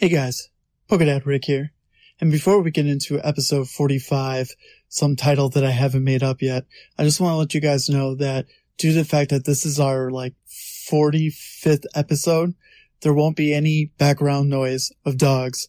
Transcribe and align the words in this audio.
Hey 0.00 0.08
guys, 0.08 0.48
Pokedad 0.88 1.26
Rick 1.26 1.44
here. 1.44 1.74
And 2.22 2.32
before 2.32 2.62
we 2.62 2.70
get 2.70 2.86
into 2.86 3.20
episode 3.22 3.68
45, 3.68 4.48
some 4.88 5.14
title 5.14 5.50
that 5.50 5.62
I 5.62 5.72
haven't 5.72 6.04
made 6.04 6.22
up 6.22 6.40
yet, 6.40 6.64
I 6.96 7.04
just 7.04 7.20
want 7.20 7.34
to 7.34 7.36
let 7.36 7.52
you 7.52 7.60
guys 7.60 7.90
know 7.90 8.14
that 8.14 8.46
due 8.78 8.92
to 8.92 8.98
the 9.00 9.04
fact 9.04 9.28
that 9.28 9.44
this 9.44 9.66
is 9.66 9.78
our 9.78 10.10
like 10.10 10.32
45th 10.48 11.84
episode, 11.94 12.54
there 13.02 13.12
won't 13.12 13.36
be 13.36 13.52
any 13.52 13.92
background 13.98 14.48
noise 14.48 14.90
of 15.04 15.18
dogs, 15.18 15.68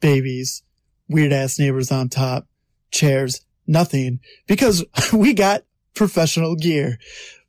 babies, 0.00 0.64
weird 1.08 1.32
ass 1.32 1.56
neighbors 1.56 1.92
on 1.92 2.08
top, 2.08 2.48
chairs, 2.90 3.42
nothing, 3.64 4.18
because 4.48 4.84
we 5.12 5.32
got 5.32 5.62
professional 5.94 6.54
gear. 6.54 6.98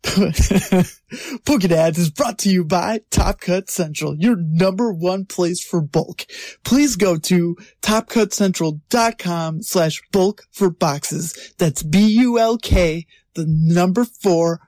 Pokedads 0.03 1.97
is 1.97 2.09
brought 2.09 2.39
to 2.39 2.49
you 2.49 2.63
by 2.63 3.01
Top 3.09 3.41
Cut 3.41 3.69
Central, 3.69 4.15
your 4.15 4.37
number 4.37 4.93
one 4.93 5.25
place 5.25 5.61
for 5.61 5.81
bulk. 5.81 6.25
Please 6.63 6.95
go 6.95 7.17
to 7.17 7.57
topcutcentral.com 7.81 9.61
slash 9.61 10.01
bulk 10.11 10.43
for 10.51 10.69
boxes. 10.69 11.53
That's 11.57 11.83
B-U-L-K, 11.83 13.05
the 13.33 13.45
number 13.45 14.05
four 14.05 14.61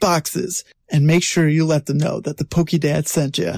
boxes. 0.00 0.64
And 0.90 1.06
make 1.06 1.22
sure 1.22 1.46
you 1.46 1.66
let 1.66 1.84
them 1.84 1.98
know 1.98 2.20
that 2.20 2.38
the 2.38 2.44
Pokedad 2.44 3.06
sent 3.06 3.36
you. 3.36 3.56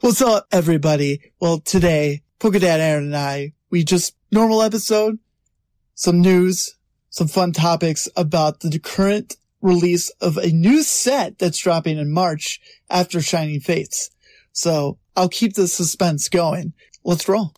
What's 0.00 0.20
up, 0.20 0.48
everybody? 0.50 1.20
Well, 1.38 1.60
today, 1.60 2.22
Pokedad 2.40 2.80
Aaron 2.80 3.04
and 3.04 3.16
I, 3.16 3.52
we 3.70 3.84
just, 3.84 4.16
normal 4.32 4.62
episode, 4.62 5.20
some 5.94 6.20
news, 6.20 6.74
some 7.12 7.28
fun 7.28 7.52
topics 7.52 8.08
about 8.16 8.60
the 8.60 8.78
current 8.78 9.36
release 9.60 10.08
of 10.20 10.38
a 10.38 10.48
new 10.48 10.82
set 10.82 11.38
that's 11.38 11.58
dropping 11.58 11.98
in 11.98 12.10
March 12.10 12.58
after 12.90 13.20
Shining 13.20 13.60
Fates. 13.60 14.10
So 14.52 14.98
I'll 15.14 15.28
keep 15.28 15.54
the 15.54 15.68
suspense 15.68 16.30
going. 16.30 16.72
Let's 17.04 17.28
roll. 17.28 17.52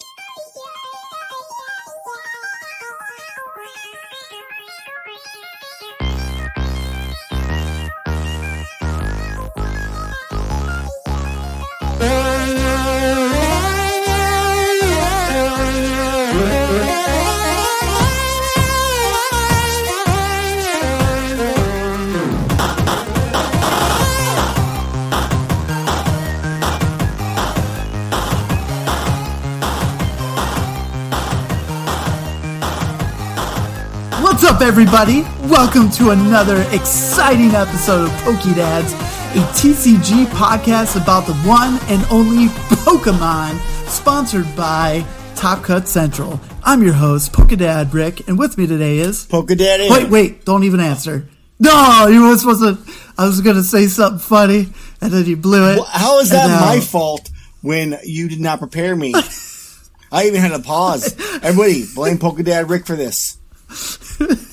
Everybody? 34.75 35.23
Welcome 35.49 35.89
to 35.93 36.11
another 36.11 36.63
exciting 36.73 37.53
episode 37.53 38.07
of 38.07 38.11
Pokedads, 38.23 38.93
a 39.37 39.47
TCG 39.53 40.27
podcast 40.27 41.01
about 41.01 41.29
the 41.29 41.35
one 41.49 41.79
and 41.83 42.05
only 42.11 42.49
Pokemon, 42.83 43.61
sponsored 43.89 44.57
by 44.57 45.07
Top 45.37 45.63
Cut 45.63 45.87
Central. 45.87 46.41
I'm 46.65 46.83
your 46.83 46.93
host, 46.93 47.33
Pokedad 47.33 47.95
Rick, 47.95 48.27
and 48.27 48.37
with 48.37 48.59
me 48.59 48.67
today 48.67 48.99
is. 48.99 49.29
Pokedad 49.29 49.89
Wait, 49.89 50.11
wait, 50.11 50.45
don't 50.45 50.65
even 50.65 50.81
answer. 50.81 51.29
No, 51.61 52.09
you 52.09 52.29
were 52.29 52.37
supposed 52.37 52.63
to. 52.63 52.93
I 53.17 53.27
was 53.29 53.43
going 53.43 53.55
to 53.55 53.63
say 53.63 53.87
something 53.87 54.19
funny, 54.19 54.71
and 55.01 55.13
then 55.13 55.25
you 55.25 55.37
blew 55.37 55.71
it. 55.71 55.77
Well, 55.77 55.85
how 55.89 56.19
is 56.19 56.31
that 56.31 56.49
my 56.61 56.81
fault 56.81 57.31
when 57.63 57.97
you 58.03 58.29
did 58.29 58.41
not 58.41 58.59
prepare 58.59 58.97
me? 58.97 59.15
I 60.11 60.25
even 60.25 60.41
had 60.41 60.51
to 60.51 60.59
pause. 60.59 61.15
Everybody, 61.45 61.85
blame 61.95 62.19
Pokedad 62.19 62.69
Rick 62.69 62.87
for 62.87 62.97
this. 62.97 63.39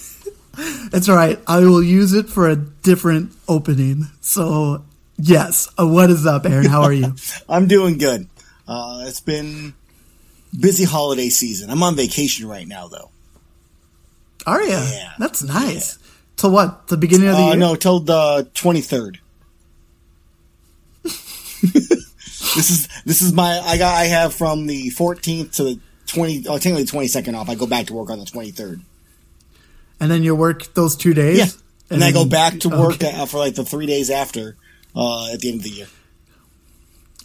It's 0.94 1.10
all 1.10 1.16
right. 1.16 1.40
I 1.48 1.60
will 1.60 1.82
use 1.84 2.14
it 2.14 2.30
for 2.30 2.50
a 2.50 2.56
different 2.56 3.32
opening. 3.48 4.08
So, 4.22 4.84
yes. 5.18 5.68
Uh, 5.80 5.88
what 5.88 6.10
is 6.10 6.26
up, 6.26 6.46
Aaron? 6.46 6.66
How 6.68 6.82
are 6.84 6.94
you? 6.94 7.16
I'm 7.50 7.68
doing 7.68 7.98
good. 7.98 8.28
Uh, 8.68 9.04
it's 9.08 9.20
been 9.22 9.74
busy 10.58 10.84
holiday 10.84 11.30
season. 11.30 11.70
I'm 11.70 11.82
on 11.84 11.96
vacation 11.96 12.48
right 12.48 12.68
now, 12.68 12.88
though. 12.88 13.10
Are 14.46 14.62
you? 14.62 14.70
Yeah. 14.70 15.14
That's 15.20 15.42
nice. 15.44 15.98
Till 16.38 16.52
what? 16.52 16.88
The 16.88 16.98
beginning 16.98 17.28
of 17.30 17.36
the 17.38 17.42
Uh, 17.44 17.48
year? 17.50 17.58
no, 17.58 17.76
till 17.76 18.00
the 18.00 18.50
23rd. 18.54 19.18
this 21.04 22.70
is 22.72 22.88
this 23.06 23.22
is 23.22 23.34
my 23.34 23.60
I 23.60 23.78
got 23.78 23.96
I 23.96 24.06
have 24.06 24.34
from 24.34 24.66
the 24.68 24.90
14th 24.92 25.56
to 25.58 25.64
the 25.64 25.80
20 26.08 26.46
oh 26.48 26.58
technically 26.58 26.84
the 26.84 26.92
22nd 26.92 27.36
off. 27.38 27.50
I 27.50 27.56
go 27.56 27.68
back 27.68 27.86
to 27.88 27.94
work 27.94 28.10
on 28.10 28.20
the 28.20 28.26
23rd. 28.26 28.82
And 30.02 30.10
then 30.12 30.24
you 30.24 30.36
work 30.36 30.74
those 30.74 30.96
two 30.98 31.14
days? 31.14 31.38
Yeah, 31.38 31.46
and, 31.92 32.04
I 32.04 32.12
go 32.12 32.26
back 32.26 32.60
to 32.62 32.70
work 32.70 32.96
Okay. 32.96 33.14
uh, 33.14 33.26
for 33.28 33.38
like 33.38 33.56
the 33.56 33.64
three 33.64 33.86
days 33.86 34.10
after 34.10 34.58
uh, 34.96 35.32
at 35.32 35.40
the 35.40 35.50
end 35.50 35.60
of 35.60 35.64
the 35.64 35.70
year. 35.70 35.88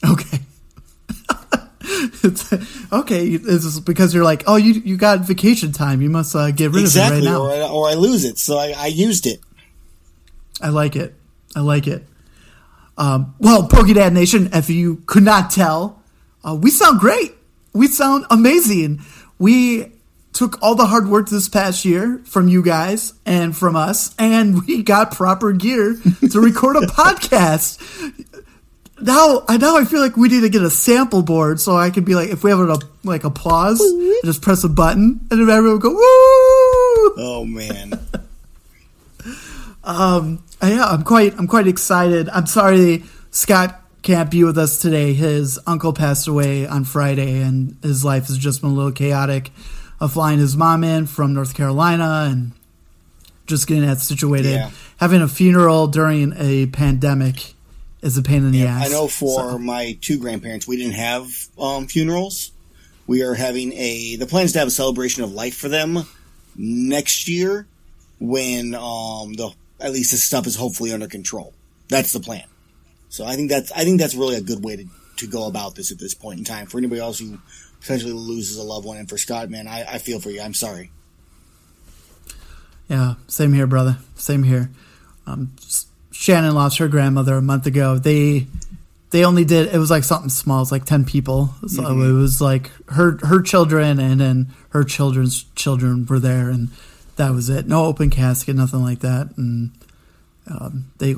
Okay. 0.09 0.38
It's- 2.22 2.53
okay. 2.92 3.26
It's 3.28 3.81
because 3.81 4.12
you're 4.14 4.25
like, 4.25 4.44
oh, 4.47 4.56
you 4.56 4.75
you 4.75 4.97
got 4.97 5.20
vacation 5.20 5.72
time. 5.72 6.03
You 6.03 6.10
must 6.10 6.34
uh, 6.37 6.50
get 6.50 6.72
rid 6.72 6.82
exactly, 6.82 7.19
of 7.19 7.25
it 7.25 7.26
right 7.26 7.32
now. 7.32 7.42
or, 7.42 7.50
I, 7.50 7.69
or 7.69 7.88
I 7.88 7.94
lose 7.94 8.25
it. 8.25 8.38
So 8.38 8.59
I, 8.59 8.75
I 8.76 8.87
used 8.88 9.26
it. 9.26 9.41
I 10.60 10.69
like 10.69 10.97
it. 10.97 11.14
I 11.54 11.60
like 11.60 11.87
it. 11.87 12.04
Um, 12.98 13.34
well, 13.38 13.69
Pokedad 13.69 14.12
Nation, 14.12 14.50
if 14.53 14.69
you 14.69 15.03
could 15.06 15.22
not 15.22 15.50
tell, 15.50 16.03
uh, 16.44 16.54
we 16.54 16.70
sound 16.70 16.98
great. 17.00 17.34
We 17.72 17.88
sound 17.88 18.25
amazing. 18.31 19.00
We 19.38 19.93
took 20.36 20.62
all 20.62 20.74
the 20.74 20.86
hard 20.86 21.08
work 21.08 21.28
this 21.28 21.48
past 21.48 21.84
year 21.84 22.20
from 22.26 22.47
you 22.48 22.62
guys 22.62 23.14
and 23.24 23.56
from 23.56 23.74
us, 23.74 24.14
and 24.19 24.64
we 24.66 24.82
got 24.82 25.12
proper 25.12 25.52
gear 25.52 25.97
to 26.30 26.41
record 26.41 26.76
a 26.76 26.80
podcast. 26.86 27.80
Now, 29.00 29.44
I 29.48 29.56
now 29.56 29.76
I 29.76 29.84
feel 29.84 30.00
like 30.00 30.16
we 30.16 30.28
need 30.28 30.41
to 30.41 30.48
get 30.48 30.62
a 30.62 30.70
sample 30.70 31.22
board 31.22 31.60
so 31.60 31.76
I 31.76 31.91
can 31.91 32.04
be 32.04 32.14
like, 32.14 32.28
if 32.30 32.44
we 32.44 32.50
have 32.50 32.60
a 32.60 32.78
like 33.04 33.25
applause, 33.25 33.80
I 33.80 34.20
just 34.25 34.42
press 34.42 34.64
a 34.64 34.69
button 34.69 35.20
and 35.30 35.41
then 35.41 35.50
everyone 35.50 35.72
will 35.72 35.78
go 35.78 35.91
woo. 35.91 37.14
Oh 37.19 37.44
man, 37.46 37.92
Uh, 39.84 40.36
yeah, 40.62 40.84
I'm 40.84 41.04
quite 41.04 41.38
I'm 41.38 41.46
quite 41.46 41.69
excited. 41.69 42.28
I'm 42.28 42.46
sorry 42.46 43.04
Scott 43.30 43.80
can't 44.02 44.30
be 44.30 44.42
with 44.42 44.58
us 44.58 44.78
today. 44.78 45.14
His 45.14 45.60
uncle 45.66 45.92
passed 45.92 46.26
away 46.26 46.66
on 46.66 46.84
Friday, 46.84 47.41
and 47.41 47.76
his 47.82 48.04
life 48.04 48.26
has 48.26 48.36
just 48.36 48.62
been 48.62 48.70
a 48.70 48.75
little 48.75 48.92
chaotic. 48.92 49.50
Of 49.98 50.12
flying 50.12 50.38
his 50.38 50.56
mom 50.56 50.84
in 50.84 51.06
from 51.06 51.32
North 51.32 51.54
Carolina 51.54 52.28
and 52.30 52.52
just 53.46 53.66
getting 53.66 53.86
that 53.86 54.00
situated. 54.00 54.50
Yeah. 54.52 54.70
Having 54.98 55.22
a 55.22 55.28
funeral 55.28 55.86
during 55.86 56.34
a 56.36 56.66
pandemic 56.66 57.54
is 58.02 58.18
a 58.18 58.22
pain 58.22 58.44
in 58.44 58.52
the 58.52 58.66
ass. 58.66 58.86
I 58.86 58.88
know 58.88 59.08
for 59.08 59.52
So, 59.52 59.58
my 59.58 59.96
two 60.00 60.18
grandparents, 60.18 60.66
we 60.66 60.76
didn't 60.76 60.94
have 60.94 61.28
um, 61.58 61.86
funerals. 61.86 62.52
We 63.06 63.22
are 63.22 63.34
having 63.34 63.72
a 63.74 64.16
the 64.16 64.26
plan 64.26 64.44
is 64.44 64.52
to 64.52 64.58
have 64.58 64.68
a 64.68 64.72
celebration 64.72 65.22
of 65.22 65.32
life 65.32 65.56
for 65.56 65.68
them 65.68 66.06
next 66.56 67.28
year 67.28 67.66
when 68.18 68.74
um 68.74 69.34
the 69.34 69.50
at 69.80 69.92
least 69.92 70.10
this 70.10 70.24
stuff 70.24 70.46
is 70.46 70.56
hopefully 70.56 70.92
under 70.92 71.06
control. 71.06 71.52
That's 71.88 72.12
the 72.12 72.20
plan. 72.20 72.44
So 73.08 73.24
I 73.24 73.36
think 73.36 73.48
that's 73.50 73.70
I 73.72 73.84
think 73.84 74.00
that's 74.00 74.14
really 74.14 74.36
a 74.36 74.40
good 74.40 74.64
way 74.64 74.76
to, 74.76 74.84
to 75.18 75.26
go 75.26 75.46
about 75.46 75.76
this 75.76 75.92
at 75.92 75.98
this 75.98 76.14
point 76.14 76.38
in 76.40 76.44
time. 76.44 76.66
For 76.66 76.78
anybody 76.78 77.00
else 77.00 77.20
who 77.20 77.38
potentially 77.86 78.12
loses 78.12 78.56
a 78.56 78.62
loved 78.64 78.84
one, 78.84 78.97
and 78.97 79.08
for 79.08 79.16
Scott, 79.16 79.48
man, 79.48 79.69
I, 79.69 79.94
I 79.94 79.98
feel 79.98 80.19
for 80.19 80.30
you. 80.30 80.41
I'm 80.41 80.54
sorry. 80.54 80.91
Yeah, 82.88 83.14
same 83.28 83.52
here, 83.52 83.66
brother. 83.66 83.98
Same 84.16 84.42
here. 84.42 84.70
Um, 85.26 85.52
Shannon 86.10 86.54
lost 86.54 86.78
her 86.78 86.88
grandmother 86.88 87.36
a 87.36 87.42
month 87.42 87.66
ago. 87.66 87.98
They 87.98 88.46
they 89.10 89.25
only 89.25 89.44
did 89.44 89.72
it 89.72 89.78
was 89.78 89.91
like 89.91 90.02
something 90.04 90.30
small. 90.30 90.62
It's 90.62 90.72
like 90.72 90.84
ten 90.84 91.04
people. 91.04 91.54
So 91.69 92.00
it 92.00 92.12
was 92.12 92.40
like 92.40 92.70
her 92.90 93.19
her 93.22 93.40
children 93.40 94.00
and 94.00 94.20
then 94.20 94.49
her 94.70 94.82
children's 94.82 95.44
children 95.55 96.06
were 96.06 96.19
there, 96.19 96.49
and 96.49 96.70
that 97.16 97.31
was 97.31 97.49
it. 97.49 97.66
No 97.66 97.84
open 97.84 98.11
casket, 98.11 98.56
nothing 98.56 98.82
like 98.82 99.00
that. 99.00 99.37
And 99.37 99.72
um, 100.49 100.90
they 100.99 101.14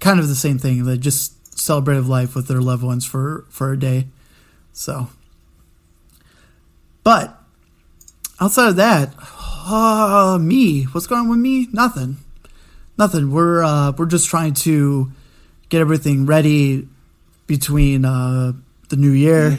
kind 0.00 0.20
of 0.20 0.28
the 0.28 0.34
same 0.34 0.58
thing. 0.58 0.84
They 0.84 0.98
just 0.98 1.58
celebrated 1.58 2.06
life 2.06 2.34
with 2.34 2.48
their 2.48 2.60
loved 2.60 2.82
ones 2.82 3.04
for 3.04 3.44
for 3.48 3.72
a 3.72 3.78
day. 3.78 4.06
So, 4.72 5.08
but 7.04 7.38
outside 8.40 8.68
of 8.68 8.76
that, 8.76 9.14
uh, 9.66 10.38
me. 10.40 10.84
What's 10.84 11.06
going 11.06 11.22
on 11.22 11.28
with 11.28 11.38
me? 11.38 11.68
Nothing. 11.72 12.16
Nothing. 12.98 13.30
We're 13.30 13.62
uh, 13.62 13.92
we're 13.92 14.06
just 14.06 14.28
trying 14.28 14.54
to 14.54 15.10
get 15.68 15.80
everything 15.80 16.26
ready 16.26 16.88
between 17.46 18.04
uh, 18.04 18.52
the 18.88 18.96
new 18.96 19.10
year. 19.10 19.50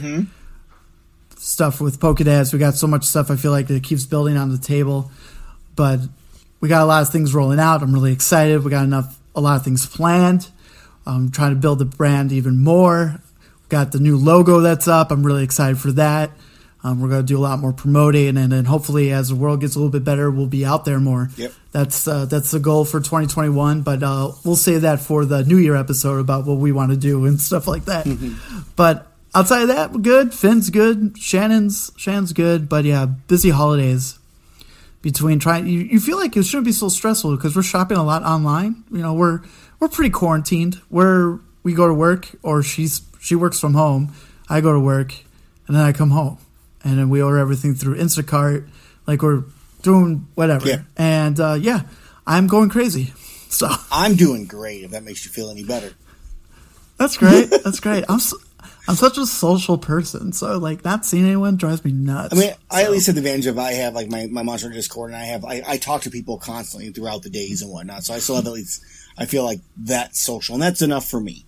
Stuff 1.36 1.80
with 1.80 2.00
Pokedads. 2.00 2.52
We 2.52 2.58
got 2.58 2.74
so 2.74 2.86
much 2.86 3.04
stuff. 3.04 3.30
I 3.30 3.36
feel 3.36 3.50
like 3.50 3.68
it 3.68 3.82
keeps 3.82 4.06
building 4.06 4.36
on 4.36 4.50
the 4.50 4.58
table, 4.58 5.10
but 5.76 6.00
we 6.60 6.68
got 6.68 6.82
a 6.82 6.86
lot 6.86 7.02
of 7.02 7.10
things 7.10 7.34
rolling 7.34 7.60
out. 7.60 7.82
I'm 7.82 7.92
really 7.92 8.12
excited. 8.12 8.64
We 8.64 8.70
got 8.70 8.84
enough, 8.84 9.18
a 9.34 9.40
lot 9.40 9.56
of 9.56 9.64
things 9.64 9.84
planned. 9.84 10.48
I'm 11.06 11.30
trying 11.30 11.50
to 11.50 11.56
build 11.56 11.80
the 11.80 11.84
brand 11.84 12.32
even 12.32 12.62
more. 12.62 13.20
Got 13.68 13.92
the 13.92 13.98
new 13.98 14.16
logo 14.16 14.60
that's 14.60 14.88
up. 14.88 15.10
I'm 15.10 15.26
really 15.26 15.44
excited 15.44 15.78
for 15.78 15.92
that. 15.92 16.30
Um, 16.84 17.00
we're 17.00 17.08
going 17.08 17.22
to 17.22 17.26
do 17.26 17.38
a 17.38 17.40
lot 17.40 17.60
more 17.60 17.72
promoting, 17.72 18.36
and 18.36 18.52
then 18.52 18.66
hopefully, 18.66 19.10
as 19.10 19.30
the 19.30 19.34
world 19.34 19.62
gets 19.62 19.74
a 19.74 19.78
little 19.78 19.90
bit 19.90 20.04
better, 20.04 20.30
we'll 20.30 20.46
be 20.46 20.66
out 20.66 20.84
there 20.84 21.00
more. 21.00 21.30
Yep. 21.38 21.52
That's 21.72 22.06
uh, 22.06 22.26
that's 22.26 22.50
the 22.50 22.60
goal 22.60 22.84
for 22.84 23.00
2021. 23.00 23.80
But 23.80 24.02
uh, 24.02 24.32
we'll 24.44 24.54
save 24.54 24.82
that 24.82 25.00
for 25.00 25.24
the 25.24 25.42
New 25.44 25.56
Year 25.56 25.76
episode 25.76 26.18
about 26.18 26.44
what 26.44 26.58
we 26.58 26.72
want 26.72 26.90
to 26.90 26.98
do 26.98 27.24
and 27.24 27.40
stuff 27.50 27.66
like 27.66 27.86
that. 27.86 28.06
but 28.76 29.10
outside 29.34 29.62
of 29.62 29.68
that, 29.68 29.92
we're 29.92 30.00
good. 30.00 30.34
Finn's 30.34 30.68
good. 30.68 31.18
Shannon's 31.18 31.90
Shannon's 31.96 32.34
good. 32.34 32.68
But 32.68 32.84
yeah, 32.84 33.06
busy 33.06 33.50
holidays. 33.50 34.18
Between 35.00 35.38
trying, 35.38 35.66
you, 35.66 35.80
you 35.80 36.00
feel 36.00 36.16
like 36.16 36.34
it 36.34 36.44
shouldn't 36.44 36.64
be 36.64 36.72
so 36.72 36.88
stressful 36.88 37.36
because 37.36 37.54
we're 37.54 37.62
shopping 37.62 37.98
a 37.98 38.02
lot 38.02 38.22
online. 38.22 38.84
You 38.90 38.98
know, 38.98 39.12
we're 39.14 39.40
we're 39.80 39.88
pretty 39.88 40.10
quarantined. 40.10 40.76
Where 40.90 41.40
we 41.62 41.72
go 41.72 41.86
to 41.86 41.94
work, 41.94 42.28
or 42.42 42.62
she's 42.62 43.02
she 43.20 43.34
works 43.34 43.58
from 43.58 43.72
home. 43.72 44.12
I 44.50 44.60
go 44.60 44.72
to 44.72 44.80
work, 44.80 45.14
and 45.66 45.76
then 45.76 45.82
I 45.82 45.92
come 45.92 46.10
home 46.10 46.38
and 46.84 46.98
then 46.98 47.08
we 47.08 47.20
order 47.22 47.38
everything 47.38 47.74
through 47.74 47.96
Instacart, 47.96 48.68
like 49.06 49.22
we're 49.22 49.44
doing 49.82 50.28
whatever. 50.34 50.68
Yeah. 50.68 50.82
And 50.96 51.40
uh, 51.40 51.54
yeah, 51.60 51.82
I'm 52.26 52.46
going 52.46 52.68
crazy. 52.70 53.12
So 53.54 53.68
I'm 53.92 54.16
doing 54.16 54.46
great. 54.46 54.82
If 54.82 54.90
that 54.90 55.04
makes 55.04 55.24
you 55.24 55.30
feel 55.30 55.48
any 55.48 55.62
better. 55.62 55.92
that's 56.96 57.16
great. 57.16 57.50
That's 57.62 57.78
great. 57.78 58.04
I'm 58.08 58.16
s- 58.16 58.34
I'm 58.88 58.96
such 58.96 59.16
a 59.16 59.26
social 59.26 59.78
person, 59.78 60.32
so 60.32 60.58
like 60.58 60.84
not 60.84 61.06
seeing 61.06 61.24
anyone 61.24 61.56
drives 61.56 61.84
me 61.84 61.92
nuts. 61.92 62.34
I 62.34 62.36
mean, 62.40 62.52
I 62.68 62.82
at 62.82 62.90
least 62.90 63.06
have 63.06 63.14
the 63.14 63.20
advantage 63.20 63.46
of 63.46 63.56
I 63.56 63.74
have 63.74 63.94
like 63.94 64.10
my, 64.10 64.26
my 64.26 64.42
Monster 64.42 64.70
Discord, 64.70 65.12
and 65.12 65.16
I 65.16 65.26
have 65.26 65.44
I, 65.44 65.62
I 65.64 65.76
talk 65.76 66.02
to 66.02 66.10
people 66.10 66.36
constantly 66.38 66.90
throughout 66.90 67.22
the 67.22 67.30
days 67.30 67.62
and 67.62 67.70
whatnot. 67.70 68.02
So 68.02 68.12
I 68.12 68.18
still 68.18 68.34
have 68.34 68.46
at 68.46 68.52
least 68.52 68.84
I 69.16 69.26
feel 69.26 69.44
like 69.44 69.60
that's 69.76 70.18
social, 70.20 70.54
and 70.54 70.62
that's 70.62 70.82
enough 70.82 71.08
for 71.08 71.20
me. 71.20 71.44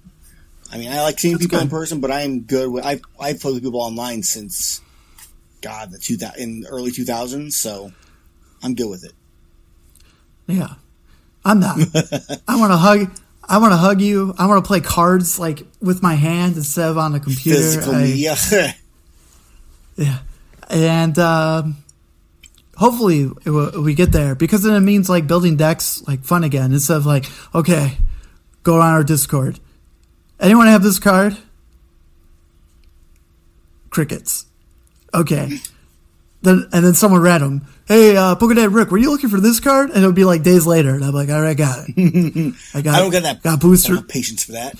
I 0.73 0.79
mean, 0.79 0.93
I 0.93 1.03
like 1.03 1.19
seeing 1.19 1.35
That's 1.35 1.47
people 1.47 1.59
in 1.59 1.69
person, 1.69 2.00
but 2.00 2.12
I 2.12 2.21
am 2.21 2.43
good 2.43 2.71
with 2.71 2.85
I 2.87 3.00
I've 3.19 3.41
played 3.41 3.55
with 3.55 3.65
people 3.65 3.82
online 3.82 4.23
since 4.23 4.81
God 5.67 5.91
the 5.91 5.99
two 5.99 6.17
thousand 6.17 6.41
in 6.43 6.67
early 6.69 6.93
two 6.93 7.05
thousands, 7.05 7.57
so 7.57 7.93
I'm 8.63 8.75
good 8.75 8.89
with 8.89 9.05
it. 9.05 9.13
yeah, 10.47 10.75
I'm 11.45 11.59
not. 11.61 11.77
I 12.49 12.57
want 12.57 12.73
to 12.73 12.77
hug. 12.77 13.11
I 13.49 13.59
want 13.59 13.73
to 13.73 13.77
hug 13.77 14.01
you. 14.01 14.33
I 14.39 14.47
want 14.47 14.65
to 14.65 14.67
play 14.67 14.81
cards 14.81 15.39
like 15.39 15.63
with 15.81 16.03
my 16.03 16.15
hand 16.15 16.57
instead 16.57 16.89
of 16.91 16.99
on 16.99 17.13
the 17.13 17.21
computer. 17.21 17.59
Physical 17.59 17.95
I- 17.95 18.03
media, 18.03 18.37
Yeah, 19.97 20.19
and 20.69 21.19
um, 21.19 21.77
hopefully 22.77 23.31
it 23.45 23.51
will, 23.51 23.83
we 23.83 23.95
get 23.95 24.13
there 24.13 24.35
because 24.35 24.63
then 24.63 24.75
it 24.75 24.81
means 24.81 25.09
like 25.09 25.27
building 25.27 25.57
decks 25.57 26.03
like 26.07 26.23
fun 26.23 26.45
again 26.45 26.73
instead 26.73 26.97
of 26.99 27.07
like 27.07 27.25
okay, 27.55 27.97
go 28.63 28.77
on 28.77 28.93
our 28.93 29.03
Discord. 29.05 29.59
Anyone 30.39 30.67
have 30.69 30.83
this 30.83 30.99
card? 30.99 31.37
Crickets. 33.91 34.45
Okay. 35.17 35.59
Then 36.43 36.69
and 36.73 36.85
then 36.85 36.95
someone 36.95 37.23
random. 37.23 37.67
Hey, 37.89 38.17
uh, 38.17 38.37
Pokedad 38.37 38.75
Rick, 38.75 38.91
were 38.91 38.99
you 38.99 39.11
looking 39.11 39.31
for 39.31 39.41
this 39.41 39.59
card? 39.61 39.89
And 39.91 39.99
it'll 39.99 40.13
be 40.13 40.25
like 40.25 40.43
days 40.43 40.67
later, 40.67 40.95
and 40.95 41.05
I'm 41.05 41.13
like, 41.13 41.29
all 41.31 41.41
right, 41.41 41.51
I 41.51 41.55
got 41.55 41.85
it. 41.89 42.55
I 42.75 42.83
got. 42.83 42.95
I 42.97 42.99
don't 43.01 43.11
get 43.11 43.23
that. 43.23 43.43
Got 43.43 43.55
I 43.55 43.57
booster. 43.57 43.89
don't 43.95 44.03
have 44.03 44.09
patience 44.09 44.45
for 44.45 44.53
that. 44.53 44.75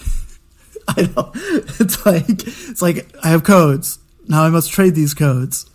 I 0.89 1.03
know. 1.03 1.33
It's 1.81 2.05
like 2.07 2.29
it's 2.29 2.83
like 2.83 3.11
I 3.25 3.29
have 3.31 3.43
codes. 3.43 3.99
Now 4.29 4.45
I 4.45 4.51
must 4.51 4.71
trade 4.71 4.95
these 4.95 5.15
codes. 5.15 5.69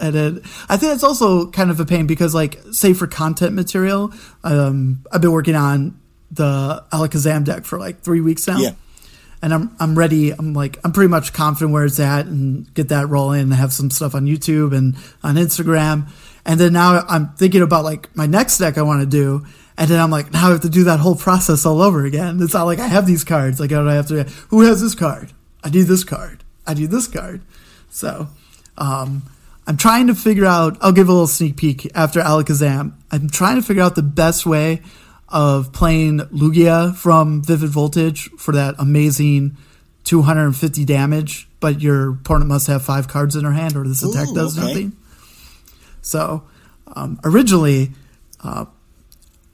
And 0.00 0.14
then 0.14 0.42
I 0.68 0.76
think 0.76 0.94
it's 0.94 1.04
also 1.04 1.50
kind 1.50 1.70
of 1.70 1.78
a 1.78 1.84
pain 1.84 2.06
because 2.06 2.34
like 2.34 2.58
say 2.72 2.92
for 2.94 3.06
content 3.06 3.54
material, 3.54 4.12
um, 4.42 5.04
I've 5.12 5.20
been 5.20 5.30
working 5.32 5.54
on 5.54 6.00
the 6.32 6.82
Alakazam 6.92 7.44
deck 7.44 7.64
for 7.64 7.78
like 7.78 8.00
three 8.00 8.20
weeks 8.20 8.48
now. 8.48 8.58
Yeah. 8.58 8.72
And 9.42 9.52
I'm 9.52 9.76
I'm 9.80 9.98
ready. 9.98 10.30
I'm 10.30 10.54
like 10.54 10.78
I'm 10.84 10.92
pretty 10.92 11.08
much 11.08 11.32
confident 11.32 11.72
where 11.72 11.84
it's 11.84 11.98
at 11.98 12.26
and 12.26 12.72
get 12.74 12.88
that 12.90 13.08
rolling 13.08 13.42
and 13.42 13.54
have 13.54 13.72
some 13.72 13.90
stuff 13.90 14.14
on 14.14 14.26
YouTube 14.26 14.76
and 14.76 14.96
on 15.22 15.34
Instagram. 15.34 16.08
And 16.44 16.58
then 16.60 16.72
now 16.72 17.04
I'm 17.08 17.30
thinking 17.34 17.62
about 17.62 17.84
like 17.84 18.14
my 18.16 18.26
next 18.26 18.58
deck 18.58 18.78
I 18.78 18.82
want 18.82 19.00
to 19.00 19.06
do. 19.06 19.44
And 19.78 19.90
then 19.90 20.00
I'm 20.00 20.10
like, 20.10 20.32
now 20.32 20.48
I 20.48 20.50
have 20.50 20.60
to 20.60 20.68
do 20.68 20.84
that 20.84 21.00
whole 21.00 21.16
process 21.16 21.64
all 21.64 21.80
over 21.80 22.04
again. 22.04 22.40
It's 22.42 22.54
not 22.54 22.64
like 22.64 22.78
I 22.78 22.86
have 22.86 23.06
these 23.06 23.24
cards. 23.24 23.58
Like, 23.58 23.72
I 23.72 23.94
have 23.94 24.08
to, 24.08 24.24
who 24.48 24.60
has 24.62 24.82
this 24.82 24.94
card? 24.94 25.32
I 25.64 25.70
need 25.70 25.84
this 25.84 26.04
card. 26.04 26.44
I 26.66 26.74
need 26.74 26.90
this 26.90 27.08
card. 27.08 27.42
So, 27.90 28.28
um, 28.76 29.22
I'm 29.66 29.76
trying 29.76 30.08
to 30.08 30.14
figure 30.14 30.44
out, 30.44 30.76
I'll 30.80 30.92
give 30.92 31.08
a 31.08 31.12
little 31.12 31.26
sneak 31.26 31.56
peek 31.56 31.90
after 31.94 32.20
Alakazam. 32.20 32.92
I'm 33.10 33.30
trying 33.30 33.56
to 33.56 33.62
figure 33.62 33.82
out 33.82 33.94
the 33.94 34.02
best 34.02 34.44
way 34.44 34.82
of 35.32 35.72
playing 35.72 36.18
Lugia 36.18 36.94
from 36.94 37.42
Vivid 37.42 37.70
Voltage 37.70 38.30
for 38.38 38.52
that 38.52 38.74
amazing 38.78 39.56
250 40.04 40.84
damage, 40.84 41.48
but 41.60 41.80
your 41.80 42.10
opponent 42.10 42.48
must 42.48 42.66
have 42.66 42.84
five 42.84 43.08
cards 43.08 43.34
in 43.34 43.44
her 43.44 43.52
hand 43.52 43.76
or 43.76 43.86
this 43.86 44.02
attack 44.02 44.28
Ooh, 44.28 44.34
does 44.34 44.58
okay. 44.58 44.66
nothing. 44.66 44.92
So, 46.02 46.42
um, 46.94 47.20
originally, 47.24 47.92
uh, 48.42 48.66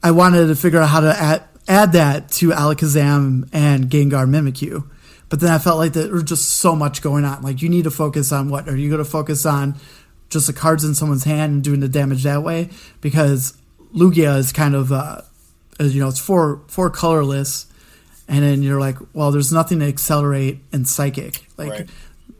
I 0.03 0.11
wanted 0.11 0.47
to 0.47 0.55
figure 0.55 0.79
out 0.79 0.89
how 0.89 1.01
to 1.01 1.15
add, 1.17 1.43
add 1.67 1.91
that 1.93 2.29
to 2.31 2.49
Alakazam 2.49 3.47
and 3.53 3.85
Gengar 3.85 4.27
Mimikyu. 4.27 4.83
But 5.29 5.39
then 5.39 5.51
I 5.51 5.59
felt 5.59 5.77
like 5.77 5.93
there 5.93 6.11
was 6.11 6.23
just 6.23 6.49
so 6.49 6.75
much 6.75 7.01
going 7.03 7.23
on. 7.23 7.43
Like, 7.43 7.61
you 7.61 7.69
need 7.69 7.83
to 7.83 7.91
focus 7.91 8.31
on 8.31 8.49
what? 8.49 8.67
Are 8.67 8.75
you 8.75 8.89
going 8.89 9.03
to 9.03 9.09
focus 9.09 9.45
on 9.45 9.75
just 10.29 10.47
the 10.47 10.53
cards 10.53 10.83
in 10.83 10.95
someone's 10.95 11.23
hand 11.23 11.53
and 11.53 11.63
doing 11.63 11.81
the 11.81 11.87
damage 11.87 12.23
that 12.23 12.41
way? 12.41 12.69
Because 12.99 13.55
Lugia 13.93 14.37
is 14.37 14.51
kind 14.51 14.73
of, 14.73 14.91
uh, 14.91 15.21
as 15.79 15.95
you 15.95 16.01
know, 16.01 16.09
it's 16.09 16.19
four, 16.19 16.61
four 16.67 16.89
colorless. 16.89 17.65
And 18.27 18.43
then 18.43 18.61
you're 18.61 18.79
like, 18.79 18.97
well, 19.13 19.31
there's 19.31 19.51
nothing 19.51 19.79
to 19.79 19.87
accelerate 19.87 20.59
in 20.71 20.85
Psychic. 20.85 21.45
Like, 21.57 21.71
Right. 21.71 21.89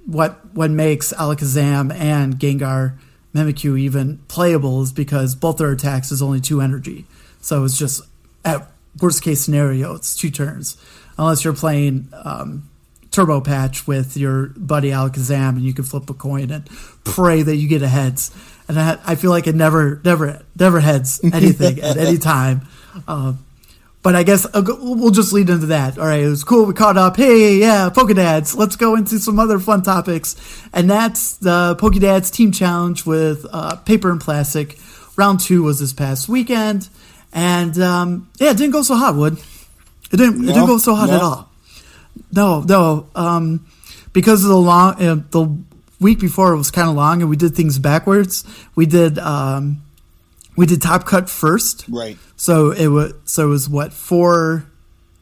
what 0.06 0.53
what 0.53 0.69
makes 0.69 1.13
Alakazam 1.13 1.91
and 1.94 2.36
Gengar 2.36 2.94
Mimikyu 3.33 3.80
even 3.80 4.18
playable 4.27 4.81
is 4.83 4.91
because 4.91 5.36
both 5.36 5.57
their 5.57 5.71
attacks 5.71 6.12
is 6.12 6.21
only 6.21 6.41
two 6.41 6.62
energy. 6.62 7.06
So 7.41 7.63
it's 7.63 7.77
just 7.77 8.01
at 8.45 8.69
worst 9.01 9.24
case 9.24 9.41
scenario, 9.41 9.95
it's 9.95 10.15
two 10.15 10.30
turns. 10.30 10.77
Unless 11.18 11.44
you're 11.44 11.53
playing 11.53 12.09
um, 12.13 12.69
Turbo 13.12 13.41
Patch 13.41 13.88
with 13.88 14.15
your 14.15 14.47
buddy 14.57 14.89
Alakazam 14.91 15.50
and 15.50 15.62
you 15.62 15.74
can 15.74 15.83
flip 15.83 16.09
a 16.09 16.13
coin 16.13 16.51
and 16.51 16.68
pray 17.03 17.41
that 17.41 17.56
you 17.56 17.68
get 17.68 17.81
a 17.81 17.88
heads. 17.88 18.31
And 18.68 18.80
I, 18.80 18.97
I 19.06 19.15
feel 19.15 19.31
like 19.31 19.47
it 19.47 19.56
never, 19.56 20.00
never, 20.06 20.44
never 20.57 20.80
heads 20.80 21.19
anything 21.33 21.80
at 21.81 21.97
any 21.97 22.18
time. 22.18 22.68
Um, 23.07 23.45
but 24.01 24.15
I 24.15 24.24
guess 24.24 24.47
we'll 24.53 25.12
just 25.12 25.33
lead 25.33 25.50
into 25.50 25.68
that. 25.68 25.97
All 25.97 26.06
right, 26.06 26.21
it 26.21 26.30
was 26.30 26.44
cool. 26.44 26.65
We 26.65 26.74
caught 26.74 26.97
up. 26.97 27.18
Hey, 27.18 27.56
yeah, 27.57 27.89
Pokedads. 27.94 28.56
Let's 28.56 28.77
go 28.77 28.95
into 28.95 29.19
some 29.19 29.39
other 29.39 29.59
fun 29.59 29.83
topics. 29.83 30.38
And 30.71 30.89
that's 30.89 31.36
the 31.38 31.75
Pokedads 31.75 32.31
Team 32.31 32.53
Challenge 32.53 33.05
with 33.05 33.46
uh, 33.51 33.75
paper 33.77 34.10
and 34.10 34.22
plastic. 34.22 34.79
Round 35.17 35.39
two 35.39 35.63
was 35.63 35.79
this 35.79 35.91
past 35.91 36.29
weekend. 36.29 36.88
And 37.34 37.77
um, 37.79 38.29
yeah, 38.39 38.51
it 38.51 38.58
didn't 38.58 38.72
go 38.72 38.84
so 38.84 38.96
hot, 38.96 39.15
Wood. 39.15 39.38
It 40.12 40.17
didn't, 40.17 40.43
it 40.46 40.48
didn't 40.48 40.65
go 40.65 40.77
so 40.77 40.96
hot 40.96 41.10
no. 41.10 41.15
at 41.15 41.22
all. 41.22 41.51
No, 42.31 42.62
no. 42.62 43.08
Um, 43.15 43.67
because 44.13 44.43
of 44.43 44.50
the 44.50 44.58
long, 44.58 44.93
uh, 45.03 45.22
the 45.29 45.58
week 46.00 46.19
before 46.19 46.53
it 46.53 46.58
was 46.58 46.72
kind 46.72 46.88
of 46.88 46.96
long 46.96 47.22
and 47.22 47.29
we 47.29 47.36
did 47.36 47.53
things 47.53 47.77
backwards. 47.77 48.46
We 48.75 48.86
did, 48.86 49.19
um, 49.19 49.81
we 50.60 50.66
did 50.66 50.82
Top 50.82 51.06
Cut 51.06 51.30
first. 51.30 51.86
Right. 51.88 52.18
So 52.36 52.72
it 52.72 52.88
was 52.88 53.13
so 53.24 53.46
it 53.46 53.50
was 53.50 53.70
what 53.70 53.94
four 53.94 54.66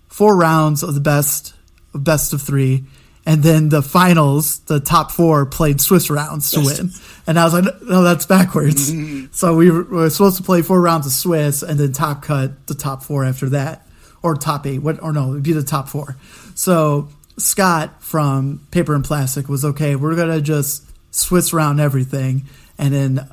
four 0.08 0.36
rounds 0.36 0.82
of 0.82 0.96
the 0.96 1.00
best 1.02 1.54
of 1.94 2.04
best 2.04 2.34
of 2.34 2.42
three, 2.42 2.86
and 3.24 3.44
then 3.44 3.70
the 3.70 3.84
finals, 3.84 4.60
the 4.66 4.80
top 4.80 5.12
four 5.12 5.46
played 5.46 5.80
Swiss 5.80 6.10
rounds 6.10 6.50
to 6.52 6.62
Yes. 6.62 6.80
win. 6.80 6.92
And 7.28 7.40
I 7.40 7.44
was 7.44 7.54
like, 7.54 7.66
no, 7.84 8.02
that's 8.02 8.26
backwards. 8.26 8.92
so 9.32 9.56
we 9.56 9.70
were, 9.70 9.84
we 9.84 9.98
were 9.98 10.10
supposed 10.10 10.38
to 10.38 10.44
play 10.44 10.64
four 10.64 10.82
rounds 10.82 11.06
of 11.06 11.12
Swiss, 11.14 11.62
and 11.62 11.80
then 11.80 11.92
top 11.94 12.24
cut 12.24 12.66
the 12.68 12.74
top 12.74 13.04
four 13.04 13.24
after 13.24 13.50
that, 13.50 13.86
or 14.24 14.34
top 14.36 14.66
eight. 14.66 14.80
What 14.80 15.04
or 15.04 15.14
no, 15.14 15.32
it'd 15.32 15.44
be 15.44 15.54
the 15.54 15.62
top 15.62 15.88
four. 15.88 16.16
So 16.56 17.10
Scott 17.38 18.02
from 18.02 18.66
Paper 18.72 18.96
and 18.96 19.06
Plastic 19.06 19.48
was 19.50 19.64
okay. 19.64 19.96
We're 19.96 20.16
gonna 20.16 20.42
just 20.42 20.84
Swiss 21.12 21.54
round 21.54 21.80
everything, 21.80 22.46
and 22.80 22.92
then 22.92 23.30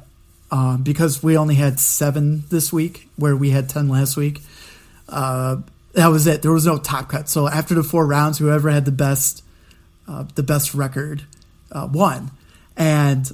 um, 0.50 0.82
because 0.82 1.22
we 1.22 1.36
only 1.36 1.54
had 1.56 1.80
seven 1.80 2.44
this 2.50 2.72
week, 2.72 3.08
where 3.16 3.36
we 3.36 3.50
had 3.50 3.68
ten 3.68 3.88
last 3.88 4.16
week. 4.16 4.40
Uh, 5.08 5.56
that 5.92 6.08
was 6.08 6.26
it. 6.26 6.42
There 6.42 6.52
was 6.52 6.66
no 6.66 6.76
top 6.78 7.08
cut. 7.08 7.28
So 7.28 7.46
after 7.48 7.74
the 7.74 7.82
four 7.82 8.06
rounds, 8.06 8.38
whoever 8.38 8.70
had 8.70 8.84
the 8.84 8.92
best, 8.92 9.42
uh, 10.08 10.24
the 10.34 10.42
best 10.42 10.74
record, 10.74 11.22
uh, 11.70 11.88
won. 11.92 12.30
And 12.76 13.30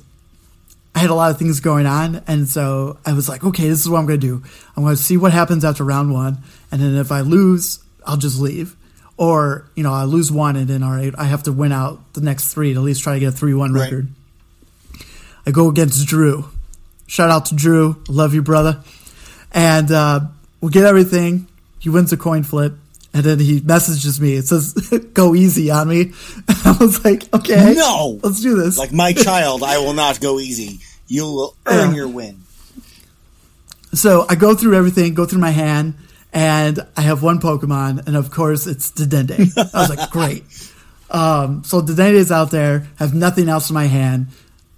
I 0.94 0.98
had 0.98 1.10
a 1.10 1.14
lot 1.14 1.30
of 1.30 1.38
things 1.38 1.60
going 1.60 1.86
on, 1.86 2.22
and 2.26 2.48
so 2.48 2.98
I 3.06 3.12
was 3.12 3.28
like, 3.28 3.44
okay, 3.44 3.68
this 3.68 3.80
is 3.80 3.88
what 3.88 3.98
I'm 3.98 4.06
going 4.06 4.20
to 4.20 4.26
do. 4.26 4.42
I'm 4.76 4.82
going 4.82 4.96
to 4.96 5.02
see 5.02 5.16
what 5.16 5.32
happens 5.32 5.64
after 5.64 5.84
round 5.84 6.12
one, 6.12 6.38
and 6.72 6.80
then 6.82 6.96
if 6.96 7.12
I 7.12 7.20
lose, 7.20 7.78
I'll 8.06 8.16
just 8.16 8.38
leave. 8.40 8.76
Or 9.16 9.66
you 9.74 9.82
know, 9.82 9.92
I 9.92 10.04
lose 10.04 10.32
one, 10.32 10.56
and 10.56 10.66
then 10.66 10.82
all 10.82 10.90
right, 10.92 11.14
I 11.16 11.24
have 11.24 11.42
to 11.44 11.52
win 11.52 11.72
out 11.72 12.14
the 12.14 12.20
next 12.22 12.52
three 12.52 12.72
to 12.72 12.80
at 12.80 12.82
least 12.84 13.02
try 13.02 13.14
to 13.14 13.20
get 13.20 13.28
a 13.28 13.32
three-one 13.32 13.72
Right. 13.72 13.82
record. 13.84 14.08
I 15.46 15.50
go 15.52 15.68
against 15.68 16.06
Drew. 16.06 16.46
Shout 17.10 17.28
out 17.28 17.46
to 17.46 17.56
Drew. 17.56 18.00
Love 18.08 18.34
you, 18.34 18.40
brother. 18.42 18.84
And 19.50 19.90
uh, 19.90 20.20
we 20.60 20.70
get 20.70 20.84
everything. 20.84 21.48
He 21.80 21.88
wins 21.88 22.12
a 22.12 22.16
coin 22.16 22.44
flip. 22.44 22.74
And 23.12 23.24
then 23.24 23.40
he 23.40 23.60
messages 23.60 24.20
me. 24.20 24.34
It 24.36 24.46
says, 24.46 24.74
"Go 25.14 25.34
easy 25.34 25.72
on 25.72 25.88
me." 25.88 26.02
And 26.02 26.56
I 26.64 26.76
was 26.78 27.04
like, 27.04 27.24
"Okay, 27.34 27.74
No! 27.74 28.20
let's 28.22 28.40
do 28.40 28.54
this." 28.54 28.78
Like 28.78 28.92
my 28.92 29.12
child, 29.12 29.64
I 29.64 29.78
will 29.78 29.94
not 29.94 30.20
go 30.20 30.38
easy. 30.38 30.78
You 31.08 31.24
will 31.24 31.56
earn 31.66 31.90
Yeah. 31.90 31.96
your 31.96 32.08
win. 32.08 32.42
So 33.92 34.24
I 34.28 34.36
go 34.36 34.54
through 34.54 34.76
everything, 34.76 35.14
go 35.14 35.26
through 35.26 35.40
my 35.40 35.50
hand, 35.50 35.94
and 36.32 36.78
I 36.96 37.00
have 37.00 37.24
one 37.24 37.40
Pokemon, 37.40 38.06
and 38.06 38.16
of 38.16 38.30
course 38.30 38.68
it's 38.68 38.92
Dedenne. 38.92 39.52
I 39.74 39.80
was 39.80 39.90
like, 39.96 40.10
great. 40.10 40.44
Um, 41.12 41.64
so 41.64 41.82
Dedenne 41.82 42.12
is 42.12 42.30
out 42.30 42.52
there, 42.52 42.86
have 43.00 43.12
nothing 43.14 43.48
else 43.48 43.68
in 43.68 43.74
my 43.74 43.86
hand, 43.86 44.28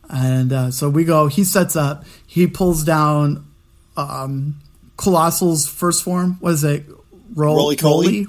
and 0.08 0.50
uh, 0.50 0.70
so 0.70 0.88
we 0.88 1.04
go. 1.04 1.26
He 1.26 1.44
sets 1.44 1.76
up. 1.76 2.06
He 2.32 2.46
pulls 2.46 2.82
down 2.82 3.46
um, 3.94 4.54
Coalossal's 4.96 5.68
first 5.68 6.02
form. 6.02 6.38
What 6.40 6.54
is 6.54 6.64
it? 6.64 6.86
Roll, 7.34 7.56
Roly-Poly? 7.56 8.26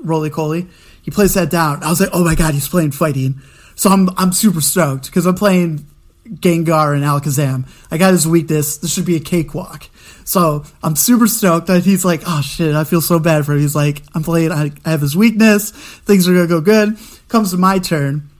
Roly 0.00 0.30
Coly. 0.30 0.66
He 1.02 1.10
plays 1.10 1.34
that 1.34 1.50
down. 1.50 1.82
I 1.82 1.90
was 1.90 2.00
like, 2.00 2.08
oh 2.14 2.24
my 2.24 2.34
god, 2.34 2.54
he's 2.54 2.68
playing 2.68 2.92
fighting. 2.92 3.42
So 3.74 3.90
I'm 3.90 4.08
I'm 4.16 4.32
super 4.32 4.62
stoked 4.62 5.04
because 5.04 5.26
I'm 5.26 5.34
playing 5.34 5.84
Gengar 6.26 6.94
and 6.94 7.04
Alakazam. 7.04 7.68
I 7.90 7.98
got 7.98 8.12
his 8.12 8.26
weakness. 8.26 8.78
This 8.78 8.94
should 8.94 9.04
be 9.04 9.16
a 9.16 9.20
cakewalk. 9.20 9.90
So 10.24 10.64
I'm 10.82 10.96
super 10.96 11.26
stoked 11.26 11.66
that 11.66 11.84
he's 11.84 12.06
like, 12.06 12.22
oh 12.26 12.40
shit, 12.40 12.74
I 12.74 12.84
feel 12.84 13.02
so 13.02 13.18
bad 13.18 13.44
for 13.44 13.52
him. 13.52 13.58
He's 13.58 13.76
like, 13.76 14.02
I'm 14.14 14.22
playing. 14.22 14.52
I, 14.52 14.72
I 14.86 14.90
have 14.90 15.02
his 15.02 15.14
weakness. 15.14 15.70
Things 15.70 16.26
are 16.26 16.32
gonna 16.32 16.46
go 16.46 16.62
good. 16.62 16.96
Comes 17.28 17.50
to 17.50 17.58
my 17.58 17.78
turn, 17.78 18.30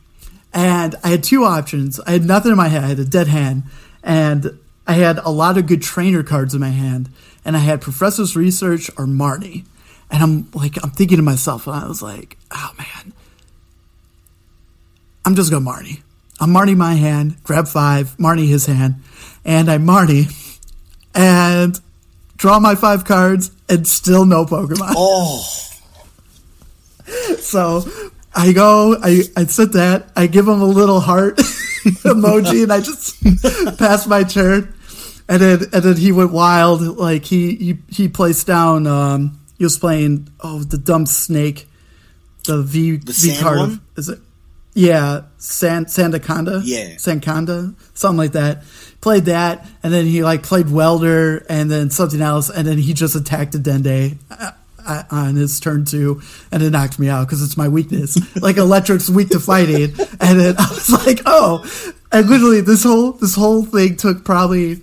and 0.54 0.94
I 1.04 1.08
had 1.08 1.24
two 1.24 1.44
options. 1.44 2.00
I 2.00 2.12
had 2.12 2.24
nothing 2.24 2.52
in 2.52 2.56
my 2.56 2.68
hand. 2.68 2.86
I 2.86 2.88
had 2.88 2.98
a 2.98 3.04
dead 3.04 3.28
hand, 3.28 3.64
and 4.02 4.58
I 4.88 4.94
had 4.94 5.18
a 5.18 5.28
lot 5.28 5.58
of 5.58 5.66
good 5.66 5.82
trainer 5.82 6.22
cards 6.22 6.54
in 6.54 6.60
my 6.60 6.70
hand, 6.70 7.10
and 7.44 7.56
I 7.56 7.60
had 7.60 7.82
Professor's 7.82 8.34
Research 8.34 8.88
or 8.96 9.04
Marnie. 9.04 9.66
And 10.10 10.22
I'm 10.22 10.50
like, 10.54 10.82
I'm 10.82 10.90
thinking 10.90 11.18
to 11.18 11.22
myself, 11.22 11.66
and 11.66 11.76
I 11.76 11.86
was 11.86 12.00
like, 12.00 12.38
oh 12.50 12.72
man, 12.78 13.12
I'm 15.26 15.36
just 15.36 15.50
going 15.50 15.62
to 15.62 15.70
Marnie. 15.70 16.00
I'm 16.40 16.50
Marnie 16.50 16.76
my 16.76 16.94
hand, 16.94 17.36
grab 17.42 17.68
five, 17.68 18.16
Marnie 18.16 18.48
his 18.48 18.64
hand, 18.64 19.02
and 19.44 19.70
I 19.70 19.76
Marnie 19.76 20.34
and 21.14 21.78
draw 22.38 22.58
my 22.58 22.74
five 22.74 23.04
cards 23.04 23.50
and 23.68 23.86
still 23.86 24.24
no 24.24 24.46
Pokemon. 24.46 24.94
Oh, 24.96 25.44
So 27.40 27.84
I 28.34 28.52
go, 28.52 28.96
I, 29.02 29.22
I 29.36 29.44
sit 29.44 29.72
that, 29.72 30.10
I 30.14 30.26
give 30.28 30.46
him 30.46 30.60
a 30.60 30.66
little 30.66 31.00
heart 31.00 31.36
emoji, 32.04 32.62
and 32.62 32.72
I 32.72 32.80
just 32.80 33.78
pass 33.78 34.06
my 34.06 34.22
turn. 34.22 34.72
And 35.28 35.42
then, 35.42 35.60
and 35.72 35.82
then 35.82 35.96
he 35.96 36.12
went 36.12 36.32
wild. 36.32 36.80
Like 36.80 37.24
he, 37.24 37.54
he, 37.56 37.78
he 37.88 38.08
placed 38.08 38.46
down. 38.46 38.86
Um, 38.86 39.40
he 39.58 39.64
was 39.64 39.78
playing. 39.78 40.28
Oh, 40.40 40.60
the 40.60 40.78
dumb 40.78 41.06
snake, 41.06 41.68
the 42.46 42.62
V 42.62 42.96
the 42.96 43.12
V 43.12 43.36
card. 43.38 43.58
one? 43.58 43.80
Is 43.96 44.08
it? 44.08 44.20
Yeah, 44.78 45.22
San 45.38 45.86
Sandaconda. 45.86 46.62
Yeah. 46.64 46.94
Sanconda, 46.94 47.74
something 47.94 48.16
like 48.16 48.32
that. 48.32 48.62
Played 49.00 49.24
that, 49.24 49.66
and 49.82 49.92
then 49.92 50.06
he 50.06 50.22
like 50.22 50.44
played 50.44 50.70
welder, 50.70 51.44
and 51.48 51.68
then 51.68 51.90
something 51.90 52.20
else, 52.20 52.48
and 52.48 52.66
then 52.66 52.78
he 52.78 52.94
just 52.94 53.16
attacked 53.16 53.56
a 53.56 53.58
Dedenne 53.58 54.18
uh, 54.30 54.52
uh, 54.86 55.02
on 55.10 55.34
his 55.34 55.58
turn 55.58 55.84
two, 55.84 56.22
and 56.52 56.62
it 56.62 56.70
knocked 56.70 56.98
me 57.00 57.08
out 57.08 57.26
because 57.26 57.42
it's 57.42 57.56
my 57.56 57.66
weakness. 57.66 58.18
like 58.40 58.56
electric's 58.56 59.10
weak 59.10 59.30
to 59.30 59.40
fighting, 59.40 59.94
and 60.20 60.38
then 60.38 60.54
I 60.58 60.68
was 60.68 60.90
like, 60.90 61.22
oh, 61.26 61.64
and 62.12 62.28
literally 62.28 62.60
this 62.60 62.84
whole 62.84 63.12
this 63.12 63.34
whole 63.34 63.64
thing 63.64 63.96
took 63.96 64.24
probably. 64.24 64.82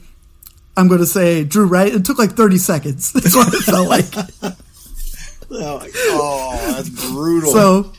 I'm 0.78 0.88
going 0.88 1.00
to 1.00 1.06
say 1.06 1.44
Drew 1.44 1.66
right. 1.66 1.94
It 1.94 2.06
took 2.06 2.20
like 2.20 2.32
30 2.32 2.58
seconds. 2.58 3.12
That's 3.14 3.36
what 3.36 3.54
it 3.54 3.64
felt 3.64 3.90
like. 3.90 4.06
oh, 5.52 6.74
that's 6.76 6.90
brutal. 7.12 7.52
so 7.52 7.92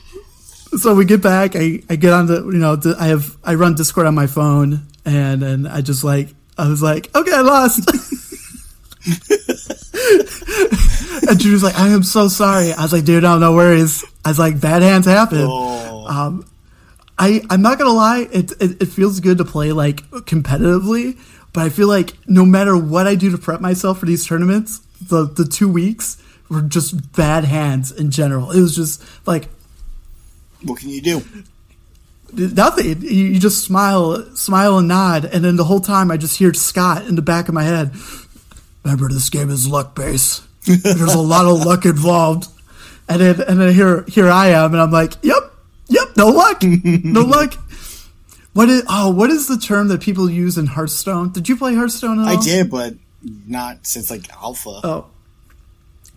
so 0.78 0.94
we 0.94 1.04
get 1.04 1.22
back 1.22 1.54
i 1.54 1.80
i 1.88 1.96
get 1.96 2.12
on 2.12 2.26
the 2.26 2.44
you 2.46 2.58
know 2.58 2.76
the, 2.76 2.94
i 2.98 3.06
have 3.06 3.36
i 3.44 3.54
run 3.54 3.74
discord 3.74 4.06
on 4.06 4.14
my 4.14 4.26
phone 4.26 4.82
and 5.04 5.42
and 5.42 5.68
i 5.68 5.80
just 5.80 6.04
like 6.04 6.28
i 6.58 6.68
was 6.68 6.82
like 6.82 7.14
okay 7.14 7.32
i 7.32 7.40
lost 7.40 7.78
and 11.28 11.38
Drew's 11.38 11.62
like 11.62 11.78
i 11.78 11.88
am 11.88 12.02
so 12.02 12.28
sorry 12.28 12.72
i 12.72 12.82
was 12.82 12.92
like 12.92 13.04
dude 13.04 13.22
no 13.22 13.38
no 13.38 13.54
worries 13.54 14.04
i 14.24 14.28
was 14.28 14.38
like 14.38 14.60
bad 14.60 14.82
hands 14.82 15.06
happen 15.06 15.46
oh, 15.48 16.06
um 16.08 16.46
i 17.18 17.40
i'm 17.48 17.62
not 17.62 17.78
gonna 17.78 17.92
lie 17.92 18.26
it, 18.32 18.52
it 18.60 18.82
it 18.82 18.86
feels 18.86 19.20
good 19.20 19.38
to 19.38 19.44
play 19.44 19.72
like 19.72 20.02
competitively 20.26 21.16
but 21.56 21.64
i 21.64 21.68
feel 21.68 21.88
like 21.88 22.12
no 22.28 22.44
matter 22.44 22.76
what 22.76 23.06
i 23.06 23.14
do 23.14 23.30
to 23.30 23.38
prep 23.38 23.60
myself 23.60 23.98
for 23.98 24.06
these 24.06 24.24
tournaments 24.26 24.78
the 25.00 25.24
the 25.24 25.44
two 25.44 25.68
weeks 25.68 26.22
were 26.48 26.62
just 26.62 27.12
bad 27.12 27.44
hands 27.44 27.90
in 27.90 28.10
general 28.10 28.52
it 28.52 28.60
was 28.60 28.76
just 28.76 29.02
like 29.26 29.48
what 30.62 30.78
can 30.78 30.88
you 30.88 31.00
do? 31.00 31.22
nothing. 32.32 33.02
You, 33.02 33.24
you 33.24 33.40
just 33.40 33.64
smile, 33.64 34.24
smile 34.36 34.78
and 34.78 34.88
nod, 34.88 35.24
and 35.24 35.44
then 35.44 35.56
the 35.56 35.64
whole 35.64 35.80
time 35.80 36.10
I 36.10 36.16
just 36.16 36.38
hear 36.38 36.52
Scott 36.54 37.06
in 37.06 37.14
the 37.14 37.22
back 37.22 37.48
of 37.48 37.54
my 37.54 37.62
head. 37.62 37.92
Remember, 38.84 39.08
this 39.08 39.30
game 39.30 39.50
is 39.50 39.66
luck 39.66 39.94
based. 39.94 40.42
There's 40.66 41.14
a 41.14 41.18
lot 41.18 41.46
of 41.46 41.64
luck 41.64 41.84
involved, 41.84 42.48
and 43.08 43.20
then 43.20 43.40
and 43.42 43.60
then 43.60 43.74
here 43.74 44.04
here 44.08 44.28
I 44.28 44.48
am, 44.48 44.72
and 44.72 44.82
I'm 44.82 44.90
like, 44.90 45.14
yep, 45.22 45.52
yep, 45.88 46.08
no 46.16 46.28
luck, 46.28 46.62
no 46.62 47.22
luck. 47.22 47.54
What 48.56 48.70
is 48.70 48.84
oh 48.88 49.10
what 49.10 49.28
is 49.28 49.48
the 49.48 49.58
term 49.58 49.88
that 49.88 50.00
people 50.00 50.30
use 50.30 50.56
in 50.56 50.64
Hearthstone? 50.64 51.30
Did 51.30 51.46
you 51.46 51.58
play 51.58 51.74
Hearthstone? 51.74 52.20
I 52.20 52.40
did, 52.40 52.70
but 52.70 52.94
not 53.46 53.86
since 53.86 54.10
like 54.10 54.30
alpha. 54.32 54.80
Oh, 54.82 55.06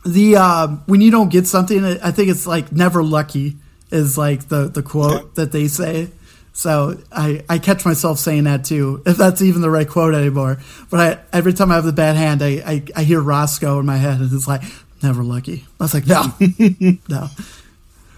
the 0.05 0.37
uh, 0.37 0.67
when 0.85 1.01
you 1.01 1.11
don't 1.11 1.27
get 1.29 1.47
something, 1.47 1.83
I 1.83 2.11
think 2.11 2.29
it's 2.29 2.47
like 2.47 2.71
never 2.71 3.03
lucky 3.03 3.57
is 3.91 4.17
like 4.17 4.47
the 4.47 4.69
the 4.69 4.81
quote 4.81 5.11
Okay. 5.15 5.27
that 5.35 5.51
they 5.51 5.67
say. 5.67 6.11
So 6.53 7.01
I 7.11 7.43
I 7.49 7.59
catch 7.59 7.83
myself 7.83 8.19
saying 8.19 8.45
that 8.45 8.63
too, 8.63 9.03
if 9.05 9.17
that's 9.17 9.41
even 9.41 9.61
the 9.61 9.69
right 9.69 9.87
quote 9.87 10.15
anymore. 10.15 10.59
But 10.89 10.99
I 11.01 11.37
every 11.37 11.51
time 11.51 11.71
I 11.71 11.75
have 11.75 11.83
the 11.83 11.91
bad 11.91 12.15
hand, 12.15 12.41
I 12.41 12.63
I, 12.65 12.83
I 12.95 13.03
hear 13.03 13.19
Roscoe 13.19 13.79
in 13.79 13.85
my 13.85 13.97
head, 13.97 14.21
and 14.21 14.31
it's 14.31 14.47
like 14.47 14.61
never 15.03 15.23
lucky. 15.23 15.65
I 15.77 15.83
was 15.83 15.93
like 15.93 16.07
no, 16.07 16.33
no. 17.09 17.27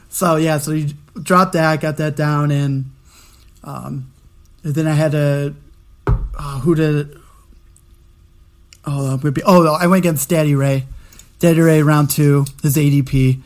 So 0.10 0.36
yeah, 0.36 0.60
so 0.60 0.74
you 0.74 0.94
dropped 1.20 1.54
that, 1.54 1.82
got 1.82 1.98
that 1.98 2.16
down, 2.16 2.52
and 2.52 2.86
um, 3.64 4.12
and 4.64 4.76
then 4.76 4.88
I 4.88 4.94
had 4.94 5.12
to 5.14 5.56
oh, 6.08 6.60
who 6.64 6.76
did? 6.76 7.18
Oh, 8.86 9.12
I'm 9.12 9.20
gonna 9.20 9.32
be, 9.32 9.44
oh, 9.46 9.66
I 9.74 9.88
went 9.88 10.00
against 10.00 10.30
Daddy 10.30 10.56
Ray. 10.56 10.86
Daddy 11.40 11.60
Ray 11.60 11.82
round 11.82 12.10
two, 12.10 12.46
his 12.62 12.76
ADP, 12.76 13.42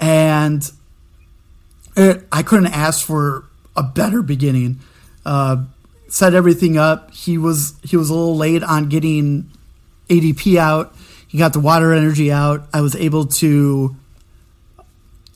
and 0.00 0.70
it, 1.96 2.26
I 2.32 2.42
couldn't 2.42 2.72
ask 2.72 3.04
for 3.06 3.44
a 3.76 3.82
better 3.82 4.22
beginning. 4.22 4.80
Uh, 5.24 5.64
set 6.08 6.34
everything 6.34 6.76
up. 6.76 7.12
He 7.12 7.38
was 7.38 7.74
he 7.82 7.96
was 7.96 8.10
a 8.10 8.14
little 8.14 8.36
late 8.36 8.62
on 8.62 8.88
getting 8.88 9.50
ADP 10.08 10.56
out. 10.56 10.94
He 11.28 11.38
got 11.38 11.52
the 11.52 11.60
water 11.60 11.92
energy 11.92 12.30
out. 12.30 12.66
I 12.72 12.80
was 12.80 12.94
able 12.96 13.26
to 13.26 13.96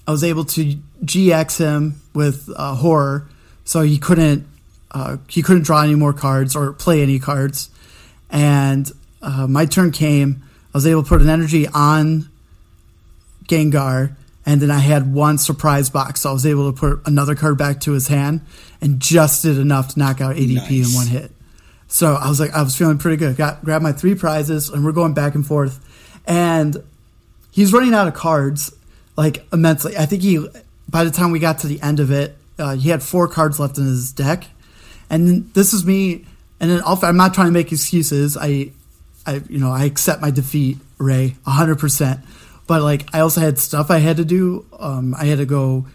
I 0.06 0.10
was 0.10 0.24
able 0.24 0.44
to 0.46 0.78
GX 1.04 1.58
him 1.58 2.00
with 2.14 2.50
uh, 2.54 2.74
horror, 2.74 3.28
so 3.70 3.82
he 3.82 3.98
couldn't 3.98 4.48
uh, 4.90 5.18
he 5.28 5.42
couldn't 5.42 5.62
draw 5.62 5.82
any 5.82 5.94
more 5.94 6.12
cards 6.12 6.56
or 6.56 6.72
play 6.72 7.02
any 7.02 7.20
cards. 7.20 7.70
And 8.28 8.90
uh, 9.22 9.46
my 9.46 9.64
turn 9.64 9.92
came. 9.92 10.42
I 10.74 10.78
was 10.78 10.88
able 10.88 11.04
to 11.04 11.08
put 11.08 11.22
an 11.22 11.28
energy 11.28 11.68
on 11.68 12.28
Gengar, 13.44 14.16
and 14.44 14.60
then 14.60 14.72
I 14.72 14.80
had 14.80 15.14
one 15.14 15.38
surprise 15.38 15.88
box. 15.88 16.22
So 16.22 16.30
I 16.30 16.32
was 16.32 16.46
able 16.46 16.72
to 16.72 16.76
put 16.76 17.06
another 17.06 17.36
card 17.36 17.58
back 17.58 17.78
to 17.82 17.92
his 17.92 18.08
hand, 18.08 18.40
and 18.80 18.98
just 18.98 19.44
did 19.44 19.56
enough 19.56 19.94
to 19.94 20.00
knock 20.00 20.20
out 20.20 20.34
ADP 20.34 20.56
Nice. 20.56 20.88
in 20.88 20.94
one 20.96 21.06
hit. 21.06 21.30
So 21.86 22.14
I 22.14 22.28
was 22.28 22.40
like, 22.40 22.50
I 22.52 22.62
was 22.62 22.74
feeling 22.76 22.98
pretty 22.98 23.18
good. 23.18 23.36
Got 23.36 23.64
grabbed 23.64 23.84
my 23.84 23.92
three 23.92 24.16
prizes, 24.16 24.68
and 24.68 24.84
we're 24.84 24.90
going 24.90 25.14
back 25.14 25.36
and 25.36 25.46
forth. 25.46 25.78
And 26.26 26.76
he's 27.52 27.72
running 27.72 27.94
out 27.94 28.08
of 28.08 28.14
cards 28.14 28.74
like 29.16 29.46
immensely. 29.52 29.96
I 29.96 30.06
think 30.06 30.22
he, 30.22 30.44
by 30.88 31.04
the 31.04 31.12
time 31.12 31.30
we 31.30 31.38
got 31.38 31.60
to 31.60 31.68
the 31.68 31.80
end 31.82 32.00
of 32.00 32.10
it, 32.10 32.36
uh, 32.60 32.76
he 32.76 32.90
had 32.90 33.02
four 33.02 33.26
cards 33.28 33.58
left 33.58 33.78
in 33.78 33.84
his 33.84 34.12
deck. 34.12 34.44
And 35.08 35.52
this 35.54 35.72
is 35.72 35.84
me. 35.84 36.26
And 36.60 36.70
then 36.70 36.82
I'm 36.84 37.16
not 37.16 37.34
trying 37.34 37.48
to 37.48 37.52
make 37.52 37.72
excuses. 37.72 38.36
I, 38.36 38.70
I, 39.26 39.42
you 39.48 39.58
know, 39.58 39.72
I 39.72 39.84
accept 39.84 40.20
my 40.20 40.30
defeat, 40.30 40.78
Ray, 40.98 41.36
100%. 41.46 42.22
But 42.66 42.82
like, 42.82 43.12
I 43.12 43.20
also 43.20 43.40
had 43.40 43.58
stuff 43.58 43.90
I 43.90 43.98
had 43.98 44.18
to 44.18 44.24
do. 44.24 44.66
Um, 44.78 45.14
I 45.18 45.24
had 45.24 45.38
to 45.38 45.46
go 45.46 45.86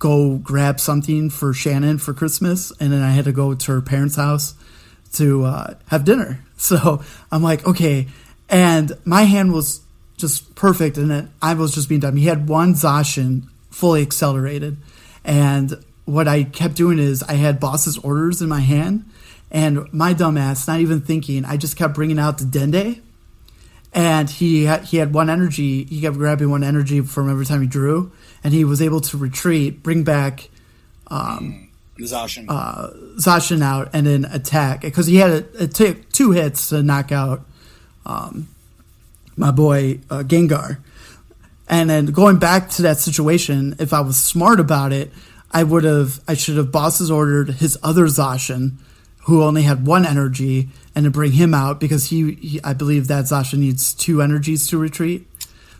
go 0.00 0.38
grab 0.38 0.80
something 0.80 1.30
for 1.30 1.52
Shannon 1.52 1.98
for 1.98 2.12
Christmas, 2.14 2.72
and 2.80 2.90
then 2.90 3.02
I 3.02 3.10
had 3.10 3.26
to 3.26 3.32
go 3.32 3.54
to 3.54 3.72
her 3.72 3.82
parents' 3.82 4.16
house 4.16 4.54
to 5.12 5.44
uh, 5.44 5.74
have 5.86 6.04
dinner. 6.04 6.40
So 6.60 7.02
I'm 7.32 7.42
like, 7.42 7.66
okay. 7.66 8.06
And 8.50 8.92
my 9.06 9.22
hand 9.22 9.54
was 9.54 9.80
just 10.18 10.54
perfect, 10.54 10.98
and 10.98 11.10
then 11.10 11.32
I 11.40 11.54
was 11.54 11.74
just 11.74 11.88
being 11.88 12.02
dumb. 12.02 12.16
He 12.16 12.26
had 12.26 12.50
one 12.50 12.74
Zacian 12.74 13.44
fully 13.70 14.02
accelerated, 14.02 14.76
and 15.30 15.82
what 16.06 16.26
I 16.26 16.42
kept 16.42 16.74
doing 16.74 16.98
is 16.98 17.22
I 17.22 17.34
had 17.34 17.60
boss's 17.60 17.96
orders 17.98 18.42
in 18.42 18.48
my 18.48 18.58
hand, 18.58 19.08
and 19.48 19.90
my 19.92 20.12
dumbass, 20.12 20.66
not 20.66 20.80
even 20.80 21.00
thinking, 21.00 21.44
I 21.44 21.56
just 21.56 21.76
kept 21.76 21.94
bringing 21.94 22.18
out 22.18 22.38
the 22.38 22.44
Dedenne, 22.44 23.00
and 23.94 24.28
he 24.28 24.64
had, 24.64 24.86
he 24.86 24.96
had 24.96 25.14
one 25.14 25.30
energy. 25.30 25.84
He 25.84 26.00
kept 26.00 26.16
grabbing 26.16 26.50
one 26.50 26.64
energy 26.64 27.00
from 27.02 27.30
every 27.30 27.46
time 27.46 27.62
he 27.62 27.68
drew, 27.68 28.10
and 28.42 28.52
he 28.52 28.64
was 28.64 28.82
able 28.82 29.00
to 29.02 29.16
retreat, 29.16 29.84
bring 29.84 30.02
back 30.02 30.50
Zacian. 32.00 32.46
uh, 32.48 32.90
Zacian 33.18 33.62
out, 33.62 33.90
and 33.92 34.08
then 34.08 34.24
attack 34.24 34.80
because 34.80 35.06
he 35.06 35.16
had 35.16 35.30
a, 35.30 35.62
it 35.62 35.74
took 35.76 36.10
two 36.10 36.32
hits 36.32 36.70
to 36.70 36.82
knock 36.82 37.12
out 37.12 37.46
um, 38.04 38.48
my 39.36 39.52
boy 39.52 40.00
uh, 40.10 40.24
Gengar. 40.24 40.78
And 41.70 41.88
then 41.88 42.06
going 42.06 42.38
back 42.38 42.68
to 42.70 42.82
that 42.82 42.98
situation, 42.98 43.76
if 43.78 43.92
I 43.92 44.00
was 44.00 44.16
smart 44.16 44.58
about 44.58 44.92
it, 44.92 45.12
I 45.52 45.62
would 45.62 45.84
have 45.84 46.20
I 46.26 46.34
should 46.34 46.56
have 46.56 46.72
bosses 46.72 47.12
ordered 47.12 47.48
his 47.50 47.78
other 47.80 48.06
Zacian, 48.06 48.74
who 49.22 49.44
only 49.44 49.62
had 49.62 49.86
one 49.86 50.04
energy, 50.04 50.68
and 50.96 51.04
to 51.04 51.10
bring 51.12 51.32
him 51.32 51.54
out 51.54 51.78
because 51.78 52.10
he, 52.10 52.32
he 52.32 52.60
I 52.64 52.74
believe 52.74 53.06
that 53.06 53.26
Zacian 53.26 53.58
needs 53.58 53.94
two 53.94 54.20
energies 54.20 54.66
to 54.68 54.78
retreat. 54.78 55.28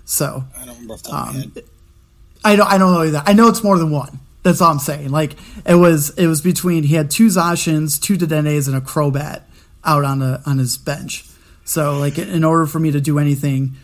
So 0.04 0.44
I 0.56 0.64
don't 0.64 0.74
remember 0.74 0.94
off 0.94 1.02
the 1.02 1.10
top 1.10 1.28
of 1.30 1.34
my 1.34 1.42
um. 1.42 1.52
I 2.44 2.56
don't 2.56 2.72
I 2.72 2.78
don't 2.78 2.92
know 2.94 3.02
either. 3.02 3.22
I 3.26 3.32
know 3.32 3.48
it's 3.48 3.64
more 3.64 3.76
than 3.76 3.90
one. 3.90 4.20
That's 4.44 4.60
all 4.60 4.70
I'm 4.70 4.78
saying. 4.78 5.10
Like 5.10 5.34
it 5.66 5.74
was 5.74 6.10
it 6.10 6.28
was 6.28 6.40
between 6.40 6.84
he 6.84 6.94
had 6.94 7.10
two 7.10 7.26
Zacians, 7.26 8.00
two 8.00 8.16
Dedennes, 8.16 8.68
and 8.68 8.76
a 8.76 8.80
Crobat 8.80 9.42
out 9.84 10.04
on 10.04 10.20
the 10.20 10.40
on 10.46 10.58
his 10.58 10.78
bench. 10.78 11.28
So 11.64 11.98
like 11.98 12.16
in 12.16 12.44
order 12.44 12.66
for 12.66 12.78
me 12.78 12.92
to 12.92 13.00
do 13.00 13.18
anything 13.18 13.74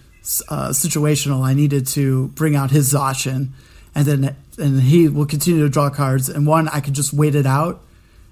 uh, 0.48 0.70
situational, 0.70 1.44
I 1.44 1.54
needed 1.54 1.86
to 1.88 2.28
bring 2.28 2.56
out 2.56 2.70
his 2.70 2.92
Zacian, 2.92 3.50
and 3.94 4.06
then 4.06 4.36
and 4.58 4.80
he 4.80 5.08
will 5.08 5.26
continue 5.26 5.62
to 5.62 5.68
draw 5.68 5.90
cards. 5.90 6.28
And 6.28 6.46
one 6.46 6.68
I 6.68 6.80
could 6.80 6.94
just 6.94 7.12
wait 7.12 7.34
it 7.34 7.46
out 7.46 7.80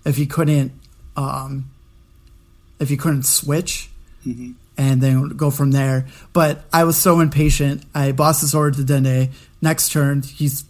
if 0.04 0.16
he 0.16 0.26
couldn't 0.26 0.72
um, 1.16 1.70
if 2.78 2.88
he 2.88 2.96
couldn't 2.96 3.24
switch 3.24 3.90
and 4.76 5.00
then 5.00 5.28
go 5.28 5.50
from 5.50 5.70
there. 5.70 6.06
But 6.32 6.64
I 6.72 6.84
was 6.84 6.96
so 6.96 7.20
impatient. 7.20 7.84
I 7.94 8.12
bossed 8.12 8.40
his 8.40 8.54
order 8.54 8.76
to 8.78 8.82
Dedenne. 8.82 9.30
Next 9.62 9.92
turn, 9.92 10.22
he's 10.22 10.64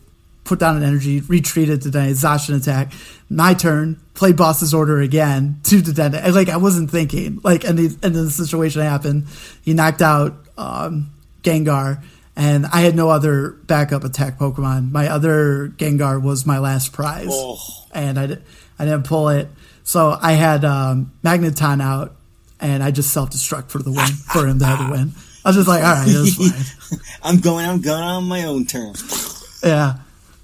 put 0.44 0.58
down 0.58 0.76
an 0.76 0.82
energy, 0.82 1.20
retreated 1.20 1.82
to 1.82 1.88
Dedenne, 1.88 2.10
Zacian 2.10 2.56
attack. 2.60 2.92
My 3.30 3.54
turn, 3.54 4.00
played 4.12 4.36
boss's 4.36 4.74
order 4.74 5.00
again 5.00 5.60
to 5.64 5.76
Dedenne. 5.76 6.20
And, 6.22 6.34
Like 6.34 6.48
I 6.48 6.58
wasn't 6.58 6.90
thinking. 6.90 7.40
Like 7.42 7.64
and, 7.64 7.78
the, 7.78 7.86
and 8.02 8.14
then 8.14 8.24
the 8.24 8.30
situation 8.30 8.82
happened. 8.82 9.26
He 9.62 9.74
knocked 9.74 10.02
out 10.02 10.34
um, 10.58 11.10
Gengar. 11.42 12.02
And 12.36 12.66
I 12.66 12.80
had 12.80 12.96
no 12.96 13.10
other 13.10 13.50
backup 13.50 14.02
attack 14.02 14.38
Pokemon. 14.38 14.90
My 14.90 15.08
other 15.08 15.68
Gengar 15.76 16.20
was 16.20 16.44
my 16.44 16.58
last 16.58 16.92
prize 16.92 17.28
Oh. 17.30 17.58
and 17.92 18.18
I, 18.18 18.24
I 18.78 18.84
didn't 18.84 19.04
pull 19.06 19.28
it. 19.28 19.48
So 19.84 20.18
I 20.20 20.32
had 20.32 20.64
um, 20.64 21.12
Magneton 21.22 21.80
out, 21.80 22.16
and 22.58 22.82
I 22.82 22.90
just 22.90 23.12
self 23.12 23.30
destruct 23.30 23.68
for 23.68 23.78
the 23.80 23.92
win 23.92 24.06
for 24.06 24.46
him 24.46 24.58
to 24.58 24.64
have 24.64 24.84
the 24.84 24.90
win. 24.90 25.12
I 25.44 25.50
was 25.50 25.56
just 25.56 25.68
like, 25.68 25.84
all 25.84 25.92
right, 25.92 26.06
that's 26.08 26.34
fine. 26.88 26.98
I'm 27.22 27.38
going. 27.40 27.66
I'm 27.66 27.80
going 27.82 28.02
on 28.02 28.24
my 28.24 28.44
own 28.44 28.64
terms. 28.64 29.60
Yeah. 29.62 29.96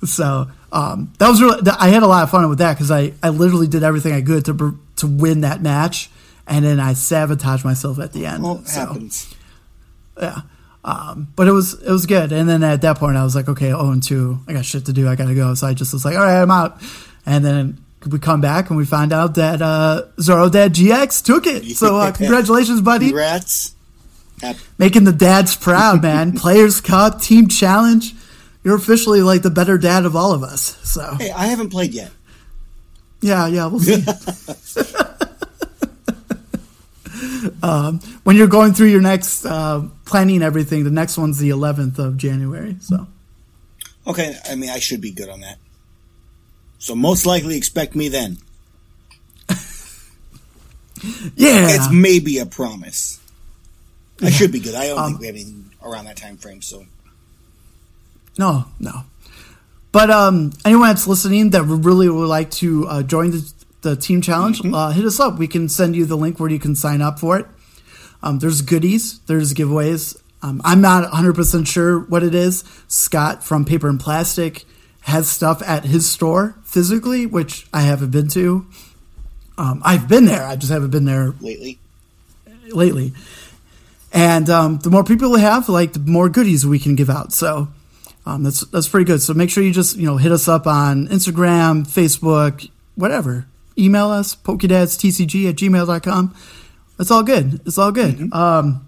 So 0.04 0.48
um, 0.72 1.12
that 1.18 1.28
was 1.28 1.40
really. 1.40 1.60
I 1.78 1.88
had 1.88 2.02
a 2.02 2.06
lot 2.06 2.22
of 2.22 2.30
fun 2.30 2.46
with 2.50 2.58
that 2.58 2.74
because 2.74 2.90
I, 2.90 3.14
I 3.22 3.30
literally 3.30 3.66
did 3.66 3.82
everything 3.82 4.12
I 4.12 4.20
could 4.22 4.44
to 4.44 4.78
to 4.96 5.06
win 5.06 5.40
that 5.40 5.62
match, 5.62 6.10
and 6.46 6.64
then 6.64 6.78
I 6.78 6.92
sabotaged 6.92 7.64
myself 7.64 7.98
at 7.98 8.12
the 8.12 8.26
end. 8.26 8.42
Well, 8.42 8.58
it 8.58 8.68
so 8.68 8.80
happens. 8.80 9.34
Yeah. 10.20 10.40
Um, 10.82 11.28
but 11.36 11.46
it 11.46 11.52
was 11.52 11.74
it 11.74 11.90
was 11.90 12.06
good. 12.06 12.32
And 12.32 12.48
then 12.48 12.62
at 12.62 12.80
that 12.82 12.96
point, 12.98 13.16
I 13.16 13.22
was 13.24 13.34
like, 13.34 13.48
okay, 13.48 13.72
oh 13.72 13.90
and 13.90 14.02
two, 14.02 14.38
I 14.48 14.52
got 14.54 14.64
shit 14.64 14.86
to 14.86 14.92
do. 14.92 15.08
I 15.08 15.14
gotta 15.16 15.34
go. 15.34 15.54
So 15.54 15.66
I 15.66 15.74
just 15.74 15.92
was 15.92 16.04
like, 16.04 16.16
all 16.16 16.22
right, 16.24 16.40
I'm 16.40 16.50
out. 16.50 16.80
And 17.26 17.44
then 17.44 17.84
we 18.10 18.18
come 18.18 18.40
back 18.40 18.70
and 18.70 18.78
we 18.78 18.86
find 18.86 19.12
out 19.12 19.34
that 19.34 19.60
uh, 19.60 20.04
Zoro 20.20 20.48
Dad 20.48 20.72
GX 20.74 21.22
took 21.22 21.46
it. 21.46 21.76
So 21.76 21.96
uh, 21.96 22.12
congratulations, 22.16 22.80
buddy, 22.80 23.08
Congrats. 23.08 23.74
Making 24.78 25.04
the 25.04 25.12
dads 25.12 25.54
proud, 25.54 26.00
man. 26.00 26.32
Players 26.38 26.80
Cup, 26.80 27.20
Team 27.20 27.48
Challenge. 27.48 28.14
You're 28.64 28.76
officially 28.76 29.20
like 29.20 29.42
the 29.42 29.50
better 29.50 29.76
dad 29.76 30.06
of 30.06 30.16
all 30.16 30.32
of 30.32 30.42
us. 30.42 30.78
So 30.88 31.14
Hey, 31.18 31.30
I 31.30 31.46
haven't 31.46 31.68
played 31.70 31.92
yet. 31.92 32.10
yeah, 33.20 33.46
yeah, 33.48 33.66
we'll 33.66 33.80
see. 33.80 34.02
um, 37.62 38.00
when 38.25 38.36
you're 38.36 38.47
going 38.49 38.73
through 38.73 38.88
your 38.88 39.00
next 39.02 39.45
uh, 39.45 39.82
planning 40.04 40.42
everything, 40.42 40.84
the 40.84 40.90
next 40.90 41.18
one's 41.18 41.38
the 41.38 41.50
11th 41.50 41.99
of 41.99 42.16
January. 42.16 42.76
So. 42.80 43.06
Okay, 44.06 44.36
I 44.50 44.54
mean, 44.54 44.71
I 44.71 44.78
should 44.78 45.00
be 45.00 45.10
good 45.10 45.28
on 45.28 45.40
that. 45.40 45.58
So 46.78 46.95
most 46.95 47.26
likely 47.26 47.56
expect 47.56 47.95
me 47.95 48.08
then. 48.08 48.38
Yeah. 51.36 51.68
It's 51.71 51.90
maybe 51.90 52.38
a 52.38 52.47
promise. 52.47 53.18
I 54.23 54.28
should 54.30 54.52
be 54.52 54.60
good. 54.60 54.75
I 54.75 54.88
don't 54.88 54.99
Um, 54.99 55.06
think 55.12 55.21
we 55.21 55.26
have 55.28 55.34
anything 55.34 55.71
around 55.82 56.04
that 56.06 56.16
time 56.18 56.36
frame. 56.36 56.60
So 56.60 56.84
No, 58.38 58.66
no. 58.78 59.04
But 59.92 60.10
um, 60.10 60.52
anyone 60.64 60.88
that's 60.88 61.06
listening 61.06 61.50
that 61.50 61.62
really 61.62 62.08
would 62.08 62.28
like 62.28 62.50
to 62.52 62.86
uh, 62.86 63.02
join 63.02 63.30
the, 63.30 63.50
the 63.82 63.97
team 63.97 64.21
challenge, 64.21 64.60
uh, 64.64 64.90
hit 64.90 65.04
us 65.04 65.21
up. 65.21 65.38
We 65.38 65.49
can 65.49 65.69
send 65.69 65.97
you 65.97 66.04
the 66.04 66.16
link 66.16 66.38
where 66.38 66.50
you 66.50 66.58
can 66.58 66.75
sign 66.75 67.00
up 67.02 67.19
for 67.19 67.38
it. 67.38 67.47
Um, 68.23 68.38
there's 68.38 68.62
goodies, 68.62 69.21
there's 69.21 69.54
giveaways. 69.54 70.21
Um, 70.43 70.60
I'm 70.64 70.80
not 70.80 71.10
100% 71.10 71.66
sure 71.66 72.00
what 72.00 72.23
it 72.23 72.34
is. 72.34 72.64
Scott 72.88 73.45
from 73.45 73.64
Paper 73.64 73.88
and 73.88 74.00
Plastic 74.00 74.64
has 75.02 75.30
stuff 75.30 75.62
at 75.66 75.84
his 75.84 76.08
store 76.08 76.56
physically, 76.62 77.26
which 77.26 77.66
I 77.73 77.82
haven't 77.82 78.10
been 78.10 78.28
to. 78.28 78.66
Um, 79.58 79.82
I've 79.84 80.08
been 80.08 80.25
there, 80.25 80.45
I 80.45 80.56
just 80.56 80.73
haven't 80.73 80.90
been 80.90 81.04
there 81.04 81.34
lately, 81.40 81.78
lately. 82.69 83.12
And 84.12 84.49
um, 84.49 84.78
the 84.78 84.90
more 84.90 85.04
people 85.04 85.30
we 85.30 85.40
have, 85.40 85.69
like 85.69 85.93
the 85.93 86.00
more 86.00 86.28
goodies 86.28 86.66
we 86.66 86.78
can 86.78 86.97
give 86.97 87.10
out. 87.10 87.32
So 87.32 87.69
um, 88.26 88.43
that's 88.43 88.60
that's 88.66 88.88
pretty 88.88 89.04
good. 89.04 89.23
So 89.23 89.34
make 89.34 89.50
sure 89.50 89.62
you 89.62 89.73
just 89.73 89.97
you 89.97 90.06
know 90.06 90.16
hit 90.16 90.32
us 90.32 90.49
up 90.49 90.66
on 90.66 91.08
Instagram, 91.08 91.86
Facebook, 91.86 92.69
whatever. 92.97 93.47
Email 93.80 94.10
us 94.10 94.36
pokedadsTCG 94.36 95.49
at 95.49 95.56
gmail.com. 95.56 96.34
It's 96.99 97.10
all 97.10 97.23
good. 97.23 97.60
It's 97.64 97.78
all 97.78 97.93
good. 97.93 98.32
Um, 98.32 98.86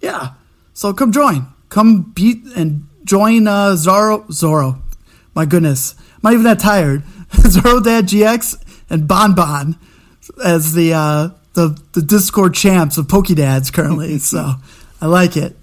yeah. 0.00 0.30
So 0.74 0.92
come 0.92 1.12
join. 1.12 1.46
Come 1.68 2.02
beat 2.02 2.44
and 2.56 2.88
join 3.04 3.46
uh, 3.46 3.76
Zoro. 3.76 4.26
Zoro. 4.30 4.82
My 5.34 5.44
goodness. 5.44 5.94
I'm 5.98 6.20
not 6.24 6.32
even 6.32 6.44
that 6.44 6.58
tired. 6.58 7.04
Zoro 7.48 7.80
Dad 7.80 8.06
GX 8.06 8.62
and 8.90 9.06
Bon 9.06 9.34
Bon 9.34 9.78
as 10.44 10.74
the 10.74 10.92
uh, 10.92 11.28
the 11.54 11.80
the 11.92 12.02
Discord 12.02 12.54
champs 12.54 12.98
of 12.98 13.06
Pokedads 13.06 13.72
currently. 13.72 14.18
so 14.18 14.54
I 15.00 15.06
like 15.06 15.36
it. 15.36 15.56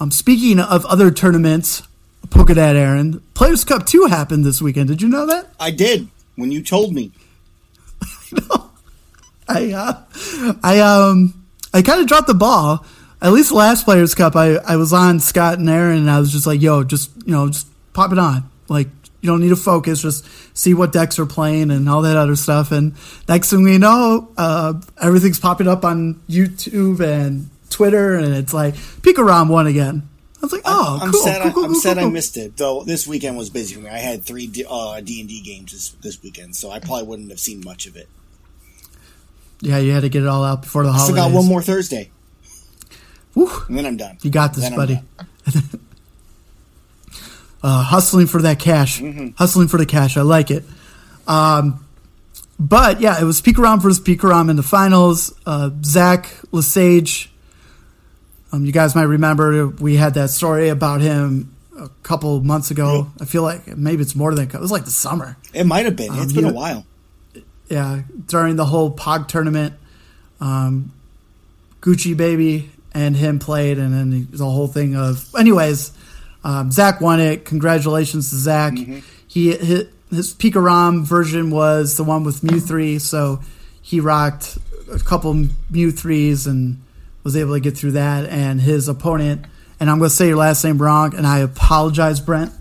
Um, 0.00 0.10
speaking 0.10 0.58
of 0.58 0.84
other 0.86 1.10
tournaments, 1.10 1.82
Pokedad 2.28 2.74
Aaron, 2.74 3.20
Players 3.34 3.64
Cup 3.64 3.86
two 3.86 4.06
happened 4.06 4.44
this 4.44 4.62
weekend. 4.62 4.88
Did 4.88 5.02
you 5.02 5.08
know 5.08 5.26
that? 5.26 5.48
I 5.60 5.70
did 5.70 6.08
when 6.36 6.50
you 6.52 6.62
told 6.62 6.94
me. 6.94 7.12
I 9.48 9.72
uh, 9.72 10.56
I 10.62 10.80
um 10.80 11.44
I 11.72 11.82
kind 11.82 12.00
of 12.00 12.06
dropped 12.06 12.26
the 12.26 12.34
ball. 12.34 12.84
At 13.20 13.32
least 13.32 13.52
last 13.52 13.84
Players 13.84 14.14
Cup, 14.14 14.36
I 14.36 14.56
I 14.56 14.76
was 14.76 14.92
on 14.92 15.20
Scott 15.20 15.58
and 15.58 15.68
Aaron, 15.68 15.98
and 15.98 16.10
I 16.10 16.20
was 16.20 16.32
just 16.32 16.46
like, 16.46 16.62
"Yo, 16.62 16.84
just 16.84 17.10
you 17.26 17.32
know, 17.32 17.48
just 17.48 17.66
pop 17.92 18.12
it 18.12 18.18
on. 18.18 18.48
Like 18.68 18.88
you 19.20 19.28
don't 19.28 19.40
need 19.40 19.50
to 19.50 19.56
focus. 19.56 20.02
Just 20.02 20.26
see 20.56 20.74
what 20.74 20.92
decks 20.92 21.18
are 21.18 21.26
playing 21.26 21.70
and 21.70 21.88
all 21.88 22.02
that 22.02 22.16
other 22.16 22.36
stuff." 22.36 22.72
And 22.72 22.94
next 23.28 23.50
thing 23.50 23.62
we 23.62 23.78
know, 23.78 24.28
uh, 24.36 24.74
everything's 25.00 25.40
popping 25.40 25.68
up 25.68 25.84
on 25.84 26.20
YouTube 26.28 27.00
and 27.00 27.48
Twitter, 27.70 28.14
and 28.14 28.34
it's 28.34 28.54
like 28.54 28.74
Pikarom 28.74 29.48
won 29.48 29.66
again. 29.66 30.08
I 30.36 30.46
was 30.46 30.52
like, 30.52 30.62
"Oh, 30.64 30.98
I'm 31.00 31.10
cool, 31.10 31.22
sad. 31.22 31.40
cool, 31.40 31.50
I, 31.50 31.54
cool, 31.54 31.64
I'm 31.64 31.74
sad 31.74 31.98
I 31.98 32.08
missed 32.08 32.36
it. 32.36 32.56
Though 32.56 32.84
this 32.84 33.06
weekend 33.06 33.36
was 33.36 33.48
busy 33.48 33.74
for 33.74 33.80
me. 33.80 33.88
I 33.88 33.98
had 33.98 34.24
three 34.24 34.50
uh, 34.68 35.00
D 35.00 35.20
and 35.20 35.28
D 35.28 35.40
games 35.40 35.72
this, 35.72 35.90
this 36.02 36.22
weekend, 36.22 36.54
so 36.56 36.70
I 36.70 36.78
probably 36.78 37.04
wouldn't 37.04 37.30
have 37.30 37.40
seen 37.40 37.62
much 37.64 37.86
of 37.86 37.96
it. 37.96 38.08
Yeah, 39.64 39.78
you 39.78 39.92
had 39.92 40.02
to 40.02 40.08
get 40.08 40.22
it 40.22 40.28
all 40.28 40.44
out 40.44 40.62
before 40.62 40.82
the 40.82 40.90
I 40.90 40.92
holidays. 40.92 41.14
still 41.14 41.30
got 41.30 41.34
one 41.34 41.46
more 41.46 41.62
Thursday, 41.62 42.10
and 43.34 43.78
then 43.78 43.86
I'm 43.86 43.96
done. 43.96 44.18
You 44.22 44.30
got 44.30 44.54
this, 44.54 44.68
buddy. 44.70 45.00
uh, 47.62 47.82
hustling 47.82 48.26
for 48.26 48.42
that 48.42 48.58
cash, 48.58 49.02
hustling 49.36 49.68
for 49.68 49.78
the 49.78 49.86
cash. 49.86 50.16
I 50.16 50.22
like 50.22 50.50
it. 50.50 50.64
Um, 51.26 51.86
but 52.58 53.00
yeah, 53.00 53.20
it 53.20 53.24
was 53.24 53.40
Pikarom 53.40 53.80
versus 53.80 54.00
Pikarom 54.04 54.50
in 54.50 54.56
the 54.56 54.62
finals. 54.62 55.34
Uh, 55.46 55.70
Zach 55.82 56.30
Lesage. 56.52 57.30
Um, 58.52 58.64
you 58.64 58.72
guys 58.72 58.94
might 58.94 59.04
remember 59.04 59.66
we 59.66 59.96
had 59.96 60.14
that 60.14 60.30
story 60.30 60.68
about 60.68 61.00
him 61.00 61.56
a 61.78 61.88
couple 62.02 62.40
months 62.40 62.70
ago. 62.70 63.10
I 63.20 63.24
feel 63.24 63.42
like 63.42 63.66
maybe 63.76 64.02
it's 64.02 64.14
more 64.14 64.34
than 64.34 64.48
it 64.48 64.60
was 64.60 64.70
like 64.70 64.84
the 64.84 64.90
summer. 64.90 65.36
It 65.52 65.64
might 65.64 65.86
have 65.86 65.96
been. 65.96 66.14
It's 66.14 66.32
been 66.32 66.44
a 66.44 66.52
while. 66.52 66.86
Yeah, 67.74 68.02
during 68.26 68.54
the 68.54 68.64
whole 68.64 68.94
Pog 68.94 69.26
tournament, 69.26 69.74
um, 70.40 70.92
Gucci 71.80 72.16
baby 72.16 72.70
and 72.92 73.16
him 73.16 73.40
played, 73.40 73.78
and 73.78 73.92
then 73.92 74.28
the 74.30 74.44
whole 74.44 74.68
thing 74.68 74.94
of. 74.94 75.34
Anyways, 75.34 75.92
um, 76.44 76.70
Zach 76.70 77.00
won 77.00 77.18
it. 77.18 77.44
Congratulations 77.44 78.30
to 78.30 78.36
Zach. 78.36 78.74
He 79.26 79.56
his, 79.56 79.88
his 80.10 80.34
Pikarom 80.34 81.02
version 81.02 81.50
was 81.50 81.96
the 81.96 82.04
one 82.04 82.22
with 82.22 82.44
Mew 82.44 82.60
three, 82.60 83.00
so 83.00 83.40
he 83.82 83.98
rocked 83.98 84.56
a 84.92 85.00
couple 85.00 85.48
Mew 85.68 85.90
threes 85.90 86.46
and 86.46 86.80
was 87.24 87.36
able 87.36 87.54
to 87.54 87.60
get 87.60 87.76
through 87.76 87.92
that, 87.92 88.28
and 88.28 88.60
his 88.60 88.86
opponent. 88.86 89.46
And 89.80 89.90
I'm 89.90 89.98
going 89.98 90.10
to 90.10 90.14
say 90.14 90.28
your 90.28 90.36
last 90.36 90.62
name 90.62 90.80
wrong, 90.80 91.16
and 91.16 91.26
I 91.26 91.40
apologize, 91.40 92.20
Brent, 92.20 92.52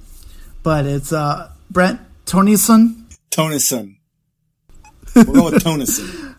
but 0.64 0.88
it's 0.88 1.14
uh, 1.14 1.52
Brent 1.70 2.02
Tonison. 2.26 3.04
Tonison. 3.30 3.98
We're 5.16 5.24
going 5.26 5.54
with 5.54 5.64
Tonison. 5.64 6.36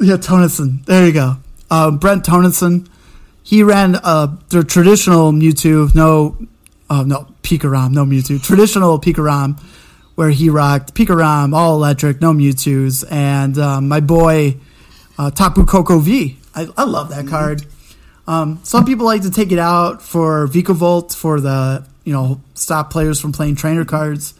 Yeah, 0.00 0.16
Tonison. 0.16 0.84
There 0.84 1.06
you 1.06 1.12
go. 1.12 1.36
Um, 1.70 1.98
Brent 1.98 2.24
Tonison. 2.24 2.88
He 3.42 3.62
ran 3.62 3.96
uh, 4.02 4.36
the 4.48 4.64
traditional 4.64 5.32
Mewtwo, 5.32 5.94
no, 5.94 6.36
uh, 6.90 7.04
no 7.04 7.28
Pikarom, 7.42 7.92
no 7.92 8.04
Mewtwo, 8.04 8.42
traditional 8.42 9.00
Pikarom, 9.00 9.60
where 10.16 10.30
he 10.30 10.50
rocked 10.50 10.94
Pikarom, 10.94 11.54
all 11.54 11.76
electric, 11.76 12.20
no 12.20 12.32
Mewtwo's, 12.32 13.04
and 13.04 13.56
um, 13.56 13.86
my 13.88 14.00
boy 14.00 14.56
uh, 15.16 15.30
Tapu 15.30 15.64
Koko 15.64 16.00
V. 16.00 16.36
I, 16.54 16.66
I 16.76 16.84
love 16.84 17.10
that 17.10 17.28
card. 17.28 17.64
Um, 18.26 18.58
some 18.64 18.84
people 18.84 19.06
like 19.06 19.22
to 19.22 19.30
take 19.30 19.52
it 19.52 19.58
out 19.58 20.02
for 20.02 20.48
Vikavolt 20.48 21.14
for 21.14 21.40
the 21.40 21.86
you 22.04 22.12
know 22.12 22.40
stop 22.54 22.90
players 22.90 23.20
from 23.20 23.32
playing 23.32 23.54
trainer 23.56 23.84
cards, 23.84 24.34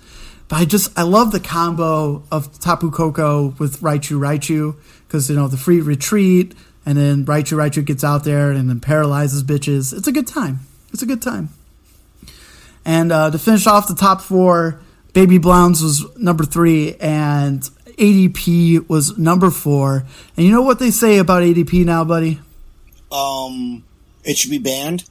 but 0.49 0.57
I 0.57 0.65
just 0.65 0.97
I 0.99 1.03
love 1.03 1.33
the 1.33 1.41
combo 1.41 2.23
of 2.31 2.59
Tapu 2.61 2.91
Koko 2.91 3.55
with 3.59 3.81
Raichu 3.81 4.19
Raichu 4.19 4.77
because 5.07 5.29
you 5.29 5.37
know 5.37 5.49
the 5.49 5.57
free 5.57 5.81
retreat 5.81 6.55
and 6.87 6.97
then 6.97 7.25
Raichu 7.25 7.57
Raichu 7.57 7.85
gets 7.85 8.05
out 8.05 8.25
there 8.25 8.53
and 8.53 8.69
then 8.69 8.81
paralyzes 8.81 9.43
bitches. 9.43 9.97
It's 9.97 10.07
a 10.07 10.13
good 10.13 10.29
time. 10.29 10.61
It's 10.93 11.03
a 11.03 11.07
good 11.07 11.21
time. 11.21 11.51
And 12.85 13.11
uh, 13.11 13.33
to 13.33 13.39
finish 13.39 13.67
off 13.67 13.89
the 13.89 13.97
top 13.97 14.21
four, 14.21 14.81
Baby 15.13 15.39
Blounds 15.39 15.83
was 15.83 16.17
number 16.17 16.45
three, 16.45 16.95
and 17.01 17.61
ADP 17.99 18.89
was 18.89 19.19
number 19.19 19.51
four. 19.51 20.05
And 20.37 20.47
you 20.47 20.53
know 20.53 20.63
what 20.63 20.79
they 20.79 20.93
say 20.93 21.19
about 21.19 21.43
ADP 21.43 21.85
now, 21.85 22.05
buddy? 22.05 22.39
Um, 23.11 23.83
it 24.23 24.37
should 24.37 24.51
be 24.53 24.59
banned. 24.59 25.05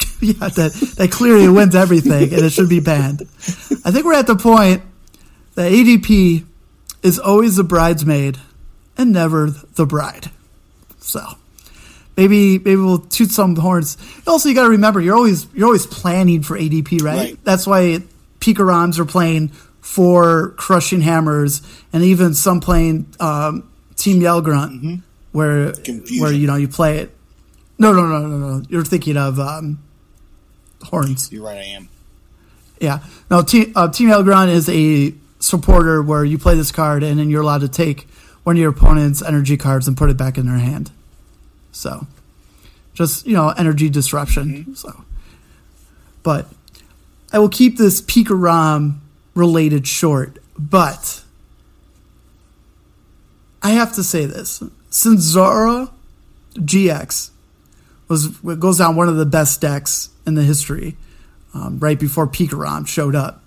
yeah, 0.20 0.48
that 0.48 0.72
that 0.98 1.10
clearly 1.10 1.48
wins 1.48 1.74
everything, 1.74 2.32
and 2.32 2.44
it 2.44 2.50
should 2.50 2.68
be 2.68 2.80
banned. 2.80 3.22
I 3.84 3.90
think 3.90 4.04
we're 4.04 4.14
at 4.14 4.26
the 4.26 4.36
point 4.36 4.82
that 5.54 5.72
ADP 5.72 6.44
is 7.02 7.18
always 7.18 7.56
the 7.56 7.64
bridesmaid 7.64 8.38
and 8.96 9.12
never 9.12 9.50
the 9.50 9.86
bride. 9.86 10.30
So 10.98 11.24
maybe 12.16 12.58
maybe 12.58 12.76
we'll 12.76 12.98
toot 12.98 13.30
some 13.30 13.56
horns. 13.56 13.96
Also, 14.26 14.48
you 14.48 14.54
got 14.54 14.64
to 14.64 14.70
remember 14.70 15.00
you're 15.00 15.16
always 15.16 15.46
you're 15.54 15.66
always 15.66 15.86
planning 15.86 16.42
for 16.42 16.58
ADP, 16.58 17.02
right? 17.02 17.16
Right. 17.16 17.44
That's 17.44 17.66
why 17.66 18.02
Pikaroms 18.40 18.98
are 18.98 19.04
playing 19.04 19.48
for 19.80 20.50
Crushing 20.50 21.00
Hammers, 21.00 21.62
and 21.92 22.02
even 22.04 22.34
some 22.34 22.60
playing 22.60 23.06
um, 23.18 23.70
Team 23.96 24.20
Yell 24.20 24.42
Grunt, 24.42 25.02
where 25.32 25.72
Confusion. 25.72 26.22
where 26.22 26.32
you 26.32 26.46
know 26.46 26.56
you 26.56 26.68
play 26.68 26.98
it. 26.98 27.16
No, 27.78 27.92
no, 27.92 28.06
no, 28.06 28.26
no, 28.26 28.36
no. 28.36 28.62
You're 28.68 28.84
thinking 28.84 29.16
of 29.16 29.40
um, 29.40 29.82
horns. 30.82 31.30
You're 31.32 31.44
right, 31.44 31.58
I 31.58 31.64
am. 31.64 31.88
Yeah. 32.80 33.00
Now, 33.30 33.42
Team, 33.42 33.72
uh, 33.76 33.88
Team 33.88 34.08
Yell 34.08 34.22
Grunt 34.22 34.50
is 34.50 34.68
a 34.68 35.14
supporter 35.38 36.02
where 36.02 36.24
you 36.24 36.38
play 36.38 36.54
this 36.54 36.72
card 36.72 37.02
and 37.02 37.18
then 37.18 37.30
you're 37.30 37.42
allowed 37.42 37.60
to 37.60 37.68
take 37.68 38.08
one 38.42 38.56
of 38.56 38.60
your 38.60 38.70
opponent's 38.70 39.22
energy 39.22 39.56
cards 39.56 39.86
and 39.86 39.96
put 39.96 40.10
it 40.10 40.16
back 40.16 40.38
in 40.38 40.46
their 40.46 40.58
hand. 40.58 40.90
So, 41.72 42.06
just, 42.94 43.26
you 43.26 43.34
know, 43.34 43.50
energy 43.50 43.88
disruption. 43.88 44.74
So, 44.74 45.04
but 46.22 46.48
I 47.32 47.38
will 47.38 47.48
keep 47.48 47.76
this 47.76 48.00
Pikarom 48.00 48.98
related 49.34 49.86
short, 49.86 50.38
but 50.58 51.22
I 53.62 53.70
have 53.70 53.94
to 53.94 54.02
say 54.02 54.24
this. 54.24 54.62
Since 54.90 55.20
Zora 55.20 55.90
GX 56.54 57.30
was 58.10 58.28
goes 58.28 58.78
down 58.78 58.96
one 58.96 59.08
of 59.08 59.16
the 59.16 59.24
best 59.24 59.60
decks 59.60 60.10
in 60.26 60.34
the 60.34 60.42
history, 60.42 60.96
um, 61.54 61.78
right 61.78 61.98
before 61.98 62.26
Pikarom 62.26 62.86
showed 62.86 63.14
up. 63.14 63.42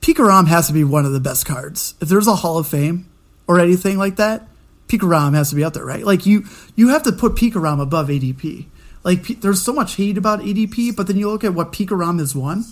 Pikarom 0.00 0.48
has 0.48 0.66
to 0.66 0.74
be 0.74 0.84
one 0.84 1.06
of 1.06 1.12
the 1.12 1.20
best 1.20 1.46
cards. 1.46 1.94
If 2.02 2.08
there's 2.08 2.26
a 2.26 2.34
Hall 2.34 2.58
of 2.58 2.66
Fame 2.66 3.08
or 3.46 3.58
anything 3.58 3.96
like 3.96 4.16
that, 4.16 4.46
Pikarom 4.86 5.34
has 5.34 5.48
to 5.50 5.56
be 5.56 5.64
out 5.64 5.72
there, 5.72 5.84
right? 5.84 6.04
Like 6.04 6.26
you, 6.26 6.44
you 6.76 6.88
have 6.88 7.04
to 7.04 7.12
put 7.12 7.36
Pikarom 7.36 7.80
above 7.80 8.08
ADP. 8.08 8.66
Like 9.02 9.22
P- 9.22 9.34
there's 9.34 9.62
so 9.62 9.72
much 9.72 9.96
hate 9.96 10.18
about 10.18 10.40
ADP, 10.40 10.94
but 10.94 11.06
then 11.06 11.16
you 11.16 11.30
look 11.30 11.44
at 11.44 11.54
what 11.54 11.72
Pikarom 11.72 12.18
has 12.18 12.34
won. 12.34 12.64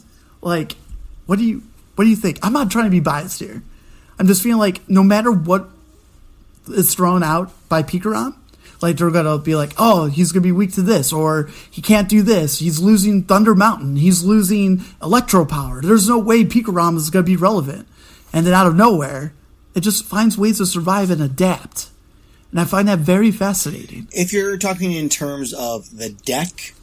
Like, 0.42 0.72
what 1.24 1.38
do 1.38 1.44
you, 1.44 1.62
what 1.94 2.04
do 2.04 2.10
you 2.10 2.16
think? 2.16 2.38
I'm 2.42 2.52
not 2.52 2.70
trying 2.70 2.84
to 2.84 2.90
be 2.90 3.00
biased 3.00 3.38
here. 3.38 3.62
I'm 4.18 4.26
just 4.26 4.42
feeling 4.42 4.58
like 4.58 4.86
no 4.88 5.02
matter 5.02 5.32
what 5.32 5.68
is 6.68 6.94
thrown 6.94 7.22
out 7.22 7.50
by 7.68 7.82
Pikarom, 7.82 8.36
like 8.82 8.96
they're 8.96 9.10
gonna 9.10 9.38
be 9.38 9.54
like, 9.54 9.72
oh, 9.78 10.06
he's 10.06 10.32
gonna 10.32 10.42
be 10.42 10.52
weak 10.52 10.72
to 10.74 10.82
this, 10.82 11.12
or 11.12 11.48
he 11.70 11.80
can't 11.82 12.08
do 12.08 12.22
this. 12.22 12.58
He's 12.58 12.80
losing 12.80 13.22
Thunder 13.22 13.54
Mountain. 13.54 13.96
He's 13.96 14.24
losing 14.24 14.82
Electro 15.02 15.44
Power. 15.44 15.80
There's 15.80 16.08
no 16.08 16.18
way 16.18 16.44
Pikarom 16.44 16.96
is 16.96 17.10
gonna 17.10 17.22
be 17.22 17.36
relevant. 17.36 17.86
And 18.32 18.46
then 18.46 18.54
out 18.54 18.66
of 18.66 18.74
nowhere, 18.74 19.34
it 19.74 19.80
just 19.80 20.04
finds 20.04 20.38
ways 20.38 20.58
to 20.58 20.66
survive 20.66 21.10
and 21.10 21.22
adapt. 21.22 21.90
And 22.50 22.60
I 22.60 22.64
find 22.64 22.88
that 22.88 22.98
very 22.98 23.30
fascinating. 23.30 24.08
If 24.12 24.32
you're 24.32 24.58
talking 24.58 24.92
in 24.92 25.08
terms 25.08 25.54
of 25.54 25.96
the 25.96 26.10
deck, 26.10 26.74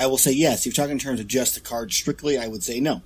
I 0.00 0.06
will 0.06 0.18
say 0.18 0.32
yes. 0.32 0.60
If 0.60 0.66
you're 0.66 0.84
talking 0.84 0.92
in 0.92 0.98
terms 0.98 1.20
of 1.20 1.26
just 1.26 1.54
the 1.54 1.60
card 1.60 1.92
strictly, 1.92 2.38
I 2.38 2.48
would 2.48 2.62
say 2.62 2.80
no. 2.80 3.02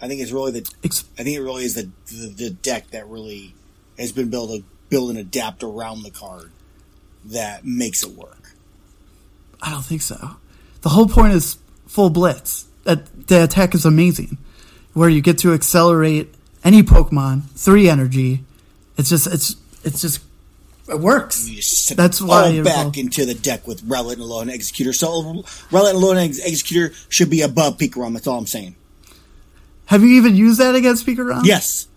I 0.00 0.08
think 0.08 0.20
it's 0.20 0.30
really 0.30 0.52
the 0.52 0.70
Ex- 0.84 1.04
I 1.18 1.22
think 1.22 1.36
it 1.36 1.42
really 1.42 1.64
is 1.64 1.74
the 1.74 1.90
the, 2.06 2.28
the 2.28 2.50
deck 2.50 2.90
that 2.90 3.08
really 3.08 3.54
has 3.98 4.12
been 4.12 4.30
built 4.30 4.50
to 4.50 4.64
build 4.88 5.10
and 5.10 5.18
adapt 5.18 5.62
around 5.62 6.02
the 6.02 6.10
card 6.10 6.50
that 7.28 7.64
makes 7.64 8.02
it 8.02 8.10
work. 8.10 8.54
I 9.62 9.70
don't 9.70 9.84
think 9.84 10.02
so. 10.02 10.36
The 10.82 10.90
whole 10.90 11.08
point 11.08 11.32
is 11.34 11.58
full 11.86 12.10
blitz. 12.10 12.66
That 12.84 13.26
the 13.28 13.44
attack 13.44 13.74
is 13.74 13.84
amazing, 13.84 14.38
where 14.94 15.08
you 15.08 15.20
get 15.20 15.38
to 15.38 15.52
accelerate 15.52 16.34
any 16.64 16.82
Pokemon 16.82 17.50
three 17.50 17.88
energy. 17.88 18.44
It's 18.96 19.10
just 19.10 19.26
it's 19.26 19.56
it's 19.84 20.00
just 20.00 20.20
it 20.88 20.98
works. 21.00 21.48
You 21.48 21.56
just 21.56 21.96
That's 21.96 22.22
why 22.22 22.44
all 22.44 22.50
you're 22.50 22.64
back 22.64 22.96
into 22.96 23.26
the 23.26 23.34
deck 23.34 23.66
with 23.66 23.82
Relic 23.84 24.18
and 24.18 24.26
Alolan 24.26 24.50
Exeggutor. 24.50 24.94
So 24.94 25.44
Relic 25.70 25.94
and 25.94 26.02
Alolan 26.02 26.28
Ex- 26.28 26.40
Exeggutor 26.40 26.94
should 27.10 27.28
be 27.28 27.42
above 27.42 27.76
Pikarom. 27.76 28.14
That's 28.14 28.26
all 28.26 28.38
I'm 28.38 28.46
saying. 28.46 28.74
Have 29.86 30.02
you 30.02 30.10
even 30.16 30.34
used 30.36 30.60
that 30.60 30.74
against 30.74 31.06
Pikarom? 31.06 31.42
Yes, 31.44 31.88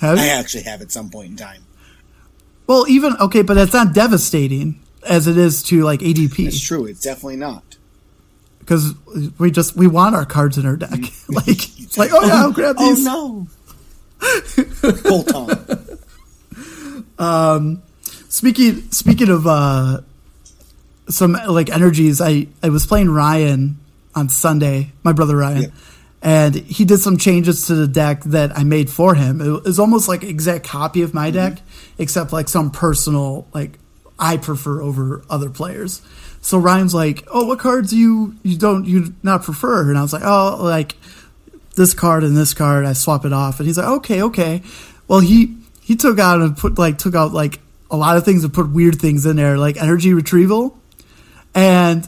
Have 0.00 0.16
you? 0.18 0.24
I 0.24 0.28
actually 0.28 0.64
have 0.64 0.80
at 0.82 0.90
some 0.92 1.10
point 1.10 1.30
in 1.30 1.36
time. 1.36 1.62
Well, 2.68 2.86
even 2.88 3.16
okay, 3.18 3.42
but 3.42 3.56
it's 3.56 3.72
not 3.72 3.92
devastating 3.94 4.80
as 5.04 5.26
it 5.26 5.36
is 5.36 5.62
to 5.64 5.82
like 5.82 6.00
ADP. 6.00 6.46
It's 6.46 6.60
true. 6.60 6.84
It's 6.86 7.00
definitely 7.00 7.36
not. 7.36 7.64
because 8.60 8.94
we 9.38 9.50
just 9.50 9.74
we 9.74 9.86
want 9.88 10.14
our 10.14 10.24
cards 10.26 10.56
in 10.58 10.66
our 10.66 10.76
deck. 10.76 10.90
like 11.28 11.48
it's 11.80 11.98
like 11.98 12.10
oh 12.12 12.24
yeah, 12.24 12.34
I'll 12.42 12.52
grab 12.52 12.76
these. 12.76 13.06
Oh 13.08 13.46
these. 14.20 14.92
no! 14.92 15.02
Bolt 15.08 15.34
on. 17.18 17.82
Speaking 18.28 18.90
speaking 18.90 19.30
of 19.30 19.46
uh, 19.46 20.02
some 21.08 21.32
like 21.32 21.70
energies, 21.70 22.20
I 22.20 22.48
I 22.62 22.68
was 22.68 22.86
playing 22.86 23.08
Ryan 23.10 23.78
on 24.14 24.28
Sunday, 24.28 24.92
my 25.02 25.12
brother 25.12 25.36
Ryan, 25.36 25.62
Yeah. 25.62 25.68
And 26.22 26.54
he 26.54 26.84
did 26.84 26.98
some 26.98 27.16
changes 27.16 27.66
to 27.66 27.74
the 27.74 27.86
deck 27.86 28.22
that 28.24 28.56
I 28.56 28.64
made 28.64 28.90
for 28.90 29.14
him. 29.14 29.40
It 29.40 29.64
was 29.64 29.78
almost 29.78 30.08
like 30.08 30.24
exact 30.24 30.66
copy 30.66 31.02
of 31.02 31.14
my 31.14 31.30
mm-hmm. 31.30 31.54
deck, 31.54 31.62
except 31.98 32.32
like 32.32 32.48
some 32.48 32.70
personal 32.70 33.46
like 33.52 33.78
I 34.18 34.36
prefer 34.36 34.82
over 34.82 35.24
other 35.30 35.50
players. 35.50 36.02
So 36.40 36.58
Ryan's 36.58 36.94
like, 36.94 37.24
"Oh, 37.32 37.46
what 37.46 37.58
cards 37.58 37.92
you 37.92 38.36
you 38.42 38.56
don't 38.56 38.84
you 38.84 39.14
not 39.22 39.42
prefer?" 39.42 39.88
And 39.88 39.98
I 39.98 40.02
was 40.02 40.12
like, 40.12 40.22
"Oh, 40.24 40.58
like 40.60 40.94
this 41.78 41.94
card 41.94 42.24
and 42.24 42.36
this 42.36 42.52
card, 42.52 42.84
I 42.84 42.92
swap 42.92 43.24
it 43.24 43.32
off. 43.32 43.58
And 43.58 43.66
he's 43.66 43.78
like, 43.78 43.86
okay, 43.86 44.22
okay. 44.24 44.62
Well, 45.06 45.20
he 45.20 45.56
he 45.80 45.96
took 45.96 46.18
out 46.18 46.42
and 46.42 46.54
put 46.54 46.76
like 46.78 46.98
took 46.98 47.14
out 47.14 47.32
like 47.32 47.60
a 47.90 47.96
lot 47.96 48.18
of 48.18 48.26
things 48.26 48.44
and 48.44 48.52
put 48.52 48.70
weird 48.70 49.00
things 49.00 49.24
in 49.24 49.36
there, 49.36 49.56
like 49.56 49.80
energy 49.80 50.12
retrieval. 50.12 50.76
And 51.54 52.06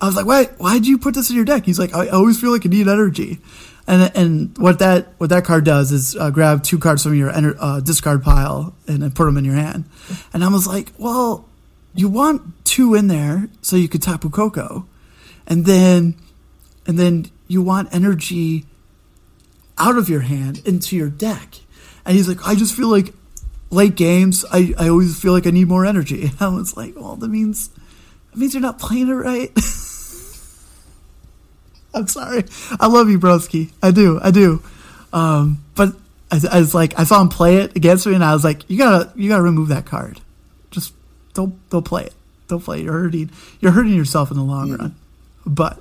I 0.00 0.06
was 0.06 0.16
like, 0.16 0.26
wait, 0.26 0.50
why'd 0.58 0.86
you 0.86 0.98
put 0.98 1.14
this 1.14 1.30
in 1.30 1.36
your 1.36 1.44
deck? 1.44 1.64
He's 1.64 1.78
like, 1.78 1.94
I 1.94 2.08
always 2.08 2.40
feel 2.40 2.50
like 2.50 2.66
I 2.66 2.68
need 2.68 2.88
energy. 2.88 3.38
And 3.86 4.16
and 4.16 4.58
what 4.58 4.78
that 4.78 5.08
what 5.18 5.30
that 5.30 5.44
card 5.44 5.64
does 5.64 5.92
is 5.92 6.16
uh, 6.16 6.30
grab 6.30 6.62
two 6.62 6.78
cards 6.78 7.02
from 7.02 7.14
your 7.14 7.30
ener- 7.30 7.56
uh, 7.58 7.80
discard 7.80 8.22
pile 8.22 8.74
and 8.88 9.02
then 9.02 9.10
put 9.10 9.26
them 9.26 9.36
in 9.36 9.44
your 9.44 9.54
hand. 9.54 9.84
And 10.32 10.42
I 10.42 10.48
was 10.48 10.66
like, 10.66 10.92
well, 10.98 11.46
you 11.94 12.08
want 12.08 12.64
two 12.64 12.94
in 12.94 13.08
there 13.08 13.48
so 13.60 13.76
you 13.76 13.88
could 13.88 14.02
Tapu 14.02 14.30
Koko, 14.30 14.86
and 15.46 15.66
then 15.66 16.16
and 16.86 16.98
then 16.98 17.26
you 17.46 17.62
want 17.62 17.94
energy 17.94 18.64
out 19.76 19.98
of 19.98 20.08
your 20.08 20.20
hand 20.20 20.62
into 20.64 20.96
your 20.96 21.10
deck. 21.10 21.56
And 22.06 22.16
he's 22.16 22.28
like, 22.28 22.46
I 22.46 22.54
just 22.54 22.74
feel 22.74 22.88
like 22.88 23.12
late 23.70 23.96
games, 23.96 24.44
I, 24.50 24.74
I 24.78 24.88
always 24.88 25.18
feel 25.18 25.32
like 25.32 25.46
I 25.46 25.50
need 25.50 25.68
more 25.68 25.84
energy. 25.84 26.30
I 26.40 26.48
was 26.48 26.76
like, 26.76 26.94
well, 26.96 27.16
that 27.16 27.28
means 27.28 27.68
that 27.68 28.38
means 28.38 28.54
you're 28.54 28.62
not 28.62 28.78
playing 28.78 29.08
it 29.08 29.12
right. 29.12 29.50
I'm 31.98 32.08
sorry. 32.08 32.44
I 32.80 32.86
love 32.88 33.08
you, 33.08 33.18
broski. 33.18 33.70
I 33.82 33.90
do. 33.90 34.20
I 34.22 34.30
do. 34.30 34.62
Um, 35.12 35.64
but 35.74 35.94
I, 36.30 36.40
I 36.50 36.58
was 36.58 36.74
like, 36.74 36.98
I 36.98 37.04
saw 37.04 37.20
him 37.20 37.28
play 37.28 37.56
it 37.58 37.76
against 37.76 38.06
me, 38.06 38.14
and 38.14 38.24
I 38.24 38.32
was 38.34 38.42
like, 38.44 38.68
you 38.68 38.76
gotta, 38.78 39.12
you 39.16 39.28
gotta 39.28 39.42
remove 39.42 39.68
that 39.68 39.86
card. 39.86 40.20
Just 40.70 40.92
don't, 41.34 41.54
don't 41.70 41.84
play 41.84 42.04
it. 42.04 42.14
Don't 42.48 42.62
play 42.62 42.80
it. 42.80 42.84
You're 42.84 42.92
hurting, 42.94 43.30
you're 43.60 43.72
hurting 43.72 43.94
yourself 43.94 44.30
in 44.30 44.36
the 44.36 44.42
long 44.42 44.68
Mm-hmm. 44.70 44.80
run. 44.82 44.94
But, 45.46 45.80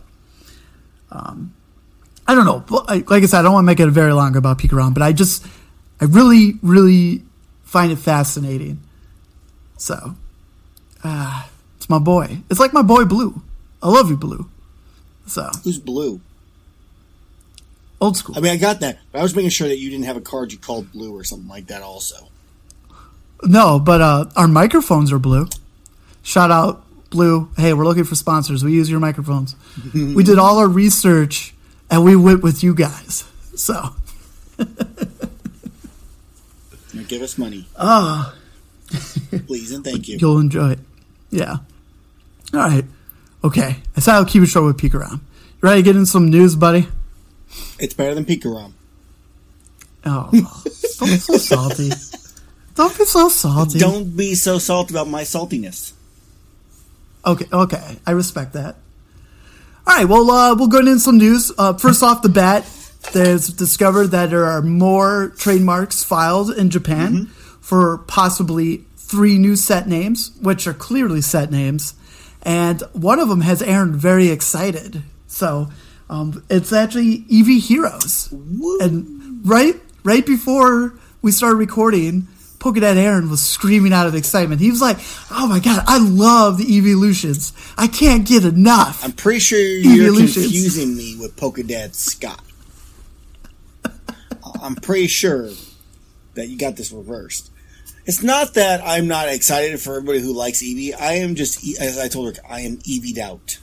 um, 1.12 1.54
I 2.28 2.36
don't 2.36 2.46
know. 2.46 2.64
Like 2.88 3.24
I 3.24 3.26
said, 3.26 3.40
I 3.40 3.42
don't 3.44 3.54
want 3.54 3.64
to 3.64 3.68
make 3.68 3.80
it 3.80 3.88
very 3.90 4.14
long 4.14 4.36
about 4.36 4.60
Pikarom, 4.60 4.94
but 4.94 5.02
I 5.04 5.12
just, 5.14 5.46
I 6.00 6.06
really, 6.06 6.54
really 6.62 7.24
find 7.64 7.92
it 7.92 7.98
fascinating. 7.98 8.82
So, 9.78 10.16
uh, 11.04 11.48
it's 11.78 11.90
my 11.90 12.00
boy. 12.00 12.38
It's 12.50 12.60
like 12.60 12.72
my 12.74 12.82
boy 12.82 13.06
Blue. 13.06 13.42
I 13.82 13.90
love 13.90 14.10
you, 14.10 14.16
Blue. 14.18 14.50
So, 15.26 15.50
Who's 15.64 15.80
blue? 15.80 16.22
old 18.04 18.18
school. 18.18 18.38
I 18.38 18.42
mean, 18.42 18.52
I 18.52 18.58
got 18.58 18.82
that, 18.82 19.00
but 19.12 19.20
I 19.20 19.24
was 19.24 19.36
making 19.36 19.52
sure 19.52 19.68
that 19.68 19.78
you 19.78 19.90
didn't 19.90 20.06
have 20.06 20.18
a 20.18 20.22
card 20.22 20.52
you 20.52 20.58
called 20.58 20.92
blue 20.92 21.16
or 21.16 21.24
something 21.24 21.48
like 21.48 21.68
that. 21.68 21.82
Also, 21.82 22.28
No, 23.44 23.80
but 23.80 24.02
uh, 24.02 24.26
our 24.36 24.48
microphones 24.48 25.12
are 25.12 25.20
blue. 25.20 25.48
Shout 26.22 26.52
out, 26.52 26.84
Blue. 27.10 27.50
Hey, 27.58 27.74
we're 27.74 27.86
looking 27.86 28.04
for 28.06 28.16
sponsors. 28.16 28.64
We 28.64 28.74
use 28.74 28.90
your 28.90 29.00
microphones. 29.00 29.56
we 29.94 30.24
did 30.24 30.40
all 30.40 30.58
our 30.58 30.68
research 30.68 31.54
and 31.90 32.04
we 32.04 32.16
went 32.16 32.42
with 32.44 32.64
you 32.64 32.74
guys. 32.74 33.26
So, 33.56 33.96
give 37.08 37.22
us 37.22 37.38
money, 37.38 37.68
ah, 37.78 38.34
please 39.46 39.72
and 39.72 39.84
thank 39.84 40.08
you. 40.08 40.18
you'll 40.22 40.40
enjoy 40.40 40.72
it. 40.72 40.80
Yeah. 41.30 41.58
All 42.54 42.60
right. 42.60 42.86
Okay. 43.44 43.76
I 43.96 44.00
said 44.00 44.16
I'll 44.16 44.26
keep 44.26 44.44
it 44.44 44.48
short 44.48 44.66
with 44.66 44.96
around. 44.96 45.20
You 45.20 45.60
ready 45.62 45.82
to 45.82 45.86
get 45.86 45.96
in 45.96 46.06
some 46.06 46.30
news, 46.30 46.56
buddy? 46.56 46.88
It's 47.80 47.94
better 47.94 48.16
than 48.16 48.26
Pikarom. 48.26 48.74
Oh, 50.06 50.30
don't 51.00 51.10
be 51.10 51.18
so 51.18 51.38
salty. 51.38 51.90
Don't 52.76 52.98
be 52.98 53.06
so 53.06 53.30
salty. 53.30 53.80
Don't 53.80 54.16
be 54.16 54.36
so 54.36 54.58
salty 54.58 54.94
about 54.94 55.08
my 55.08 55.22
saltiness. 55.24 55.94
Okay, 57.26 57.46
okay, 57.54 57.98
I 58.06 58.12
respect 58.12 58.54
that. 58.54 58.76
All 59.88 59.96
right, 59.96 60.06
well, 60.06 60.30
uh, 60.30 60.56
we'll 60.56 60.68
go 60.68 60.80
into 60.80 61.00
some 61.00 61.18
news. 61.18 61.52
Uh, 61.58 61.74
first 61.74 62.04
off 62.04 62.22
the 62.22 62.30
bat, 62.30 62.66
there's 63.14 63.48
discovered 63.48 64.08
that 64.08 64.30
there 64.30 64.46
are 64.46 64.62
more 64.62 65.30
trademarks 65.38 66.04
filed 66.04 66.52
in 66.52 66.70
Japan 66.70 67.28
for 67.62 68.00
possibly 68.00 68.86
three 68.98 69.38
new 69.38 69.56
set 69.56 69.88
names, 69.88 70.32
which 70.42 70.68
are 70.68 70.74
clearly 70.74 71.22
set 71.22 71.52
names, 71.52 71.94
and 72.44 72.82
one 72.94 73.20
of 73.20 73.30
them 73.30 73.42
has 73.42 73.62
Aaron 73.62 73.96
very 73.96 74.30
excited. 74.30 75.02
So 75.28 75.70
um, 76.10 76.44
it's 76.50 76.72
actually 76.72 77.20
Eevee 77.22 77.60
Heroes, 77.60 78.32
and 78.82 79.42
right 79.48 79.76
right 80.04 80.26
before 80.26 80.94
we 81.22 81.32
started 81.32 81.56
recording. 81.58 82.28
Pokedad 82.60 82.96
Aaron 82.96 83.30
was 83.30 83.44
screaming 83.44 83.92
out 83.92 84.08
of 84.08 84.16
excitement. 84.16 84.62
He 84.62 84.70
was 84.70 84.80
like, 84.80 84.96
"Oh 85.30 85.48
my 85.48 85.60
god, 85.60 85.84
I 85.86 85.98
love 85.98 86.58
the 86.58 86.78
Evolutions! 86.78 87.52
I 87.78 87.88
can't 87.88 88.26
get 88.26 88.46
enough." 88.46 89.04
I'm 89.04 89.12
pretty 89.12 89.40
sure 89.40 89.60
you're 89.60 90.06
Evolutions. 90.08 90.46
confusing 90.46 90.96
me 90.96 91.18
with 91.20 91.36
Pokedad 91.36 91.94
Scott. 91.94 92.42
I'm 94.62 94.76
pretty 94.76 95.08
sure 95.08 95.50
that 96.36 96.48
you 96.48 96.58
got 96.58 96.78
this 96.78 96.94
reversed. 96.94 97.52
It's 98.06 98.22
not 98.22 98.56
that 98.56 98.82
I'm 98.84 99.08
not 99.08 99.30
excited 99.30 99.80
for 99.80 99.96
everybody 99.96 100.20
who 100.20 100.34
likes 100.34 100.62
Eevee. 100.62 100.94
I 101.00 101.14
am 101.14 101.36
just, 101.36 101.80
as 101.80 101.98
I 101.98 102.10
told 102.10 102.36
her, 102.36 102.44
I 102.48 102.62
am 102.62 102.80
Eeveed 102.86 103.18
out. 103.18 103.60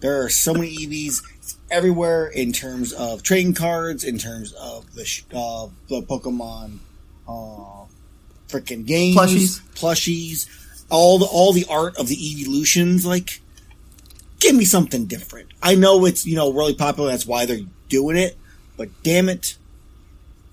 There 0.00 0.22
are 0.22 0.28
so 0.28 0.54
many 0.54 0.76
Eevees 0.76 1.22
everywhere 1.70 2.26
in 2.26 2.52
terms 2.52 2.92
of 2.92 3.22
trading 3.22 3.54
cards, 3.54 4.04
in 4.04 4.18
terms 4.18 4.52
of 4.52 4.94
the 4.94 5.02
uh, 5.34 5.68
the 5.88 6.02
Pokemon 6.02 6.78
uh, 7.26 7.86
freaking 8.48 8.86
games, 8.86 9.16
Plushies. 9.16 9.60
plushies, 9.74 10.84
all 10.90 11.18
the 11.18 11.26
all 11.26 11.52
the 11.52 11.66
art 11.68 11.96
of 11.96 12.08
the 12.08 12.14
evolutions. 12.14 13.04
Like, 13.04 13.40
give 14.40 14.54
me 14.54 14.64
something 14.64 15.06
different. 15.06 15.48
I 15.62 15.74
know 15.74 16.04
it's 16.04 16.26
you 16.26 16.36
know 16.36 16.52
really 16.52 16.74
popular. 16.74 17.10
That's 17.10 17.26
why 17.26 17.46
they're 17.46 17.60
doing 17.88 18.16
it. 18.16 18.36
But 18.76 18.90
damn 19.02 19.28
it, 19.28 19.56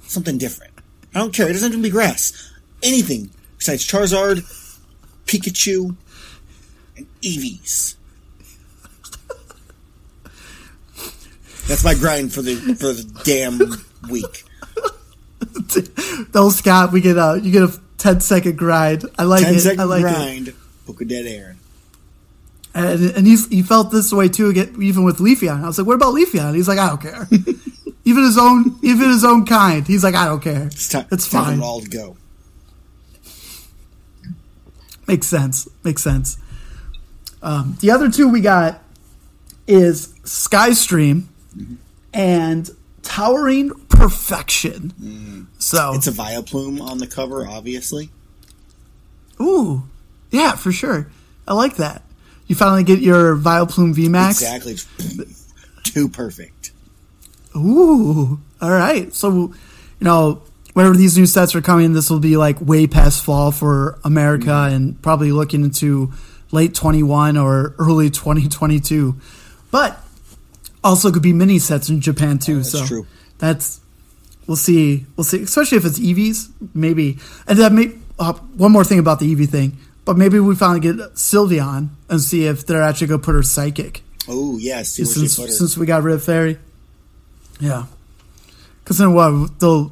something 0.03 0.37
different. 0.37 0.73
I 1.13 1.19
don't 1.19 1.33
care. 1.33 1.49
It 1.49 1.53
doesn't 1.53 1.71
have 1.71 1.79
to 1.79 1.83
be 1.83 1.89
grass. 1.89 2.50
Anything 2.83 3.29
besides 3.57 3.85
Charizard, 3.85 4.39
Pikachu, 5.25 5.95
and 6.97 7.07
Eevees. 7.21 7.95
That's 11.67 11.83
my 11.83 11.93
grind 11.93 12.33
for 12.33 12.41
the 12.41 12.55
for 12.55 12.91
the 12.91 13.03
damn 13.23 13.59
week. 14.09 14.43
Those 16.31 16.57
Scott, 16.57 16.91
we 16.91 17.01
get 17.01 17.17
a 17.17 17.39
you 17.41 17.51
get 17.51 17.63
a 17.63 17.79
10 17.97 18.19
second 18.19 18.57
grind. 18.57 19.05
I 19.17 19.23
like 19.23 19.43
10 19.43 19.55
it. 19.55 19.59
second 19.59 19.79
I 19.79 19.83
like 19.83 20.47
it. 20.47 20.55
Book 20.85 21.01
of 21.01 21.07
Dead 21.07 21.25
Aaron. 21.25 21.57
And, 22.73 23.11
and 23.11 23.27
he's, 23.27 23.47
he 23.47 23.61
felt 23.61 23.91
this 23.91 24.13
way 24.13 24.29
too, 24.29 24.51
even 24.79 25.03
with 25.03 25.17
Leafeon. 25.17 25.63
I 25.63 25.67
was 25.67 25.77
like, 25.77 25.85
"What 25.85 25.95
about 25.95 26.13
Leafeon?" 26.13 26.55
He's 26.55 26.69
like, 26.69 26.79
"I 26.79 26.87
don't 26.87 27.01
care." 27.01 27.27
even 28.05 28.23
his 28.23 28.37
own, 28.37 28.79
even 28.81 29.09
his 29.09 29.25
own 29.25 29.45
kind. 29.45 29.85
He's 29.85 30.03
like, 30.03 30.15
"I 30.15 30.25
don't 30.25 30.41
care. 30.41 30.67
It's 30.67 30.87
time. 30.87 31.05
It's 31.11 31.27
fine." 31.27 31.61
all 31.61 31.81
to 31.81 31.89
go. 31.89 32.15
Makes 35.07 35.27
sense. 35.27 35.67
Makes 35.83 36.03
sense. 36.03 36.37
Um, 37.41 37.77
the 37.81 37.91
other 37.91 38.09
two 38.09 38.29
we 38.29 38.41
got 38.41 38.81
is 39.67 40.07
Skystream 40.23 41.23
and 42.13 42.69
Towering 43.01 43.71
Perfection. 43.89 45.47
So 45.57 45.93
It's 45.95 46.07
a 46.07 46.11
Vileplume 46.11 46.81
on 46.81 46.97
the 46.99 47.07
cover, 47.07 47.47
obviously. 47.47 48.09
Ooh, 49.39 49.83
yeah, 50.29 50.55
for 50.55 50.71
sure. 50.71 51.09
I 51.47 51.53
like 51.53 51.77
that. 51.77 52.03
You 52.47 52.55
finally 52.55 52.83
get 52.83 52.99
your 52.99 53.35
Vileplume 53.35 53.95
VMAX. 53.95 54.29
Exactly. 54.31 54.77
Too 55.83 56.09
perfect. 56.09 56.71
Ooh, 57.55 58.39
all 58.61 58.69
right. 58.71 59.13
So, 59.13 59.31
you 59.31 59.55
know, 60.01 60.41
whenever 60.73 60.95
these 60.95 61.17
new 61.17 61.25
sets 61.25 61.55
are 61.55 61.61
coming, 61.61 61.93
this 61.93 62.09
will 62.09 62.19
be 62.19 62.37
like 62.37 62.59
way 62.61 62.87
past 62.87 63.23
fall 63.23 63.51
for 63.51 63.99
America 64.03 64.45
Mm-hmm. 64.47 64.75
and 64.75 65.01
probably 65.01 65.31
looking 65.31 65.63
into 65.63 66.11
late 66.51 66.73
21 66.73 67.37
or 67.37 67.75
early 67.79 68.09
2022. 68.09 69.15
But 69.71 69.97
also 70.83 71.11
could 71.11 71.21
be 71.23 71.33
mini 71.33 71.59
sets 71.59 71.89
in 71.89 72.01
Japan 72.01 72.39
too. 72.39 72.53
Oh, 72.53 72.57
that's 72.57 72.71
so 72.71 72.85
true. 72.85 73.07
that's 73.37 73.79
we'll 74.47 74.57
see. 74.57 75.05
We'll 75.15 75.23
see. 75.23 75.43
Especially 75.43 75.77
if 75.77 75.85
it's 75.85 75.99
Eevees, 75.99 76.49
maybe. 76.73 77.19
And 77.47 77.57
then 77.57 77.75
may, 77.75 77.91
uh, 78.19 78.33
one 78.33 78.71
more 78.71 78.83
thing 78.83 78.99
about 78.99 79.19
the 79.19 79.33
Eevee 79.33 79.47
thing. 79.49 79.77
But 80.03 80.17
maybe 80.17 80.39
we 80.39 80.55
finally 80.55 80.79
get 80.79 80.95
Sylveon 81.13 81.89
and 82.09 82.19
see 82.19 82.45
if 82.47 82.65
they're 82.65 82.81
actually 82.81 83.07
going 83.07 83.21
to 83.21 83.25
put 83.25 83.35
her 83.35 83.43
psychic 83.43 84.01
Oh, 84.27 84.57
yes. 84.57 84.89
See 84.89 85.05
since 85.05 85.35
she 85.35 85.41
put 85.41 85.49
her. 85.49 85.53
since 85.55 85.77
we 85.77 85.85
got 85.85 86.01
rid 86.03 86.15
of 86.15 86.23
Fairy. 86.23 86.57
Yeah, 87.59 87.85
because 88.83 88.97
then 88.97 89.13
what? 89.13 89.59
They'll 89.59 89.91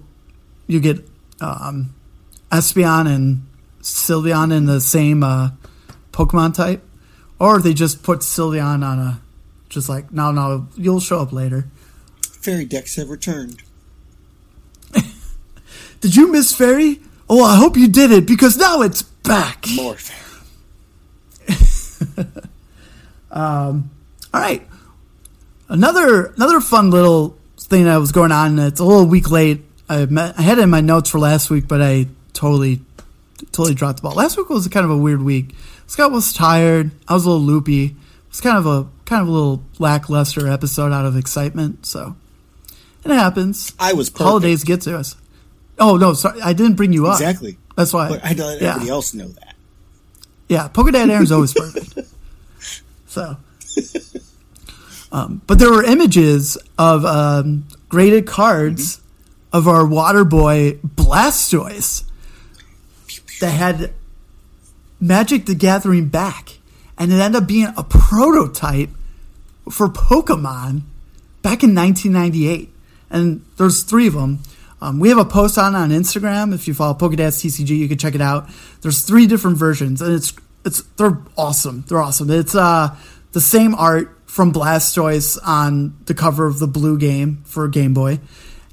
you 0.70 0.80
get 0.80 1.00
um, 1.42 1.94
Espeon 2.52 3.14
and 3.14 3.46
Sylveon 3.82 4.56
in 4.56 4.68
the 4.68 4.80
same 4.80 5.24
uh, 5.24 5.50
Pokemon 6.12 6.54
type, 6.54 6.86
or 7.40 7.60
they 7.60 7.74
just 7.74 8.04
put 8.04 8.20
Sylveon 8.20 8.86
on 8.86 9.00
a 9.00 9.22
just 9.68 9.90
like 9.90 10.12
no 10.12 10.32
no 10.32 10.68
you'll 10.76 11.00
show 11.00 11.20
up 11.20 11.34
later. 11.34 11.66
Fairy 12.22 12.66
decks 12.66 12.96
have 12.96 13.10
returned. 13.10 13.64
Did 16.02 16.16
you 16.16 16.32
miss 16.32 16.56
Fairy? 16.56 17.00
Oh, 17.28 17.44
I 17.44 17.58
hope 17.58 17.76
you 17.76 17.88
did 17.88 18.12
it 18.12 18.26
because 18.26 18.58
now 18.58 18.82
it's 18.82 19.02
back. 19.02 19.66
More 19.76 19.96
fairy. 19.98 20.20
All 23.32 23.84
right. 24.34 24.68
Another 25.68 26.28
another 26.28 26.60
fun 26.60 26.90
little 26.90 27.38
thing 27.58 27.84
that 27.86 27.98
was 27.98 28.12
going 28.12 28.32
on. 28.32 28.58
It's 28.58 28.80
a 28.80 28.86
little 28.86 29.06
week 29.06 29.30
late. 29.30 29.64
I, 29.90 30.06
met, 30.06 30.38
I 30.38 30.44
had 30.44 30.60
it 30.60 30.62
in 30.62 30.70
my 30.70 30.82
notes 30.82 31.10
for 31.10 31.20
last 31.20 31.50
week, 31.50 31.68
but 31.68 31.82
I 31.82 32.08
totally 32.34 32.82
totally 33.52 33.74
dropped 33.74 33.98
the 33.98 34.04
ball. 34.04 34.14
Last 34.14 34.38
week 34.38 34.50
was 34.50 34.68
kind 34.68 34.84
of 34.84 34.92
a 34.92 34.98
weird 34.98 35.22
week. 35.22 35.56
Scott 35.88 36.12
was 36.12 36.34
tired. 36.34 36.92
I 37.08 37.14
was 37.14 37.26
a 37.26 37.30
little 37.30 37.46
loopy. 37.46 37.86
It 37.86 37.96
was 38.30 38.42
kind 38.42 38.58
of 38.58 38.66
a 38.66 38.88
kind 39.06 39.22
of 39.22 39.28
a 39.28 39.32
little 39.32 39.64
lackluster 39.80 40.48
episode 40.48 40.92
out 40.92 41.06
of 41.06 41.18
excitement. 41.18 41.86
So 41.86 42.16
it 43.04 43.12
happens. 43.12 43.74
I 43.80 43.94
was 43.94 44.10
perfect. 44.10 44.28
Holidays 44.28 44.64
get 44.64 44.82
to 44.82 44.98
us. 44.98 45.16
Oh 45.80 45.98
no, 45.98 46.14
sorry, 46.14 46.42
I 46.42 46.54
didn't 46.54 46.76
bring 46.76 46.94
you 46.94 47.08
up. 47.08 47.20
Exactly. 47.20 47.58
That's 47.76 47.94
why. 47.94 48.10
But 48.10 48.24
I 48.24 48.34
to 48.34 48.46
let 48.46 48.62
yeah. 48.62 48.70
everybody 48.70 48.90
else 48.92 49.14
know 49.14 49.28
that. 49.30 49.56
Yeah, 50.48 50.68
Pokedad 50.68 51.10
Aaron's 51.10 51.32
always 51.32 51.54
perfect. 51.56 52.08
So, 53.08 53.38
um, 55.12 55.42
but 55.48 55.58
there 55.58 55.72
were 55.72 55.84
images 55.84 56.58
of 56.78 57.06
um, 57.06 57.66
graded 57.88 58.28
cards 58.28 59.02
of 59.52 59.68
our 59.68 59.86
water 59.86 60.24
boy 60.24 60.74
Blastoise 60.86 62.04
that 63.40 63.52
had 63.52 63.94
Magic 65.00 65.46
the 65.46 65.56
Gathering 65.56 66.10
back, 66.10 66.58
and 66.98 67.12
it 67.12 67.16
ended 67.16 67.44
up 67.44 67.48
being 67.48 67.74
a 67.78 67.84
prototype 67.84 68.90
for 69.70 69.88
Pokemon 69.88 70.82
back 71.42 71.64
in 71.64 71.74
1998. 71.74 72.70
And 73.10 73.46
there's 73.58 73.84
three 73.84 74.08
of 74.08 74.14
them. 74.14 74.40
Um, 74.82 75.00
we 75.00 75.10
have 75.10 75.18
a 75.18 75.26
post 75.26 75.58
on 75.58 75.76
on 75.76 75.90
Instagram. 75.90 76.54
If 76.54 76.68
you 76.68 76.74
follow 76.74 76.94
Pokedads 76.94 77.44
TCG, 77.44 77.70
you 77.70 77.88
can 77.88 77.98
check 77.98 78.16
it 78.16 78.22
out. 78.22 78.50
There's 78.82 79.02
three 79.02 79.28
different 79.28 79.58
versions, 79.58 80.02
and 80.02 80.14
it's 80.14 80.34
it's 80.66 80.82
they're 80.98 81.18
awesome. 81.38 81.84
They're 81.88 82.02
awesome. 82.02 82.30
It's 82.30 82.56
uh 82.56 82.96
the 83.32 83.42
same 83.42 83.76
art 83.76 84.16
from 84.26 84.54
Blastoise 84.54 85.38
on 85.46 85.98
the 86.06 86.14
cover 86.14 86.46
of 86.46 86.60
the 86.60 86.68
blue 86.68 86.98
game 86.98 87.44
for 87.46 87.68
Game 87.68 87.94
Boy. 87.94 88.20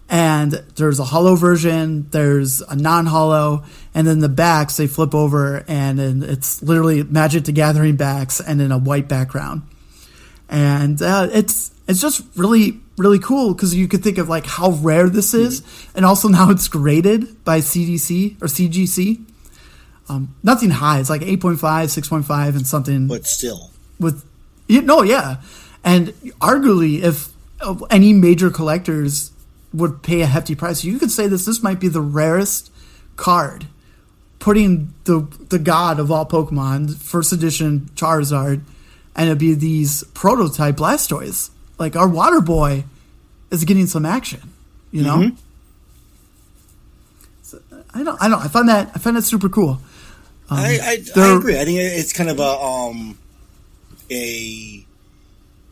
And 0.08 0.52
there's 0.76 1.00
a 1.00 1.04
hollow 1.04 1.34
version, 1.34 2.08
there's 2.10 2.60
a 2.62 2.76
non 2.76 3.06
hollow, 3.06 3.64
and 3.92 4.06
then 4.06 4.20
the 4.20 4.28
backs 4.28 4.76
they 4.76 4.86
flip 4.86 5.14
over 5.14 5.64
and, 5.66 5.98
and 5.98 6.22
it's 6.22 6.62
literally 6.62 7.02
Magic 7.02 7.44
the 7.44 7.52
Gathering 7.52 7.96
backs 7.96 8.40
and 8.40 8.60
in 8.60 8.70
a 8.70 8.78
white 8.78 9.08
background. 9.08 9.62
And 10.48 11.02
uh, 11.02 11.28
it's 11.32 11.72
it's 11.88 12.00
just 12.00 12.22
really 12.36 12.80
really 12.96 13.18
cool 13.18 13.54
because 13.54 13.74
you 13.74 13.88
could 13.88 14.02
think 14.02 14.18
of 14.18 14.28
like 14.28 14.46
how 14.46 14.70
rare 14.70 15.08
this 15.08 15.34
is, 15.34 15.62
and 15.94 16.04
also 16.04 16.28
now 16.28 16.50
it's 16.50 16.68
graded 16.68 17.44
by 17.44 17.58
CDC 17.58 18.40
or 18.42 18.46
CGC. 18.46 19.24
Um, 20.08 20.34
nothing 20.42 20.70
high. 20.70 21.00
It's 21.00 21.10
like 21.10 21.22
8.5, 21.22 21.56
6.5, 21.58 22.48
and 22.50 22.64
something. 22.64 23.08
But 23.08 23.26
still, 23.26 23.70
with 23.98 24.24
you 24.68 24.82
no, 24.82 25.02
yeah, 25.02 25.40
and 25.84 26.08
arguably, 26.40 27.02
if 27.02 27.28
uh, 27.60 27.76
any 27.90 28.12
major 28.12 28.50
collectors 28.50 29.32
would 29.76 30.02
pay 30.02 30.22
a 30.22 30.26
hefty 30.26 30.54
price, 30.54 30.84
you 30.84 30.98
could 30.98 31.10
say 31.10 31.26
this 31.26 31.44
this 31.44 31.62
might 31.62 31.78
be 31.80 31.88
the 31.88 32.00
rarest 32.00 32.70
card, 33.16 33.66
putting 34.38 34.92
the 35.04 35.26
the 35.48 35.58
god 35.58 35.98
of 36.00 36.10
all 36.10 36.26
Pokemon, 36.26 36.96
first 36.96 37.32
edition 37.32 37.90
Charizard, 37.94 38.62
and 39.14 39.28
it'd 39.28 39.38
be 39.38 39.54
these 39.54 40.02
prototype 40.14 40.76
Blastoise. 40.76 41.50
Like 41.78 41.94
our 41.94 42.08
Water 42.08 42.40
Boy 42.40 42.84
is 43.50 43.64
getting 43.64 43.86
some 43.86 44.06
action, 44.06 44.40
you 44.90 45.02
know. 45.02 45.18
Mhm. 45.18 45.36
So, 47.42 47.60
I 47.94 48.02
don't. 48.02 48.20
I 48.20 48.28
don't. 48.28 48.40
I 48.40 48.48
find 48.48 48.68
that. 48.68 48.90
I 48.94 48.98
find 48.98 49.16
that 49.16 49.22
super 49.22 49.48
cool. 49.48 49.80
Um, 50.48 50.58
I, 50.58 50.78
I, 50.82 51.20
I 51.20 51.36
agree. 51.36 51.58
I 51.58 51.64
think 51.64 51.78
it's 51.78 52.12
kind 52.12 52.30
of 52.30 52.38
a 52.38 52.42
um 52.42 53.18
a 54.10 54.84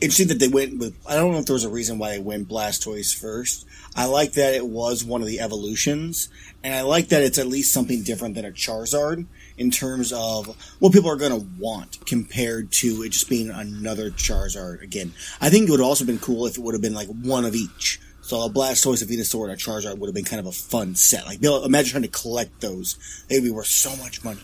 interesting 0.01 0.29
that 0.29 0.38
they 0.38 0.49
went 0.49 0.79
with. 0.79 0.95
I 1.07 1.14
don't 1.17 1.33
know 1.33 1.38
if 1.38 1.47
there 1.47 1.55
was 1.55 1.64
a 1.64 1.69
reason 1.69 1.99
why 1.99 2.11
they 2.11 2.19
went 2.19 2.49
Blastoise 2.49 3.17
first. 3.17 3.67
I 3.96 4.07
like 4.07 4.33
that 4.33 4.54
it 4.54 4.66
was 4.66 5.04
one 5.04 5.20
of 5.20 5.28
the 5.28 5.40
evolutions, 5.40 6.28
and 6.62 6.74
I 6.74 6.80
like 6.83 7.09
that 7.09 7.22
it's 7.22 7.38
at 7.38 7.46
least 7.46 7.72
something 7.72 8.02
different 8.02 8.35
than 8.35 8.44
a 8.44 8.50
Charizard 8.50 9.26
in 9.57 9.70
terms 9.70 10.12
of 10.12 10.57
what 10.80 10.92
people 10.92 11.09
are 11.11 11.16
going 11.16 11.30
to 11.38 11.46
want 11.61 12.04
compared 12.07 12.72
to 12.72 13.02
it 13.04 13.11
just 13.11 13.28
being 13.28 13.50
another 13.50 14.11
Charizard 14.11 14.83
again. 14.83 15.12
I 15.40 15.48
think 15.48 15.68
it 15.68 15.70
would 15.70 15.80
have 15.80 15.87
also 15.88 16.04
been 16.04 16.18
cool 16.18 16.46
if 16.46 16.59
it 16.59 16.61
would 16.62 16.74
have 16.74 16.83
been 16.83 16.94
like 16.94 17.09
one 17.09 17.44
of 17.44 17.54
each. 17.54 18.00
So 18.22 18.40
a 18.42 18.50
Blastoise, 18.50 19.02
a 19.02 19.07
Venusaur, 19.07 19.44
and 19.44 19.52
a 19.52 19.57
Charizard 19.57 19.98
would 19.98 20.09
have 20.09 20.14
been 20.14 20.24
kind 20.24 20.40
of 20.40 20.46
a 20.46 20.52
fun 20.52 20.94
set. 20.94 21.26
Like, 21.26 21.42
imagine 21.42 21.90
trying 21.90 22.02
to 22.02 22.09
collect 22.09 22.61
those; 22.62 22.96
they'd 23.28 23.40
be 23.42 23.50
worth 23.50 23.66
so 23.66 23.94
much 23.96 24.24
money. 24.24 24.40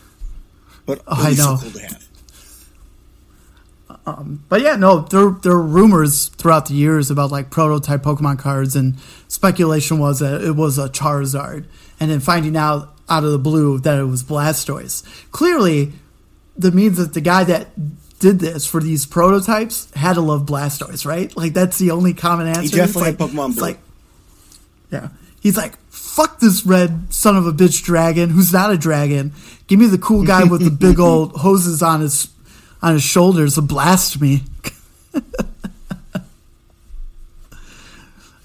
But 0.85 1.01
Oh, 1.07 1.23
I 1.25 1.31
be 1.31 1.35
so 1.35 1.55
know. 1.55 1.59
cool 1.61 1.71
to 1.71 1.79
have. 1.79 2.07
Um, 4.05 4.43
but 4.49 4.61
yeah, 4.61 4.75
no, 4.75 5.01
there 5.01 5.31
there 5.31 5.53
are 5.53 5.61
rumors 5.61 6.29
throughout 6.29 6.67
the 6.67 6.73
years 6.73 7.09
about 7.11 7.31
like 7.31 7.49
prototype 7.49 8.01
Pokemon 8.03 8.39
cards, 8.39 8.75
and 8.75 8.97
speculation 9.27 9.99
was 9.99 10.19
that 10.19 10.41
it 10.41 10.55
was 10.55 10.77
a 10.77 10.89
Charizard, 10.89 11.65
and 11.99 12.09
then 12.11 12.19
finding 12.19 12.55
out 12.57 12.93
out 13.09 13.23
of 13.23 13.31
the 13.31 13.39
blue 13.39 13.79
that 13.79 13.99
it 13.99 14.03
was 14.05 14.23
Blastoise. 14.23 15.03
Clearly, 15.31 15.93
that 16.57 16.73
means 16.73 16.97
that 16.97 17.13
the 17.13 17.21
guy 17.21 17.43
that 17.43 17.67
did 18.19 18.39
this 18.39 18.65
for 18.67 18.79
these 18.81 19.05
prototypes 19.05 19.91
had 19.95 20.13
to 20.13 20.21
love 20.21 20.45
Blastoise, 20.45 21.05
right? 21.05 21.35
Like 21.35 21.53
that's 21.53 21.77
the 21.79 21.91
only 21.91 22.13
common 22.13 22.47
answer. 22.47 22.61
It's 22.61 22.71
definitely 22.71 23.11
like- 23.11 23.17
Pokemon 23.17 23.55
Blue. 23.55 23.61
Like, 23.63 23.79
yeah, 24.91 25.09
he's 25.41 25.57
like, 25.57 25.77
fuck 25.89 26.39
this 26.39 26.65
red 26.65 27.13
son 27.13 27.35
of 27.37 27.47
a 27.47 27.51
bitch 27.51 27.83
dragon 27.83 28.29
who's 28.29 28.51
not 28.53 28.71
a 28.71 28.77
dragon. 28.77 29.33
Give 29.67 29.79
me 29.79 29.87
the 29.87 29.97
cool 29.97 30.23
guy 30.25 30.43
with 30.43 30.63
the 30.63 30.69
big 30.71 30.99
old 31.07 31.33
hoses 31.37 31.81
on 31.81 32.01
his 32.01 32.27
on 32.81 32.93
his 32.93 33.03
shoulders 33.03 33.55
to 33.55 33.61
blast 33.61 34.19
me. 34.21 34.43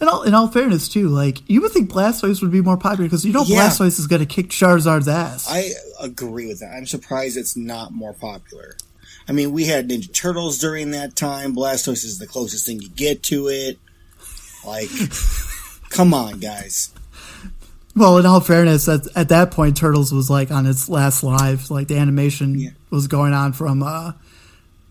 in 0.00 0.08
all 0.08 0.22
in 0.24 0.34
all 0.34 0.48
fairness, 0.48 0.88
too, 0.88 1.08
like 1.08 1.48
you 1.48 1.62
would 1.62 1.72
think 1.72 1.90
Blastoise 1.90 2.42
would 2.42 2.50
be 2.52 2.60
more 2.60 2.76
popular 2.76 3.04
because 3.06 3.24
you 3.24 3.32
know 3.32 3.44
Yeah. 3.46 3.68
Blastoise 3.68 3.98
is 3.98 4.06
going 4.06 4.20
to 4.20 4.26
kick 4.26 4.48
Charizard's 4.50 5.08
ass. 5.08 5.46
I 5.50 5.70
agree 6.00 6.46
with 6.46 6.60
that. 6.60 6.74
I'm 6.74 6.86
surprised 6.86 7.36
it's 7.36 7.56
not 7.56 7.92
more 7.92 8.12
popular. 8.12 8.76
I 9.28 9.32
mean, 9.32 9.52
we 9.52 9.64
had 9.64 9.88
Ninja 9.88 10.12
Turtles 10.12 10.58
during 10.58 10.92
that 10.92 11.16
time. 11.16 11.54
Blastoise 11.56 12.04
is 12.04 12.18
the 12.18 12.26
closest 12.26 12.66
thing 12.66 12.80
you 12.80 12.88
get 12.90 13.22
to 13.24 13.48
it. 13.48 13.78
Like, 14.64 14.88
come 15.90 16.12
on, 16.14 16.38
guys. 16.38 16.90
Well, 17.96 18.18
in 18.18 18.26
all 18.26 18.40
fairness, 18.40 18.88
at, 18.88 19.00
at 19.16 19.30
that 19.30 19.50
point, 19.50 19.76
Turtles 19.78 20.12
was 20.12 20.28
like 20.28 20.50
on 20.50 20.66
its 20.66 20.88
last 20.88 21.22
live. 21.24 21.70
Like 21.70 21.88
the 21.88 21.96
animation 21.96 22.58
Yeah. 22.58 22.70
was 22.90 23.06
going 23.08 23.32
on 23.32 23.52
from, 23.54 23.82
uh, 23.82 24.12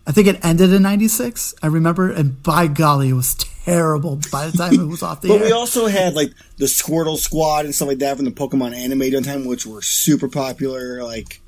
I 0.06 0.12
think 0.12 0.28
it 0.28 0.44
ended 0.44 0.72
in 0.72 0.82
'96. 0.82 1.54
I 1.62 1.66
remember, 1.66 2.10
and 2.10 2.42
by 2.42 2.68
golly, 2.68 3.08
it 3.08 3.14
was 3.14 3.34
terrible 3.34 4.20
by 4.30 4.46
the 4.48 4.56
time 4.56 4.74
it 4.78 4.84
was 4.86 5.02
off 5.02 5.20
the 5.20 5.28
But 5.28 5.40
air. 5.40 5.46
we 5.46 5.52
also 5.52 5.86
had 5.88 6.14
like 6.14 6.32
the 6.58 6.66
Squirtle 6.66 7.16
Squad 7.18 7.64
and 7.64 7.74
stuff 7.74 7.88
like 7.88 7.98
that 7.98 8.16
from 8.16 8.24
the 8.24 8.30
Pokemon 8.30 8.74
anime 8.74 9.00
during 9.00 9.24
time, 9.24 9.44
which 9.44 9.66
were 9.66 9.82
super 9.82 10.28
popular. 10.28 11.02
Like, 11.02 11.40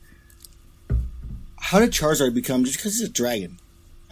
how 1.56 1.78
did 1.78 1.90
Charizard 1.90 2.34
become 2.34 2.64
just 2.64 2.78
because 2.78 2.98
he's 2.98 3.08
a 3.08 3.12
dragon? 3.12 3.58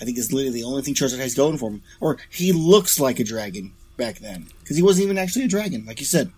I 0.00 0.04
think 0.04 0.18
is 0.18 0.32
literally 0.32 0.60
the 0.60 0.66
only 0.66 0.82
thing 0.82 0.94
Charizard 0.94 1.18
has 1.18 1.34
going 1.34 1.58
for 1.58 1.70
him. 1.70 1.82
Or 2.00 2.18
he 2.30 2.52
looks 2.52 3.00
like 3.00 3.18
a 3.18 3.24
dragon 3.24 3.72
back 3.96 4.18
then 4.18 4.46
because 4.60 4.76
he 4.76 4.82
wasn't 4.82 5.04
even 5.06 5.18
actually 5.18 5.46
a 5.46 5.48
dragon, 5.48 5.84
like 5.86 5.98
you 6.00 6.06
said. 6.06 6.30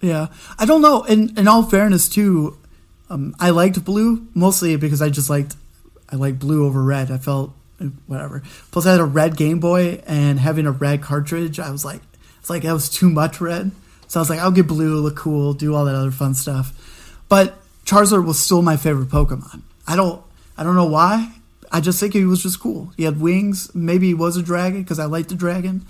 Yeah, 0.00 0.28
I 0.58 0.64
don't 0.64 0.82
know. 0.82 1.02
In 1.04 1.36
in 1.38 1.46
all 1.46 1.62
fairness, 1.62 2.08
too, 2.08 2.56
um, 3.10 3.36
I 3.38 3.50
liked 3.50 3.84
blue 3.84 4.26
mostly 4.34 4.74
because 4.76 5.02
I 5.02 5.10
just 5.10 5.28
liked 5.30 5.54
I 6.10 6.16
like 6.16 6.38
blue 6.38 6.66
over 6.66 6.82
red. 6.82 7.10
I 7.10 7.18
felt 7.18 7.52
whatever. 8.06 8.42
Plus, 8.70 8.86
I 8.86 8.92
had 8.92 9.00
a 9.00 9.04
red 9.04 9.36
Game 9.36 9.60
Boy 9.60 10.02
and 10.06 10.38
having 10.40 10.66
a 10.66 10.72
red 10.72 11.02
cartridge, 11.02 11.60
I 11.60 11.70
was 11.70 11.84
like, 11.84 12.00
it's 12.40 12.50
like 12.50 12.62
that 12.62 12.72
was 12.72 12.88
too 12.88 13.10
much 13.10 13.40
red. 13.40 13.70
So 14.08 14.18
I 14.18 14.22
was 14.22 14.30
like, 14.30 14.40
I'll 14.40 14.50
get 14.50 14.66
blue, 14.66 15.00
look 15.00 15.16
cool, 15.16 15.52
do 15.52 15.74
all 15.74 15.84
that 15.84 15.94
other 15.94 16.10
fun 16.10 16.34
stuff. 16.34 16.72
But 17.28 17.58
Charizard 17.84 18.24
was 18.24 18.38
still 18.38 18.62
my 18.62 18.76
favorite 18.76 19.08
Pokemon. 19.08 19.62
I 19.86 19.96
don't 19.96 20.22
I 20.56 20.64
don't 20.64 20.74
know 20.74 20.86
why. 20.86 21.32
I 21.70 21.80
just 21.80 22.00
think 22.00 22.14
he 22.14 22.24
was 22.24 22.42
just 22.42 22.58
cool. 22.60 22.92
He 22.96 23.04
had 23.04 23.20
wings. 23.20 23.74
Maybe 23.74 24.08
he 24.08 24.14
was 24.14 24.36
a 24.36 24.42
dragon 24.42 24.82
because 24.82 24.98
I 24.98 25.04
liked 25.04 25.28
the 25.28 25.34
dragon. 25.34 25.84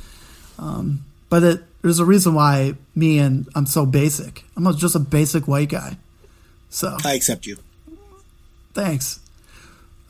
Um, 0.58 1.04
but 1.28 1.42
it, 1.44 1.82
there's 1.82 2.00
a 2.00 2.04
reason 2.04 2.34
why 2.34 2.74
me 2.94 3.18
and 3.18 3.48
I'm 3.54 3.66
so 3.66 3.86
basic. 3.86 4.44
I'm 4.56 4.76
just 4.76 4.96
a 4.96 5.00
basic 5.00 5.46
white 5.46 5.68
guy. 5.68 5.96
So 6.70 6.96
I 7.04 7.14
accept 7.14 7.46
you. 7.46 7.56
thanks. 8.74 9.20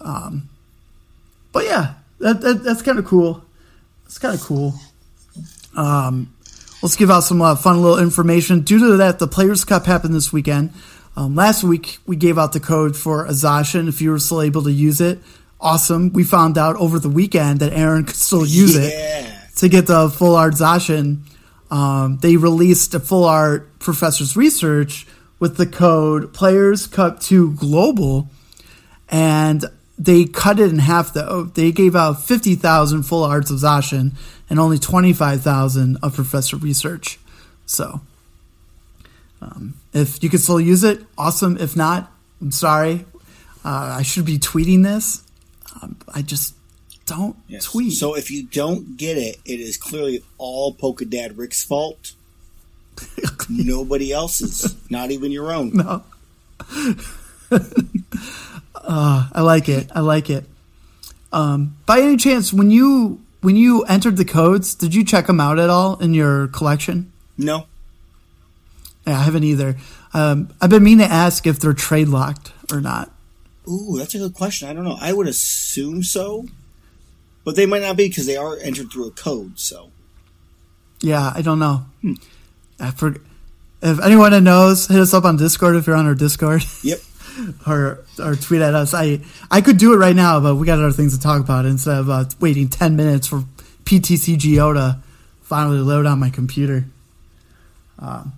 Um, 0.01 0.49
but 1.53 1.65
yeah, 1.65 1.95
that, 2.21 2.41
that 2.41 2.63
that's 2.65 2.83
kind 2.83 2.99
of 2.99 3.05
cool. 3.05 3.43
It's 4.07 4.19
kind 4.19 4.35
of 4.35 4.41
cool. 4.41 4.75
Um, 5.77 6.35
let's 6.83 6.97
give 6.97 7.11
out 7.11 7.21
some 7.21 7.43
uh, 7.43 7.57
fun 7.57 7.83
little 7.83 7.99
information. 7.99 8.61
Due 8.61 8.79
to 8.79 8.97
that, 8.97 9.19
the 9.19 9.29
Players 9.29 9.65
Cup 9.65 9.87
happened 9.87 10.15
this 10.15 10.33
weekend. 10.33 10.73
Um, 11.17 11.35
last 11.35 11.65
week 11.65 11.99
we 12.07 12.17
gave 12.17 12.39
out 12.39 12.53
the 12.53 12.61
code 12.61 12.97
for 12.97 13.27
a 13.27 13.31
Zacian 13.31 13.89
if 13.89 14.01
you 14.01 14.11
were 14.11 14.19
still 14.19 14.43
able 14.43 14.63
to 14.63 14.73
use 14.73 15.01
it. 15.01 15.19
Awesome. 15.61 16.13
We 16.13 16.23
found 16.23 16.57
out 16.57 16.77
over 16.77 16.99
the 16.99 17.09
weekend 17.09 17.61
that 17.61 17.73
Aaron 17.73 18.05
could 18.05 18.15
still 18.15 18.47
use 18.47 18.77
it 18.77 19.35
to 19.59 19.69
get 19.69 19.87
the 19.89 20.09
full 20.09 20.37
art 20.37 20.55
Zacian, 20.55 21.23
um, 21.71 22.19
they 22.19 22.37
released 22.37 22.95
a 22.95 23.01
full 23.01 23.25
art 23.25 23.79
Professor's 23.81 24.37
Research 24.37 25.07
with 25.41 25.57
the 25.57 25.67
code 25.67 26.33
Players 26.33 26.87
Cup 26.87 27.21
2 27.21 27.55
Global, 27.55 28.31
and 29.09 29.65
they 29.99 30.25
cut 30.25 30.61
it 30.61 30.71
in 30.71 30.79
half 30.79 31.13
though. 31.13 31.45
They 31.45 31.73
gave 31.73 31.97
out 31.97 32.23
50,000 32.23 33.03
full 33.03 33.25
arts 33.25 33.51
of 33.51 33.59
Zacian 33.59 34.13
and 34.49 34.59
only 34.61 34.79
25,000 34.79 35.99
of 36.03 36.15
Professor 36.15 36.57
Research. 36.57 37.19
So, 37.67 38.01
um, 39.43 39.75
if 39.93 40.23
you 40.23 40.31
can 40.31 40.39
still 40.39 40.61
use 40.61 40.85
it, 40.85 41.01
awesome. 41.17 41.57
If 41.59 41.77
not, 41.77 42.11
I'm 42.41 42.51
sorry. 42.53 43.05
Uh, 43.65 43.97
I 43.99 44.03
should 44.03 44.25
be 44.25 44.39
tweeting 44.39 44.83
this. 44.85 45.23
Um, 45.83 45.97
I 46.15 46.23
just 46.23 46.55
don't 47.07 47.37
Yes. 47.49 47.65
tweet. 47.65 47.93
So 47.95 48.15
if 48.15 48.31
you 48.31 48.45
don't 48.45 48.97
get 48.97 49.19
it, 49.19 49.39
it 49.45 49.61
is 49.61 49.77
clearly 49.77 50.23
all 50.39 50.75
Pokedad 50.75 51.37
Rick's 51.37 51.65
fault. 51.65 52.13
Nobody 53.49 54.13
else's, 54.13 54.77
not 54.91 55.11
even 55.11 55.31
your 55.33 55.53
own. 55.53 55.73
No. 55.75 56.03
uh, 58.89 59.29
I 59.33 59.43
like 59.43 59.69
it. 59.69 59.89
I 59.95 60.01
like 60.01 60.29
it. 60.31 60.45
Um, 61.33 61.77
by 61.87 62.01
any 62.01 62.17
chance, 62.17 62.53
when 62.53 62.71
you 62.71 63.21
when 63.43 63.55
you 63.55 63.85
entered 63.85 64.17
the 64.17 64.25
codes, 64.25 64.75
did 64.75 64.95
you 64.95 65.05
check 65.05 65.27
them 65.29 65.41
out 65.41 65.59
at 65.61 65.71
all 65.71 65.97
in 65.99 66.15
your 66.15 66.49
collection? 66.49 67.13
No, 67.37 67.67
Yeah, 69.07 69.21
I 69.21 69.23
haven't 69.23 69.45
either. 69.45 69.77
Um, 70.13 70.49
I've 70.61 70.71
been 70.71 70.83
meaning 70.83 71.07
to 71.07 71.13
ask 71.13 71.47
if 71.47 71.61
they're 71.61 71.73
trade 71.75 72.09
locked 72.09 72.53
or 72.73 72.81
not. 72.81 73.13
ooh, 73.69 73.97
that's 73.99 74.15
a 74.15 74.19
good 74.19 74.35
question. 74.35 74.69
I 74.69 74.73
don't 74.73 74.85
know. 74.85 74.97
I 75.01 75.13
would 75.13 75.29
assume 75.29 76.03
so, 76.03 76.47
but 77.45 77.55
they 77.55 77.67
might 77.67 77.83
not 77.83 77.97
be 77.97 78.09
because 78.09 78.27
they 78.27 78.37
are 78.37 78.57
entered 78.59 78.91
through 78.91 79.07
a 79.09 79.11
code. 79.13 79.61
So 79.61 79.91
Yeah, 81.01 81.31
I 81.35 81.43
don't 81.43 81.59
know. 81.61 81.87
I 82.81 82.91
for, 82.91 83.17
if 83.83 84.01
anyone 84.01 84.43
knows, 84.43 84.89
hit 84.89 84.99
us 84.99 85.13
up 85.15 85.25
on 85.25 85.37
Discord 85.37 85.77
if 85.77 85.87
you're 85.87 85.95
on 85.97 86.07
our 86.07 86.15
Discord. 86.17 86.65
Yep. 86.83 86.99
or 87.67 88.01
or 88.19 88.35
tweet 88.37 88.61
at 88.63 88.75
us. 88.75 88.95
I 88.95 89.21
I 89.51 89.61
could 89.61 89.79
do 89.79 89.93
it 89.93 89.97
right 89.97 90.17
now, 90.17 90.41
but 90.41 90.57
we 90.57 90.67
got 90.67 90.79
other 90.79 90.93
things 90.93 91.17
to 91.17 91.23
talk 91.23 91.41
about 91.41 91.65
instead 91.67 91.99
of 91.99 92.11
uh, 92.11 92.25
waiting 92.41 92.69
ten 92.69 92.97
minutes 92.97 93.27
for 93.27 93.45
PTCGO 93.85 94.75
to 94.75 94.99
finally 95.43 95.79
load 95.79 96.07
on 96.07 96.19
my 96.19 96.31
computer. 96.31 96.85
Um, 97.99 98.33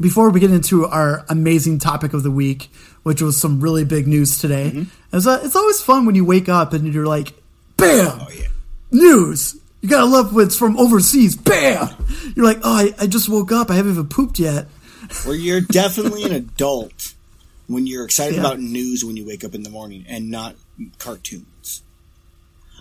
before 0.00 0.30
we 0.30 0.40
get 0.40 0.50
into 0.50 0.86
our 0.86 1.24
amazing 1.28 1.78
topic 1.78 2.12
of 2.14 2.22
the 2.24 2.30
week, 2.30 2.70
which 3.04 3.22
was 3.22 3.40
some 3.40 3.60
really 3.60 3.84
big 3.84 4.06
news 4.08 4.38
today, 4.38 4.70
Mm-hmm. 4.74 5.16
it's, 5.16 5.26
uh, 5.26 5.40
it's 5.44 5.54
always 5.54 5.80
fun 5.80 6.04
when 6.06 6.14
you 6.16 6.24
wake 6.24 6.48
up 6.48 6.72
and 6.72 6.92
you're 6.92 7.06
like, 7.06 7.32
"Bam, 7.76 8.08
Oh 8.20 8.28
yeah. 8.36 8.46
news!" 8.90 9.56
You 9.80 9.88
gotta 9.90 10.06
love 10.06 10.34
when 10.34 10.46
it's 10.46 10.56
from 10.58 10.76
overseas. 10.78 11.36
Bam! 11.36 11.88
You're 12.34 12.46
like, 12.46 12.58
"Oh, 12.64 12.72
I, 12.72 12.94
I 12.98 13.06
just 13.06 13.28
woke 13.28 13.52
up. 13.52 13.70
I 13.70 13.74
haven't 13.74 13.92
even 13.92 14.08
pooped 14.08 14.38
yet." 14.38 14.66
Where 15.24 15.36
you're 15.36 15.60
definitely 15.60 16.24
an 16.24 16.32
adult 16.32 17.13
when 17.66 17.86
you're 17.86 18.04
excited 18.04 18.34
Yeah. 18.34 18.40
about 18.40 18.60
news 18.60 19.04
when 19.04 19.16
you 19.16 19.26
wake 19.26 19.44
up 19.44 19.54
in 19.54 19.62
the 19.62 19.70
morning 19.70 20.04
and 20.08 20.30
not 20.30 20.54
cartoons. 20.98 21.82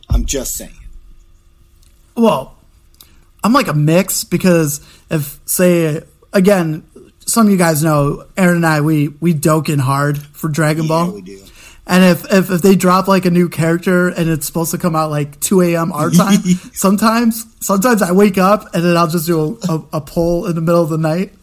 I'm 0.10 0.26
just 0.26 0.56
saying. 0.56 0.74
Well, 2.16 2.56
I'm 3.44 3.54
like 3.54 3.68
a 3.68 3.74
mix 3.74 4.24
because 4.24 4.82
if 5.10 5.40
say 5.46 6.02
again, 6.32 6.84
some 7.26 7.48
of 7.48 7.52
you 7.52 7.58
guys 7.58 7.84
know 7.84 8.26
Aaron 8.38 8.58
and 8.58 8.66
I 8.66 8.82
we 8.82 9.08
we 9.20 9.34
Dokkan 9.34 9.80
hard 9.80 10.18
for 10.18 10.50
Dragon 10.50 10.84
Yeah, 10.84 10.90
Ball. 10.90 11.12
we 11.14 11.22
do. 11.22 11.40
And 11.86 12.04
if, 12.04 12.24
if 12.32 12.50
if 12.50 12.62
they 12.62 12.76
drop 12.76 13.08
like 13.10 13.26
a 13.26 13.32
new 13.32 13.50
character 13.50 14.08
and 14.08 14.30
it's 14.30 14.46
supposed 14.46 14.72
to 14.72 14.78
come 14.78 14.96
out 14.96 15.10
like 15.10 15.40
two 15.42 15.62
a.m. 15.62 15.92
our 15.92 16.10
time, 16.24 16.40
sometimes 16.74 17.46
sometimes 17.60 18.02
I 18.02 18.12
wake 18.14 18.38
up 18.38 18.74
and 18.74 18.84
then 18.84 18.96
I'll 18.96 19.08
just 19.08 19.26
do 19.28 19.58
a, 19.68 19.74
a, 19.74 19.86
a 19.94 20.02
poll 20.02 20.46
in 20.46 20.56
the 20.56 20.62
middle 20.62 20.82
of 20.82 20.90
the 20.90 20.98
night, 20.98 21.34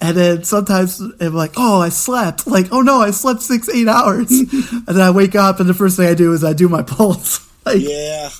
and 0.00 0.16
then 0.16 0.44
sometimes 0.44 1.00
I'm 1.20 1.34
like, 1.34 1.52
oh, 1.56 1.80
I 1.80 1.88
slept, 1.88 2.46
like 2.46 2.68
oh 2.72 2.80
no, 2.80 3.00
I 3.00 3.10
slept 3.10 3.42
six 3.42 3.68
eight 3.68 3.88
hours, 3.88 4.30
and 4.30 4.86
then 4.86 5.00
I 5.00 5.10
wake 5.10 5.34
up 5.34 5.60
and 5.60 5.68
the 5.68 5.74
first 5.74 5.96
thing 5.96 6.06
I 6.08 6.14
do 6.14 6.32
is 6.32 6.44
I 6.44 6.52
do 6.52 6.68
my 6.68 6.82
polls. 6.86 7.46
like 7.64 7.80
Yeah. 7.80 8.30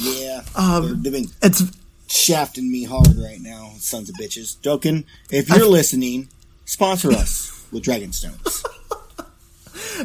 Yeah. 0.00 0.42
Um, 0.56 1.02
They've 1.02 1.12
been 1.12 1.26
it's 1.42 1.62
shafting 2.08 2.70
me 2.70 2.84
hard 2.84 3.16
right 3.16 3.40
now, 3.40 3.72
sons 3.78 4.08
of 4.08 4.16
bitches. 4.16 4.56
Dokkan, 4.58 5.04
if 5.30 5.48
you're 5.48 5.66
listening, 5.66 6.28
sponsor 6.64 7.12
us 7.12 7.64
with 7.70 7.84
Dragonstones. 7.84 8.64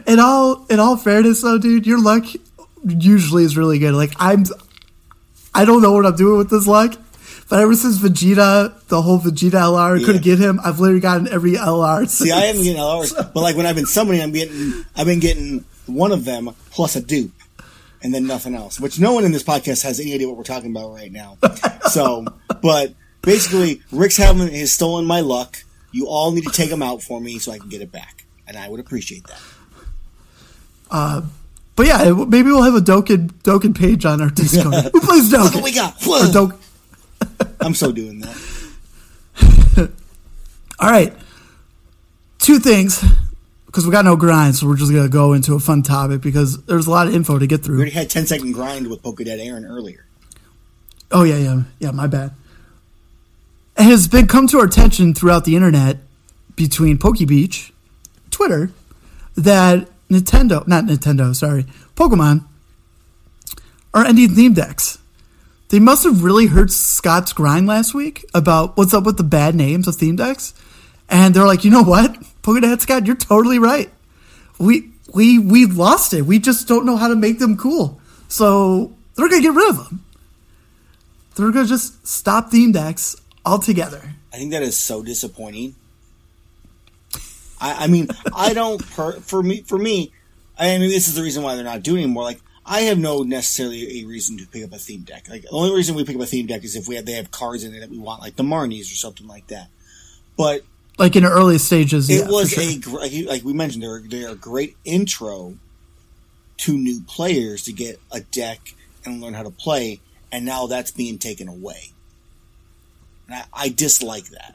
in 0.06 0.20
all 0.20 0.66
in 0.70 0.80
all 0.80 0.98
fairness 0.98 1.42
though, 1.42 1.58
dude, 1.58 1.88
your 1.88 2.02
luck 2.02 2.26
usually 2.86 3.44
is 3.44 3.58
really 3.58 3.80
good. 3.80 3.94
Like 3.94 4.14
I'm 4.18 4.46
I 5.54 5.66
don't 5.66 5.82
know 5.82 5.94
what 5.94 6.06
I'm 6.06 6.16
doing 6.16 6.38
with 6.38 6.50
this 6.50 6.68
luck. 6.68 6.94
But 7.50 7.62
ever 7.62 7.74
since 7.76 7.98
Vegeta, 7.98 8.80
the 8.88 9.02
whole 9.02 9.20
Vegeta 9.20 9.54
LR, 9.54 10.04
couldn't 10.06 10.24
get 10.24 10.38
him. 10.38 10.60
I've 10.64 10.80
literally 10.80 11.02
gotten 11.02 11.28
every 11.28 11.54
LR. 11.54 12.08
See, 12.08 12.32
I 12.32 12.42
haven't 12.42 12.62
getting 12.64 12.80
LRs, 12.80 13.16
but 13.34 13.42
like 13.42 13.56
when 13.58 13.66
I've 13.66 13.76
been 13.76 13.88
summoning, 13.88 14.22
I'm 14.22 14.32
getting, 14.32 14.86
I've 14.96 15.08
been 15.08 15.20
getting 15.20 15.66
one 15.88 16.12
of 16.12 16.26
them 16.26 16.52
plus 16.70 16.96
a 16.96 17.02
dupe, 17.02 17.34
and 18.04 18.14
then 18.14 18.28
nothing 18.28 18.54
else. 18.54 18.80
Which 18.80 19.00
no 19.00 19.14
one 19.14 19.26
in 19.26 19.32
this 19.32 19.42
podcast 19.42 19.82
has 19.84 20.00
any 20.00 20.14
idea 20.14 20.28
what 20.28 20.38
we're 20.38 20.44
talking 20.44 20.70
about 20.72 20.94
right 20.94 21.12
now. 21.12 21.38
So, 21.90 22.24
but 22.62 22.94
basically, 23.24 23.82
Rick's 23.92 24.18
having 24.18 24.48
has 24.54 24.72
stolen 24.72 25.06
my 25.06 25.22
luck. 25.22 25.58
You 25.92 26.06
all 26.08 26.32
need 26.32 26.44
to 26.44 26.52
take 26.52 26.70
him 26.70 26.84
out 26.84 27.02
for 27.02 27.20
me 27.20 27.40
so 27.40 27.52
I 27.52 27.58
can 27.58 27.68
get 27.70 27.82
it 27.82 27.92
back, 27.92 28.26
and 28.48 28.56
I 28.56 28.70
would 28.70 28.80
appreciate 28.80 29.26
that. 29.26 29.42
Uh, 30.92 31.22
but 31.76 31.88
yeah, 31.88 32.12
maybe 32.28 32.52
we'll 32.52 32.62
have 32.62 32.76
a 32.76 32.80
Dokkan 32.80 33.32
Dokkan 33.42 33.76
page 33.76 34.06
on 34.06 34.22
our 34.22 34.30
Discord. 34.30 34.74
Who 34.94 35.02
plays 35.02 35.32
Look 35.32 35.42
Dokkan? 35.52 35.56
what 35.56 35.64
we 35.64 35.74
got. 35.74 35.96
Or 36.06 36.10
Whoa. 36.10 36.52
I'm 37.60 37.74
so 37.74 37.92
doing 37.92 38.20
that. 38.22 38.36
All 40.80 40.90
right, 40.90 41.14
two 42.40 42.60
things 42.60 43.04
because 43.66 43.86
we 43.86 43.92
got 43.92 44.06
no 44.06 44.16
grind, 44.16 44.56
so 44.56 44.68
we're 44.68 44.78
just 44.78 44.92
gonna 44.92 45.10
go 45.10 45.34
into 45.34 45.54
a 45.54 45.60
fun 45.60 45.84
topic 45.84 46.22
because 46.22 46.64
there's 46.66 46.88
a 46.88 46.92
lot 46.92 47.08
of 47.08 47.14
info 47.14 47.38
to 47.38 47.46
get 47.46 47.64
through. 47.64 47.76
We 47.76 47.82
already 47.82 47.96
had 47.96 48.10
10 48.10 48.26
second 48.26 48.54
grind 48.54 48.88
with 48.90 49.04
Pokedad 49.04 49.46
Aaron 49.46 49.66
earlier. 49.66 50.06
Oh 51.12 51.24
yeah, 51.24 51.38
yeah, 51.38 51.64
yeah. 51.80 51.92
My 51.92 52.08
bad. 52.08 52.32
It 53.78 53.84
has 53.84 54.08
been 54.08 54.28
come 54.28 54.48
to 54.48 54.60
our 54.60 54.66
attention 54.66 55.14
throughout 55.14 55.46
the 55.46 55.56
internet 55.56 55.98
between 56.56 56.98
PokeBeach, 56.98 57.72
Twitter, 58.32 58.72
that 59.36 59.88
Nintendo, 60.10 60.68
not 60.68 60.86
Nintendo, 60.86 61.34
sorry, 61.36 61.66
Pokemon, 61.96 62.44
are 63.94 64.06
ending 64.06 64.36
theme 64.36 64.54
decks. 64.54 64.98
They 65.70 65.80
must 65.80 66.04
have 66.04 66.24
really 66.24 66.48
heard 66.48 66.72
Scott's 66.72 67.32
grind 67.32 67.68
last 67.68 67.94
week 67.94 68.26
about 68.34 68.76
what's 68.76 68.94
up 68.94 69.04
with 69.04 69.18
the 69.18 69.24
bad 69.24 69.56
names 69.56 69.88
of 69.88 69.96
theme 69.96 70.16
decks, 70.16 70.54
and 71.08 71.34
they're 71.34 71.46
like, 71.46 71.64
you 71.64 71.72
know 71.72 71.84
what, 71.84 72.14
Pokedad 72.42 72.82
Scott, 72.82 73.06
you're 73.06 73.16
totally 73.16 73.60
right. 73.60 73.90
We 74.58 74.90
we 75.14 75.40
we 75.40 75.66
lost 75.66 76.14
it. 76.14 76.24
We 76.24 76.40
just 76.40 76.68
don't 76.68 76.86
know 76.86 76.98
how 76.98 77.08
to 77.08 77.16
make 77.16 77.40
them 77.40 77.56
cool. 77.56 78.02
So 78.28 78.96
they're 79.16 79.30
gonna 79.30 79.42
get 79.42 79.54
rid 79.54 79.70
of 79.70 79.78
them. 79.78 80.06
They're 81.36 81.52
gonna 81.52 81.68
just 81.68 82.06
stop 82.06 82.50
theme 82.50 82.72
decks 82.72 83.16
altogether. 83.46 84.16
I 84.34 84.38
think 84.38 84.52
that 84.52 84.64
is 84.64 84.78
so 84.78 85.04
disappointing. 85.04 85.76
I, 87.62 87.86
I 87.86 87.88
mean, 87.88 88.08
I 88.34 88.54
don't 88.54 88.86
per, 88.92 89.14
for 89.20 89.44
me 89.44 89.62
for 89.62 89.78
me. 89.78 90.12
I 90.58 90.78
mean, 90.78 90.90
this 90.90 91.08
is 91.08 91.16
the 91.16 91.24
reason 91.24 91.44
why 91.44 91.56
they're 91.56 91.64
not 91.64 91.84
doing 91.84 92.04
anymore. 92.04 92.24
Like, 92.24 92.42
I 92.72 92.82
have 92.82 93.00
no 93.00 93.24
necessarily 93.24 94.02
a 94.02 94.06
reason 94.06 94.38
to 94.38 94.46
pick 94.46 94.64
up 94.64 94.72
a 94.72 94.78
theme 94.78 95.02
deck. 95.02 95.28
Like, 95.28 95.42
the 95.42 95.50
only 95.50 95.76
reason 95.76 95.96
we 95.96 96.06
pick 96.06 96.16
up 96.16 96.22
a 96.22 96.28
theme 96.28 96.46
deck 96.46 96.64
is 96.64 96.76
if 96.76 96.88
we 96.88 96.96
have 96.96 97.06
they 97.06 97.14
have 97.14 97.32
cards 97.32 97.64
in 97.64 97.74
it 97.74 97.80
that 97.80 97.90
we 97.90 97.98
want, 97.98 98.22
like 98.22 98.36
the 98.36 98.44
Marnies 98.44 98.92
or 98.92 98.96
something 98.96 99.28
like 99.28 99.48
that. 99.48 99.70
But 100.38 100.62
Like 101.00 101.16
in 101.16 101.24
the 101.24 101.32
early 101.32 101.58
stages, 101.58 102.10
it 102.12 102.26
yeah, 102.26 102.28
was 102.30 102.52
sure. 102.52 102.64
a 102.64 102.78
gr- 102.78 103.00
like, 103.00 103.12
like 103.26 103.44
we 103.44 103.54
mentioned, 103.54 103.82
they're 103.82 104.02
they're 104.08 104.30
a 104.30 104.36
great 104.36 104.78
intro 104.86 105.56
to 106.58 106.78
new 106.78 107.02
players 107.08 107.64
to 107.64 107.74
get 107.74 108.00
a 108.12 108.20
deck 108.20 108.76
and 109.04 109.20
learn 109.20 109.34
how 109.34 109.44
to 109.44 109.50
play. 109.50 110.00
And 110.32 110.46
now 110.46 110.68
that's 110.68 110.92
being 110.92 111.18
taken 111.18 111.48
away. 111.48 111.94
And 113.28 113.36
I, 113.36 113.46
I 113.52 113.70
dislike 113.70 114.26
that. 114.26 114.54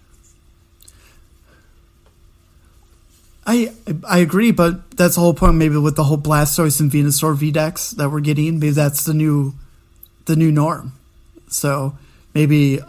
I 3.46 3.72
I 4.08 4.18
agree, 4.18 4.50
but 4.52 4.90
that's 4.96 5.16
the 5.16 5.20
whole 5.20 5.34
point. 5.34 5.56
Maybe 5.56 5.76
with 5.76 5.96
the 5.96 6.04
whole 6.04 6.18
Blastoise 6.18 6.80
and 6.80 6.90
Venusaur 6.90 7.36
V 7.36 7.50
decks 7.50 7.90
that 7.92 8.10
we're 8.10 8.20
getting, 8.20 8.58
maybe 8.58 8.70
that's 8.70 9.04
the 9.04 9.14
new 9.14 9.54
the 10.24 10.36
new 10.36 10.50
norm. 10.50 10.92
So 11.48 11.96
maybe 12.32 12.80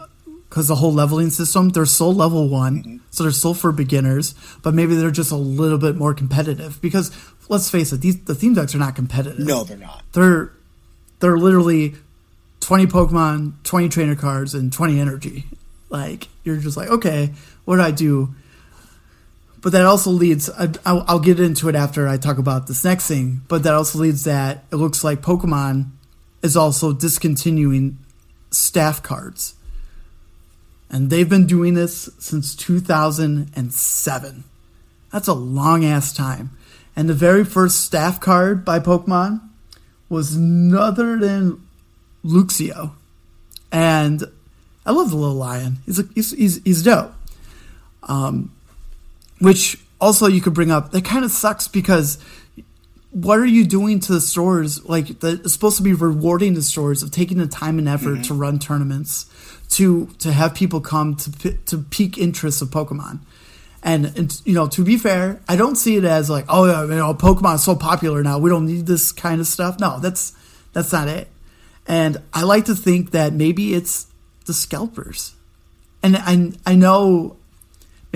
because 0.48 0.68
the 0.68 0.76
whole 0.76 0.92
leveling 0.92 1.30
system, 1.30 1.70
they're 1.70 1.84
still 1.84 2.14
level 2.14 2.48
one, 2.48 3.00
so 3.10 3.22
they're 3.22 3.32
still 3.32 3.52
for 3.52 3.72
beginners, 3.72 4.34
but 4.62 4.72
maybe 4.72 4.94
they're 4.94 5.10
just 5.10 5.30
a 5.32 5.36
little 5.36 5.78
bit 5.78 5.96
more 5.96 6.14
competitive. 6.14 6.80
Because 6.80 7.10
let's 7.48 7.68
face 7.68 7.92
it, 7.92 8.00
these 8.00 8.18
the 8.24 8.34
theme 8.34 8.54
decks 8.54 8.74
are 8.74 8.78
not 8.78 8.94
competitive. 8.96 9.46
No, 9.46 9.64
they're 9.64 9.76
not. 9.76 10.04
they're 10.12 10.52
they're 11.20 11.36
literally 11.38 11.94
20 12.60 12.86
pokemon 12.86 13.52
20 13.62 13.88
trainer 13.88 14.14
cards 14.16 14.54
and 14.54 14.72
20 14.72 14.98
energy 14.98 15.44
like 15.88 16.28
you're 16.42 16.56
just 16.56 16.76
like 16.76 16.88
okay 16.88 17.32
what 17.64 17.76
do 17.76 17.82
i 17.82 17.90
do 17.92 18.34
but 19.66 19.72
that 19.72 19.84
also 19.84 20.10
leads 20.10 20.48
I, 20.48 20.72
I'll, 20.86 21.18
get 21.18 21.40
into 21.40 21.68
it 21.68 21.74
after 21.74 22.06
i 22.06 22.16
talk 22.16 22.38
about 22.38 22.68
this 22.68 22.84
next 22.84 23.08
thing 23.08 23.40
but 23.48 23.64
that 23.64 23.74
also 23.74 23.98
leads 23.98 24.22
that 24.22 24.62
it 24.70 24.76
looks 24.76 25.02
like 25.02 25.22
pokemon 25.22 25.90
is 26.40 26.56
also 26.56 26.92
discontinuing 26.92 27.98
staff 28.52 29.02
cards 29.02 29.56
and 30.88 31.10
they've 31.10 31.28
been 31.28 31.48
doing 31.48 31.74
this 31.74 32.08
since 32.20 32.54
2007 32.54 34.44
that's 35.10 35.26
a 35.28 35.34
long 35.34 35.84
ass 35.84 36.12
time 36.12 36.50
and 36.94 37.08
the 37.08 37.14
very 37.14 37.44
first 37.44 37.80
staff 37.80 38.20
card 38.20 38.64
by 38.64 38.78
pokemon 38.78 39.40
was 40.08 40.36
none 40.36 41.18
than 41.20 41.66
Luxio. 42.24 42.92
And 43.72 44.24
I 44.84 44.92
love 44.92 45.10
the 45.10 45.16
little 45.16 45.34
lion. 45.34 45.78
He's 45.84 45.98
a, 45.98 46.04
he's, 46.14 46.30
he's 46.32 46.62
he's 46.62 46.82
dope. 46.82 47.12
Um, 48.04 48.52
which 49.38 49.78
also 50.00 50.26
you 50.26 50.40
could 50.40 50.54
bring 50.54 50.70
up. 50.70 50.92
That 50.92 51.04
kind 51.04 51.24
of 51.24 51.30
sucks 51.30 51.68
because 51.68 52.18
what 53.10 53.38
are 53.38 53.46
you 53.46 53.64
doing 53.64 54.00
to 54.00 54.12
the 54.12 54.20
stores? 54.20 54.84
Like 54.84 55.20
that 55.20 55.40
it's 55.40 55.52
supposed 55.52 55.78
to 55.78 55.82
be 55.82 55.94
rewarding 55.94 56.54
the 56.54 56.62
stores 56.62 57.02
of 57.02 57.10
taking 57.10 57.38
the 57.38 57.46
time 57.46 57.78
and 57.78 57.88
effort 57.88 58.24
to 58.24 58.32
mm-hmm. 58.32 58.38
run 58.38 58.58
tournaments, 58.58 59.26
to 59.70 60.06
to 60.18 60.32
have 60.32 60.54
people 60.54 60.80
come 60.80 61.16
to 61.16 61.52
to 61.52 61.78
peak 61.78 62.18
interest 62.18 62.60
of 62.60 62.68
Pokemon. 62.68 63.20
And, 63.82 64.06
and 64.18 64.40
you 64.44 64.52
know, 64.52 64.66
to 64.68 64.82
be 64.82 64.96
fair, 64.96 65.40
I 65.48 65.54
don't 65.54 65.76
see 65.76 65.96
it 65.96 66.04
as 66.04 66.28
like, 66.28 66.46
oh, 66.48 66.82
you 66.82 66.96
know, 66.96 67.14
Pokemon 67.14 67.54
is 67.54 67.64
so 67.64 67.76
popular 67.76 68.20
now. 68.22 68.36
We 68.36 68.50
don't 68.50 68.66
need 68.66 68.84
this 68.84 69.12
kind 69.12 69.40
of 69.40 69.46
stuff. 69.46 69.78
No, 69.78 70.00
that's 70.00 70.32
that's 70.72 70.92
not 70.92 71.08
it. 71.08 71.28
And 71.86 72.18
I 72.34 72.42
like 72.42 72.64
to 72.64 72.74
think 72.74 73.12
that 73.12 73.32
maybe 73.32 73.74
it's 73.74 74.08
the 74.46 74.52
scalpers. 74.52 75.34
And 76.02 76.16
I 76.16 76.52
I 76.70 76.74
know 76.74 77.36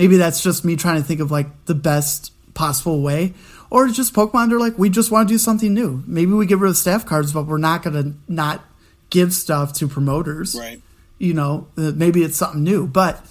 maybe 0.01 0.17
that's 0.17 0.41
just 0.41 0.65
me 0.65 0.75
trying 0.75 0.99
to 0.99 1.07
think 1.07 1.19
of 1.19 1.29
like 1.29 1.45
the 1.65 1.75
best 1.75 2.31
possible 2.55 3.03
way, 3.03 3.33
or 3.69 3.87
just 3.87 4.15
Pokemon 4.15 4.51
are 4.51 4.59
like 4.59 4.75
we 4.79 4.89
just 4.89 5.11
want 5.11 5.27
to 5.29 5.33
do 5.35 5.37
something 5.37 5.71
new. 5.75 6.03
Maybe 6.07 6.31
we 6.31 6.47
get 6.47 6.57
rid 6.57 6.71
of 6.71 6.75
staff 6.77 7.05
cards, 7.05 7.31
but 7.33 7.45
we're 7.45 7.59
not 7.59 7.83
gonna 7.83 8.15
not 8.27 8.63
give 9.11 9.31
stuff 9.31 9.73
to 9.73 9.87
promoters 9.87 10.55
Right. 10.57 10.81
you 11.19 11.35
know, 11.35 11.67
uh, 11.77 11.91
maybe 11.95 12.23
it's 12.23 12.35
something 12.35 12.63
new. 12.63 12.87
But 12.87 13.23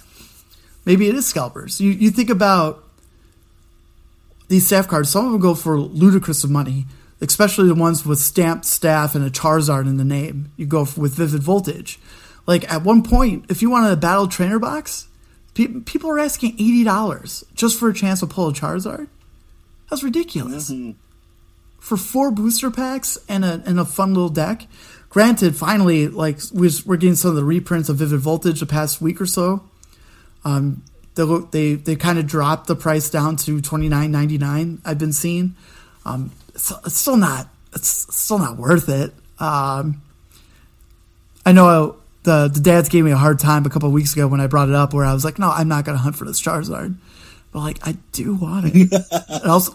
maybe 0.85 1.09
it 1.09 1.15
is 1.15 1.25
scalpers. 1.25 1.81
You 1.81 1.91
you 1.91 2.09
think 2.09 2.29
about 2.29 2.85
these 4.47 4.65
staff 4.65 4.87
cards. 4.87 5.09
Some 5.09 5.25
of 5.25 5.33
them 5.33 5.41
go 5.41 5.55
for 5.55 5.77
ludicrous 5.77 6.45
of 6.45 6.51
money, 6.51 6.85
especially 7.19 7.67
the 7.67 7.75
ones 7.75 8.05
with 8.05 8.19
stamped 8.19 8.63
staff 8.65 9.13
and 9.13 9.25
a 9.25 9.29
Charizard 9.29 9.87
in 9.87 9.97
the 9.97 10.05
name. 10.05 10.51
You 10.55 10.65
go 10.67 10.87
with 10.95 11.15
Vivid 11.15 11.43
Voltage. 11.43 11.99
Like 12.47 12.63
at 12.71 12.81
one 12.83 13.03
point, 13.03 13.45
if 13.49 13.61
you 13.61 13.69
wanted 13.69 13.91
a 13.91 13.97
battle 13.97 14.27
trainer 14.29 14.57
box, 14.57 15.07
people 15.53 16.09
are 16.09 16.19
asking 16.19 16.53
eighty 16.53 16.83
dollars 16.83 17.43
just 17.53 17.79
for 17.79 17.89
a 17.89 17.93
chance 17.93 18.21
to 18.21 18.27
pull 18.27 18.49
a 18.49 18.53
Charizard. 18.53 19.07
That's 19.89 20.03
ridiculous. 20.03 20.71
For 21.79 21.97
four 21.97 22.31
booster 22.31 22.71
packs 22.71 23.17
and 23.27 23.43
a 23.43 23.61
and 23.65 23.79
a 23.79 23.85
fun 23.85 24.13
little 24.13 24.29
deck. 24.29 24.67
Granted, 25.09 25.57
finally, 25.57 26.07
like 26.07 26.39
we're, 26.53 26.71
we're 26.85 26.95
getting 26.95 27.15
some 27.15 27.31
of 27.31 27.35
the 27.35 27.43
reprints 27.43 27.89
of 27.89 27.97
Vivid 27.97 28.21
Voltage 28.21 28.61
the 28.61 28.65
past 28.65 29.01
week 29.01 29.19
or 29.19 29.25
so. 29.25 29.67
Um, 30.45 30.83
they 31.15 31.25
they 31.51 31.73
they 31.73 31.95
kind 31.97 32.17
of 32.17 32.25
dropped 32.25 32.67
the 32.67 32.75
price 32.75 33.09
down 33.09 33.35
to 33.37 33.59
twenty 33.59 33.89
nine 33.89 34.11
ninety 34.11 34.37
nine. 34.37 34.81
I've 34.85 34.97
been 34.97 35.11
seeing. 35.11 35.55
Um, 36.05 36.31
it's, 36.55 36.71
it's 36.85 36.95
still 36.95 37.17
not 37.17 37.49
it's 37.75 37.89
still 38.15 38.39
not 38.39 38.57
worth 38.57 38.87
it. 38.87 39.13
Um, 39.37 40.01
I 41.45 41.51
know 41.51 41.97
the 42.23 42.49
the 42.53 42.59
dads 42.59 42.89
gave 42.89 43.03
me 43.03 43.11
a 43.11 43.17
hard 43.17 43.39
time 43.39 43.65
a 43.65 43.69
couple 43.69 43.87
of 43.87 43.93
weeks 43.93 44.13
ago 44.13 44.27
when 44.27 44.39
I 44.41 44.47
brought 44.47 44.69
it 44.69 44.75
up, 44.75 44.93
where 44.93 45.05
I 45.05 45.13
was 45.13 45.25
like, 45.25 45.39
"No, 45.39 45.49
I'm 45.49 45.67
not 45.67 45.85
going 45.85 45.97
to 45.97 46.01
hunt 46.01 46.15
for 46.15 46.25
this 46.25 46.41
Charizard," 46.41 46.95
but 47.51 47.59
like 47.59 47.79
I 47.87 47.97
do 48.11 48.35
want 48.35 48.67
it. 48.73 48.91
and 49.29 49.43
also, 49.51 49.73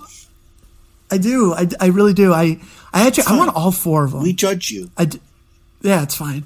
I 1.11 1.19
do. 1.19 1.55
I, 1.55 1.69
I 1.81 1.87
really 1.87 2.15
do. 2.15 2.33
I 2.33 2.61
I 2.93 3.07
actually 3.07 3.25
I 3.29 3.37
want 3.39 3.55
all 3.55 3.73
four 3.73 4.05
of 4.05 4.13
them. 4.13 4.23
We 4.23 4.33
judge 4.33 4.71
you. 4.71 4.91
I 4.97 5.07
d- 5.07 5.21
yeah, 5.83 6.03
it's 6.03 6.15
fine. 6.17 6.45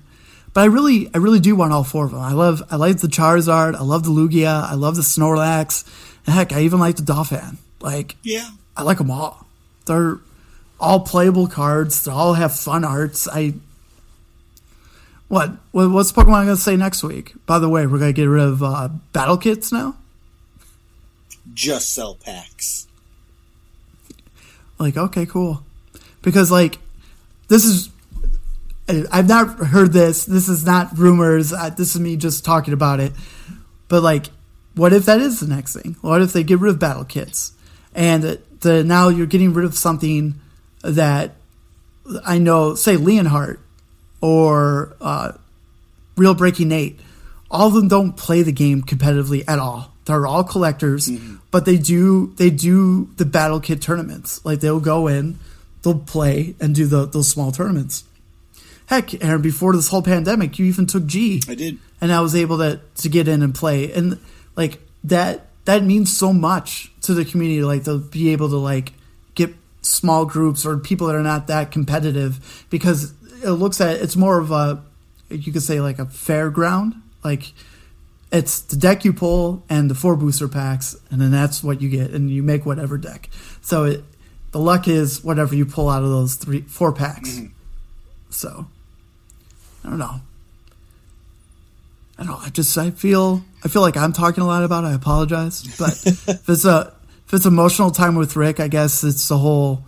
But 0.53 0.63
I 0.63 0.65
really, 0.65 1.09
I 1.15 1.19
really 1.19 1.39
do 1.39 1.55
want 1.55 1.73
all 1.73 1.85
four 1.85 2.07
of 2.07 2.11
them. 2.11 2.21
I 2.21 2.33
love, 2.33 2.61
I 2.73 2.77
like 2.77 2.99
the 2.99 3.07
Charizard. 3.07 3.77
I 3.77 3.83
love 3.83 4.03
the 4.03 4.11
Lugia. 4.11 4.65
I 4.65 4.75
love 4.75 4.97
the 4.97 5.03
Snorlax. 5.03 5.85
And 6.27 6.35
heck, 6.35 6.53
I 6.53 6.63
even 6.63 6.81
like 6.81 6.97
the 6.97 7.03
Dolphin. 7.03 7.59
Like, 7.81 8.17
Yeah. 8.25 8.49
I 8.77 8.83
like 8.83 8.99
them 8.99 9.13
all. 9.13 9.47
They're 9.87 10.19
all 10.81 11.01
playable 11.01 11.47
cards. 11.47 12.03
They 12.05 12.11
all 12.11 12.35
have 12.35 12.53
fun 12.55 12.85
arts. 12.85 13.29
I. 13.29 13.55
What? 15.31 15.53
what 15.71 15.93
what's 15.93 16.11
Pokemon 16.11 16.27
going 16.27 16.47
to 16.49 16.57
say 16.57 16.77
next 16.77 17.05
week? 17.05 17.35
By 17.47 17.61
the 17.61 17.69
way, 17.69 17.87
we're 17.87 18.01
going 18.01 18.13
to 18.13 18.21
get 18.21 18.25
rid 18.25 18.43
of 18.43 18.65
uh, 18.65 18.89
battle 19.13 19.37
kits 19.37 19.71
now. 19.71 19.95
Just 21.55 21.93
sell 21.93 22.17
packs. 22.17 22.89
Like, 24.81 24.97
okay, 24.97 25.27
cool. 25.27 25.63
Because 26.21 26.51
like, 26.51 26.79
this 27.47 27.65
is. 27.65 27.91
I've 29.13 29.29
not 29.29 29.59
heard 29.59 29.93
this. 29.93 30.25
This 30.25 30.49
is 30.49 30.67
not 30.67 30.99
rumors. 30.99 31.53
Uh, 31.53 31.71
this 31.71 31.95
is 31.95 32.01
me 32.01 32.17
just 32.17 32.45
talking 32.45 32.75
about 32.75 32.99
it. 32.99 33.13
But 33.87 34.03
like, 34.03 34.27
what 34.75 34.93
if 34.93 35.05
that 35.05 35.21
is 35.21 35.39
the 35.39 35.47
next 35.47 35.77
thing? 35.77 35.95
What 36.01 36.23
if 36.23 36.33
they 36.33 36.43
get 36.43 36.59
rid 36.59 36.71
of 36.71 36.81
battle 36.81 37.05
kits, 37.05 37.53
and 37.95 38.41
the 38.63 38.83
now 38.83 39.09
you're 39.09 39.27
getting 39.27 39.55
rid 39.55 39.65
of 39.65 39.77
something 39.77 40.41
that 40.83 41.37
I 42.27 42.39
know, 42.39 42.75
say 42.75 42.97
Leonhart 42.97 43.59
or 44.21 44.97
uh, 45.01 45.33
Real 46.17 46.35
Breaking 46.35 46.69
Nate, 46.69 47.01
all 47.51 47.69
of 47.69 47.75
them 47.75 47.89
don't 47.89 48.17
play 48.17 48.43
the 48.43 48.53
game 48.53 48.83
competitively 48.83 49.45
at 49.49 49.59
all. 49.59 49.93
They're 50.05 50.27
all 50.27 50.45
collectors, 50.45 51.09
but 51.51 51.65
they 51.67 51.77
do 51.77 52.35
they 52.37 52.51
do 52.51 53.11
the 53.17 53.25
battle 53.25 53.61
kit 53.61 53.81
tournaments. 53.81 54.45
Like 54.45 54.61
they'll 54.61 54.81
go 54.81 55.07
in, 55.07 55.39
they'll 55.83 55.99
play 55.99 56.55
and 56.61 56.75
do 56.75 56.87
the, 56.87 57.07
those 57.07 57.29
small 57.29 57.53
tournaments. 57.53 58.05
Heck, 58.87 59.23
Aaron, 59.23 59.41
before 59.41 59.73
this 59.73 59.87
whole 59.89 60.03
pandemic, 60.03 60.59
you 60.59 60.67
even 60.67 60.87
took 60.87 61.07
G 61.07 61.43
I 61.49 61.55
did. 61.55 61.79
and 62.01 62.13
I 62.13 62.21
was 62.23 62.35
able 62.35 62.59
to 62.59 62.81
to 62.97 63.09
get 63.09 63.29
in 63.29 63.43
and 63.43 63.55
play, 63.55 63.93
and 63.93 64.19
like 64.57 64.81
that 65.05 65.47
that 65.67 65.85
means 65.85 66.17
so 66.17 66.33
much 66.33 66.91
to 67.03 67.15
the 67.15 67.25
community. 67.25 67.63
Like 67.63 67.85
to 67.85 67.99
be 67.99 68.31
able 68.33 68.49
to 68.49 68.57
like 68.57 68.93
get 69.37 69.55
small 69.83 70.25
groups 70.25 70.67
or 70.67 70.77
people 70.79 71.07
that 71.07 71.15
are 71.15 71.23
not 71.23 71.47
that 71.47 71.71
competitive 71.71 72.67
because 72.69 73.13
it 73.43 73.53
looks 73.53 73.81
at 73.81 74.01
it's 74.01 74.17
more 74.17 74.39
of 74.39 74.51
a 74.51 74.83
you 75.29 75.53
could 75.53 75.63
say 75.63 75.81
like 75.81 75.99
a 75.99 76.07
fairground. 76.07 77.01
Like 77.23 77.53
it's 78.33 78.61
the 78.61 78.77
deck 78.77 79.05
you 79.05 79.13
pull 79.13 79.63
and 79.69 79.91
the 79.91 79.95
four 79.95 80.17
booster 80.17 80.49
packs, 80.49 80.97
and 81.11 81.21
then 81.21 81.31
that's 81.31 81.63
what 81.63 81.81
you 81.81 81.89
get, 81.89 82.11
and 82.11 82.31
you 82.31 82.43
make 82.43 82.67
whatever 82.67 82.99
deck. 82.99 83.29
So 83.61 83.85
it, 83.85 84.05
the 84.53 84.59
luck 84.59 84.89
is 84.89 85.23
whatever 85.23 85.55
you 85.55 85.67
pull 85.67 85.89
out 85.89 86.03
of 86.03 86.09
those 86.09 86.35
three 86.35 86.63
four 86.63 86.93
packs. 86.93 87.31
Mm-hmm. 87.31 87.53
So 88.31 88.67
I 89.85 89.89
don't 89.89 89.99
know. 89.99 90.21
I 92.19 92.25
don't 92.25 92.33
know. 92.33 92.39
I 92.41 92.51
just 92.51 92.77
I 92.77 92.91
feel 92.91 93.43
I 93.65 93.69
feel 93.69 93.83
like 93.83 93.97
I'm 93.97 94.13
talking 94.13 94.43
a 94.43 94.47
lot 94.47 94.63
about. 94.63 94.85
It. 94.85 94.89
I 94.89 94.93
apologize, 94.93 95.63
but 95.79 95.91
if 96.07 96.49
it's 96.49 96.65
a 96.65 96.93
if 97.27 97.35
it's 97.35 97.47
emotional 97.47 97.91
time 97.91 98.15
with 98.15 98.37
Rick, 98.37 98.61
I 98.61 98.69
guess 98.69 99.05
it's 99.05 99.29
the 99.29 99.39
whole 99.39 99.85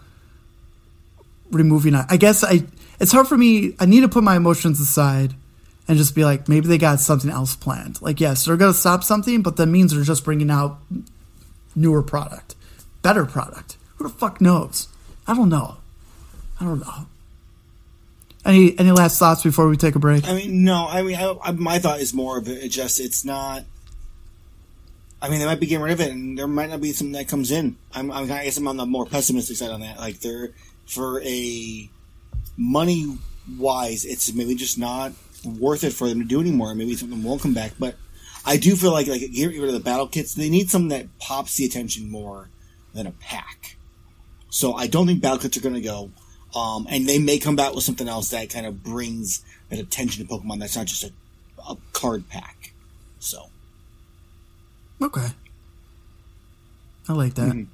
removing. 1.50 1.94
I 1.94 2.16
guess 2.16 2.42
I 2.42 2.64
it's 3.00 3.12
hard 3.12 3.26
for 3.26 3.36
me. 3.36 3.74
I 3.78 3.86
need 3.86 4.00
to 4.00 4.08
put 4.08 4.24
my 4.24 4.36
emotions 4.36 4.80
aside 4.80 5.34
and 5.88 5.98
just 5.98 6.14
be 6.14 6.24
like, 6.24 6.48
maybe 6.48 6.68
they 6.68 6.78
got 6.78 7.00
something 7.00 7.30
else 7.30 7.56
planned. 7.56 8.00
Like, 8.00 8.20
yes, 8.20 8.44
they're 8.44 8.56
gonna 8.56 8.74
stop 8.74 9.04
something, 9.04 9.42
but 9.42 9.56
that 9.56 9.66
means 9.66 9.92
they're 9.92 10.04
just 10.04 10.24
bringing 10.24 10.50
out 10.50 10.78
newer 11.74 12.02
product, 12.02 12.54
better 13.02 13.24
product. 13.24 13.76
Who 13.96 14.04
the 14.04 14.10
fuck 14.10 14.40
knows? 14.40 14.88
I 15.26 15.34
don't 15.34 15.48
know. 15.48 15.76
I 16.60 16.64
don't 16.64 16.80
know. 16.80 17.06
Any 18.44 18.76
any 18.78 18.90
last 18.90 19.18
thoughts 19.18 19.42
before 19.42 19.68
we 19.68 19.76
take 19.76 19.94
a 19.94 20.00
break? 20.00 20.28
I 20.28 20.34
mean, 20.34 20.64
no. 20.64 20.86
I 20.88 21.02
mean, 21.02 21.16
I, 21.16 21.36
I, 21.42 21.52
my 21.52 21.78
thought 21.78 22.00
is 22.00 22.12
more 22.12 22.38
of 22.38 22.48
it. 22.48 22.68
Just 22.68 22.98
it's 22.98 23.24
not. 23.24 23.64
I 25.20 25.28
mean, 25.28 25.38
they 25.38 25.46
might 25.46 25.60
be 25.60 25.66
getting 25.66 25.84
rid 25.84 25.92
of 25.92 26.00
it, 26.00 26.10
and 26.10 26.36
there 26.36 26.48
might 26.48 26.70
not 26.70 26.80
be 26.80 26.92
something 26.92 27.12
that 27.12 27.28
comes 27.28 27.52
in. 27.52 27.76
I'm, 27.94 28.10
I'm 28.10 28.24
I 28.24 28.44
guess 28.44 28.56
I'm 28.58 28.66
on 28.66 28.76
the 28.76 28.86
more 28.86 29.06
pessimistic 29.06 29.56
side 29.56 29.70
on 29.70 29.80
that. 29.80 29.98
Like, 29.98 30.18
they're 30.18 30.50
for 30.86 31.22
a 31.22 31.88
money 32.62 33.18
wise, 33.58 34.04
it's 34.04 34.32
maybe 34.32 34.54
just 34.54 34.78
not 34.78 35.12
worth 35.44 35.82
it 35.84 35.92
for 35.92 36.08
them 36.08 36.20
to 36.20 36.24
do 36.24 36.40
anymore. 36.40 36.74
Maybe 36.74 36.94
something 36.94 37.22
won't 37.22 37.42
come 37.42 37.54
back, 37.54 37.72
but 37.78 37.96
I 38.44 38.56
do 38.56 38.76
feel 38.76 38.92
like 38.92 39.08
like 39.08 39.20
get 39.20 39.46
rid 39.46 39.64
of 39.64 39.72
the 39.72 39.80
battle 39.80 40.06
kits. 40.06 40.34
They 40.34 40.50
need 40.50 40.70
something 40.70 40.88
that 40.88 41.18
pops 41.18 41.56
the 41.56 41.64
attention 41.64 42.10
more 42.10 42.48
than 42.94 43.06
a 43.06 43.12
pack. 43.12 43.76
So 44.50 44.74
I 44.74 44.86
don't 44.86 45.06
think 45.06 45.20
battle 45.20 45.38
kits 45.38 45.56
are 45.56 45.60
going 45.60 45.74
to 45.74 45.80
go. 45.80 46.10
Um, 46.54 46.86
and 46.90 47.08
they 47.08 47.18
may 47.18 47.38
come 47.38 47.56
back 47.56 47.74
with 47.74 47.82
something 47.84 48.08
else 48.08 48.28
that 48.30 48.50
kind 48.50 48.66
of 48.66 48.82
brings 48.82 49.42
that 49.70 49.78
attention 49.78 50.26
to 50.26 50.32
Pokemon. 50.32 50.60
That's 50.60 50.76
not 50.76 50.86
just 50.86 51.04
a, 51.04 51.12
a 51.66 51.76
card 51.92 52.28
pack. 52.28 52.74
So 53.18 53.48
Okay. 55.00 55.28
I 57.08 57.12
like 57.12 57.34
that. 57.34 57.66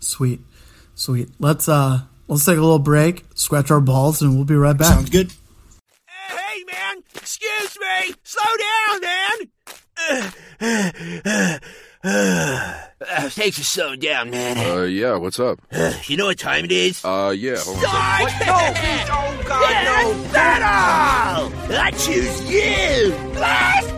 Sweet. 0.00 0.40
Sweet. 0.94 1.30
Let's 1.40 1.68
uh 1.68 2.02
let's 2.28 2.44
take 2.44 2.58
a 2.58 2.60
little 2.60 2.78
break, 2.78 3.24
scratch 3.34 3.70
our 3.70 3.80
balls, 3.80 4.20
and 4.22 4.34
we'll 4.36 4.44
be 4.44 4.54
right 4.54 4.76
back. 4.76 4.92
sounds 4.94 5.10
good. 5.10 5.32
Hey, 6.06 6.62
man! 6.70 7.02
Excuse 7.16 7.76
me! 7.80 8.14
Slow 8.22 8.44
down, 8.90 9.00
man! 9.00 9.38
Uh, 13.00 13.28
thanks 13.28 13.58
for 13.58 13.64
slowing 13.64 13.98
down, 14.00 14.30
man. 14.30 14.56
Uh, 14.56 14.82
yeah, 14.82 15.16
what's 15.16 15.38
up? 15.40 15.58
you 16.04 16.16
know 16.16 16.26
what 16.26 16.38
time 16.38 16.64
it 16.64 16.70
is? 16.72 17.04
Uh, 17.04 17.34
yeah, 17.36 17.56
hold 17.58 17.76
on 17.78 17.84
a 17.84 17.86
second. 17.86 17.90
Die! 17.90 18.22
What? 18.22 18.32
No, 18.46 18.72
please! 18.80 19.08
Oh, 19.10 19.42
God, 19.48 19.84
no! 19.84 20.14
Battle! 20.32 21.52
I 21.76 21.90
choose 21.90 22.40
you! 22.50 23.12
Blast 23.32 23.88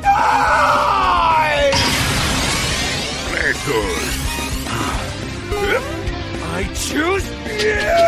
I 6.52 6.64
choose 6.74 7.39
you! 7.62 8.00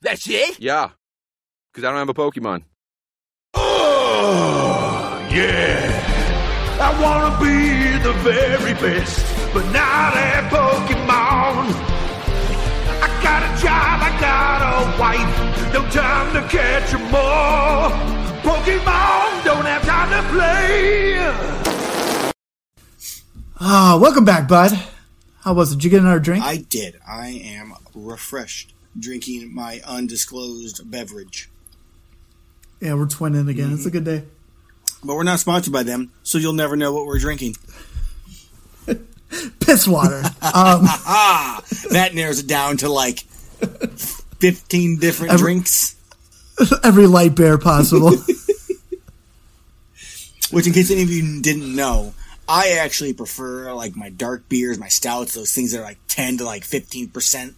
That's 0.00 0.28
it? 0.28 0.60
Yeah, 0.60 0.90
because 1.72 1.84
I 1.84 1.90
don't 1.90 1.98
have 1.98 2.10
a 2.10 2.14
Pokemon. 2.14 2.64
Oh, 3.54 5.26
yeah. 5.32 5.90
I 6.78 6.90
wanna 7.02 7.38
be 7.40 7.98
the 8.02 8.12
very 8.22 8.74
best, 8.74 9.24
but 9.54 9.64
not 9.72 10.14
at 10.14 10.50
Pokemon. 10.52 11.72
I 13.00 13.08
got 13.22 13.42
a 13.42 13.62
job, 13.62 14.02
I 14.02 14.10
got 14.20 14.60
a 14.60 14.76
wife, 15.00 15.72
no 15.72 15.80
time 15.90 16.34
to 16.34 16.42
catch 16.48 16.92
'em 16.92 17.14
all. 17.14 17.90
Pokemon 18.42 19.44
don't 19.44 19.64
have 19.64 19.84
time 19.86 20.10
to 20.10 20.22
play. 20.30 21.63
Ah, 23.66 23.98
welcome 24.00 24.24
back, 24.26 24.46
bud. 24.46 24.72
How 25.40 25.54
was 25.54 25.72
it? 25.72 25.76
Did 25.76 25.84
you 25.84 25.90
get 25.90 26.00
another 26.02 26.20
drink? 26.20 26.44
I 26.44 26.58
did. 26.58 27.00
I 27.06 27.28
am 27.28 27.72
refreshed 27.94 28.74
drinking 28.98 29.54
my 29.54 29.80
undisclosed 29.86 30.88
beverage. 30.90 31.48
yeah, 32.80 32.92
we're 32.94 33.06
twinning 33.06 33.48
again. 33.48 33.72
It's 33.72 33.86
a 33.86 33.90
good 33.90 34.04
day. 34.04 34.24
But 35.02 35.14
we're 35.16 35.22
not 35.24 35.40
sponsored 35.40 35.72
by 35.72 35.82
them, 35.82 36.12
so 36.22 36.38
you'll 36.38 36.52
never 36.52 36.76
know 36.76 36.92
what 36.92 37.06
we're 37.06 37.18
drinking. 37.18 37.56
Piss 39.60 39.88
water. 39.88 40.18
um, 40.42 40.84
that 41.90 42.10
narrows 42.14 42.40
it 42.40 42.46
down 42.46 42.76
to 42.78 42.88
like 42.90 43.20
15 43.20 44.98
different 44.98 45.32
Every- 45.32 45.44
drinks. 45.44 45.96
every 46.84 47.06
light 47.06 47.34
bear 47.34 47.58
possible. 47.58 48.12
Which, 50.50 50.66
in 50.68 50.72
case 50.72 50.90
any 50.90 51.02
of 51.02 51.10
you 51.10 51.40
didn't 51.42 51.74
know, 51.74 52.14
I 52.48 52.78
actually 52.80 53.12
prefer 53.14 53.72
like 53.72 53.96
my 53.96 54.10
dark 54.10 54.48
beers, 54.48 54.78
my 54.78 54.88
stouts, 54.88 55.34
those 55.34 55.54
things 55.54 55.72
that 55.72 55.80
are 55.80 55.84
like 55.84 55.98
ten 56.08 56.38
to 56.38 56.44
like 56.44 56.64
fifteen 56.64 57.08
percent. 57.08 57.54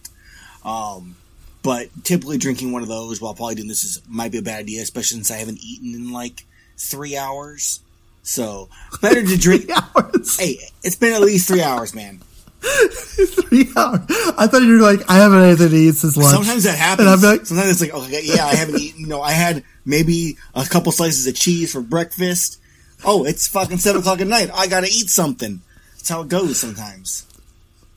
Um, 0.63 1.15
but 1.63 1.89
typically 2.03 2.37
drinking 2.37 2.71
one 2.71 2.81
of 2.81 2.87
those 2.87 3.19
while 3.21 3.33
probably 3.33 3.55
doing 3.55 3.67
this 3.67 3.83
is 3.83 4.01
might 4.07 4.31
be 4.31 4.37
a 4.37 4.41
bad 4.41 4.59
idea, 4.59 4.81
especially 4.81 5.17
since 5.17 5.31
I 5.31 5.37
haven't 5.37 5.59
eaten 5.61 5.93
in 5.93 6.11
like 6.11 6.45
three 6.77 7.17
hours. 7.17 7.81
So 8.23 8.69
better 9.01 9.23
to 9.23 9.37
drink. 9.39 9.69
Hours. 9.69 10.39
hey, 10.39 10.57
it's 10.83 10.95
been 10.95 11.13
at 11.13 11.21
least 11.21 11.47
three 11.47 11.61
hours, 11.61 11.93
man. 11.93 12.21
Three 12.59 13.69
hours. 13.77 13.99
I 14.35 14.47
thought 14.47 14.63
you 14.63 14.73
were 14.73 14.81
like, 14.81 15.07
I 15.09 15.17
haven't 15.17 15.39
had 15.39 15.47
anything 15.47 15.69
to 15.69 15.75
eat 15.75 15.95
since 15.95 16.17
lunch. 16.17 16.33
Sometimes 16.33 16.63
that 16.63 16.77
happens. 16.77 17.07
And 17.07 17.15
I'm 17.15 17.21
like, 17.21 17.45
Sometimes 17.45 17.69
it's 17.69 17.81
like, 17.81 17.93
okay, 17.93 18.21
yeah, 18.23 18.45
I 18.45 18.55
haven't 18.55 18.81
eaten. 18.81 19.01
You 19.01 19.07
know, 19.07 19.21
I 19.21 19.31
had 19.31 19.63
maybe 19.85 20.37
a 20.55 20.65
couple 20.65 20.91
slices 20.91 21.27
of 21.27 21.35
cheese 21.35 21.71
for 21.71 21.81
breakfast. 21.81 22.59
Oh, 23.05 23.25
it's 23.25 23.47
fucking 23.47 23.77
seven 23.77 24.01
o'clock 24.01 24.21
at 24.21 24.27
night. 24.27 24.49
I 24.53 24.67
gotta 24.67 24.87
eat 24.87 25.09
something. 25.09 25.61
That's 25.95 26.09
how 26.09 26.21
it 26.21 26.29
goes 26.29 26.59
sometimes. 26.59 27.25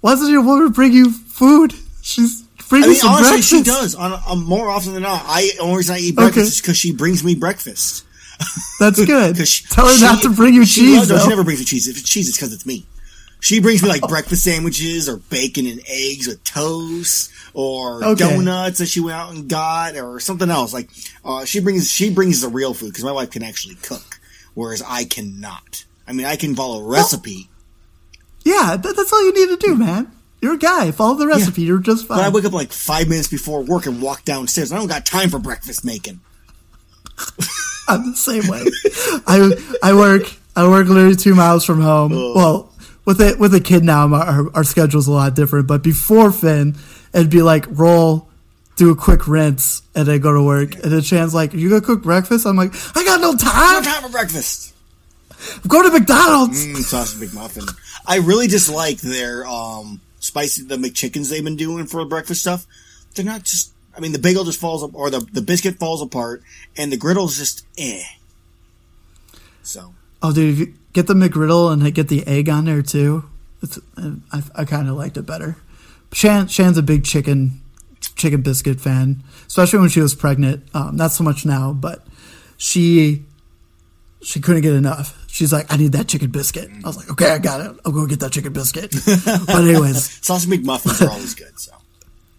why 0.01 0.13
doesn't 0.13 0.31
your 0.31 0.43
woman 0.45 0.73
bring 0.73 0.93
you 0.93 1.11
food? 1.13 1.73
She's 2.03 2.43
bringing 2.69 2.85
I 2.89 2.93
mean, 2.93 2.97
some 3.01 3.11
honestly, 3.11 3.31
breakfast. 3.33 3.49
she 3.51 3.63
does. 3.63 3.95
On, 3.95 4.13
on 4.13 4.45
more 4.45 4.69
often 4.71 4.95
than 4.95 5.03
not, 5.03 5.23
I 5.27 5.51
only 5.61 5.79
reason 5.79 5.97
I 5.97 5.99
eat 6.01 6.15
breakfast 6.15 6.39
Okay. 6.39 6.47
is 6.49 6.61
because 6.61 6.77
she 6.77 6.93
brings 6.95 7.25
me 7.25 7.35
breakfast. 7.35 8.05
That's 8.79 9.05
good. 9.05 9.37
she- 9.47 9.67
Tell 9.69 9.87
her 9.87 9.95
she- 9.95 10.03
not 10.03 10.23
to 10.23 10.31
bring 10.31 10.55
you 10.55 10.65
she 10.65 10.81
cheese. 10.83 10.97
loves- 10.97 11.11
no, 11.11 11.19
she 11.19 11.29
never 11.29 11.45
brings 11.45 11.61
me 11.61 11.67
cheese. 11.67 11.89
If 11.89 11.99
it's 11.99 12.09
cheese, 12.09 12.29
it's 12.29 12.37
because 12.39 12.53
it's 12.53 12.67
me. 12.67 12.87
She 13.43 13.59
brings 13.61 13.83
me 13.83 13.89
like 13.89 14.03
breakfast 14.03 14.45
sandwiches 14.45 15.09
or 15.09 15.17
bacon 15.17 15.67
and 15.67 15.81
eggs 15.89 16.27
with 16.27 16.45
toast 16.45 17.31
or 17.55 18.05
Okay. 18.05 18.29
donuts 18.37 18.79
that 18.79 18.87
she 18.87 19.01
went 19.01 19.17
out 19.17 19.33
and 19.33 19.49
got 19.49 19.97
or 19.97 20.21
something 20.21 20.51
else. 20.51 20.75
Like 20.75 20.91
uh, 21.25 21.47
she 21.47 21.61
brings 21.61 21.91
she 21.91 22.11
brings 22.11 22.43
the 22.43 22.49
real 22.49 22.75
food 22.75 22.89
because 22.91 23.03
my 23.05 23.13
wife 23.13 23.31
can 23.31 23.43
actually 23.43 23.77
cook, 23.77 24.20
whereas 24.61 24.83
I 24.87 25.05
cannot. 25.05 25.85
I 26.07 26.13
mean, 26.13 26.27
I 26.27 26.37
can 26.37 26.55
follow 26.55 26.81
a 26.85 26.89
recipe, 26.89 27.49
Yeah, 28.45 28.77
that, 28.77 28.97
that's 28.97 29.13
all 29.13 29.25
you 29.25 29.33
need 29.33 29.59
to 29.61 29.67
do, 29.67 29.75
man. 29.75 30.11
You're 30.43 30.55
a 30.55 30.59
guy. 30.59 30.91
Follow 30.91 31.15
the 31.17 31.27
recipe. 31.27 31.63
You're 31.63 31.79
just 31.81 32.07
fine. 32.07 32.19
but 32.19 32.25
I 32.25 32.29
wake 32.31 32.45
up 32.45 32.53
like 32.53 32.73
five 32.73 33.09
minutes 33.09 33.29
before 33.29 33.63
work 33.63 33.87
and 33.87 34.01
walk 34.01 34.25
downstairs. 34.25 34.73
I 34.73 34.77
don't 34.79 34.89
got 34.89 35.05
time 35.05 35.29
for 35.29 35.39
breakfast 35.39 35.85
making. 35.85 36.21
I'm 37.89 38.13
the 38.13 38.17
same 38.17 38.47
way. 38.49 38.65
I 39.27 39.53
I 39.83 39.95
work 39.95 40.23
I 40.57 40.67
work 40.67 40.87
literally 40.89 41.17
two 41.17 41.35
miles 41.35 41.65
from 41.67 41.83
home. 41.83 42.13
Well, 42.13 42.73
with 43.05 43.21
it 43.21 43.39
with 43.39 43.55
a 43.55 43.61
kid 43.61 43.85
now, 43.85 44.13
our 44.15 44.51
our 44.57 44.65
schedule's 44.65 45.07
a 45.09 45.13
lot 45.13 45.35
different. 45.35 45.67
But 45.67 45.83
before 45.83 46.33
Finn, 46.33 46.75
it'd 47.13 47.29
be 47.31 47.43
like 47.43 47.67
roll, 47.69 48.30
do 48.81 48.91
a 48.91 48.97
quick 48.97 49.29
rinse, 49.29 49.83
and 49.95 50.09
then 50.09 50.21
go 50.21 50.33
to 50.33 50.43
work. 50.43 50.75
And 50.77 50.91
then 50.91 51.03
Chan's 51.03 51.35
like, 51.35 51.53
"You 51.53 51.69
gonna 51.69 51.83
cook 51.83 52.03
breakfast?" 52.03 52.47
I'm 52.47 52.57
like, 52.57 52.75
"I 52.97 53.05
got 53.05 53.21
no 53.21 53.37
time. 53.37 53.83
No 53.83 53.91
time 53.91 54.03
for 54.03 54.09
breakfast. 54.09 54.73
Go 55.69 55.83
to 55.83 55.91
McDonald's." 55.91 56.67
Mm, 56.67 56.83
sausage 56.83 57.29
McMuffin. 57.29 57.71
I 58.07 58.17
really 58.17 58.47
dislike 58.47 58.99
their 59.03 59.47
um 59.47 60.01
spicy 60.19 60.63
the 60.63 60.77
McChickens 60.77 61.29
they've 61.29 61.45
been 61.45 61.57
doing 61.57 61.87
for 61.87 62.03
breakfast 62.07 62.41
stuff. 62.41 62.67
They're 63.15 63.25
not 63.25 63.45
just. 63.45 63.73
I 63.95 64.01
mean, 64.01 64.13
the 64.13 64.19
bagel 64.19 64.45
just 64.45 64.59
falls 64.59 64.83
up, 64.83 64.95
or 64.95 65.11
the 65.11 65.21
the 65.31 65.43
biscuit 65.43 65.79
falls 65.79 66.01
apart, 66.01 66.43
and 66.75 66.91
the 66.91 66.97
griddle's 66.97 67.37
just 67.37 67.67
eh. 67.77 68.03
So 69.63 69.95
Oh, 70.23 70.33
dude, 70.33 70.55
if 70.55 70.59
you 70.59 70.75
get 70.95 71.07
the 71.07 71.15
McGriddle 71.15 71.71
and 71.71 71.95
get 71.95 72.09
the 72.09 72.27
egg 72.27 72.49
on 72.49 72.65
there 72.65 72.83
too, 72.83 73.25
it's, 73.63 73.79
I, 74.33 74.43
I 74.55 74.65
kind 74.65 74.89
of 74.89 74.97
liked 74.97 75.17
it 75.17 75.27
better. 75.27 75.57
Shan, 76.13 76.49
Shan's 76.49 76.77
a 76.77 76.83
big 76.83 77.05
chicken 77.05 77.60
chicken 78.01 78.43
biscuit 78.43 78.81
fan, 78.81 79.23
especially 79.47 79.79
when 79.81 79.89
she 79.89 80.01
was 80.01 80.15
pregnant. 80.15 80.65
Um, 80.75 80.97
not 80.97 81.13
so 81.13 81.25
much 81.25 81.45
now, 81.45 81.73
but 81.73 82.07
she 82.57 83.25
she 84.23 84.41
couldn't 84.41 84.63
get 84.63 84.75
enough. 84.75 85.17
She's 85.29 85.53
like, 85.53 85.73
I 85.73 85.77
need 85.77 85.93
that 85.93 86.09
chicken 86.09 86.31
biscuit. 86.31 86.69
I 86.85 86.87
was 86.87 86.97
like, 86.97 87.11
okay, 87.11 87.31
I 87.31 87.39
got 87.39 87.61
it. 87.61 87.81
I'll 87.85 87.93
go 87.93 88.07
get 88.07 88.21
that 88.21 88.33
chicken 88.33 88.53
biscuit. 88.53 88.91
but 89.47 89.65
anyways, 89.65 90.25
sausage 90.25 90.51
McMuffins 90.51 91.07
are 91.07 91.11
always 91.11 91.35
good. 91.35 91.59
So 91.59 91.73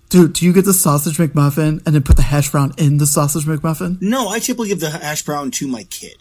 dude, 0.09 0.33
do 0.33 0.45
you 0.45 0.53
get 0.53 0.65
the 0.65 0.73
sausage 0.73 1.17
McMuffin 1.17 1.81
and 1.85 1.95
then 1.95 2.03
put 2.03 2.17
the 2.17 2.21
hash 2.21 2.51
brown 2.51 2.73
in 2.77 2.97
the 2.97 3.07
sausage 3.07 3.45
McMuffin? 3.45 4.01
no, 4.01 4.29
I 4.29 4.39
typically 4.39 4.67
give 4.67 4.79
the 4.81 4.89
hash 4.89 5.23
brown 5.23 5.51
to 5.51 5.67
my 5.67 5.83
kid. 5.83 6.17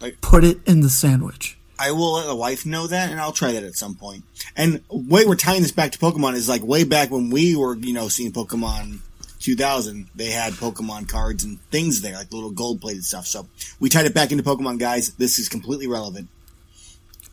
Like, 0.00 0.20
Put 0.20 0.42
it 0.44 0.58
in 0.66 0.80
the 0.80 0.90
sandwich. 0.90 1.56
I 1.78 1.92
will 1.92 2.14
let 2.14 2.26
the 2.26 2.36
wife 2.36 2.64
know 2.64 2.86
that, 2.86 3.10
and 3.10 3.20
I'll 3.20 3.32
try 3.32 3.52
that 3.52 3.64
at 3.64 3.74
some 3.74 3.94
point. 3.94 4.24
And 4.56 4.80
way 4.88 5.24
we're 5.24 5.36
tying 5.36 5.62
this 5.62 5.72
back 5.72 5.92
to 5.92 5.98
Pokemon 5.98 6.34
is 6.34 6.48
like 6.48 6.62
way 6.62 6.84
back 6.84 7.10
when 7.10 7.30
we 7.30 7.56
were, 7.56 7.76
you 7.76 7.92
know, 7.92 8.08
seeing 8.08 8.32
Pokemon 8.32 9.00
2000. 9.40 10.08
They 10.14 10.30
had 10.30 10.54
Pokemon 10.54 11.08
cards 11.08 11.44
and 11.44 11.60
things 11.70 12.00
there, 12.00 12.14
like 12.14 12.32
little 12.32 12.50
gold 12.50 12.80
plated 12.80 13.04
stuff. 13.04 13.26
So 13.26 13.46
we 13.80 13.88
tied 13.88 14.06
it 14.06 14.14
back 14.14 14.32
into 14.32 14.44
Pokemon, 14.44 14.78
guys. 14.78 15.14
This 15.14 15.38
is 15.38 15.48
completely 15.48 15.86
relevant. 15.86 16.28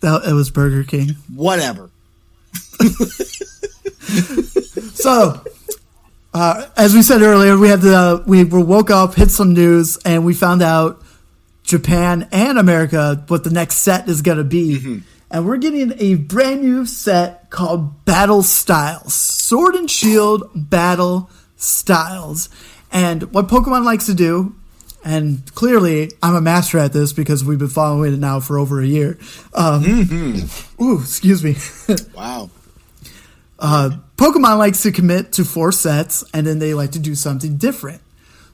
That 0.02 0.24
it 0.26 0.34
was 0.34 0.50
Burger 0.50 0.84
King. 0.84 1.16
Whatever. 1.34 1.89
So, 5.02 5.42
uh, 6.34 6.68
as 6.78 6.94
we 6.94 7.02
said 7.02 7.22
earlier, 7.22 7.58
we 7.58 7.70
had 7.70 7.82
the 7.82 8.24
we 8.28 8.44
were 8.44 8.64
woke 8.64 8.89
up, 8.89 9.16
hit 9.16 9.32
some 9.32 9.54
news, 9.54 9.98
and 10.06 10.26
we 10.26 10.34
found 10.34 10.62
out 10.62 11.01
Japan 11.72 12.28
and 12.34 12.60
America 12.60 13.24
what 13.30 13.46
the 13.46 13.50
next 13.50 13.78
set 13.78 14.10
is 14.10 14.22
going 14.22 14.38
to 14.38 14.44
be, 14.44 14.78
mm-hmm. 14.78 14.98
and 15.32 15.46
we're 15.46 15.56
getting 15.56 15.94
a 16.00 16.16
brand 16.16 16.62
new 16.62 16.86
set 16.86 17.50
called 17.50 18.04
Battle 18.04 18.44
Styles, 18.44 19.14
Sword 19.14 19.76
and 19.76 19.90
Shield 19.90 20.52
Battle 20.54 21.30
Styles, 21.56 22.50
and 22.92 23.34
what 23.34 23.48
Pokemon 23.48 23.86
likes 23.86 24.06
to 24.08 24.14
do. 24.14 24.54
And 25.06 25.44
clearly, 25.56 26.12
I'm 26.22 26.36
a 26.36 26.42
master 26.42 26.78
at 26.78 26.92
this 26.92 27.14
because 27.14 27.44
we've 27.44 27.58
been 27.58 27.70
following 27.70 28.14
it 28.14 28.20
now 28.20 28.42
for 28.42 28.60
over 28.60 28.82
a 28.82 28.86
year. 28.86 29.18
Um, 29.54 29.84
mm-hmm. 29.84 30.84
Ooh, 30.84 31.00
excuse 31.00 31.44
me. 31.44 31.56
Wow. 32.14 32.52
Uh, 33.58 33.92
Pokemon 34.18 34.58
likes 34.58 34.84
to 34.84 34.92
commit 34.92 35.32
to 35.34 35.46
four 35.46 35.72
sets 35.72 36.24
and 36.34 36.46
then 36.46 36.60
they 36.60 36.74
like 36.74 36.92
to 36.92 37.00
do 37.00 37.16
something 37.16 37.58
different. 37.58 38.02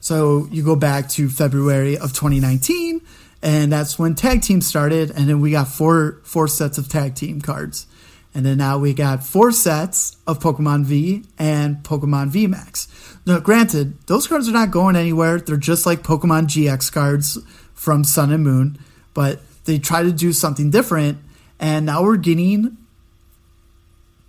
So 0.08 0.48
you 0.50 0.62
go 0.62 0.74
back 0.74 1.10
to 1.10 1.28
February 1.28 1.98
of 1.98 2.14
2019 2.14 3.02
and 3.42 3.70
that's 3.70 3.98
when 3.98 4.14
tag 4.14 4.40
team 4.40 4.62
started 4.62 5.10
and 5.10 5.28
then 5.28 5.42
we 5.42 5.50
got 5.50 5.68
four 5.68 6.20
four 6.22 6.48
sets 6.48 6.78
of 6.78 6.88
tag 6.88 7.14
team 7.14 7.42
cards. 7.42 7.86
And 8.34 8.46
then 8.46 8.56
now 8.56 8.78
we 8.78 8.94
got 8.94 9.22
four 9.22 9.52
sets 9.52 10.16
of 10.26 10.38
Pokemon 10.38 10.86
V 10.86 11.24
and 11.38 11.82
Pokemon 11.82 12.28
V 12.28 12.46
Max. 12.46 12.88
Now, 13.26 13.38
granted, 13.38 13.98
those 14.06 14.26
cards 14.26 14.48
are 14.48 14.52
not 14.52 14.70
going 14.70 14.96
anywhere. 14.96 15.40
They're 15.40 15.58
just 15.58 15.84
like 15.84 16.02
Pokemon 16.02 16.44
GX 16.44 16.90
cards 16.90 17.36
from 17.74 18.02
Sun 18.02 18.32
and 18.32 18.42
Moon, 18.42 18.78
but 19.12 19.42
they 19.66 19.78
try 19.78 20.02
to 20.04 20.10
do 20.10 20.32
something 20.32 20.70
different. 20.70 21.18
And 21.60 21.84
now 21.84 22.02
we're 22.02 22.16
getting 22.16 22.78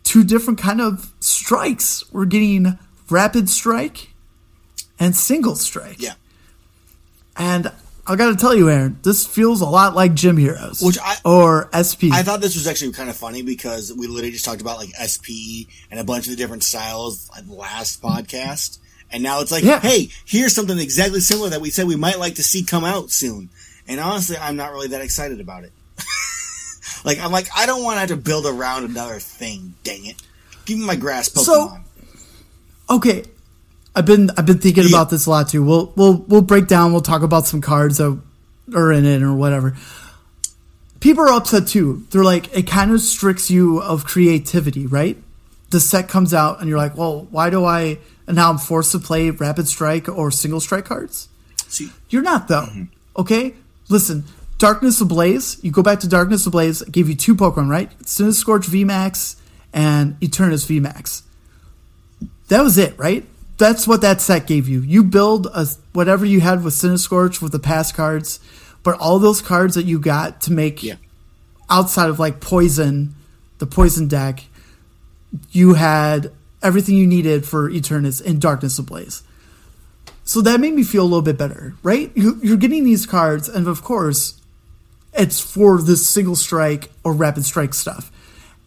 two 0.04 0.26
different 0.26 0.60
kind 0.60 0.82
of 0.82 1.14
strikes. 1.22 2.04
We're 2.12 2.26
getting 2.26 2.78
rapid 3.10 3.48
strike 3.48 4.10
and 5.00 5.16
single 5.16 5.56
strike. 5.56 6.02
Yeah. 6.02 6.14
And 7.38 7.72
I 8.06 8.16
got 8.16 8.30
to 8.30 8.36
tell 8.36 8.56
you, 8.56 8.70
Aaron, 8.70 8.98
this 9.04 9.26
feels 9.26 9.62
a 9.62 9.66
lot 9.66 9.96
like 9.96 10.14
Gym 10.14 10.36
Heroes, 10.38 10.82
Which 10.82 10.98
I- 11.00 11.18
or 11.24 11.70
SP. 11.72 12.10
I 12.12 12.24
thought 12.24 12.42
this 12.42 12.56
was 12.56 12.68
actually 12.68 12.92
kind 12.94 13.10
of 13.10 13.16
funny 13.16 13.42
because 13.44 13.94
we 13.94 14.08
literally 14.08 14.32
just 14.32 14.46
talked 14.46 14.62
about 14.62 14.78
like 14.78 14.90
SP 14.98 15.70
and 15.92 16.00
a 16.00 16.04
bunch 16.04 16.26
of 16.26 16.32
the 16.32 16.36
different 16.38 16.64
styles 16.64 17.30
like 17.32 17.44
last 17.48 18.02
podcast. 18.02 18.80
And 19.12 19.24
now 19.24 19.42
it's 19.42 19.52
like, 19.52 19.64
Yeah. 19.64 19.80
hey, 19.80 20.10
here's 20.26 20.54
something 20.54 20.78
exactly 20.80 21.20
similar 21.20 21.50
that 21.50 21.62
we 21.62 21.70
said 21.70 21.88
we 21.88 21.96
might 21.96 22.20
like 22.20 22.36
to 22.36 22.44
see 22.44 22.64
come 22.64 22.84
out 22.84 23.10
soon. 23.12 23.50
And 23.88 24.00
honestly, 24.00 24.38
I'm 24.38 24.56
not 24.56 24.72
really 24.72 24.88
that 24.90 25.02
excited 25.02 25.40
about 25.40 25.64
it. 25.64 25.72
like, 27.06 27.20
I'm 27.20 27.32
like, 27.32 27.48
I 27.56 27.66
don't 27.66 27.84
want 27.84 27.96
to 27.96 28.00
have 28.02 28.10
to 28.10 28.18
build 28.18 28.46
around 28.46 28.86
another 28.86 29.20
thing. 29.20 29.74
Dang 29.84 30.06
it. 30.06 30.16
Give 30.66 30.78
me 30.78 30.86
my 30.86 30.96
grass 30.96 31.30
Pokemon. 31.30 31.44
So- 31.46 31.78
okay, 32.90 33.24
I've 33.96 34.06
been 34.06 34.30
I've 34.38 34.46
been 34.46 34.60
thinking 34.60 34.84
Yeah. 34.84 34.90
about 34.90 35.10
this 35.10 35.26
a 35.26 35.30
lot 35.30 35.50
too. 35.50 35.64
We'll 35.64 35.92
we'll 35.96 36.18
we'll 36.28 36.42
break 36.42 36.68
down. 36.68 36.92
We'll 36.92 37.02
talk 37.02 37.22
about 37.22 37.48
some 37.48 37.62
cards 37.62 37.98
that 37.98 38.20
are 38.76 38.92
in 38.92 39.06
it 39.06 39.22
or 39.24 39.34
whatever. 39.34 39.76
People 41.00 41.24
are 41.24 41.34
upset 41.34 41.68
too. 41.68 42.06
They're 42.12 42.24
like 42.24 42.56
it 42.56 42.68
kind 42.68 42.92
of 42.92 43.02
strips 43.02 43.50
you 43.50 43.82
of 43.82 44.06
creativity, 44.06 44.86
right? 44.86 45.18
The 45.72 45.80
set 45.80 46.08
comes 46.08 46.34
out 46.34 46.60
and 46.60 46.68
you're 46.70 46.78
like, 46.78 46.98
well, 46.98 47.28
why 47.32 47.50
do 47.50 47.64
I? 47.66 48.00
And 48.28 48.36
now 48.36 48.50
I'm 48.50 48.58
forced 48.58 48.92
to 48.94 49.00
play 49.00 49.30
rapid 49.32 49.68
strike 49.68 50.08
or 50.10 50.30
single 50.32 50.60
strike 50.60 50.86
cards. 50.86 51.30
See, 51.68 51.92
You're 52.10 52.22
not 52.24 52.48
though. 52.48 52.64
Mm-hmm. 52.64 52.84
Okay? 53.18 53.54
Listen, 53.88 54.24
Darkness 54.58 55.00
Ablaze, 55.02 55.60
you 55.64 55.72
go 55.72 55.82
back 55.84 56.00
to 56.02 56.08
Darkness 56.08 56.46
Ablaze, 56.46 56.82
it 56.82 56.92
gave 56.92 57.08
you 57.10 57.16
two 57.16 57.36
Pokemon, 57.36 57.70
right? 57.70 57.90
Centiskorch 58.00 58.66
VMAX 58.66 59.36
and 59.74 60.20
Eternus 60.20 60.66
VMAX. 60.68 61.22
That 62.50 62.62
was 62.64 62.78
it, 62.78 62.98
right? 62.98 63.26
That's 63.60 63.86
what 63.86 64.00
that 64.02 64.22
set 64.22 64.48
gave 64.48 64.70
you. 64.70 64.80
You 64.80 65.04
build 65.04 65.48
a, 65.48 65.68
whatever 65.92 66.26
you 66.26 66.40
had 66.40 66.64
with 66.64 66.74
Centiskorch 66.74 67.42
with 67.42 67.52
the 67.52 67.60
past 67.60 67.94
cards, 67.94 68.40
but 68.84 68.98
all 69.00 69.20
those 69.20 69.42
cards 69.42 69.76
that 69.76 69.84
you 69.84 70.00
got 70.00 70.40
to 70.44 70.54
make 70.54 70.82
yeah. 70.82 70.96
outside 71.70 72.10
of 72.10 72.20
like 72.20 72.40
poison, 72.40 73.16
the 73.58 73.68
poison 73.68 74.08
deck, 74.08 74.46
you 75.52 75.74
had 75.74 76.32
everything 76.64 76.96
you 76.96 77.06
needed 77.06 77.46
for 77.46 77.70
Eternus 77.70 78.26
and 78.26 78.40
Darkness 78.40 78.80
Ablaze. 78.80 79.24
So 80.24 80.42
that 80.42 80.62
made 80.62 80.74
me 80.74 80.84
feel 80.84 81.04
a 81.04 81.04
little 81.04 81.22
bit 81.22 81.38
better, 81.38 81.76
right? 81.84 82.12
You, 82.16 82.40
you're 82.42 82.56
getting 82.56 82.86
these 82.86 83.06
cards, 83.06 83.50
and 83.50 83.68
of 83.68 83.84
course, 83.84 84.40
it's 85.14 85.42
for 85.42 85.82
this 85.82 86.08
single 86.08 86.38
strike 86.38 86.92
or 87.04 87.12
rapid 87.12 87.44
strike 87.44 87.74
stuff. 87.74 88.10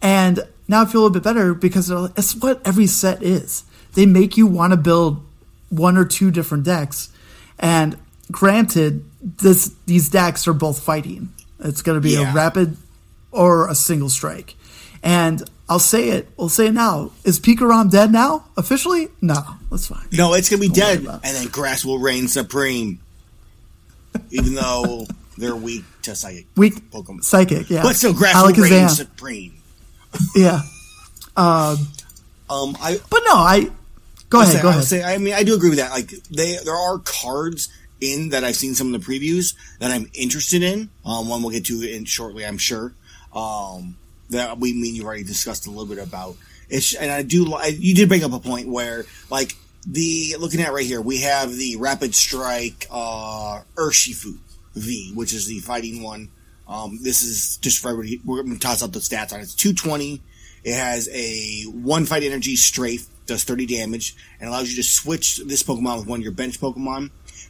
And 0.03 0.41
now 0.67 0.83
I 0.83 0.85
feel 0.85 1.01
a 1.01 1.03
little 1.03 1.13
bit 1.13 1.23
better 1.23 1.55
because 1.55 1.89
it's 1.89 2.35
what 2.35 2.61
every 2.63 2.85
set 2.85 3.23
is. 3.23 3.63
They 3.95 4.05
make 4.05 4.37
you 4.37 4.47
want 4.47 4.71
to 4.71 4.77
build 4.77 5.23
one 5.69 5.97
or 5.97 6.05
two 6.05 6.31
different 6.31 6.63
decks. 6.63 7.09
And 7.59 7.97
granted, 8.31 9.03
this 9.21 9.71
these 9.85 10.09
decks 10.09 10.47
are 10.47 10.53
both 10.53 10.81
fighting. 10.81 11.29
It's 11.59 11.81
going 11.81 11.97
to 11.97 12.01
be 12.01 12.11
Yeah. 12.13 12.31
a 12.31 12.35
rapid 12.35 12.77
or 13.31 13.69
a 13.69 13.75
single 13.75 14.09
strike. 14.09 14.55
And 15.01 15.43
I'll 15.69 15.79
say 15.79 16.09
it. 16.09 16.27
We'll 16.37 16.49
say 16.49 16.67
it 16.67 16.73
now. 16.73 17.11
Is 17.23 17.39
Pikarom 17.39 17.89
dead 17.91 18.11
now? 18.11 18.45
Officially? 18.57 19.07
No. 19.21 19.41
That's 19.71 19.87
fine. 19.87 20.05
No, 20.11 20.33
it's 20.33 20.49
gonna 20.49 20.59
be 20.61 20.67
worry 20.67 20.75
dead, 20.75 20.99
and 20.99 21.35
then 21.35 21.47
grass 21.47 21.83
will 21.83 21.99
reign 21.99 22.27
supreme. 22.27 22.99
Even 24.29 24.53
though 24.53 25.07
they're 25.37 25.55
weak 25.55 25.83
to 26.03 26.15
psychic 26.15 26.45
Weak 26.55 26.91
Pokemon, 26.91 27.23
psychic, 27.23 27.69
yeah. 27.69 27.81
but 27.81 27.95
still, 27.95 28.13
grass 28.13 28.35
will 28.35 28.53
reign 28.63 28.87
supreme. 28.89 29.53
yeah. 30.35 30.61
Um, 31.35 31.77
Um, 32.49 32.77
I 32.79 32.99
But 33.09 33.23
no, 33.25 33.33
I 33.33 33.69
go 34.33 34.41
ahead. 34.41 34.53
say, 34.55 34.61
go 34.61 34.69
ahead. 34.69 34.83
say- 34.83 35.03
I 35.03 35.17
mean, 35.17 35.33
I 35.33 35.43
do 35.43 35.55
agree 35.55 35.69
with 35.69 35.79
that. 35.79 35.91
Like, 35.91 36.09
they 36.29 36.57
there 36.65 36.75
are 36.75 36.99
cards 36.99 37.69
in 38.01 38.29
that 38.29 38.43
I've 38.43 38.55
seen 38.57 38.75
some 38.75 38.93
of 38.93 38.99
the 39.05 39.07
previews 39.07 39.53
that 39.79 39.89
I'm 39.91 40.09
interested 40.13 40.61
in. 40.61 40.89
Um, 41.05 41.29
one 41.29 41.41
we'll 41.41 41.51
get 41.51 41.65
to 41.67 41.81
in 41.81 42.03
shortly, 42.05 42.45
I'm 42.45 42.57
sure. 42.57 42.93
Um, 43.33 43.95
that 44.29 44.57
we 44.59 44.73
mean 44.73 44.95
you 44.95 45.05
already 45.05 45.23
discussed 45.23 45.67
a 45.67 45.69
little 45.69 45.85
bit 45.85 45.99
about. 45.99 46.35
It's 46.69 46.93
and 46.95 47.11
I 47.11 47.21
do. 47.23 47.45
li- 47.45 47.69
You 47.79 47.93
did 47.95 48.09
bring 48.09 48.23
up 48.23 48.33
a 48.33 48.39
point 48.39 48.67
where 48.67 49.05
like 49.29 49.55
the 49.87 50.35
looking 50.39 50.61
at 50.61 50.73
right 50.73 50.85
here, 50.85 51.01
we 51.01 51.21
have 51.21 51.53
the 51.55 51.75
Rapid 51.77 52.15
Strike 52.15 52.87
uh, 52.89 53.61
Urshifu 53.75 54.37
V, 54.75 55.11
which 55.13 55.33
is 55.33 55.45
the 55.47 55.59
fighting 55.59 56.01
one. 56.03 56.29
Um, 56.67 56.99
this 57.01 57.21
is 57.21 57.57
just 57.57 57.79
for 57.79 57.89
everybody. 57.89 58.21
We're 58.25 58.41
going 58.43 58.53
to 58.53 58.59
toss 58.59 58.81
up 58.81 58.91
the 58.93 58.99
stats 58.99 59.33
on 59.33 59.39
it. 59.39 59.43
It's 59.43 59.55
220. 59.55 60.21
It 60.63 60.73
has 60.75 61.09
a 61.11 61.63
one 61.65 62.05
fight 62.05 62.23
energy 62.23 62.55
strafe, 62.55 63.05
does 63.25 63.43
30 63.43 63.65
damage, 63.65 64.15
and 64.39 64.49
allows 64.49 64.69
you 64.69 64.75
to 64.77 64.87
switch 64.87 65.37
this 65.37 65.63
Pokemon 65.63 65.99
with 65.99 66.07
one 66.07 66.19
of 66.19 66.23
your 66.23 66.33
bench 66.33 66.59
Pokemon. 66.59 66.97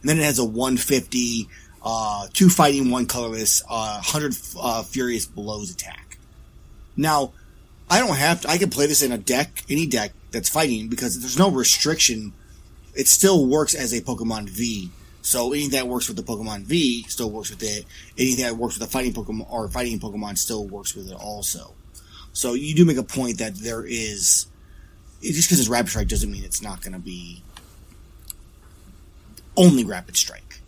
And 0.01 0.09
then 0.09 0.19
it 0.19 0.23
has 0.23 0.39
a 0.39 0.45
150, 0.45 1.47
uh, 1.83 2.27
two 2.33 2.49
fighting, 2.49 2.91
one 2.91 3.05
colorless, 3.05 3.61
uh, 3.69 4.01
100 4.01 4.35
uh, 4.59 4.83
furious 4.83 5.25
blows 5.25 5.71
attack. 5.71 6.17
Now, 6.95 7.33
I 7.89 7.99
don't 7.99 8.15
have 8.15 8.41
to. 8.41 8.49
I 8.49 8.57
can 8.57 8.69
play 8.69 8.87
this 8.87 9.01
in 9.01 9.11
a 9.11 9.17
deck, 9.17 9.63
any 9.69 9.85
deck 9.85 10.13
that's 10.31 10.49
fighting, 10.49 10.87
because 10.87 11.19
there's 11.19 11.37
no 11.37 11.49
restriction. 11.49 12.33
It 12.95 13.07
still 13.07 13.45
works 13.45 13.73
as 13.73 13.93
a 13.93 14.01
Pokemon 14.01 14.49
V. 14.49 14.89
So 15.21 15.53
anything 15.53 15.71
that 15.71 15.87
works 15.87 16.07
with 16.07 16.17
the 16.17 16.23
Pokemon 16.23 16.63
V 16.63 17.03
still 17.03 17.31
works 17.31 17.49
with 17.49 17.63
it. 17.63 17.85
Anything 18.17 18.45
that 18.45 18.57
works 18.57 18.77
with 18.77 18.87
a 18.87 18.91
fighting 18.91 19.13
Pokemon 19.13 19.49
or 19.49 19.67
fighting 19.69 19.99
Pokemon 19.99 20.37
still 20.37 20.67
works 20.67 20.95
with 20.95 21.09
it 21.09 21.15
also. 21.15 21.73
So 22.33 22.55
you 22.55 22.75
do 22.75 22.83
make 22.83 22.97
a 22.97 23.03
point 23.03 23.37
that 23.37 23.55
there 23.55 23.85
is 23.85 24.47
just 25.23 25.47
because 25.47 25.59
it's 25.59 25.69
Rapid 25.69 25.89
Strike 25.89 26.07
doesn't 26.09 26.29
mean 26.31 26.43
it's 26.43 26.61
not 26.61 26.81
going 26.81 26.93
to 26.93 26.99
be 26.99 27.41
only 29.55 29.83
Rapid 29.83 30.17
Strike. 30.17 30.59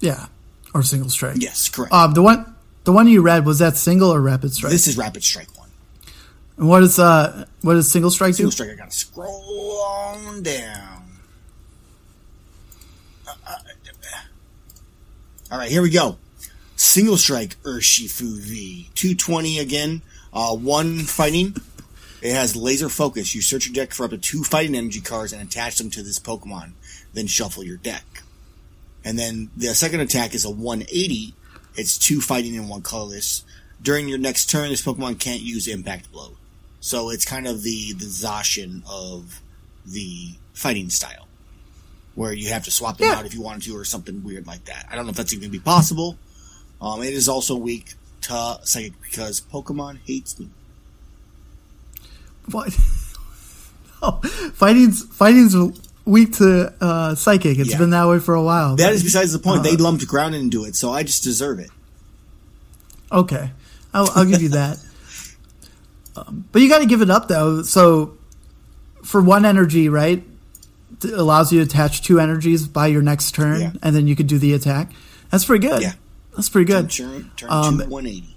Yeah, 0.00 0.26
or 0.74 0.82
single 0.82 1.08
strike. 1.08 1.36
Yes, 1.38 1.68
correct. 1.68 1.92
Um, 1.92 2.12
the 2.14 2.22
one, 2.22 2.54
the 2.84 2.92
one 2.92 3.08
you 3.08 3.22
read 3.22 3.46
was 3.46 3.58
that 3.60 3.76
single 3.76 4.12
or 4.12 4.20
rapid 4.20 4.52
strike? 4.52 4.70
this 4.72 4.86
is 4.86 4.98
Rapid 4.98 5.24
Strike 5.24 5.56
one. 5.58 5.70
and 6.58 6.68
what 6.68 6.82
is 6.82 6.98
uh, 6.98 7.46
what 7.62 7.74
does 7.74 7.90
single 7.90 8.10
strike 8.10 8.32
do? 8.32 8.50
Single 8.50 8.50
Strike. 8.52 8.70
I 8.70 8.74
got 8.74 8.90
to 8.90 8.96
scroll 8.96 9.80
on 9.80 10.42
down. 10.42 11.04
Uh, 13.26 13.32
uh, 13.48 13.56
All 15.50 15.58
right, 15.58 15.70
here 15.70 15.80
we 15.82 15.90
go. 15.90 16.18
Single 16.76 17.16
Strike 17.16 17.56
Urshifu 17.62 18.38
V. 18.38 18.90
220 18.94 19.58
again. 19.58 20.02
Uh, 20.32 20.54
one 20.54 20.98
fighting. 21.00 21.56
It 22.22 22.32
has 22.32 22.56
laser 22.56 22.88
focus. 22.88 23.34
You 23.34 23.42
search 23.42 23.66
your 23.66 23.74
deck 23.74 23.92
for 23.92 24.04
up 24.04 24.10
to 24.10 24.18
two 24.18 24.42
fighting 24.42 24.74
energy 24.74 25.00
cards 25.00 25.32
and 25.32 25.42
attach 25.42 25.76
them 25.78 25.90
to 25.90 26.02
this 26.02 26.18
Pokemon. 26.18 26.72
Then 27.12 27.26
shuffle 27.26 27.62
your 27.64 27.76
deck. 27.76 28.04
And 29.04 29.18
then 29.18 29.50
the 29.56 29.68
second 29.74 30.00
attack 30.00 30.34
is 30.34 30.44
a 30.44 30.50
180. 30.50 31.34
It's 31.76 31.98
two 31.98 32.20
fighting 32.20 32.56
and 32.56 32.68
one 32.68 32.82
colorless. 32.82 33.44
During 33.82 34.08
your 34.08 34.18
next 34.18 34.46
turn, 34.46 34.70
this 34.70 34.82
Pokemon 34.82 35.20
can't 35.20 35.42
use 35.42 35.68
Impact 35.68 36.10
Blow. 36.10 36.32
So 36.80 37.10
it's 37.10 37.24
kind 37.24 37.46
of 37.46 37.62
the, 37.62 37.92
the 37.92 38.06
Zacian 38.06 38.82
of 38.88 39.40
the 39.84 40.30
fighting 40.54 40.88
style. 40.90 41.28
Where 42.14 42.32
you 42.32 42.48
have 42.48 42.64
to 42.64 42.70
swap 42.70 42.96
them 42.96 43.08
Yeah. 43.08 43.16
out 43.18 43.26
if 43.26 43.34
you 43.34 43.42
wanted 43.42 43.62
to 43.64 43.76
or 43.76 43.84
something 43.84 44.24
weird 44.24 44.46
like 44.46 44.64
that. 44.64 44.86
I 44.90 44.96
don't 44.96 45.04
know 45.04 45.10
if 45.10 45.16
that's 45.16 45.32
even 45.34 45.42
going 45.42 45.52
to 45.52 45.58
be 45.58 45.62
possible. 45.62 46.16
Um, 46.80 47.02
it 47.02 47.12
is 47.12 47.28
also 47.28 47.54
weak 47.56 47.92
to 48.22 48.58
Psychic 48.62 49.00
because 49.02 49.40
Pokemon 49.42 49.98
hates 50.06 50.38
me. 50.40 50.48
What? 52.50 52.68
no, 54.02 54.20
fighting's 54.54 55.02
fighting's 55.04 55.56
weak 56.04 56.34
to 56.34 56.72
uh, 56.80 57.14
psychic. 57.14 57.58
It's 57.58 57.70
Yeah. 57.70 57.78
been 57.78 57.90
that 57.90 58.06
way 58.08 58.18
for 58.20 58.34
a 58.34 58.42
while. 58.42 58.76
That 58.76 58.92
is 58.92 59.02
besides 59.02 59.32
the 59.32 59.38
point. 59.38 59.60
Uh, 59.60 59.62
they 59.64 59.76
lumped 59.76 60.06
ground 60.06 60.34
into 60.34 60.64
it, 60.64 60.76
so 60.76 60.92
I 60.92 61.02
just 61.02 61.24
deserve 61.24 61.58
it. 61.58 61.70
Okay, 63.10 63.50
I'll, 63.94 64.10
I'll 64.14 64.24
give 64.24 64.42
you 64.42 64.50
that. 64.50 64.78
Um, 66.18 66.46
but 66.50 66.62
you 66.62 66.68
got 66.70 66.78
to 66.78 66.86
give 66.86 67.02
it 67.02 67.10
up 67.10 67.28
though. 67.28 67.60
So 67.62 68.16
for 69.04 69.20
one 69.20 69.44
energy, 69.44 69.90
right, 69.90 70.24
it 71.04 71.12
allows 71.12 71.52
you 71.52 71.60
to 71.62 71.66
attach 71.66 72.00
two 72.00 72.18
energies 72.18 72.66
by 72.66 72.86
your 72.86 73.02
next 73.02 73.34
turn, 73.34 73.60
Yeah. 73.60 73.72
and 73.82 73.94
then 73.94 74.06
you 74.08 74.16
could 74.16 74.26
do 74.26 74.38
the 74.38 74.54
attack. 74.54 74.92
That's 75.30 75.44
pretty 75.44 75.66
good. 75.68 75.82
Yeah. 75.82 75.92
That's 76.34 76.48
pretty 76.48 76.64
good. 76.72 76.90
Turn, 76.90 77.30
turn 77.36 77.50
Um, 77.50 77.78
two 77.80 77.84
180. 77.90 78.34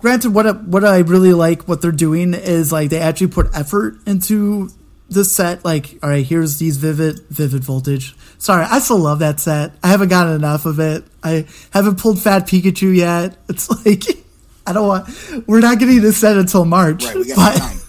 Granted, 0.00 0.30
what 0.30 0.46
I, 0.46 0.52
what 0.52 0.84
I 0.84 0.98
really 0.98 1.32
like 1.32 1.68
what 1.68 1.82
they're 1.82 1.92
doing 1.92 2.34
is 2.34 2.72
like 2.72 2.90
they 2.90 3.00
actually 3.00 3.28
put 3.28 3.48
effort 3.54 3.98
into 4.06 4.70
the 5.10 5.24
set. 5.24 5.64
Like, 5.64 5.98
all 6.02 6.08
right, 6.08 6.24
here's 6.24 6.58
these 6.58 6.78
vivid 6.78 7.20
vivid 7.28 7.62
voltage. 7.62 8.14
Sorry, 8.38 8.64
I 8.64 8.78
still 8.78 8.98
love 8.98 9.18
that 9.18 9.40
set. 9.40 9.72
I 9.82 9.88
haven't 9.88 10.08
gotten 10.08 10.34
enough 10.34 10.64
of 10.64 10.80
it. 10.80 11.04
I 11.22 11.46
haven't 11.70 11.98
pulled 11.98 12.20
Fat 12.20 12.46
Pikachu 12.46 12.96
yet. 12.96 13.36
It's 13.48 13.68
like 13.84 14.04
I 14.66 14.72
don't 14.72 14.86
want. 14.86 15.08
We're 15.46 15.60
not 15.60 15.78
getting 15.78 16.00
this 16.00 16.18
set 16.18 16.36
until 16.36 16.64
March. 16.64 17.04
Right, 17.04 17.16
we 17.16 17.28
got 17.28 17.36
but 17.36 17.58
some 17.58 17.68
time. 17.68 17.80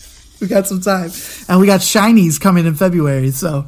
we 0.40 0.46
got 0.46 0.66
some 0.66 0.80
time, 0.80 1.10
and 1.48 1.60
we 1.60 1.66
got 1.66 1.80
shinies 1.80 2.40
coming 2.40 2.64
in 2.64 2.74
February. 2.74 3.30
So, 3.32 3.66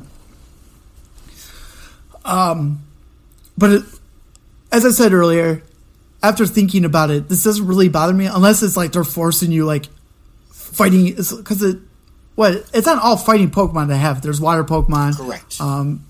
um, 2.25 2.83
but 3.59 3.71
it, 3.73 3.83
as 4.71 4.87
I 4.87 4.91
said 4.91 5.13
earlier, 5.13 5.63
after 6.23 6.47
thinking 6.47 6.85
about 6.85 7.11
it, 7.11 7.29
this 7.29 7.45
doesn't 7.45 7.67
really 7.67 7.89
bother 7.89 8.13
me 8.13 8.27
unless 8.27 8.63
it's 8.63 8.77
like 8.77 8.93
they're 8.93 9.05
forcing 9.05 9.51
you 9.51 9.65
like 9.65 9.87
fighting 10.51 11.15
because 11.15 11.63
it 11.63 11.79
what 12.35 12.53
it's 12.73 12.87
not 12.87 13.03
all 13.03 13.17
fighting 13.17 13.51
Pokemon 13.51 13.89
that 13.89 13.97
have. 13.97 14.23
There's 14.23 14.41
water 14.41 14.65
Pokemon. 14.65 15.17
Correct. 15.17 15.61
Um, 15.61 16.05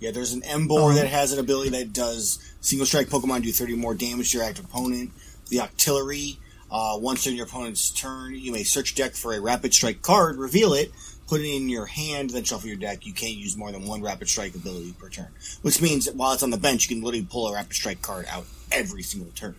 Yeah, 0.00 0.12
there's 0.12 0.32
an 0.32 0.42
Emboar 0.42 0.90
Um, 0.90 0.94
that 0.96 1.08
has 1.08 1.32
an 1.32 1.38
ability 1.38 1.70
that 1.70 1.92
does 1.92 2.38
single 2.60 2.86
strike 2.86 3.08
Pokemon 3.08 3.42
do 3.42 3.52
30 3.52 3.76
more 3.76 3.94
damage 3.94 4.32
to 4.32 4.38
your 4.38 4.46
active 4.46 4.64
opponent. 4.64 5.10
The 5.48 5.58
Octillery, 5.58 6.36
uh, 6.70 6.98
once 7.00 7.24
during 7.24 7.36
your 7.36 7.46
opponent's 7.46 7.90
turn, 7.90 8.34
you 8.34 8.52
may 8.52 8.62
search 8.64 8.94
deck 8.94 9.14
for 9.14 9.34
a 9.34 9.40
Rapid 9.40 9.72
Strike 9.74 10.02
card, 10.02 10.36
reveal 10.36 10.72
it, 10.74 10.92
put 11.28 11.40
it 11.40 11.46
in 11.54 11.68
your 11.68 11.86
hand, 11.86 12.30
then 12.30 12.42
shuffle 12.44 12.68
your 12.68 12.78
deck. 12.78 13.06
You 13.06 13.12
can't 13.12 13.34
use 13.34 13.56
more 13.56 13.70
than 13.70 13.86
one 13.86 14.02
Rapid 14.02 14.28
Strike 14.28 14.54
ability 14.54 14.94
per 14.98 15.08
turn. 15.08 15.28
Which 15.62 15.80
means 15.82 16.06
that 16.06 16.16
while 16.16 16.32
it's 16.32 16.42
on 16.42 16.50
the 16.50 16.56
bench, 16.56 16.88
you 16.88 16.96
can 16.96 17.04
literally 17.04 17.26
pull 17.30 17.48
a 17.48 17.54
Rapid 17.54 17.74
Strike 17.74 18.02
card 18.02 18.26
out 18.30 18.46
every 18.72 19.02
single 19.02 19.30
turn. 19.34 19.54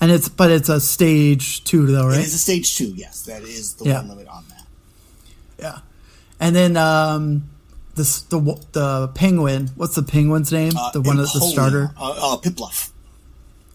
and 0.00 0.10
it's 0.10 0.28
but 0.28 0.50
it's 0.50 0.68
a 0.68 0.80
stage 0.80 1.62
two 1.64 1.86
though, 1.86 2.08
It 2.08 2.16
right? 2.16 2.24
is 2.24 2.34
a 2.34 2.38
stage 2.38 2.76
two, 2.76 2.88
yes. 2.94 3.22
That 3.22 3.42
is 3.42 3.74
the 3.74 3.84
Yeah. 3.86 3.98
one 3.98 4.08
limit 4.10 4.28
on 4.28 4.44
that. 4.48 4.66
yeah. 5.58 5.78
And 6.40 6.54
then 6.54 6.76
um, 6.76 7.48
this 7.94 8.22
the 8.22 8.40
the 8.72 9.08
penguin. 9.14 9.70
What's 9.76 9.94
the 9.94 10.02
penguin's 10.02 10.50
name? 10.52 10.72
Uh, 10.76 10.90
the 10.90 11.00
one 11.00 11.16
that's 11.16 11.32
the 11.32 11.40
starter. 11.40 11.92
Uh, 11.96 12.34
uh, 12.34 12.36
Pipluff. 12.38 12.90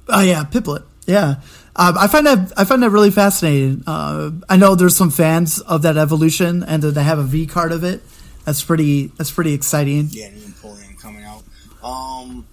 Oh 0.09 0.21
yeah, 0.21 0.43
Piplet. 0.43 0.83
Yeah, 1.07 1.35
um, 1.79 1.97
I 1.97 2.07
find 2.07 2.27
that 2.27 2.51
I 2.57 2.65
find 2.65 2.83
that 2.83 2.89
really 2.89 3.09
fascinating. 3.09 3.83
Uh, 3.87 4.31
I 4.49 4.57
know 4.57 4.75
there's 4.75 4.97
some 4.97 5.11
fans 5.11 5.61
of 5.61 5.81
that 5.83 5.95
evolution, 5.95 6.61
and 6.61 6.83
that 6.83 6.91
they 6.91 7.03
have 7.03 7.19
a 7.19 7.23
V 7.23 7.47
card 7.47 7.71
of 7.71 7.85
it. 7.85 8.03
That's 8.43 8.61
pretty. 8.61 9.07
That's 9.07 9.31
pretty 9.31 9.53
exciting. 9.53 10.09
Yeah, 10.11 10.29
new 10.29 10.41
Empoleon 10.41 10.99
coming 10.99 11.23
out. 11.23 11.43
Um, 11.81 12.45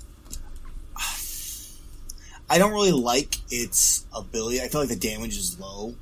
I 2.48 2.58
don't 2.58 2.72
really 2.72 2.92
like 2.92 3.38
its 3.50 4.06
ability. 4.14 4.60
I 4.60 4.68
feel 4.68 4.82
like 4.82 4.90
the 4.90 4.96
damage 4.96 5.36
is 5.36 5.58
low. 5.58 5.96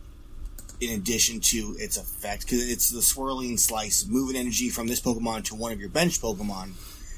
In 0.83 0.91
addition 0.91 1.41
to 1.41 1.77
its 1.79 1.97
effect, 1.97 2.43
because 2.43 2.71
it's 2.71 2.91
the 2.91 3.01
swirling 3.01 3.57
slice, 3.57 4.05
moving 4.07 4.37
energy 4.37 4.69
from 4.69 4.87
this 4.87 5.01
Pokemon 5.01 5.45
to 5.45 5.55
one 5.55 5.73
of 5.73 5.81
your 5.81 5.89
bench 5.89 6.21
Pokemon. 6.21 6.73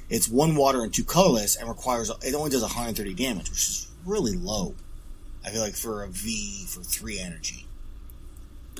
It's 0.08 0.28
one 0.28 0.54
water 0.54 0.84
and 0.84 0.94
two 0.94 1.02
colorless, 1.02 1.56
and 1.56 1.68
requires 1.68 2.10
it 2.22 2.34
only 2.34 2.50
does 2.50 2.62
130 2.62 3.14
damage, 3.14 3.50
which 3.50 3.58
is 3.58 3.88
really 4.04 4.36
low. 4.36 4.76
I 5.46 5.50
feel 5.50 5.62
like 5.62 5.74
for 5.76 6.02
a 6.02 6.08
V 6.08 6.64
for 6.66 6.80
three 6.82 7.18
energy. 7.20 7.66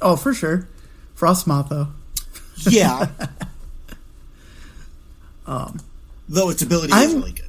Oh, 0.02 0.16
for 0.16 0.34
sure. 0.34 0.68
Frosmoth 1.16 1.68
though. 1.68 1.88
Yeah, 2.68 3.08
Though 6.28 6.50
its 6.50 6.62
ability 6.62 6.92
is 6.92 6.98
I'm- 6.98 7.14
really 7.20 7.32
good. 7.32 7.42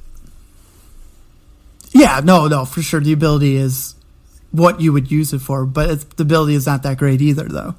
Yeah, 1.92 2.20
no, 2.22 2.46
no, 2.46 2.64
for 2.64 2.82
sure. 2.82 3.00
The 3.00 3.12
ability 3.12 3.56
is 3.56 3.94
what 4.52 4.80
you 4.80 4.92
would 4.92 5.10
use 5.10 5.32
it 5.32 5.40
for, 5.40 5.64
but 5.64 5.90
it's, 5.90 6.04
the 6.04 6.22
ability 6.22 6.54
is 6.54 6.66
not 6.66 6.82
that 6.82 6.98
great 6.98 7.20
either, 7.22 7.44
though. 7.44 7.74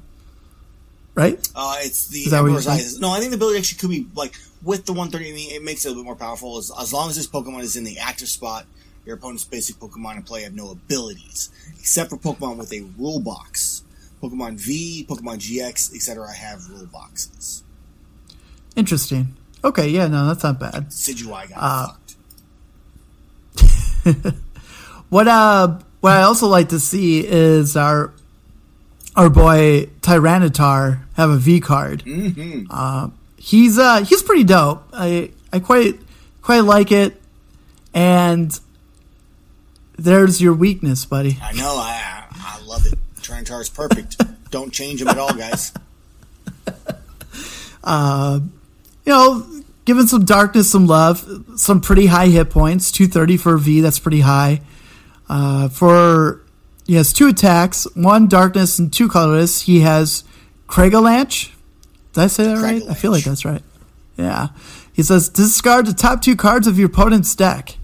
Right? 1.14 1.38
Uh, 1.54 1.76
it's 1.78 2.08
the 2.08 2.18
Is 2.20 2.30
that 2.32 2.42
what 2.42 2.48
you're 2.48 2.58
Emperor's? 2.58 2.66
Eyes. 2.66 3.00
No, 3.00 3.10
I 3.10 3.18
think 3.18 3.30
the 3.30 3.36
ability 3.36 3.58
actually 3.58 3.78
could 3.78 3.90
be 3.90 4.06
like 4.16 4.34
with 4.62 4.84
the 4.84 4.92
130. 4.92 5.30
I 5.30 5.34
mean, 5.34 5.52
it 5.54 5.62
makes 5.62 5.84
it 5.84 5.88
a 5.88 5.90
little 5.90 6.02
bit 6.02 6.06
more 6.06 6.16
powerful 6.16 6.58
as, 6.58 6.70
as 6.78 6.92
long 6.92 7.08
as 7.08 7.16
this 7.16 7.28
Pokemon 7.28 7.60
is 7.60 7.76
in 7.76 7.84
the 7.84 7.98
active 7.98 8.28
spot. 8.28 8.66
Your 9.06 9.16
opponent's 9.16 9.44
basic 9.44 9.76
Pokemon 9.76 10.16
in 10.18 10.22
play 10.22 10.42
have 10.42 10.54
no 10.54 10.70
abilities, 10.70 11.50
except 11.78 12.10
for 12.10 12.16
Pokemon 12.18 12.58
with 12.58 12.72
a 12.72 12.82
rule 12.98 13.18
box. 13.20 13.82
Pokemon 14.22 14.60
V, 14.60 15.06
Pokemon 15.08 15.38
GX, 15.38 15.94
etc. 15.94 16.28
I 16.28 16.34
have 16.34 16.68
rule 16.68 16.86
boxes. 16.86 17.62
Interesting. 18.76 19.34
Okay, 19.64 19.88
yeah, 19.88 20.06
no, 20.06 20.26
that's 20.26 20.44
not 20.44 20.60
bad. 20.60 20.92
Sidgewai 20.92 21.46
got 21.46 21.56
Uh, 21.58 21.86
fucked. 21.88 22.16
What 25.10 25.26
uh 25.26 25.80
what 26.00 26.12
I 26.12 26.22
also 26.22 26.46
like 26.46 26.68
to 26.68 26.78
see 26.78 27.26
is 27.26 27.76
our 27.76 28.12
our 29.16 29.28
boy 29.28 29.86
Tyranitar 30.02 31.00
have 31.16 31.30
a 31.30 31.36
V 31.36 31.58
card. 31.60 32.04
Mm-hmm. 32.04 32.66
Uh, 32.70 33.08
he's 33.36 33.76
uh 33.76 34.04
he's 34.04 34.22
pretty 34.22 34.44
dope. 34.44 34.84
I 34.92 35.32
I 35.52 35.58
quite 35.58 35.98
quite 36.42 36.60
like 36.60 36.92
it. 36.92 37.20
And 37.92 38.56
there's 40.00 40.40
your 40.40 40.54
weakness, 40.54 41.04
buddy. 41.04 41.38
I 41.42 41.52
know. 41.52 41.76
I 41.76 42.24
I, 42.32 42.60
love 42.64 42.86
it. 42.86 42.94
Tyranitar 43.16 43.60
is 43.60 43.68
perfect. 43.68 44.20
Don't 44.50 44.72
change 44.72 45.02
him 45.02 45.08
at 45.08 45.18
all, 45.18 45.34
guys. 45.34 45.72
Uh, 47.82 48.40
you 49.06 49.12
know, 49.12 49.62
giving 49.84 50.06
some 50.06 50.24
darkness 50.24 50.70
some 50.70 50.86
love, 50.86 51.26
some 51.56 51.80
pretty 51.80 52.06
high 52.06 52.26
hit 52.26 52.50
points, 52.50 52.90
230 52.92 53.36
for 53.38 53.56
V. 53.56 53.80
that's 53.80 53.98
pretty 53.98 54.20
high. 54.20 54.60
Uh, 55.28 55.68
for 55.68 56.42
he 56.86 56.96
has 56.96 57.12
two 57.12 57.28
attacks, 57.28 57.86
one 57.94 58.26
darkness 58.26 58.78
and 58.78 58.92
two 58.92 59.08
colorless. 59.08 59.62
He 59.62 59.80
has 59.80 60.24
Cragalanche. 60.66 61.52
Did 62.12 62.20
I 62.24 62.26
say 62.26 62.44
that 62.44 62.60
right? 62.60 62.82
I 62.88 62.94
feel 62.94 63.12
like 63.12 63.24
that's 63.24 63.44
right. 63.44 63.62
Yeah. 64.16 64.48
He 64.92 65.02
says 65.02 65.28
discard 65.28 65.86
the 65.86 65.94
top 65.94 66.20
two 66.20 66.36
cards 66.36 66.66
of 66.66 66.78
your 66.78 66.88
opponent's 66.88 67.34
deck. 67.34 67.76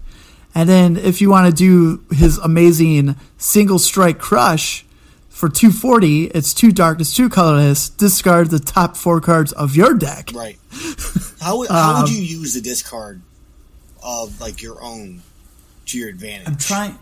And 0.57 0.67
then 0.67 0.97
if 0.97 1.21
you 1.21 1.29
want 1.29 1.45
to 1.45 1.53
do 1.53 2.03
his 2.15 2.39
amazing 2.39 3.15
single 3.37 3.77
strike 3.77 4.17
crush 4.17 4.83
for 5.29 5.49
240, 5.49 6.25
it's 6.29 6.51
two 6.51 6.71
darkness, 6.71 7.13
two 7.15 7.29
colorless. 7.29 7.89
Discard 7.89 8.49
the 8.49 8.57
top 8.57 8.97
four 8.97 9.21
cards 9.21 9.51
of 9.53 9.75
your 9.75 9.93
deck. 9.93 10.31
Right. 10.33 10.57
How 11.39 11.59
would- 11.59 11.69
how 11.69 11.97
Um, 11.97 12.01
would 12.01 12.11
you 12.11 12.23
use 12.23 12.55
the 12.55 12.61
discard 12.61 13.21
of 14.01 14.41
like 14.41 14.63
your 14.63 14.81
own 14.81 15.21
to 15.85 15.97
your 15.99 16.09
advantage? 16.09 16.47
I'm 16.47 16.57
trying 16.57 16.97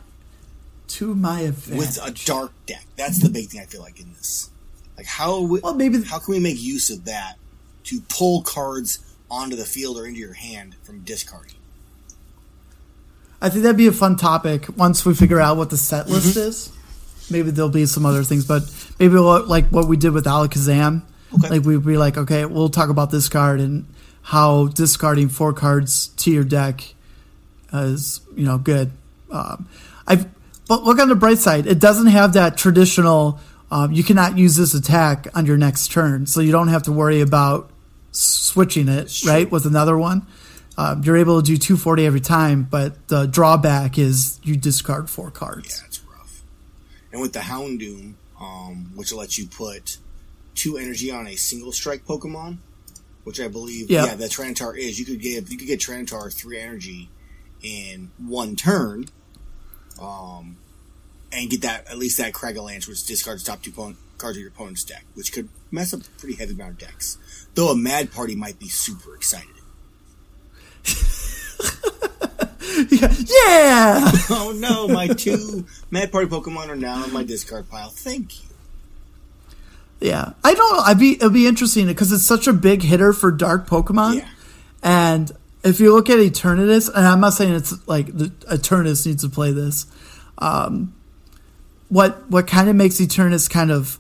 to 0.90 1.16
my 1.16 1.40
advantage. 1.40 1.80
with 1.80 1.98
a 2.04 2.12
dark 2.26 2.52
deck. 2.66 2.86
That's 2.98 3.20
the 3.20 3.30
big 3.30 3.50
thing 3.52 3.62
I 3.62 3.66
feel 3.68 3.82
like 3.82 4.02
in 4.02 4.12
this. 4.18 4.50
Like 4.98 5.06
how 5.08 5.40
we, 5.40 5.62
Well, 5.62 5.76
maybe- 5.76 6.04
how 6.04 6.20
can 6.20 6.34
we 6.34 6.42
make 6.42 6.62
use 6.62 6.90
of 6.90 7.06
that 7.06 7.38
to 7.86 8.02
pull 8.10 8.42
cards 8.42 9.00
onto 9.32 9.56
the 9.56 9.64
field 9.66 9.98
or 9.98 10.06
into 10.06 10.20
your 10.20 10.34
hand 10.34 10.76
from 10.84 11.00
discarding? 11.06 11.55
I 13.46 13.50
think 13.50 13.62
that'd 13.62 13.78
be 13.78 13.86
a 13.86 13.92
fun 13.92 14.16
topic 14.16 14.76
once 14.76 15.06
we 15.06 15.14
figure 15.14 15.40
out 15.40 15.56
what 15.56 15.70
the 15.70 15.78
set 15.78 16.10
list 16.10 16.36
is. 16.36 16.72
Maybe 17.30 17.52
there'll 17.52 17.70
be 17.70 17.86
some 17.86 18.04
other 18.04 18.24
things, 18.24 18.44
but 18.44 18.64
maybe 19.00 19.14
we'll, 19.14 19.46
like 19.46 19.68
what 19.68 19.88
we 19.88 19.98
did 19.98 20.14
with 20.14 20.26
Alakazam. 20.26 21.04
Okay. 21.32 21.50
Like 21.50 21.62
we'd 21.62 21.86
be 21.86 21.96
like, 21.96 22.18
okay, 22.18 22.46
we'll 22.46 22.70
talk 22.70 22.90
about 22.90 23.12
this 23.12 23.30
card 23.30 23.60
and 23.60 23.86
how 24.24 24.66
discarding 24.70 25.30
four 25.30 25.54
cards 25.54 26.08
to 26.08 26.32
your 26.32 26.44
deck 26.44 26.96
is 27.72 28.22
you 28.36 28.48
know 28.48 28.58
good. 28.58 28.90
Um, 29.30 29.70
I've 30.08 30.26
but 30.68 30.84
look 30.84 30.98
on 30.98 31.10
the 31.10 31.16
bright 31.16 31.38
side, 31.38 31.68
it 31.68 31.78
doesn't 31.78 32.08
have 32.08 32.34
that 32.34 32.58
traditional. 32.58 33.40
Um, 33.70 33.92
you 33.92 34.04
cannot 34.04 34.40
use 34.40 34.56
this 34.56 34.74
attack 34.74 35.28
on 35.36 35.46
your 35.46 35.58
next 35.58 35.92
turn, 35.92 36.26
so 36.26 36.42
you 36.42 36.52
don't 36.52 36.70
have 36.70 36.82
to 36.84 36.92
worry 36.92 37.22
about 37.22 37.70
switching 38.12 38.88
it 38.88 39.22
right 39.28 39.52
with 39.52 39.68
another 39.68 39.96
one. 39.96 40.26
Um, 40.78 41.04
you're 41.04 41.18
able 41.18 41.42
to 41.42 41.46
do 41.46 41.58
240 41.58 42.06
every 42.06 42.20
time, 42.20 42.64
but 42.64 43.08
the 43.08 43.26
drawback 43.28 43.98
is 43.98 44.40
you 44.44 44.58
discard 44.58 45.10
four 45.10 45.32
cards. 45.32 45.80
Yeah, 45.80 45.86
it's 45.88 46.02
rough. 46.04 46.42
And 47.14 47.22
with 47.22 47.34
the 47.34 47.40
Houndoom, 47.40 48.16
um, 48.40 48.92
which 48.96 49.14
lets 49.14 49.38
you 49.38 49.48
put 49.48 49.98
two 50.54 50.78
energy 50.78 51.12
on 51.12 51.28
a 51.28 51.36
single 51.36 51.72
strike 51.72 52.06
Pokemon, 52.06 52.58
which 53.24 53.40
I 53.40 53.48
believe, 53.48 53.90
Yeah. 53.90 54.06
yeah, 54.06 54.16
that 54.16 54.32
Tyranitar 54.32 54.78
is. 54.78 55.00
You 55.00 55.06
could 55.06 55.22
give 55.22 55.50
you 55.50 55.58
could 55.58 55.68
get 55.68 55.80
Tyranitar 55.80 56.34
three 56.34 56.60
energy 56.60 57.10
in 57.62 58.12
one 58.18 58.56
turn, 58.58 59.06
um, 60.00 60.58
and 61.32 61.50
get 61.50 61.62
that 61.62 61.88
at 61.88 61.98
least 61.98 62.18
that 62.18 62.34
Cragalanche, 62.34 62.88
which 62.88 63.06
discards 63.06 63.44
top 63.44 63.64
two 63.64 63.72
opponent, 63.72 63.98
cards 64.18 64.38
of 64.38 64.42
your 64.42 64.50
opponent's 64.52 64.84
deck, 64.84 65.06
which 65.14 65.32
could 65.32 65.50
mess 65.72 65.94
up 65.94 66.02
pretty 66.18 66.36
heavy 66.36 66.54
amount 66.54 66.72
of 66.72 66.78
decks. 66.78 67.18
Though 67.56 67.70
a 67.70 67.76
Mad 67.76 68.12
Party 68.12 68.36
might 68.36 68.60
be 68.60 68.68
super 68.68 69.16
excited. 69.16 69.50
yeah. 73.02 74.12
oh 74.30 74.56
no, 74.58 74.88
my 74.88 75.08
two 75.08 75.66
Mad 75.92 76.12
Party 76.12 76.28
Pokemon 76.28 76.70
are 76.70 76.76
now 76.76 77.04
in 77.04 77.14
my 77.14 77.24
discard 77.24 77.70
pile. 77.70 77.90
Thank 77.90 78.44
you. 78.44 78.50
Yeah, 80.02 80.34
I 80.44 80.54
don't. 80.54 80.88
I'd 80.88 81.00
be 81.00 81.14
it'd 81.14 81.34
be 81.34 81.48
interesting 81.48 81.88
because 81.88 82.12
it's 82.12 82.26
such 82.26 82.48
a 82.48 82.54
big 82.54 82.84
hitter 82.84 83.14
for 83.14 83.32
dark 83.32 83.68
Pokemon. 83.68 84.18
Yeah. 84.18 84.28
And 84.84 85.32
if 85.64 85.80
you 85.80 85.94
look 85.94 86.10
at 86.10 86.20
Eternatus, 86.20 86.90
and 86.94 87.06
I'm 87.08 87.20
not 87.20 87.34
saying 87.34 87.56
it's 87.56 87.88
like 87.88 88.08
the 88.08 88.26
Eternatus 88.52 89.06
needs 89.06 89.24
to 89.24 89.30
play 89.30 89.52
this. 89.52 89.88
Um, 90.38 90.94
what 91.90 92.30
what 92.30 92.48
kind 92.48 92.70
of 92.70 92.76
makes 92.76 92.96
Eternatus 92.96 93.50
kind 93.50 93.72
of 93.72 94.00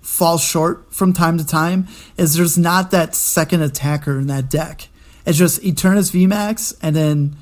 fall 0.00 0.38
short 0.38 0.92
from 0.92 1.12
time 1.12 1.38
to 1.38 1.46
time 1.46 1.86
is 2.16 2.34
there's 2.34 2.58
not 2.58 2.90
that 2.90 3.14
second 3.14 3.62
attacker 3.62 4.18
in 4.18 4.26
that 4.26 4.50
deck. 4.50 4.88
It's 5.26 5.38
just 5.38 5.60
Eternus 5.62 6.10
VMAX 6.12 6.76
and 6.82 6.94
then 6.96 7.36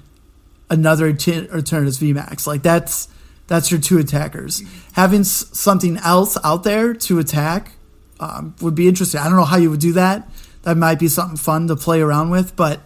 another 0.68 1.12
Eter- 1.12 1.48
Eternus 1.48 1.98
VMAX. 1.98 2.46
Like 2.46 2.62
that's 2.62 3.08
that's 3.46 3.70
your 3.70 3.80
two 3.80 3.98
attackers. 3.98 4.62
Having 4.92 5.20
s- 5.22 5.46
something 5.52 5.96
else 5.98 6.36
out 6.44 6.62
there 6.62 6.94
to 6.94 7.18
attack 7.18 7.72
um, 8.20 8.54
would 8.60 8.74
be 8.74 8.86
interesting. 8.86 9.20
I 9.20 9.24
don't 9.24 9.36
know 9.36 9.44
how 9.44 9.56
you 9.56 9.70
would 9.70 9.80
do 9.80 9.92
that. 9.94 10.28
That 10.62 10.76
might 10.76 10.98
be 10.98 11.08
something 11.08 11.36
fun 11.38 11.68
to 11.68 11.76
play 11.76 12.00
around 12.00 12.30
with. 12.30 12.54
But 12.54 12.80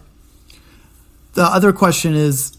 the 1.33 1.43
other 1.43 1.73
question 1.73 2.15
is, 2.15 2.57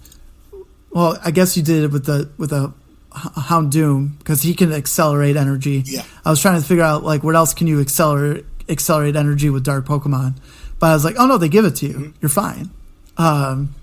well, 0.91 1.19
I 1.25 1.31
guess 1.31 1.57
you 1.57 1.63
did 1.63 1.85
it 1.85 1.91
with 1.91 2.05
the 2.07 2.31
with 2.39 2.53
a 2.53 2.73
Hound 3.13 3.73
Doom 3.73 4.17
because 4.19 4.43
he 4.43 4.55
can 4.55 4.73
accelerate 4.73 5.37
energy. 5.37 5.83
Yeah. 5.87 6.03
I 6.25 6.31
was 6.31 6.41
trying 6.43 6.61
to 6.61 6.67
figure 6.67 6.85
out 6.85 7.03
like 7.03 7.23
what 7.25 7.35
else 7.35 7.55
can 7.55 7.67
you 7.67 7.81
accelerate 7.81 8.45
accelerate 8.69 9.17
energy 9.17 9.49
with 9.49 9.65
Dark 9.65 9.87
Pokemon, 9.87 10.37
but 10.79 10.87
I 10.89 10.95
was 10.95 11.05
like, 11.05 11.17
oh 11.19 11.27
no, 11.27 11.39
they 11.39 11.49
give 11.49 11.65
it 11.65 11.77
to 11.77 11.87
you. 11.87 12.15
You're 12.21 12.29
fine. 12.29 12.71
Um, 13.17 13.75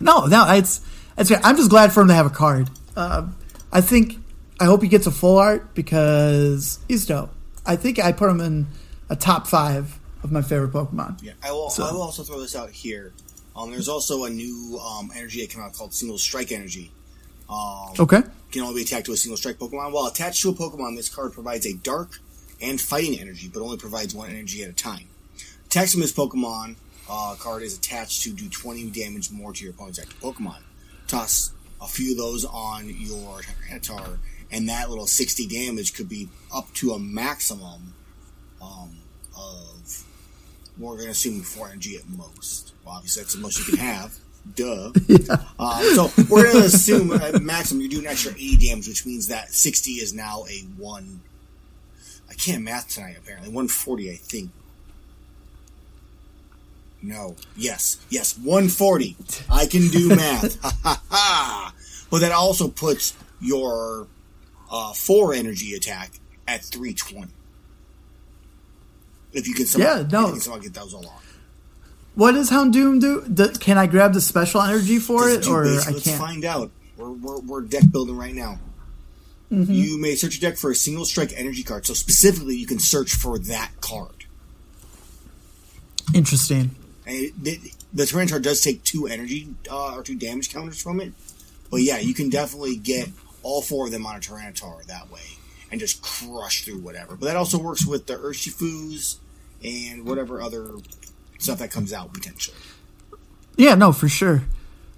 no, 0.00 0.26
no, 0.26 0.46
it's 0.52 0.80
it's. 1.16 1.32
I'm 1.44 1.56
just 1.56 1.70
glad 1.70 1.92
for 1.92 2.02
him 2.02 2.08
to 2.08 2.14
have 2.14 2.26
a 2.26 2.30
card. 2.30 2.68
Um, 2.96 3.36
I 3.72 3.80
think 3.80 4.16
I 4.60 4.64
hope 4.66 4.82
he 4.82 4.88
gets 4.88 5.06
a 5.06 5.10
full 5.10 5.38
art 5.38 5.74
because 5.74 6.78
he's 6.88 7.06
dope. 7.06 7.30
I 7.64 7.76
think 7.76 7.98
I 7.98 8.12
put 8.12 8.28
him 8.30 8.40
in 8.40 8.66
a 9.08 9.16
top 9.16 9.46
five 9.46 9.98
of 10.22 10.30
my 10.32 10.42
favorite 10.42 10.72
Pokemon. 10.72 11.22
Yeah, 11.22 11.32
I 11.42 11.52
will. 11.52 11.70
So- 11.70 11.84
I 11.84 11.92
will 11.92 12.02
also 12.02 12.22
throw 12.22 12.40
this 12.40 12.54
out 12.56 12.70
here. 12.70 13.12
Um, 13.54 13.70
there's 13.70 13.88
also 13.88 14.24
a 14.24 14.30
new 14.30 14.78
um, 14.84 15.10
energy 15.16 15.40
that 15.40 15.50
came 15.50 15.62
out 15.62 15.72
called 15.72 15.94
Single 15.94 16.18
Strike 16.18 16.52
Energy. 16.52 16.92
Um, 17.48 17.92
Okay. 17.98 18.20
Can 18.52 18.62
only 18.62 18.74
be 18.74 18.82
attacked 18.82 19.06
to 19.06 19.12
a 19.12 19.16
single 19.16 19.36
strike 19.38 19.58
Pokemon. 19.58 19.92
While 19.92 20.06
attached 20.06 20.42
to 20.42 20.50
a 20.50 20.52
Pokemon, 20.52 20.94
this 20.96 21.08
card 21.08 21.32
provides 21.32 21.64
a 21.66 21.72
dark 21.74 22.20
and 22.60 22.78
fighting 22.80 23.18
energy, 23.18 23.48
but 23.52 23.62
only 23.62 23.76
provides 23.78 24.14
one 24.14 24.28
energy 24.30 24.62
at 24.62 24.68
a 24.70 24.72
time. 24.74 25.06
This 25.76 26.10
Pokemon 26.10 26.76
uh, 27.06 27.34
card 27.38 27.62
is 27.62 27.76
attached 27.76 28.22
to 28.22 28.32
do 28.32 28.48
20 28.48 28.88
damage 28.92 29.30
more 29.30 29.52
to 29.52 29.62
your 29.62 29.74
opponent's 29.74 29.98
active 29.98 30.18
Pokemon. 30.20 30.62
Toss 31.06 31.52
a 31.82 31.86
few 31.86 32.12
of 32.12 32.16
those 32.16 32.46
on 32.46 32.86
your 32.86 33.42
Tyranitar, 33.42 34.16
and 34.50 34.70
that 34.70 34.88
little 34.88 35.06
60 35.06 35.46
damage 35.46 35.92
could 35.92 36.08
be 36.08 36.30
up 36.52 36.72
to 36.76 36.92
a 36.92 36.98
maximum 36.98 37.92
um, 38.62 38.96
of, 39.36 40.04
we're 40.78 40.94
going 40.94 41.04
to 41.04 41.10
assume 41.10 41.42
4 41.42 41.68
energy 41.68 41.96
at 41.96 42.08
most. 42.08 42.72
Well, 42.86 42.94
obviously, 42.94 43.22
that's 43.24 43.34
the 43.34 43.40
most 43.40 43.58
you 43.58 43.76
can 43.76 43.84
have. 43.84 44.16
Duh. 44.54 44.92
Um, 45.58 45.82
so 45.94 46.10
we're 46.30 46.44
going 46.44 46.60
to 46.60 46.68
assume 46.68 47.12
at 47.12 47.42
maximum 47.42 47.82
you're 47.82 47.90
doing 47.90 48.06
extra 48.06 48.32
80 48.32 48.66
damage, 48.66 48.88
which 48.88 49.04
means 49.04 49.28
that 49.28 49.52
60 49.52 49.90
is 49.90 50.14
now 50.14 50.46
a 50.48 50.60
1. 50.78 51.20
I 52.30 52.34
can't 52.34 52.62
math 52.62 52.88
tonight, 52.88 53.16
apparently. 53.18 53.50
140, 53.50 54.10
I 54.10 54.14
think. 54.14 54.50
No. 57.02 57.36
Yes. 57.56 57.98
Yes. 58.10 58.36
140. 58.38 59.16
I 59.50 59.66
can 59.66 59.88
do 59.88 60.08
math. 60.16 60.60
Ha 60.62 60.72
ha 60.82 61.02
ha. 61.10 61.74
But 62.10 62.20
that 62.20 62.32
also 62.32 62.68
puts 62.68 63.14
your 63.40 64.06
uh, 64.70 64.92
4 64.92 65.34
energy 65.34 65.74
attack 65.74 66.12
at 66.48 66.64
320. 66.64 67.30
If 69.32 69.46
you 69.46 69.54
can 69.54 69.66
somehow, 69.66 69.96
Yeah, 69.98 70.06
no. 70.10 70.20
if 70.20 70.26
you 70.26 70.32
can 70.32 70.40
somehow 70.40 70.60
get 70.60 70.74
those 70.74 70.92
along. 70.94 71.20
what 72.14 72.32
does 72.32 72.50
Houndoom 72.50 73.00
do? 73.00 73.22
do? 73.28 73.48
Can 73.58 73.76
I 73.76 73.86
grab 73.86 74.14
the 74.14 74.20
special 74.20 74.62
energy 74.62 74.98
for 74.98 75.28
it, 75.28 75.46
or 75.46 75.64
base- 75.64 75.86
I 75.86 75.90
let's 75.90 76.04
can't? 76.04 76.18
find 76.20 76.44
out. 76.44 76.70
We're, 76.96 77.10
we're, 77.10 77.38
we're 77.40 77.60
deck 77.62 77.84
building 77.92 78.16
right 78.16 78.34
now. 78.34 78.58
Mm-hmm. 79.52 79.70
You 79.72 80.00
may 80.00 80.14
search 80.14 80.40
your 80.40 80.50
deck 80.50 80.58
for 80.58 80.70
a 80.70 80.74
single 80.74 81.04
strike 81.04 81.32
energy 81.36 81.62
card. 81.62 81.86
So 81.86 81.92
specifically, 81.94 82.56
you 82.56 82.66
can 82.66 82.78
search 82.78 83.14
for 83.14 83.38
that 83.38 83.72
card. 83.80 84.24
Interesting. 86.14 86.70
And 87.06 87.16
it, 87.16 87.44
the, 87.44 87.60
the 87.94 88.02
Tyranitar 88.02 88.42
does 88.42 88.60
take 88.60 88.82
two 88.82 89.06
energy 89.06 89.48
uh, 89.70 89.94
or 89.94 90.02
two 90.02 90.16
damage 90.16 90.52
counters 90.52 90.82
from 90.82 91.00
it. 91.00 91.12
But 91.70 91.78
yeah, 91.78 91.98
you 91.98 92.14
can 92.14 92.28
definitely 92.28 92.76
get 92.76 93.08
all 93.42 93.62
four 93.62 93.86
of 93.86 93.92
them 93.92 94.04
on 94.06 94.16
a 94.16 94.18
Tyranitar 94.18 94.84
that 94.86 95.10
way 95.10 95.20
and 95.70 95.80
just 95.80 96.02
crush 96.02 96.64
through 96.64 96.78
whatever. 96.78 97.16
But 97.16 97.26
that 97.26 97.36
also 97.36 97.58
works 97.58 97.86
with 97.86 98.06
the 98.06 98.16
Urshifus 98.16 99.18
and 99.64 100.04
whatever 100.04 100.40
other 100.40 100.70
stuff 101.38 101.58
that 101.58 101.70
comes 101.70 101.92
out 101.92 102.12
potentially. 102.12 102.56
Yeah, 103.56 103.74
no, 103.74 103.92
for 103.92 104.08
sure, 104.08 104.42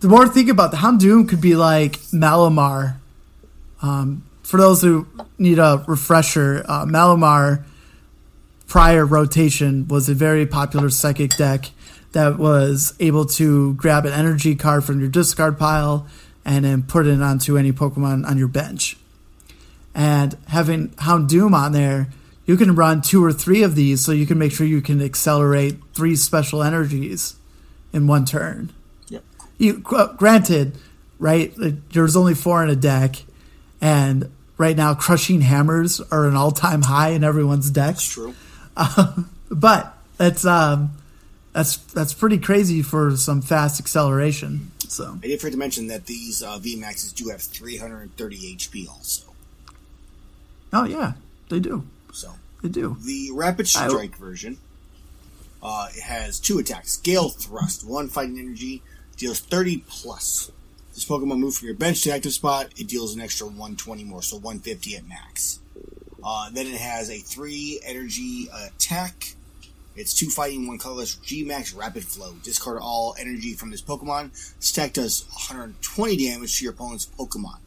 the 0.00 0.08
more 0.08 0.24
I 0.24 0.28
think 0.28 0.48
about 0.48 0.70
the 0.70 0.78
Houndoom 0.78 1.28
could 1.28 1.40
be 1.40 1.56
like 1.56 1.92
Malamar. 2.12 2.96
Um, 3.82 4.24
for 4.42 4.58
those 4.58 4.82
who 4.82 5.06
need 5.38 5.58
a 5.58 5.84
refresher, 5.86 6.64
uh, 6.68 6.84
Malamar 6.84 7.64
prior 8.66 9.06
rotation 9.06 9.88
was 9.88 10.08
a 10.08 10.14
very 10.14 10.46
popular 10.46 10.90
psychic 10.90 11.36
deck 11.36 11.70
that 12.12 12.38
was 12.38 12.94
able 13.00 13.26
to 13.26 13.74
grab 13.74 14.06
an 14.06 14.12
energy 14.12 14.54
card 14.54 14.84
from 14.84 15.00
your 15.00 15.08
discard 15.08 15.58
pile 15.58 16.06
and 16.44 16.64
then 16.64 16.82
put 16.82 17.06
it 17.06 17.20
onto 17.20 17.58
any 17.58 17.72
Pokemon 17.72 18.26
on 18.26 18.38
your 18.38 18.48
bench. 18.48 18.96
And 19.94 20.36
having 20.48 20.90
Houndoom 20.90 21.54
on 21.54 21.72
there, 21.72 22.08
you 22.44 22.56
can 22.56 22.74
run 22.74 23.02
two 23.02 23.24
or 23.24 23.32
three 23.32 23.62
of 23.62 23.74
these 23.74 24.04
so 24.04 24.12
you 24.12 24.26
can 24.26 24.38
make 24.38 24.52
sure 24.52 24.66
you 24.66 24.80
can 24.80 25.02
accelerate 25.02 25.78
three 25.94 26.14
special 26.16 26.62
energies 26.62 27.36
in 27.92 28.06
one 28.06 28.24
turn. 28.24 28.72
You 29.58 29.78
gr- 29.78 30.12
granted, 30.16 30.76
right? 31.18 31.52
There's 31.56 32.16
only 32.16 32.34
four 32.34 32.62
in 32.62 32.70
a 32.70 32.76
deck, 32.76 33.16
and 33.80 34.30
right 34.58 34.76
now, 34.76 34.94
crushing 34.94 35.40
hammers 35.42 36.00
are 36.10 36.26
an 36.26 36.34
all-time 36.36 36.82
high 36.82 37.10
in 37.10 37.24
everyone's 37.24 37.70
deck. 37.70 37.94
That's 37.96 38.08
True. 38.08 38.34
But 39.48 39.96
that's 40.16 40.44
um, 40.44 40.90
that's 41.52 41.76
that's 41.76 42.12
pretty 42.12 42.38
crazy 42.38 42.82
for 42.82 43.16
some 43.16 43.40
fast 43.42 43.80
acceleration. 43.80 44.72
So 44.88 45.18
I 45.22 45.26
did 45.28 45.40
forget 45.40 45.52
to 45.52 45.58
mention 45.58 45.86
that 45.86 46.06
these 46.06 46.42
uh, 46.42 46.58
VMAXs 46.58 47.14
do 47.14 47.28
have 47.28 47.40
330 47.40 48.56
HP 48.56 48.88
also. 48.88 49.24
oh 50.72 50.84
yeah, 50.84 51.12
they 51.48 51.60
do, 51.60 51.86
So 52.12 52.32
they 52.62 52.68
do. 52.68 52.96
the 53.04 53.30
Rapid 53.32 53.66
I- 53.76 53.88
Strike 53.88 54.16
version 54.16 54.58
uh, 55.62 55.88
it 55.96 56.02
has 56.02 56.38
two 56.40 56.58
attacks. 56.58 56.96
Gale 56.98 57.28
Thrust, 57.28 57.84
one 57.86 58.08
fighting 58.08 58.38
energy, 58.38 58.82
deals 59.16 59.40
30 59.40 59.84
plus. 59.88 60.50
This 60.94 61.04
Pokemon 61.04 61.38
moves 61.38 61.58
from 61.58 61.66
your 61.66 61.76
bench 61.76 62.02
to 62.02 62.10
active 62.10 62.32
spot, 62.32 62.68
it 62.76 62.88
deals 62.88 63.14
an 63.14 63.20
extra 63.20 63.46
120 63.46 64.04
more, 64.04 64.22
so 64.22 64.36
150 64.36 64.96
at 64.96 65.06
max. 65.06 65.60
Uh, 66.24 66.50
then 66.50 66.66
it 66.66 66.74
has 66.74 67.08
a 67.10 67.18
three 67.18 67.80
energy 67.84 68.48
attack. 68.66 69.34
It's 69.94 70.12
two 70.12 70.28
fighting, 70.28 70.66
one 70.66 70.78
colorless. 70.78 71.14
G 71.14 71.44
Max 71.44 71.72
Rapid 71.72 72.04
Flow. 72.04 72.34
Discard 72.42 72.78
all 72.82 73.14
energy 73.18 73.54
from 73.54 73.70
this 73.70 73.80
Pokemon. 73.80 74.32
This 74.58 74.72
attack 74.72 74.94
does 74.94 75.24
120 75.28 76.16
damage 76.16 76.58
to 76.58 76.64
your 76.64 76.72
opponent's 76.72 77.06
Pokemon. 77.06 77.58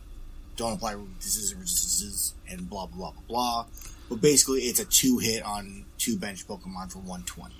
Don't 0.58 0.74
apply 0.74 0.96
or 0.96 1.06
resistances, 1.18 2.34
and 2.50 2.70
blah 2.70 2.86
blah 2.86 2.98
blah 2.98 3.12
blah 3.12 3.22
blah. 3.28 3.66
But 4.10 4.22
basically, 4.22 4.64
it's 4.64 4.80
a 4.80 4.86
two 4.86 5.20
hit 5.20 5.42
on 5.44 5.86
two 5.98 6.18
bench 6.18 6.46
Pokemon 6.46 6.92
for 6.92 7.00
120. 7.00 7.56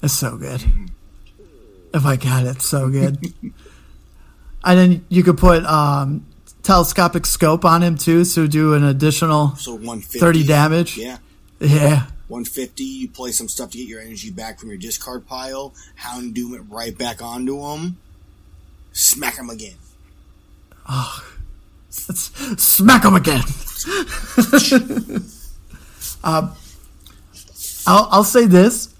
That's 0.00 0.12
so 0.12 0.36
good. 0.36 0.62
Oh 1.94 2.00
my 2.00 2.16
god, 2.16 2.46
it's 2.46 2.66
so 2.66 2.90
good. 2.90 3.18
and 4.64 4.78
then 4.78 5.06
you 5.08 5.22
could 5.22 5.38
put 5.38 5.64
um, 5.64 6.26
telescopic 6.64 7.24
scope 7.24 7.64
on 7.64 7.82
him 7.82 7.96
too, 7.96 8.24
so 8.24 8.48
do 8.48 8.74
an 8.74 8.82
additional 8.82 9.54
So 9.56 9.74
150. 9.74 10.18
30 10.18 10.44
damage? 10.44 10.98
Yeah. 10.98 11.18
yeah. 11.60 12.06
150, 12.26 12.82
you 12.82 13.08
play 13.08 13.30
some 13.30 13.48
stuff 13.48 13.70
to 13.70 13.78
get 13.78 13.86
your 13.86 14.00
energy 14.00 14.30
back 14.30 14.58
from 14.58 14.70
your 14.70 14.78
discard 14.78 15.24
pile, 15.24 15.72
Houndoom 16.00 16.56
it 16.56 16.62
right 16.68 16.96
back 16.96 17.22
onto 17.22 17.62
him, 17.62 17.98
smack 18.92 19.36
him 19.36 19.50
again. 19.50 19.76
Let's 22.08 22.32
smack 22.62 23.04
him 23.04 23.14
again. 23.14 23.42
um, 26.24 26.54
I'll, 27.86 28.08
I'll 28.10 28.24
say 28.24 28.46
this. 28.46 28.93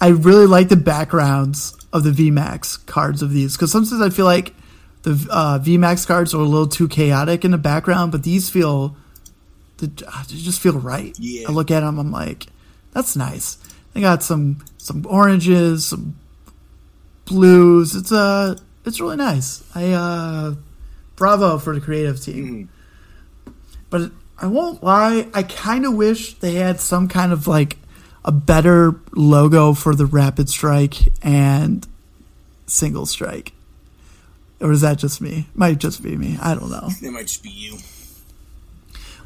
I 0.00 0.08
really 0.08 0.46
like 0.46 0.68
the 0.68 0.76
backgrounds 0.76 1.76
of 1.92 2.04
the 2.04 2.10
VMAX 2.10 2.86
cards 2.86 3.22
of 3.22 3.32
these 3.32 3.56
because 3.56 3.72
sometimes 3.72 4.00
I 4.00 4.10
feel 4.10 4.24
like 4.24 4.54
the 5.02 5.26
uh, 5.30 5.58
VMAX 5.58 6.06
cards 6.06 6.34
are 6.34 6.40
a 6.40 6.44
little 6.44 6.68
too 6.68 6.88
chaotic 6.88 7.44
in 7.44 7.50
the 7.50 7.58
background, 7.58 8.12
but 8.12 8.22
these 8.22 8.48
feel 8.48 8.96
they 9.78 9.86
they 9.86 10.36
just 10.36 10.60
feel 10.60 10.78
right. 10.78 11.14
Yeah. 11.18 11.48
I 11.48 11.52
look 11.52 11.70
at 11.70 11.80
them, 11.80 11.98
I'm 11.98 12.12
like, 12.12 12.46
that's 12.92 13.16
nice. 13.16 13.58
They 13.92 14.00
got 14.00 14.22
some 14.22 14.64
some 14.78 15.06
oranges, 15.06 15.86
some 15.86 16.16
blues. 17.24 17.94
It's 17.94 18.12
uh 18.12 18.58
it's 18.84 19.00
really 19.00 19.16
nice. 19.16 19.64
I 19.74 19.92
uh 19.92 20.54
bravo 21.16 21.58
for 21.58 21.74
the 21.74 21.80
creative 21.80 22.20
team. 22.20 22.68
But 23.90 24.12
I 24.38 24.46
won't 24.46 24.82
lie, 24.82 25.28
I 25.34 25.42
kind 25.42 25.84
of 25.84 25.94
wish 25.94 26.34
they 26.34 26.54
had 26.54 26.80
some 26.80 27.08
kind 27.08 27.32
of 27.32 27.46
like 27.46 27.76
a 28.24 28.32
better 28.32 28.94
logo 29.12 29.72
for 29.72 29.94
the 29.94 30.06
rapid 30.06 30.48
strike 30.48 30.94
and 31.22 31.86
single 32.66 33.06
strike. 33.06 33.52
Or 34.60 34.70
is 34.72 34.82
that 34.82 34.98
just 34.98 35.20
me? 35.20 35.46
Might 35.54 35.78
just 35.78 36.02
be 36.02 36.16
me. 36.16 36.36
I 36.40 36.54
don't 36.54 36.70
know. 36.70 36.88
It 37.02 37.10
might 37.12 37.26
just 37.28 37.42
be 37.42 37.48
you. 37.50 37.78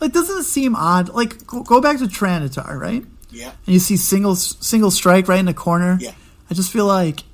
Like, 0.01 0.13
doesn't 0.13 0.39
it 0.39 0.45
seem 0.45 0.77
odd? 0.77 1.09
Like, 1.09 1.45
go, 1.47 1.81
back 1.81 1.99
to 1.99 2.05
Tyranitar, 2.05 2.79
right? 2.79 3.05
Yeah. 3.31 3.51
and 3.67 3.73
you 3.75 3.81
see 3.81 3.97
single 3.97 4.37
single 4.37 4.93
strike 4.93 5.27
right 5.27 5.41
in 5.41 5.47
the 5.47 5.55
corner. 5.55 5.99
Yeah. 6.01 6.13
I 6.49 6.55
just 6.55 6.71
feel 6.73 6.87
like 6.87 7.25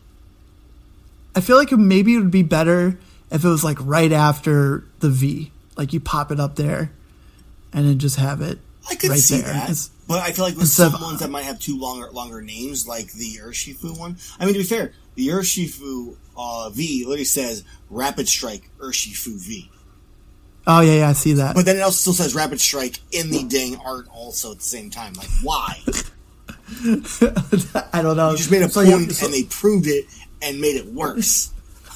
I 1.36 1.40
feel 1.42 1.56
like 1.58 1.72
maybe 1.72 2.14
it 2.14 2.18
would 2.18 2.30
be 2.30 2.42
better 2.42 2.98
if 3.30 3.44
it 3.44 3.48
was 3.48 3.62
like 3.62 3.76
right 3.82 4.10
after 4.10 4.84
the 5.00 5.10
V, 5.10 5.52
like 5.76 5.92
you 5.92 6.00
pop 6.00 6.32
it 6.32 6.40
up 6.40 6.56
there, 6.56 6.90
and 7.74 7.86
then 7.86 7.98
just 7.98 8.16
have 8.16 8.40
it 8.40 8.58
I 8.90 8.94
could 8.94 9.10
right 9.10 9.18
see 9.18 9.42
there. 9.42 9.52
that. 9.52 9.64
It's- 9.64 9.90
But 10.10 10.22
I 10.22 10.32
feel 10.32 10.44
like 10.44 10.54
with 10.54 10.62
instead 10.62 10.90
some 10.90 11.02
ones 11.02 11.20
that 11.20 11.30
might 11.30 11.44
have 11.44 11.60
two 11.60 11.78
longer 11.78 12.10
longer 12.10 12.42
names, 12.42 12.88
like 12.88 13.12
the 13.12 13.36
Urshifu 13.44 13.96
one. 13.96 14.16
I 14.40 14.44
mean, 14.44 14.54
to 14.54 14.58
be 14.58 14.64
fair, 14.64 14.90
the 15.14 15.28
Urshifu 15.28 16.16
uh, 16.36 16.68
V 16.70 17.04
literally 17.04 17.22
says 17.22 17.62
Rapid 17.90 18.28
Strike 18.28 18.68
Urshifu 18.80 19.36
V. 19.38 19.70
oh 20.66 20.80
yeah, 20.80 20.94
yeah, 20.94 21.08
I 21.10 21.12
see 21.12 21.34
that. 21.34 21.54
But 21.54 21.64
then 21.64 21.76
it 21.76 21.82
also 21.82 21.94
still 21.94 22.12
says 22.12 22.34
Rapid 22.34 22.60
Strike 22.60 22.98
in 23.12 23.30
the 23.30 23.44
dang 23.44 23.76
art 23.76 24.08
also 24.12 24.50
at 24.50 24.56
the 24.58 24.64
same 24.64 24.90
time. 24.90 25.12
Like, 25.12 25.28
why? 25.44 25.78
I 27.92 28.02
don't 28.02 28.16
know. 28.16 28.32
You 28.32 28.36
just 28.36 28.50
made 28.50 28.62
a 28.62 28.68
So 28.68 28.84
point 28.84 29.12
so- 29.12 29.26
and 29.26 29.32
they 29.32 29.44
proved 29.44 29.86
it 29.86 30.06
and 30.42 30.60
made 30.60 30.74
it 30.74 30.86
worse. 30.86 31.52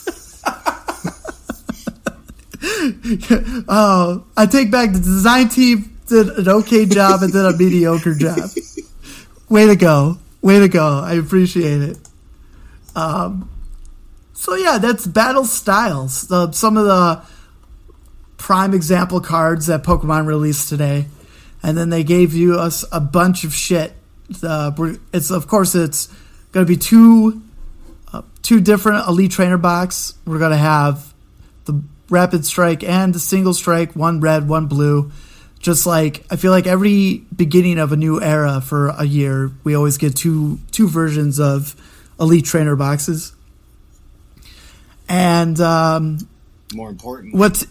oh, 3.68 4.24
I 4.36 4.46
take 4.46 4.70
back 4.70 4.92
the 4.92 5.00
design 5.00 5.48
team 5.48 5.93
did 6.06 6.28
an 6.28 6.48
okay 6.48 6.86
job 6.86 7.22
and 7.22 7.32
did 7.32 7.44
a 7.44 7.56
mediocre 7.56 8.14
job. 8.14 8.50
Way 9.48 9.66
to 9.66 9.76
go. 9.76 10.18
Way 10.42 10.60
to 10.60 10.68
go. 10.68 11.00
I 11.00 11.14
appreciate 11.14 11.82
it. 11.82 11.98
Um, 12.94 13.50
so 14.32 14.54
yeah, 14.54 14.78
that's 14.78 15.06
battle 15.06 15.44
styles. 15.44 16.28
Some 16.56 16.76
of 16.76 16.84
the 16.84 17.22
prime 18.36 18.74
example 18.74 19.20
cards 19.20 19.66
that 19.66 19.82
Pokemon 19.82 20.26
released 20.26 20.68
today, 20.68 21.06
and 21.62 21.78
then 21.78 21.88
they 21.88 22.04
gave 22.04 22.34
you 22.34 22.58
us 22.58 22.84
a 22.92 23.00
bunch 23.00 23.44
of 23.44 23.54
shit. 23.54 23.94
The 24.28 24.98
it's 25.12 25.30
of 25.30 25.46
course 25.46 25.74
it's 25.74 26.08
going 26.52 26.66
to 26.66 26.70
be 26.70 26.76
two 26.76 27.42
uh, 28.12 28.22
two 28.42 28.60
different 28.60 29.08
Elite 29.08 29.30
Trainer 29.30 29.58
box. 29.58 30.14
We're 30.26 30.38
going 30.38 30.50
to 30.50 30.56
have 30.56 31.14
the 31.64 31.82
Rapid 32.10 32.44
Strike 32.44 32.84
and 32.84 33.14
the 33.14 33.18
Single 33.18 33.54
Strike, 33.54 33.96
one 33.96 34.20
red, 34.20 34.48
one 34.48 34.66
blue. 34.66 35.10
Just 35.64 35.86
like 35.86 36.26
I 36.30 36.36
feel 36.36 36.50
like 36.50 36.66
every 36.66 37.24
beginning 37.34 37.78
of 37.78 37.90
a 37.90 37.96
new 37.96 38.20
era 38.20 38.60
for 38.60 38.88
a 38.88 39.04
year, 39.04 39.50
we 39.64 39.74
always 39.74 39.96
get 39.96 40.14
two 40.14 40.58
two 40.72 40.88
versions 40.88 41.40
of 41.40 41.74
Elite 42.20 42.44
Trainer 42.44 42.76
boxes. 42.76 43.32
And 45.08 45.58
um, 45.62 46.18
More 46.74 46.90
important, 46.90 47.34
what's 47.34 47.66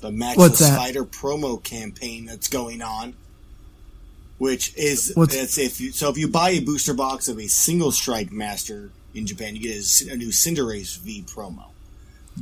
the 0.00 0.10
Max 0.10 0.38
What's 0.38 0.60
the? 0.60 0.64
Spider 0.64 1.04
promo 1.04 1.62
campaign 1.62 2.24
that's 2.24 2.48
going 2.48 2.80
on, 2.80 3.16
which 4.38 4.74
is 4.74 5.12
it's 5.14 5.58
if 5.58 5.78
you 5.78 5.92
so 5.92 6.08
if 6.08 6.16
you 6.16 6.26
buy 6.26 6.50
a 6.52 6.60
booster 6.60 6.94
box 6.94 7.28
of 7.28 7.38
a 7.38 7.48
single 7.48 7.92
strike 7.92 8.32
master 8.32 8.92
in 9.12 9.26
Japan, 9.26 9.56
you 9.56 9.60
get 9.60 9.76
a, 9.76 10.12
a 10.14 10.16
new 10.16 10.28
Cinderace 10.28 10.98
V 11.00 11.22
promo. 11.26 11.64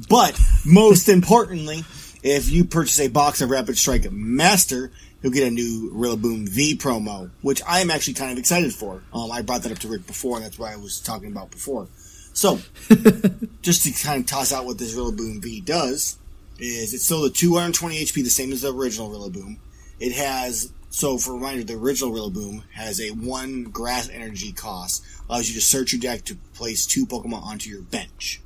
But 0.09 0.39
most 0.65 1.09
importantly, 1.09 1.85
if 2.23 2.51
you 2.51 2.65
purchase 2.65 3.01
a 3.01 3.09
box 3.09 3.41
of 3.41 3.51
Rapid 3.51 3.79
Strike 3.79 4.11
Master, 4.13 4.91
you'll 5.23 5.33
get 5.33 5.47
a 5.47 5.51
new 5.51 5.91
Rillaboom 5.95 6.49
V 6.49 6.77
promo, 6.77 7.31
which 7.43 7.63
I 7.67 7.81
am 7.81 7.91
actually 7.91 8.15
kind 8.15 8.33
of 8.33 8.39
excited 8.39 8.75
for. 8.75 9.03
Um, 9.13 9.31
I 9.31 9.43
brought 9.43 9.63
that 9.63 9.73
up 9.73 9.79
to 9.81 9.89
Rick 9.89 10.07
before, 10.07 10.37
and 10.37 10.45
that's 10.45 10.59
what 10.59 10.73
I 10.73 10.77
was 10.77 11.01
talking 11.01 11.33
about 11.33 11.51
before. 11.51 11.89
So, 12.33 12.61
just 13.63 13.85
to 13.85 14.07
kind 14.07 14.21
of 14.21 14.27
toss 14.27 14.53
out 14.53 14.65
what 14.65 14.79
this 14.79 14.95
Rillaboom 14.95 15.43
V 15.43 15.61
does, 15.61 16.19
is 16.59 16.95
it's 16.95 17.05
still 17.05 17.23
the 17.23 17.31
220 17.31 18.05
HP, 18.05 18.23
the 18.23 18.31
same 18.31 18.53
as 18.53 18.63
the 18.63 18.73
original 18.73 19.11
Rillaboom. 19.11 19.57
It 19.99 20.13
has, 20.13 20.73
so 20.91 21.19
for 21.19 21.33
a 21.33 21.35
reminder, 21.35 21.65
the 21.65 21.75
original 21.75 22.13
Rillaboom 22.13 22.63
has 22.73 23.01
a 23.01 23.11
one 23.11 23.65
grass 23.65 24.09
energy 24.11 24.53
cost, 24.53 25.05
allows 25.29 25.49
you 25.49 25.55
to 25.55 25.65
search 25.65 25.93
your 25.93 26.01
deck 26.01 26.25
to 26.27 26.37
place 26.55 26.87
two 26.87 27.07
Pokemon 27.07 27.43
onto 27.43 27.71
your 27.71 27.83
bench. 27.83 28.41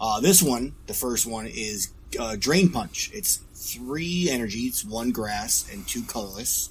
Uh, 0.00 0.20
this 0.20 0.42
one, 0.42 0.74
the 0.86 0.94
first 0.94 1.26
one, 1.26 1.46
is 1.46 1.92
uh, 2.18 2.36
Drain 2.36 2.70
Punch. 2.70 3.10
It's 3.12 3.40
three 3.54 4.28
energies, 4.30 4.84
one 4.84 5.10
grass, 5.10 5.68
and 5.72 5.86
two 5.86 6.02
colorless. 6.02 6.70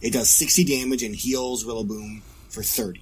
It 0.00 0.12
does 0.12 0.28
60 0.30 0.64
damage 0.64 1.02
and 1.02 1.14
heals 1.14 1.64
Rillaboom 1.64 2.22
for 2.48 2.62
30. 2.62 3.00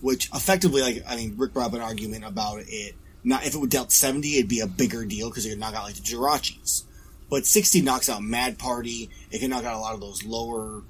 Which 0.00 0.28
effectively, 0.32 0.80
like, 0.80 1.02
I 1.08 1.16
mean, 1.16 1.34
Rick 1.36 1.52
brought 1.52 1.66
up 1.66 1.74
an 1.74 1.80
argument 1.80 2.24
about 2.24 2.60
it. 2.66 2.94
Not 3.24 3.44
if 3.44 3.54
it 3.54 3.58
would 3.58 3.70
dealt 3.70 3.92
70, 3.92 4.36
it'd 4.36 4.48
be 4.48 4.60
a 4.60 4.66
bigger 4.66 5.04
deal 5.04 5.28
because 5.28 5.44
it 5.44 5.50
would 5.50 5.58
knock 5.58 5.74
out 5.74 5.84
like 5.84 5.96
the 5.96 6.00
Jirachis. 6.00 6.84
But 7.30 7.46
60 7.46 7.82
knocks 7.82 8.08
out 8.08 8.22
Mad 8.22 8.58
Party. 8.58 9.10
It 9.30 9.40
can 9.40 9.50
knock 9.50 9.64
out 9.64 9.74
a 9.74 9.78
lot 9.78 9.94
of 9.94 10.00
those 10.00 10.24
lower 10.24 10.82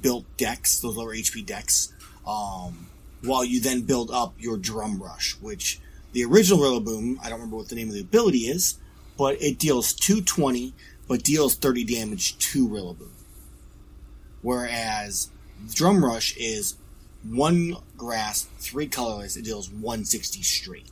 built 0.00 0.24
decks, 0.36 0.80
those 0.80 0.96
lower 0.96 1.14
HP 1.14 1.44
decks. 1.44 1.92
Um, 2.26 2.88
while 3.22 3.44
you 3.44 3.60
then 3.60 3.82
build 3.82 4.10
up 4.10 4.34
your 4.38 4.56
Drum 4.56 5.02
Rush, 5.02 5.36
which 5.40 5.80
the 6.12 6.24
original 6.24 6.60
Rillaboom, 6.60 7.16
I 7.20 7.28
don't 7.28 7.38
remember 7.38 7.56
what 7.56 7.68
the 7.68 7.74
name 7.74 7.88
of 7.88 7.94
the 7.94 8.00
ability 8.00 8.40
is, 8.40 8.78
but 9.18 9.42
it 9.42 9.58
deals 9.58 9.92
220, 9.92 10.72
but 11.08 11.22
deals 11.22 11.56
30 11.56 11.84
damage 11.84 12.38
to 12.38 12.66
Rillaboom. 12.68 13.10
Whereas 14.40 15.28
Drum 15.74 16.04
Rush 16.04 16.36
is 16.36 16.76
one 17.24 17.76
grass, 17.96 18.46
three 18.60 18.86
colorless, 18.86 19.36
it 19.36 19.44
deals 19.44 19.68
160 19.70 20.42
straight. 20.42 20.86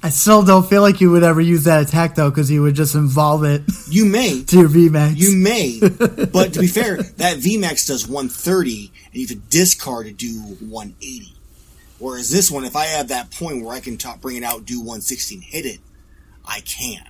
I 0.00 0.10
still 0.10 0.44
don't 0.44 0.64
feel 0.64 0.80
like 0.80 1.00
you 1.00 1.10
would 1.10 1.24
ever 1.24 1.40
use 1.40 1.64
that 1.64 1.82
attack 1.82 2.14
though, 2.14 2.30
because 2.30 2.48
you 2.52 2.62
would 2.62 2.76
just 2.76 2.94
involve 2.94 3.42
it 3.42 3.62
You 3.88 4.04
may, 4.04 4.42
to 4.46 4.60
your 4.60 4.68
VMAX. 4.68 5.16
you 5.16 5.36
may, 5.36 5.80
but 6.32 6.52
to 6.54 6.60
be 6.60 6.68
fair, 6.68 6.98
that 7.02 7.38
VMAX 7.38 7.88
does 7.88 8.06
130, 8.06 8.92
and 9.06 9.14
you 9.14 9.26
have 9.26 9.30
to 9.30 9.42
discard 9.50 10.06
to 10.06 10.12
do 10.12 10.38
180. 10.60 11.34
Whereas 11.98 12.30
this 12.30 12.48
one, 12.48 12.64
if 12.64 12.76
I 12.76 12.84
have 12.84 13.08
that 13.08 13.32
point 13.32 13.64
where 13.64 13.74
I 13.74 13.80
can 13.80 13.96
top, 13.96 14.20
bring 14.20 14.36
it 14.36 14.44
out, 14.44 14.64
do 14.64 14.78
160 14.78 15.34
and 15.36 15.44
hit 15.44 15.66
it, 15.66 15.80
I 16.44 16.60
can. 16.60 17.08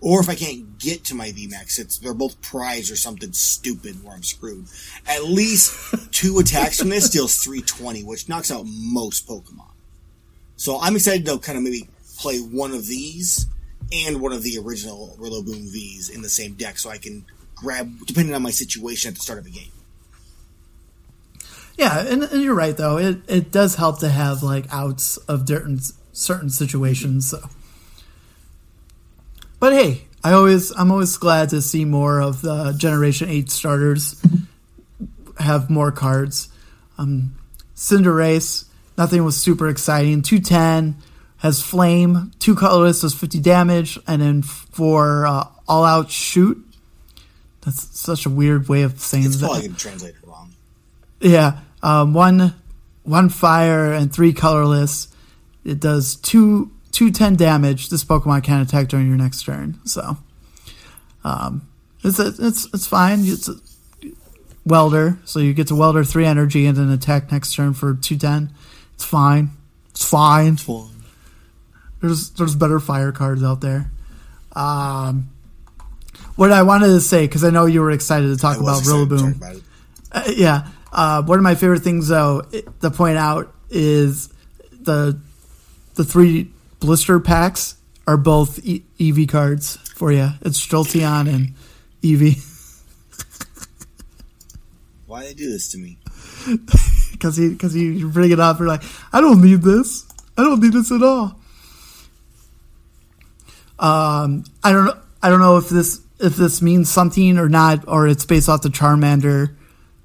Or 0.00 0.20
if 0.20 0.28
I 0.28 0.36
can't 0.36 0.78
get 0.78 1.04
to 1.06 1.14
my 1.14 1.30
VMAX, 1.30 1.78
it's 1.80 1.98
they're 1.98 2.14
both 2.14 2.40
prize 2.40 2.90
or 2.90 2.96
something 2.96 3.32
stupid 3.32 4.04
where 4.04 4.14
I'm 4.14 4.22
screwed. 4.22 4.66
At 5.06 5.24
least 5.24 6.12
two 6.12 6.38
attacks 6.40 6.78
from 6.78 6.90
this 6.90 7.10
deals 7.10 7.36
320, 7.36 8.04
which 8.04 8.28
knocks 8.28 8.50
out 8.50 8.64
most 8.66 9.26
Pokemon. 9.26 9.72
So 10.56 10.78
I'm 10.80 10.94
excited 10.94 11.26
to 11.26 11.38
kind 11.38 11.58
of 11.58 11.64
maybe 11.64 11.88
play 12.18 12.38
one 12.38 12.72
of 12.72 12.86
these 12.86 13.46
and 13.92 14.20
one 14.20 14.32
of 14.32 14.42
the 14.42 14.58
original 14.58 15.16
Rillaboom 15.18 15.72
Vs 15.72 16.10
in 16.10 16.22
the 16.22 16.28
same 16.28 16.54
deck, 16.54 16.78
so 16.78 16.90
I 16.90 16.98
can 16.98 17.24
grab 17.54 18.06
depending 18.06 18.34
on 18.34 18.42
my 18.42 18.50
situation 18.50 19.08
at 19.08 19.14
the 19.14 19.20
start 19.20 19.38
of 19.38 19.46
a 19.46 19.50
game. 19.50 19.72
Yeah, 21.76 22.00
and, 22.00 22.24
and 22.24 22.42
you're 22.42 22.54
right 22.54 22.76
though. 22.76 22.98
It 22.98 23.18
it 23.28 23.52
does 23.52 23.76
help 23.76 24.00
to 24.00 24.08
have 24.08 24.42
like 24.42 24.66
outs 24.72 25.16
of 25.16 25.46
certain 25.48 25.80
certain 26.12 26.50
situations. 26.50 27.30
So, 27.30 27.48
but 29.60 29.72
hey, 29.72 30.02
I 30.22 30.32
always 30.32 30.70
I'm 30.72 30.90
always 30.90 31.16
glad 31.16 31.50
to 31.50 31.62
see 31.62 31.84
more 31.84 32.20
of 32.20 32.42
the 32.42 32.72
Generation 32.72 33.28
Eight 33.28 33.50
starters 33.50 34.20
have 35.38 35.70
more 35.70 35.92
cards. 35.92 36.48
Um, 36.96 37.36
Cinderace, 37.76 38.64
nothing 38.96 39.24
was 39.24 39.40
super 39.40 39.68
exciting. 39.68 40.22
Two 40.22 40.40
ten 40.40 40.96
has 41.38 41.62
Flame, 41.62 42.32
two 42.40 42.56
colorless 42.56 43.02
does 43.02 43.14
fifty 43.14 43.38
damage, 43.40 43.98
and 44.06 44.20
then 44.20 44.42
for 44.42 45.26
uh, 45.26 45.44
All 45.68 45.84
Out 45.84 46.10
Shoot. 46.10 46.64
That's 47.64 47.98
such 47.98 48.26
a 48.26 48.30
weird 48.30 48.68
way 48.68 48.82
of 48.82 48.98
saying 49.00 49.26
It's 49.26 49.36
that. 49.36 49.46
probably 49.46 49.62
going 49.62 49.74
to 49.74 49.78
translate 49.78 50.14
it 50.14 50.26
wrong. 50.26 50.52
Yeah, 51.20 51.60
um, 51.82 52.14
one 52.14 52.54
one 53.04 53.28
fire 53.28 53.92
and 53.92 54.12
three 54.12 54.32
colorless. 54.32 55.08
It 55.64 55.78
does 55.80 56.16
two 56.16 56.72
two 56.98 57.12
ten 57.12 57.36
damage. 57.36 57.90
This 57.90 58.02
Pokemon 58.02 58.42
can 58.42 58.60
attack 58.60 58.88
during 58.88 59.06
your 59.06 59.16
next 59.16 59.44
turn. 59.44 59.78
So, 59.84 60.16
um, 61.22 61.68
it's 62.02 62.18
it's 62.18 62.66
it's 62.74 62.88
fine. 62.88 63.20
It's 63.22 63.48
a 63.48 63.54
welder, 64.66 65.16
so 65.24 65.38
you 65.38 65.54
get 65.54 65.68
to 65.68 65.76
welder 65.76 66.02
three 66.02 66.26
energy 66.26 66.66
and 66.66 66.76
then 66.76 66.90
attack 66.90 67.30
next 67.30 67.54
turn 67.54 67.72
for 67.72 67.94
two 67.94 68.18
ten. 68.18 68.50
It's 68.96 69.04
fine. 69.04 69.50
It's 69.90 70.04
fine. 70.04 70.58
There's 72.00 72.30
there's 72.30 72.56
better 72.56 72.80
fire 72.80 73.12
cards 73.12 73.44
out 73.44 73.60
there. 73.60 73.92
Um, 74.56 75.30
what 76.34 76.50
I 76.50 76.64
wanted 76.64 76.88
to 76.88 77.00
say 77.00 77.28
because 77.28 77.44
I 77.44 77.50
know 77.50 77.66
you 77.66 77.80
were 77.80 77.92
excited 77.92 78.26
to 78.26 78.36
talk 78.36 78.58
about 78.58 78.82
Rillaboom. 78.82 79.36
about. 79.36 79.56
Uh, 80.10 80.32
yeah. 80.34 80.66
Uh, 80.90 81.22
one 81.22 81.38
of 81.38 81.44
my 81.44 81.54
favorite 81.54 81.82
things, 81.82 82.08
though, 82.08 82.42
it, 82.50 82.80
to 82.80 82.90
point 82.90 83.18
out 83.18 83.54
is 83.70 84.30
the 84.80 85.20
the 85.94 86.02
three 86.02 86.50
blister 86.80 87.20
packs 87.20 87.76
are 88.06 88.16
both 88.16 88.64
e- 88.64 88.84
Eevee 88.98 89.28
cards 89.28 89.76
for 89.94 90.12
you. 90.12 90.30
It's 90.42 90.64
Jolteon 90.66 91.32
and 91.32 91.54
Eevee. 92.02 92.44
Why 95.06 95.24
they 95.24 95.34
do 95.34 95.50
this 95.50 95.70
to 95.72 95.78
me? 95.78 95.98
because 97.12 97.36
he 97.36 97.50
because 97.50 97.74
you 97.74 98.08
bring 98.08 98.30
it 98.30 98.40
up. 98.40 98.58
You're 98.58 98.68
like, 98.68 98.82
I 99.12 99.20
don't 99.20 99.42
need 99.42 99.62
this. 99.62 100.06
I 100.36 100.42
don't 100.42 100.60
need 100.60 100.72
this 100.72 100.92
at 100.92 101.02
all. 101.02 101.38
Um, 103.78 104.44
I 104.62 104.72
don't 104.72 104.86
know. 104.86 104.98
I 105.22 105.30
don't 105.30 105.40
know 105.40 105.56
if 105.56 105.68
this 105.68 106.00
if 106.20 106.36
this 106.36 106.62
means 106.62 106.88
something 106.88 107.38
or 107.38 107.48
not, 107.48 107.86
or 107.88 108.08
it's 108.08 108.24
based 108.24 108.48
off 108.48 108.62
the 108.62 108.68
Charmander 108.68 109.56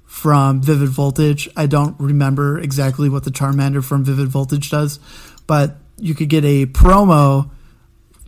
from 0.04 0.62
Vivid 0.62 0.88
Voltage. 0.88 1.48
I 1.56 1.66
don't 1.66 1.98
remember 1.98 2.58
exactly 2.58 3.08
what 3.08 3.24
the 3.24 3.30
Charmander 3.30 3.82
from 3.82 4.04
Vivid 4.04 4.28
Voltage 4.28 4.70
does, 4.70 4.98
but 5.46 5.76
you 5.98 6.14
could 6.14 6.28
get 6.28 6.44
a 6.44 6.66
promo 6.66 7.50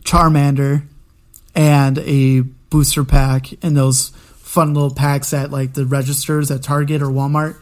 Charmander 0.03 0.83
and 1.55 1.97
a 1.99 2.41
booster 2.69 3.03
pack 3.03 3.51
in 3.63 3.73
those 3.73 4.09
fun 4.09 4.73
little 4.73 4.93
packs 4.93 5.33
at 5.33 5.51
like 5.51 5.73
the 5.73 5.85
registers 5.85 6.49
at 6.51 6.63
Target 6.63 7.01
or 7.01 7.07
Walmart. 7.07 7.59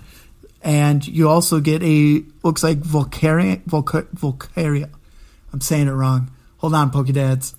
And 0.62 1.06
you 1.08 1.30
also 1.30 1.60
get 1.60 1.84
a 1.84 2.24
looks 2.44 2.64
like 2.64 2.80
Volcaria 2.80 3.62
Volca, 3.64 4.08
Volcaria. 4.16 4.90
I'm 5.54 5.62
saying 5.62 5.88
it 5.88 5.92
wrong. 5.92 6.32
Hold 6.58 6.74
on, 6.74 6.92
Pokedads. 6.92 7.56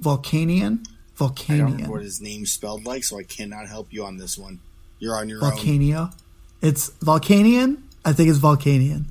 Volcanian? 0.00 0.84
Volcanian. 1.16 1.50
I 1.50 1.58
don't 1.58 1.78
Volcanian. 1.78 1.88
what 1.88 2.02
his 2.02 2.20
name's 2.20 2.50
spelled 2.50 2.84
like, 2.84 3.04
so 3.04 3.18
I 3.18 3.22
cannot 3.22 3.68
help 3.68 3.92
you 3.92 4.04
on 4.04 4.16
this 4.16 4.36
one. 4.36 4.60
You're 4.98 5.16
on 5.16 5.28
your 5.28 5.44
own. 5.44 5.52
Volcanio. 5.52 6.14
It's 6.62 6.90
Volcanian. 6.90 7.82
I 8.04 8.12
think 8.12 8.30
it's 8.30 8.38
Volcanian 8.38 9.04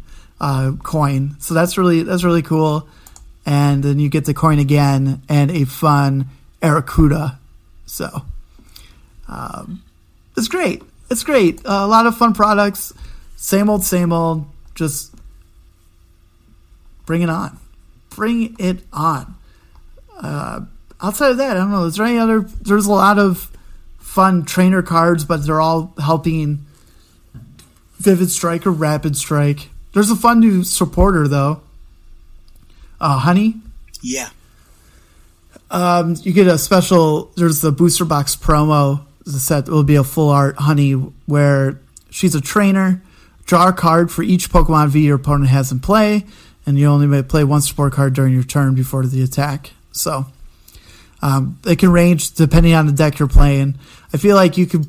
uh, 0.44 0.74
coin. 0.84 1.38
So 1.40 1.54
that's 1.54 1.78
really 1.78 2.04
that's 2.04 2.26
really 2.26 2.42
cool. 2.42 2.88
and 3.46 3.82
then 3.84 4.00
you 4.00 4.10
get 4.10 4.26
the 4.26 4.34
coin 4.34 4.60
again 4.60 5.22
and 5.30 5.50
a 5.52 5.66
fun 5.66 6.28
Arrokuda. 6.62 7.38
So, 7.86 8.24
um, 9.28 9.84
it's 10.38 10.48
great. 10.48 10.82
It's 11.10 11.24
great. 11.24 11.62
a 11.66 11.88
lot 11.88 12.08
of 12.08 12.18
fun 12.18 12.34
products. 12.34 12.94
Same 13.36 13.70
old, 13.70 13.84
same 13.84 14.12
old. 14.12 14.46
Just 14.76 15.14
bring 17.06 17.22
it 17.22 17.30
on. 17.30 17.58
Bring 18.10 18.56
it 18.60 18.80
on. 18.92 19.36
Uh, 20.18 20.62
outside 21.02 21.32
of 21.32 21.38
that, 21.38 21.58
I 21.58 21.60
don't 21.60 21.72
know. 21.72 21.86
Is 21.86 21.98
there 21.98 22.06
any 22.06 22.18
other? 22.18 22.42
There's 22.42 22.86
a 22.86 22.92
lot 22.92 23.20
of 23.20 23.52
fun 24.00 24.46
trainer 24.46 24.82
cards, 24.82 25.26
but 25.26 25.46
they're 25.46 25.62
all 25.62 25.94
helping 26.02 26.66
Vivid 27.98 28.30
Strike 28.30 28.66
or 28.66 28.72
Rapid 28.72 29.16
Strike. 29.18 29.70
There's 29.94 30.10
a 30.10 30.16
fun 30.16 30.40
new 30.40 30.64
supporter 30.64 31.28
though. 31.28 31.62
Uh, 33.00 33.20
Honey. 33.20 33.56
Yeah. 34.02 34.30
Um, 35.70 36.16
you 36.22 36.34
get 36.34 36.48
a 36.48 36.58
special. 36.58 37.32
There's 37.36 37.62
the 37.62 37.72
booster 37.72 38.06
box 38.06 38.36
promo. 38.36 39.06
Set 39.26 39.70
will 39.70 39.84
be 39.84 39.96
a 39.96 40.04
full 40.04 40.30
art 40.30 40.56
Honey 40.58 40.92
where 40.92 41.80
she's 42.10 42.36
a 42.36 42.42
trainer. 42.42 43.02
Draw 43.46 43.70
a 43.70 43.74
card 43.74 44.12
for 44.12 44.22
each 44.22 44.50
Pokemon 44.50 44.90
V 44.90 45.06
your 45.06 45.16
opponent 45.16 45.50
has 45.50 45.72
in 45.72 45.80
play, 45.80 46.26
and 46.66 46.78
you 46.78 46.88
only 46.88 47.08
may 47.08 47.24
play 47.24 47.44
one 47.44 47.62
support 47.62 47.94
card 47.94 48.14
during 48.14 48.34
your 48.34 48.44
turn 48.44 48.76
before 48.76 49.06
the 49.06 49.24
attack. 49.24 49.72
So 49.92 50.26
um, 51.22 51.60
it 51.66 51.80
can 51.80 51.92
range 51.92 52.32
depending 52.32 52.74
on 52.74 52.86
the 52.86 52.92
deck 52.92 53.20
you're 53.20 53.28
playing. 53.28 53.76
I 54.14 54.18
feel 54.18 54.36
like 54.36 54.58
you 54.58 54.66
could 54.66 54.88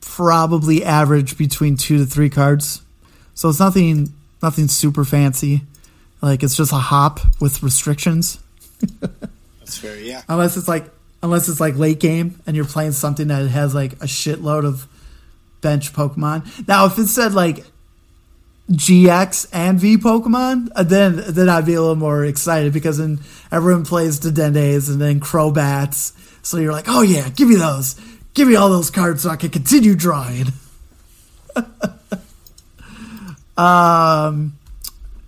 probably 0.00 0.84
average 0.84 1.38
between 1.38 1.76
two 1.76 1.98
to 1.98 2.06
three 2.06 2.30
cards. 2.30 2.82
So 3.34 3.48
it's 3.48 3.60
nothing 3.60 4.12
nothing 4.42 4.68
super 4.68 5.04
fancy. 5.04 5.62
Like 6.20 6.42
it's 6.42 6.56
just 6.56 6.72
a 6.72 6.76
hop 6.76 7.20
with 7.40 7.62
restrictions. 7.62 8.38
That's 9.60 9.78
fair, 9.78 9.98
yeah. 9.98 10.22
Unless 10.28 10.56
it's 10.56 10.68
like 10.68 10.84
unless 11.22 11.48
it's 11.48 11.60
like 11.60 11.76
late 11.76 12.00
game 12.00 12.40
and 12.46 12.56
you're 12.56 12.64
playing 12.64 12.92
something 12.92 13.28
that 13.28 13.48
has 13.48 13.74
like 13.74 13.92
a 13.94 14.06
shitload 14.06 14.64
of 14.64 14.86
bench 15.60 15.92
Pokemon. 15.92 16.66
Now 16.68 16.86
if 16.86 16.98
it 16.98 17.06
said 17.06 17.32
like 17.32 17.64
GX 18.70 19.48
and 19.52 19.78
V 19.80 19.96
Pokemon, 19.96 20.68
uh, 20.74 20.82
then 20.82 21.22
then 21.28 21.48
I'd 21.48 21.66
be 21.66 21.74
a 21.74 21.80
little 21.80 21.96
more 21.96 22.24
excited 22.24 22.72
because 22.72 22.98
then 22.98 23.20
everyone 23.50 23.84
plays 23.84 24.18
Dedennes 24.18 24.88
and 24.88 25.00
then 25.00 25.20
Crobats. 25.20 26.12
So 26.44 26.56
you're 26.58 26.72
like, 26.72 26.86
oh 26.88 27.02
yeah, 27.02 27.28
give 27.30 27.48
me 27.48 27.56
those. 27.56 27.94
Give 28.34 28.48
me 28.48 28.56
all 28.56 28.70
those 28.70 28.90
cards 28.90 29.22
so 29.22 29.30
I 29.30 29.36
can 29.36 29.50
continue 29.50 29.94
drawing. 29.94 30.46
um, 33.56 34.58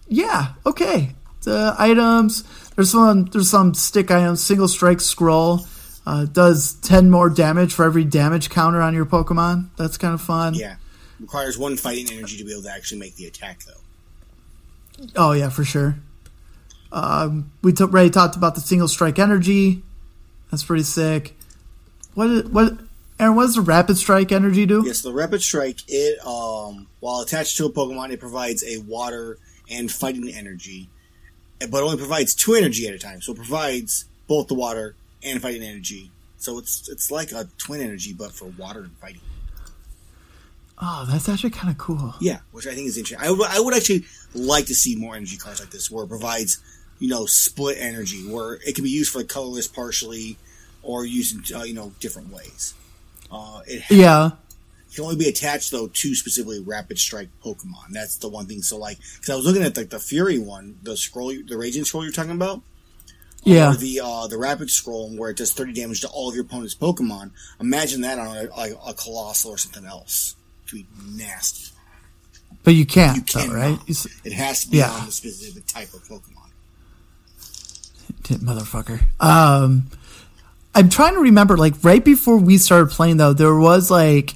yeah, 0.08 0.54
okay. 0.64 1.10
The 1.42 1.74
items. 1.78 2.42
There's 2.74 2.90
some. 2.90 3.26
There's 3.26 3.50
some 3.50 3.74
stick 3.74 4.10
items. 4.10 4.42
Single 4.42 4.68
strike 4.68 5.00
scroll. 5.00 5.66
Uh, 6.06 6.26
does 6.26 6.74
ten 6.74 7.10
more 7.10 7.30
damage 7.30 7.72
for 7.72 7.84
every 7.84 8.04
damage 8.04 8.50
counter 8.50 8.80
on 8.80 8.94
your 8.94 9.06
Pokemon. 9.06 9.68
That's 9.76 9.96
kind 9.96 10.14
of 10.14 10.20
fun. 10.20 10.54
Yeah. 10.54 10.76
Requires 11.20 11.56
one 11.56 11.76
fighting 11.76 12.10
energy 12.16 12.36
to 12.38 12.44
be 12.44 12.52
able 12.52 12.62
to 12.62 12.70
actually 12.70 12.98
make 12.98 13.16
the 13.16 13.26
attack, 13.26 13.60
though. 13.64 15.08
Oh 15.16 15.32
yeah, 15.32 15.48
for 15.48 15.64
sure. 15.64 15.96
Um, 16.92 17.50
we 17.62 17.72
t- 17.72 17.84
already 17.84 18.10
talked 18.10 18.36
about 18.36 18.54
the 18.54 18.60
single 18.60 18.88
strike 18.88 19.18
energy. 19.18 19.82
That's 20.50 20.64
pretty 20.64 20.84
sick. 20.84 21.36
What? 22.14 22.46
What? 22.48 22.78
Aaron, 23.18 23.36
what 23.36 23.42
does 23.44 23.54
the 23.54 23.60
rapid 23.60 23.96
strike 23.96 24.32
energy 24.32 24.66
do? 24.66 24.82
Yes, 24.84 25.02
the 25.02 25.12
rapid 25.12 25.40
strike. 25.42 25.78
It 25.86 26.18
um, 26.26 26.88
while 27.00 27.20
attached 27.20 27.56
to 27.58 27.66
a 27.66 27.70
Pokemon, 27.70 28.10
it 28.10 28.20
provides 28.20 28.64
a 28.64 28.78
water 28.78 29.38
and 29.70 29.90
fighting 29.90 30.28
energy, 30.28 30.88
but 31.70 31.82
only 31.82 31.96
provides 31.96 32.34
two 32.34 32.54
energy 32.54 32.88
at 32.88 32.94
a 32.94 32.98
time. 32.98 33.20
So 33.20 33.32
it 33.32 33.36
provides 33.36 34.06
both 34.26 34.48
the 34.48 34.54
water 34.54 34.96
and 35.22 35.40
fighting 35.40 35.62
energy. 35.62 36.10
So 36.38 36.58
it's 36.58 36.88
it's 36.88 37.10
like 37.10 37.30
a 37.32 37.48
twin 37.56 37.80
energy, 37.80 38.12
but 38.12 38.32
for 38.32 38.46
water 38.46 38.80
and 38.80 38.92
fighting. 38.98 39.20
Oh, 40.82 41.06
that's 41.08 41.28
actually 41.28 41.50
kind 41.50 41.70
of 41.70 41.78
cool. 41.78 42.14
Yeah, 42.20 42.40
which 42.50 42.66
I 42.66 42.74
think 42.74 42.88
is 42.88 42.98
interesting. 42.98 43.24
I 43.24 43.30
would, 43.30 43.48
I 43.48 43.60
would 43.60 43.74
actually 43.74 44.04
like 44.34 44.66
to 44.66 44.74
see 44.74 44.96
more 44.96 45.14
energy 45.14 45.36
cards 45.36 45.60
like 45.60 45.70
this, 45.70 45.88
where 45.88 46.04
it 46.04 46.08
provides, 46.08 46.58
you 46.98 47.08
know, 47.08 47.26
split 47.26 47.76
energy, 47.78 48.28
where 48.28 48.54
it 48.54 48.74
can 48.74 48.82
be 48.82 48.90
used 48.90 49.12
for 49.12 49.18
the 49.18 49.24
colorless 49.24 49.68
partially, 49.68 50.36
or 50.82 51.06
used 51.06 51.50
in 51.50 51.56
uh, 51.56 51.62
you 51.62 51.74
know 51.74 51.92
different 52.00 52.32
ways. 52.32 52.74
Uh, 53.34 53.60
it 53.66 53.82
ha- 53.82 53.94
Yeah. 53.94 54.30
can 54.94 55.04
only 55.04 55.16
be 55.16 55.28
attached 55.28 55.70
though 55.72 55.88
to 55.88 56.14
specifically 56.14 56.60
rapid 56.60 56.98
strike 56.98 57.28
Pokemon. 57.44 57.90
That's 57.90 58.16
the 58.16 58.28
one 58.28 58.46
thing. 58.46 58.62
So 58.62 58.76
like, 58.78 58.98
because 59.16 59.30
I 59.30 59.34
was 59.34 59.44
looking 59.44 59.62
at 59.62 59.76
like 59.76 59.90
the 59.90 59.98
Fury 59.98 60.38
one, 60.38 60.78
the 60.82 60.96
scroll, 60.96 61.32
the 61.46 61.56
Raging 61.58 61.84
Scroll 61.84 62.04
you're 62.04 62.12
talking 62.12 62.30
about, 62.30 62.62
Yeah. 63.42 63.72
or 63.72 63.76
the 63.76 64.00
uh, 64.04 64.26
the 64.28 64.38
Rapid 64.38 64.70
Scroll 64.70 65.10
where 65.16 65.30
it 65.30 65.36
does 65.36 65.52
30 65.52 65.72
damage 65.72 66.00
to 66.02 66.08
all 66.08 66.28
of 66.28 66.34
your 66.36 66.44
opponent's 66.44 66.74
Pokemon. 66.76 67.32
Imagine 67.60 68.02
that 68.02 68.18
on 68.20 68.36
a, 68.36 68.42
like 68.56 68.72
a 68.86 68.94
Coalossal 68.94 69.50
or 69.50 69.58
something 69.58 69.84
else. 69.84 70.36
It 70.66 70.72
would 70.72 70.86
be 70.86 71.16
nasty. 71.22 71.72
But 72.62 72.74
you 72.74 72.86
can't, 72.86 73.34
You 73.34 73.48
though, 73.48 73.52
right? 73.54 73.78
It 74.24 74.32
has 74.32 74.62
to 74.64 74.70
be 74.70 74.78
Yeah. 74.78 74.90
on 74.90 75.06
the 75.06 75.12
specific 75.12 75.66
type 75.66 75.92
of 75.92 76.02
Pokemon. 76.04 76.30
Motherfucker. 78.24 79.02
Um, 79.20 79.90
I'm 80.74 80.88
trying 80.88 81.14
to 81.14 81.20
remember, 81.20 81.56
like 81.56 81.74
right 81.82 82.04
before 82.04 82.36
we 82.38 82.58
started 82.58 82.90
playing, 82.90 83.18
though, 83.18 83.32
there 83.32 83.54
was 83.56 83.90
like 83.90 84.34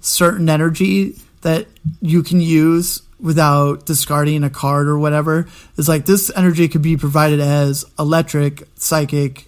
certain 0.00 0.48
energy 0.48 1.16
that 1.42 1.66
you 2.02 2.22
can 2.22 2.40
use 2.40 3.02
without 3.18 3.86
discarding 3.86 4.44
a 4.44 4.50
card 4.50 4.88
or 4.88 4.98
whatever. 4.98 5.46
It's 5.76 5.88
like 5.88 6.06
this 6.06 6.30
energy 6.36 6.68
could 6.68 6.82
be 6.82 6.96
provided 6.96 7.40
as 7.40 7.84
electric, 7.98 8.64
psychic, 8.76 9.46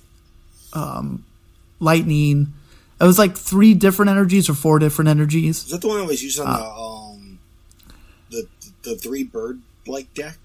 um, 0.73 1.25
lightning. 1.81 2.53
It 3.01 3.05
was 3.05 3.19
like 3.19 3.37
three 3.37 3.75
different 3.75 4.11
energies 4.11 4.49
or 4.49 4.55
four 4.55 4.79
different 4.79 5.09
energies. 5.09 5.65
Is 5.65 5.71
that 5.71 5.81
the 5.81 5.89
one 5.89 6.01
I 6.01 6.03
was 6.03 6.39
on 6.39 6.47
Uh. 6.47 6.57
the 6.57 6.65
um 6.65 7.39
the 8.31 8.47
the 8.83 8.97
three 8.97 9.25
bird 9.25 9.61
like 9.87 10.13
deck? 10.15 10.39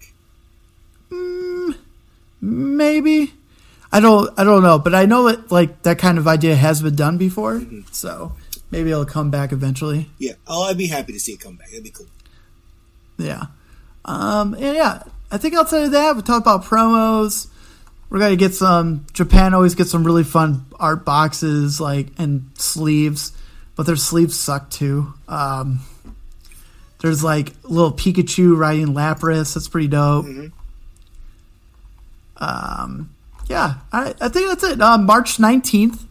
Maybe. 2.41 3.34
I 3.91 3.99
don't 3.99 4.30
I 4.38 4.43
don't 4.43 4.64
know, 4.64 4.80
but 4.80 4.93
I 4.93 5.05
know 5.05 5.30
that 5.31 5.51
like 5.51 5.84
that 5.84 5.97
kind 5.97 6.18
of 6.18 6.27
idea 6.27 6.55
has 6.55 6.81
been 6.81 6.95
done 6.95 7.18
before. 7.18 7.61
So 7.91 8.34
maybe 8.69 8.91
it'll 8.91 9.05
come 9.05 9.31
back 9.31 9.51
eventually. 9.51 10.09
Yeah. 10.19 10.34
Oh, 10.45 10.64
I'd 10.64 10.77
be 10.77 10.88
happy 10.88 11.14
to 11.14 11.19
see 11.19 11.34
it 11.34 11.39
come 11.39 11.55
back. 11.55 11.69
That'd 11.69 11.84
be 11.84 11.89
cool. 11.89 12.07
Yeah. 13.18 13.45
Um 14.05 14.53
and 14.55 14.76
yeah, 14.76 15.03
I 15.31 15.38
think 15.38 15.55
outside 15.55 15.84
of 15.84 15.91
that 15.91 16.15
we 16.15 16.22
talked 16.22 16.43
about 16.45 16.65
promos. 16.65 17.47
We're 18.09 18.19
gonna 18.19 18.35
get 18.35 18.53
some 18.53 19.05
Japan 19.14 19.53
always 19.53 19.76
gets 19.76 19.91
some 19.91 20.03
really 20.03 20.23
fun 20.23 20.65
art 20.80 21.05
boxes 21.05 21.80
like 21.80 22.07
and 22.18 22.49
sleeves, 22.55 23.31
but 23.76 23.85
their 23.85 23.95
sleeves 23.95 24.38
suck 24.38 24.69
too. 24.69 25.14
Um 25.30 25.80
there's 26.99 27.23
like 27.23 27.53
little 27.64 27.93
Pikachu 27.93 28.57
riding 28.57 28.88
Lapras, 28.88 29.53
that's 29.53 29.68
pretty 29.69 29.88
dope. 29.88 30.26
Um 32.38 33.11
yeah, 33.49 33.76
I, 33.91 34.14
I 34.19 34.30
think 34.30 34.48
that's 34.49 34.64
it. 34.64 34.82
Uh, 34.82 34.98
March 34.98 35.38
19th 35.38 36.03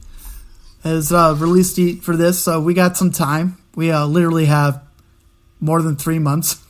is 0.84 1.12
uh, 1.12 1.34
release 1.38 1.74
date 1.74 2.02
for 2.02 2.16
this, 2.16 2.42
so 2.42 2.60
we 2.60 2.74
got 2.74 2.96
some 2.96 3.10
time. 3.10 3.58
We 3.74 3.90
uh, 3.90 4.06
literally 4.06 4.46
have 4.46 4.82
more 5.60 5.82
than 5.82 5.96
three 5.96 6.18
months. 6.18 6.62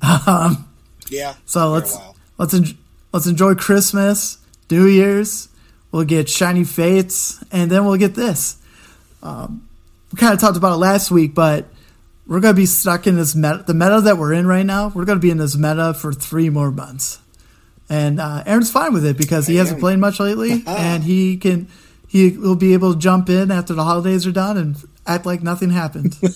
um, 0.26 0.68
Yeah. 1.08 1.34
so 1.46 1.70
let's 1.70 1.96
let's 2.38 2.52
en- 2.54 2.76
let's 3.12 3.26
enjoy 3.26 3.54
Christmas, 3.54 4.38
New 4.70 4.86
Year's. 4.86 5.48
We'll 5.92 6.04
get 6.04 6.28
shiny 6.28 6.64
fates, 6.64 7.42
and 7.52 7.70
then 7.70 7.84
we'll 7.84 7.96
get 7.98 8.14
this. 8.14 8.56
Um, 9.22 9.68
we 10.12 10.18
kind 10.18 10.34
of 10.34 10.40
talked 10.40 10.56
about 10.56 10.72
it 10.74 10.78
last 10.78 11.10
week, 11.12 11.34
but 11.34 11.66
we're 12.26 12.40
gonna 12.40 12.54
be 12.54 12.66
stuck 12.66 13.06
in 13.06 13.16
this 13.16 13.34
meta. 13.36 13.62
The 13.66 13.74
meta 13.74 14.00
that 14.00 14.18
we're 14.18 14.32
in 14.32 14.46
right 14.46 14.66
now, 14.66 14.88
we're 14.88 15.04
gonna 15.04 15.20
be 15.20 15.30
in 15.30 15.38
this 15.38 15.56
meta 15.56 15.94
for 15.94 16.12
three 16.12 16.50
more 16.50 16.70
months, 16.72 17.18
and 17.90 18.20
uh, 18.20 18.42
Aaron's 18.46 18.70
fine 18.70 18.92
with 18.92 19.04
it 19.04 19.16
because 19.16 19.46
he 19.46 19.56
I 19.56 19.58
hasn't 19.58 19.76
am. 19.76 19.80
played 19.80 19.98
much 19.98 20.20
lately, 20.20 20.62
and 20.66 21.04
he 21.04 21.36
can 21.36 21.68
he 22.08 22.30
will 22.30 22.56
be 22.56 22.72
able 22.74 22.94
to 22.94 22.98
jump 22.98 23.28
in 23.28 23.50
after 23.50 23.74
the 23.74 23.84
holidays 23.84 24.26
are 24.26 24.32
done 24.32 24.56
and 24.56 24.76
act 25.06 25.26
like 25.26 25.42
nothing 25.42 25.70
happened. 25.70 26.16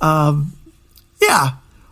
um, 0.00 0.52
yeah. 1.20 1.50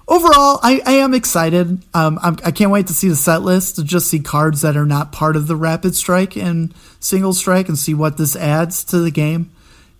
Overall, 0.09 0.59
I, 0.63 0.83
I 0.85 0.93
am 0.95 1.15
excited. 1.15 1.83
Um, 1.95 2.19
I'm, 2.23 2.37
I 2.45 2.51
can't 2.51 2.71
wait 2.71 2.89
to 2.89 2.93
see 2.95 3.09
the 3.09 3.17
set 3.17 3.43
list 3.43 3.77
to 3.77 3.85
just 3.85 4.09
see 4.11 4.19
cards 4.19 4.61
that 4.61 4.77
are 4.77 4.85
not 4.85 5.13
part 5.13 5.37
of 5.37 5.47
the 5.47 5.57
Rapid 5.57 5.95
Strike 5.95 6.37
and 6.37 6.75
Single 7.01 7.33
Strike 7.33 7.69
and 7.69 7.79
see 7.79 7.95
what 7.95 8.19
this 8.19 8.37
adds 8.37 8.85
to 8.85 8.99
the 8.99 9.11
game. 9.11 9.51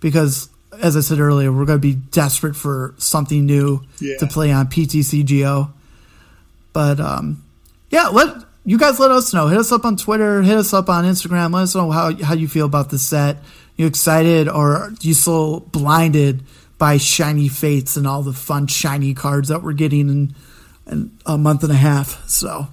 Because, 0.01 0.49
as 0.81 0.97
I 0.97 0.99
said 0.99 1.19
earlier, 1.19 1.51
we're 1.51 1.65
going 1.65 1.79
to 1.79 1.87
be 1.87 1.95
desperate 1.95 2.55
for 2.55 2.93
something 2.97 3.45
new 3.45 3.83
Yeah. 3.99 4.17
to 4.17 4.27
play 4.27 4.51
on 4.51 4.67
PTCGO. 4.67 5.71
But 6.73 6.99
um, 6.99 7.43
yeah, 7.89 8.07
let 8.07 8.43
you 8.65 8.77
guys 8.77 8.99
let 8.99 9.11
us 9.11 9.33
know. 9.33 9.47
Hit 9.47 9.59
us 9.59 9.71
up 9.71 9.85
on 9.85 9.95
Twitter. 9.95 10.41
Hit 10.41 10.57
us 10.57 10.73
up 10.73 10.89
on 10.89 11.05
Instagram. 11.05 11.53
Let 11.53 11.63
us 11.63 11.75
know 11.75 11.91
how 11.91 12.13
how 12.23 12.33
you 12.33 12.47
feel 12.47 12.65
about 12.65 12.89
the 12.89 12.97
set. 12.97 13.37
You 13.75 13.85
excited 13.87 14.47
or 14.49 14.93
you 15.01 15.13
still 15.13 15.61
blinded 15.61 16.43
by 16.77 16.97
shiny 16.97 17.47
fates 17.47 17.95
and 17.95 18.05
all 18.07 18.21
the 18.23 18.33
fun 18.33 18.67
shiny 18.67 19.13
cards 19.13 19.49
that 19.49 19.63
we're 19.63 19.73
getting 19.73 20.09
in, 20.09 20.35
in 20.89 21.17
a 21.25 21.37
month 21.37 21.63
and 21.63 21.71
a 21.71 21.75
half? 21.75 22.27
So 22.27 22.67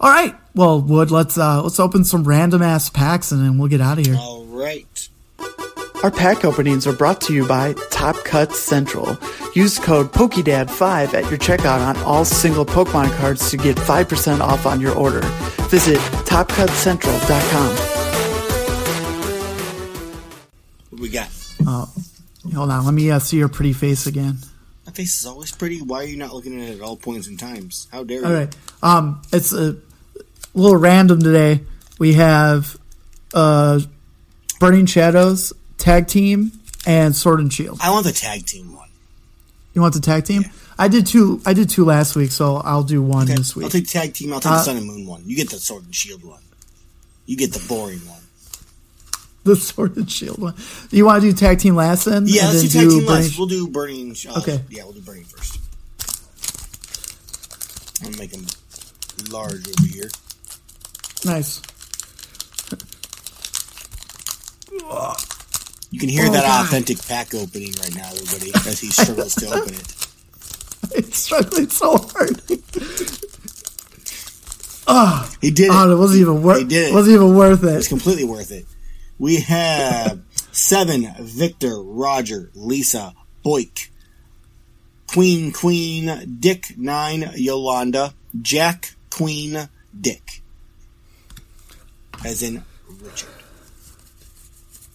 All 0.00 0.10
right. 0.10 0.34
Well, 0.54 0.80
Wood, 0.80 1.10
let's 1.10 1.38
uh 1.38 1.62
let's 1.62 1.78
open 1.80 2.04
some 2.04 2.24
random 2.24 2.62
ass 2.62 2.90
packs 2.90 3.32
and 3.32 3.44
then 3.44 3.58
we'll 3.58 3.68
get 3.68 3.80
out 3.80 3.98
of 3.98 4.06
here. 4.06 4.16
All 4.16 4.44
right. 4.44 5.08
Our 6.02 6.10
pack 6.10 6.46
openings 6.46 6.86
are 6.86 6.94
brought 6.94 7.20
to 7.22 7.34
you 7.34 7.46
by 7.46 7.74
Top 7.90 8.16
Cut 8.24 8.54
Central. 8.54 9.18
Use 9.54 9.78
code 9.78 10.10
PokeDad5 10.12 11.12
at 11.12 11.28
your 11.28 11.38
checkout 11.38 11.86
on 11.86 11.94
all 12.04 12.24
single 12.24 12.64
Pokemon 12.64 13.14
cards 13.18 13.50
to 13.50 13.58
get 13.58 13.76
5% 13.76 14.40
off 14.40 14.64
on 14.64 14.80
your 14.80 14.94
order. 14.94 15.20
Visit 15.68 15.98
TopCutCentral.com. 15.98 17.76
What 20.88 21.00
we 21.02 21.10
got? 21.10 21.28
Hold 22.54 22.70
on, 22.70 22.84
let 22.86 22.94
me 22.94 23.10
uh, 23.10 23.18
see 23.18 23.36
your 23.36 23.50
pretty 23.50 23.74
face 23.74 24.06
again. 24.06 24.38
My 24.86 24.92
face 24.92 25.18
is 25.20 25.26
always 25.26 25.52
pretty. 25.52 25.82
Why 25.82 25.98
are 25.98 26.06
you 26.06 26.16
not 26.16 26.32
looking 26.32 26.60
at 26.62 26.70
it 26.70 26.76
at 26.76 26.80
all 26.80 26.96
points 26.96 27.26
and 27.26 27.38
times? 27.38 27.88
How 27.92 28.04
dare 28.04 28.20
you? 28.20 28.26
All 28.26 28.32
right. 28.32 28.56
Um, 28.82 29.20
it's 29.32 29.52
a 29.52 29.76
little 30.54 30.78
random 30.78 31.20
today. 31.20 31.60
We 31.98 32.14
have 32.14 32.78
uh, 33.34 33.80
Burning 34.58 34.86
Shadows 34.86 35.52
tag 35.80 36.06
team 36.06 36.52
and 36.86 37.14
Sword 37.16 37.40
and 37.40 37.52
Shield. 37.52 37.78
I 37.82 37.90
want 37.90 38.06
the 38.06 38.12
tag 38.12 38.46
team 38.46 38.74
one. 38.76 38.88
You 39.74 39.82
want 39.82 39.94
the 39.94 40.00
tag 40.00 40.24
team? 40.24 40.44
I 40.78 40.88
did 40.88 41.06
two. 41.06 41.40
I 41.44 41.52
did 41.52 41.68
two 41.68 41.84
last 41.84 42.14
week, 42.16 42.30
so 42.30 42.56
I'll 42.56 42.82
do 42.82 43.02
one 43.02 43.24
Okay, 43.24 43.34
this 43.34 43.54
week. 43.56 43.64
I'll 43.64 43.70
take 43.70 43.88
tag 43.88 44.14
team. 44.14 44.32
I'll 44.32 44.40
take 44.40 44.52
Uh, 44.52 44.56
the 44.58 44.62
Sun 44.62 44.76
and 44.78 44.86
Moon 44.86 45.06
one. 45.06 45.22
You 45.26 45.36
get 45.36 45.50
the 45.50 45.58
Sword 45.58 45.84
and 45.84 45.94
Shield 45.94 46.24
one. 46.24 46.42
You 47.26 47.36
get 47.36 47.52
the 47.52 47.62
boring 47.68 47.98
one. 48.08 48.20
the 49.44 49.56
Sword 49.68 49.96
and 49.96 50.10
Shield 50.10 50.38
one. 50.38 50.54
You 50.90 51.04
want 51.06 51.22
to 51.22 51.30
do 51.30 51.36
tag 51.36 51.58
team 51.60 51.76
last 51.76 52.04
then? 52.04 52.24
Yeah, 52.26 52.46
let's 52.48 52.62
do 52.62 52.68
tag 52.68 52.80
team 52.90 53.06
Burning 53.06 53.06
last. 53.06 53.38
We'll 53.38 53.46
do 53.48 53.68
Burning. 53.68 54.16
Uh, 54.28 54.38
Okay. 54.38 54.60
Yeah, 54.70 54.84
we'll 54.84 54.92
do 54.94 55.00
Burning 55.02 55.24
first. 55.24 55.58
Make 58.18 58.30
them 58.32 58.46
large 59.30 59.68
over 59.68 59.86
here. 59.86 60.10
Nice. 61.26 61.60
You 65.90 65.98
can 65.98 66.08
hear 66.08 66.26
Oh, 66.26 66.32
that 66.32 66.44
God. 66.44 66.66
authentic 66.66 67.04
pack 67.06 67.34
opening 67.34 67.72
right 67.80 67.94
now, 67.96 68.08
everybody, 68.10 68.52
as 68.68 68.80
he 68.80 68.90
struggles 68.90 69.34
to 69.36 69.46
open 69.46 69.74
it. 69.74 69.96
It's 70.92 71.18
struggling 71.18 71.68
so 71.68 71.96
hard. 71.98 72.40
oh, 74.88 75.30
He 75.40 75.50
did 75.50 75.66
it. 75.66 75.70
Oh, 75.72 75.90
it 75.92 75.96
wasn't 75.98 76.20
even 76.22 76.42
worth. 76.42 76.58
He 76.58 76.64
did 76.64 76.88
it. 76.88 76.94
Wasn't 76.94 77.14
even 77.14 77.36
worth 77.36 77.62
it. 77.64 77.74
It's 77.74 77.86
completely 77.88 78.24
worth 78.24 78.50
it. 78.50 78.66
We 79.18 79.36
have 79.40 80.20
seven 80.52 81.06
Victor, 81.20 81.80
Roger, 81.82 82.50
Lisa, 82.54 83.14
Boyk, 83.44 83.90
Queen, 85.06 85.52
Queen, 85.52 86.38
Dick, 86.40 86.74
nine, 86.76 87.30
Yolanda, 87.36 88.14
Jack, 88.40 88.94
Queen, 89.10 89.68
Dick. 89.98 90.40
As 92.24 92.42
in 92.42 92.64
Richard. 93.02 93.28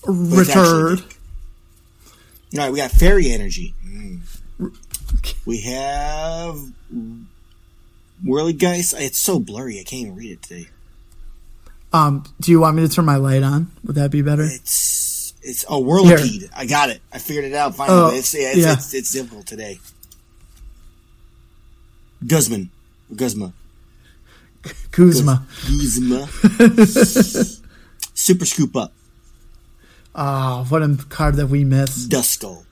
But 0.06 0.14
it's 0.14 0.50
actually 0.50 0.84
Richard. 0.84 0.98
Dick. 1.08 1.18
All 2.54 2.60
right, 2.60 2.72
we 2.72 2.78
got 2.78 2.92
Fairy 2.92 3.32
Energy. 3.32 3.74
Mm. 3.86 4.20
We 5.46 5.62
have 5.62 6.60
Whirly 8.24 8.54
Geist. 8.54 8.94
It's 8.98 9.20
so 9.20 9.40
blurry, 9.40 9.80
I 9.80 9.84
can't 9.84 10.04
even 10.04 10.16
read 10.16 10.32
it 10.32 10.42
today. 10.42 10.68
Um, 11.92 12.24
do 12.42 12.52
you 12.52 12.60
want 12.60 12.76
me 12.76 12.88
to 12.88 12.94
turn 12.94 13.06
my 13.06 13.16
light 13.16 13.44
on? 13.44 13.72
Would 13.86 13.96
that 13.96 14.12
be 14.12 14.22
better? 14.22 14.44
It's 14.44 15.34
it's 15.42 15.64
oh 15.70 15.82
Whirlipede. 15.82 16.50
I 16.56 16.66
got 16.66 16.90
it. 16.90 17.02
I 17.14 17.20
figured 17.20 17.46
it 17.46 17.54
out 17.54 17.76
finally. 17.76 17.98
Oh, 17.98 18.10
it's, 18.14 18.34
yeah, 18.34 18.50
it's, 18.50 18.58
yeah. 18.58 18.74
it's 18.74 18.94
it's 18.94 19.14
difficult 19.14 19.48
today. 19.48 19.80
Guzman, 22.26 22.70
Guzma, 23.16 23.54
Kuzma. 24.92 25.46
Guzma. 25.68 26.28
Super 28.14 28.46
Scoop 28.46 28.76
Up, 28.76 28.92
Oh, 30.18 30.66
what 30.70 30.82
a 30.82 30.98
card 31.10 31.36
that 31.36 31.48
we 31.48 31.66
missed. 31.66 32.10
Duskull, 32.10 32.64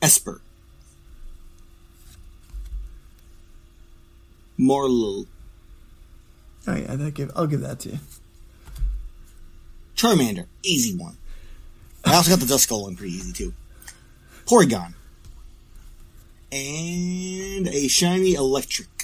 Espurr, 0.00 0.40
Morelull, 4.58 5.26
Oh 6.66 6.74
yeah, 6.76 6.96
that 6.96 7.14
give, 7.14 7.30
I'll 7.34 7.46
give 7.46 7.62
that 7.62 7.80
to 7.80 7.90
you. 7.90 7.98
Charmander, 9.96 10.46
easy 10.62 10.96
one. 10.96 11.16
I 12.04 12.14
also 12.14 12.30
got 12.30 12.40
the 12.40 12.46
Duskull 12.46 12.82
one 12.82 12.94
pretty 12.96 13.14
easy 13.14 13.32
too. 13.32 13.54
Porygon. 14.46 14.94
And 16.52 17.68
a 17.68 17.88
shiny 17.88 18.34
electric. 18.34 18.97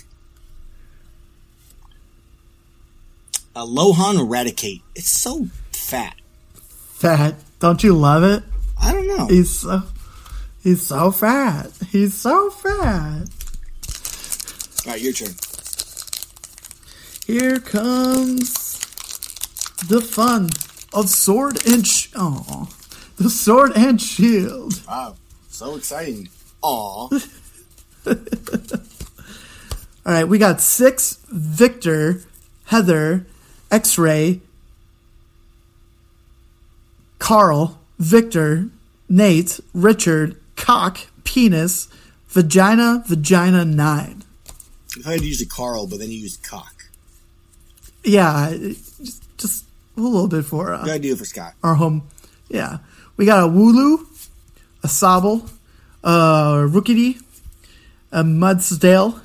Alolan 3.55 4.29
Raticate. 4.29 4.83
It's 4.95 5.11
so 5.11 5.49
fat. 5.73 6.17
Fat. 6.53 7.35
Don't 7.61 7.83
you 7.85 7.95
love 7.95 8.25
it? 8.25 8.43
I 8.81 8.93
don't 8.93 9.07
know. 9.07 9.27
He's 9.27 9.51
so 9.51 9.83
he's 10.63 10.83
so 10.83 11.11
fat. 11.11 11.71
He's 11.91 12.15
so 12.15 12.51
fat. 12.51 13.29
Alright, 14.87 15.01
your 15.01 15.13
turn. 15.13 15.35
Here 17.27 17.59
comes 17.59 18.79
the 19.89 20.01
fun 20.01 20.51
of 20.93 21.09
sword 21.09 21.67
and 21.67 21.87
sh- 21.87 22.09
oh, 22.15 22.69
the 23.17 23.31
sword 23.31 23.73
and 23.77 24.01
shield. 24.01 24.83
Wow. 24.87 25.17
So 25.49 25.77
exciting. 25.77 26.29
Aw. 26.63 27.09
All 30.07 30.13
right, 30.13 30.29
we 30.29 30.37
got 30.37 30.61
six 30.61 31.19
Victor, 31.31 32.21
Heather, 32.67 33.27
X 33.75 33.99
Ray, 33.99 34.41
Carl, 37.19 37.81
Victor, 37.99 38.69
Nate, 39.09 39.59
Richard, 39.73 40.41
Cock, 40.55 40.99
Penis, 41.25 41.89
Vagina, 42.29 43.03
Vagina 43.05 43.65
9. 43.65 44.23
I 45.05 45.11
had 45.11 45.19
to 45.19 45.27
use 45.27 45.43
a 45.43 45.47
Carl, 45.47 45.89
but 45.89 45.99
then 45.99 46.09
you 46.13 46.19
used 46.19 46.45
cock. 46.45 46.85
Yeah, 48.05 48.51
just, 48.57 49.37
just 49.39 49.65
a 49.97 50.01
little 50.01 50.29
bit 50.29 50.45
for 50.45 50.73
uh, 50.73 50.85
do 50.99 51.13
it 51.13 51.19
for 51.19 51.25
Scott. 51.25 51.55
our 51.65 51.75
home. 51.75 52.07
Yeah. 52.49 52.79
We 53.17 53.27
got 53.27 53.43
a 53.43 53.49
Wooloo, 53.51 54.07
a 54.85 54.87
Sobble, 54.87 55.51
a 56.05 56.69
Rookidee, 56.71 57.21
a 58.13 58.23
Mudsdale. 58.23 59.21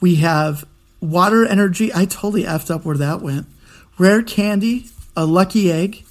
We 0.00 0.16
have 0.16 0.66
Water 1.00 1.46
Energy. 1.46 1.90
I 1.94 2.04
totally 2.04 2.42
effed 2.42 2.70
up 2.70 2.84
where 2.84 2.98
that 2.98 3.22
went. 3.22 3.46
Rare 3.98 4.22
Candy, 4.22 4.86
a 5.16 5.24
Lucky 5.24 5.72
Egg, 5.72 6.04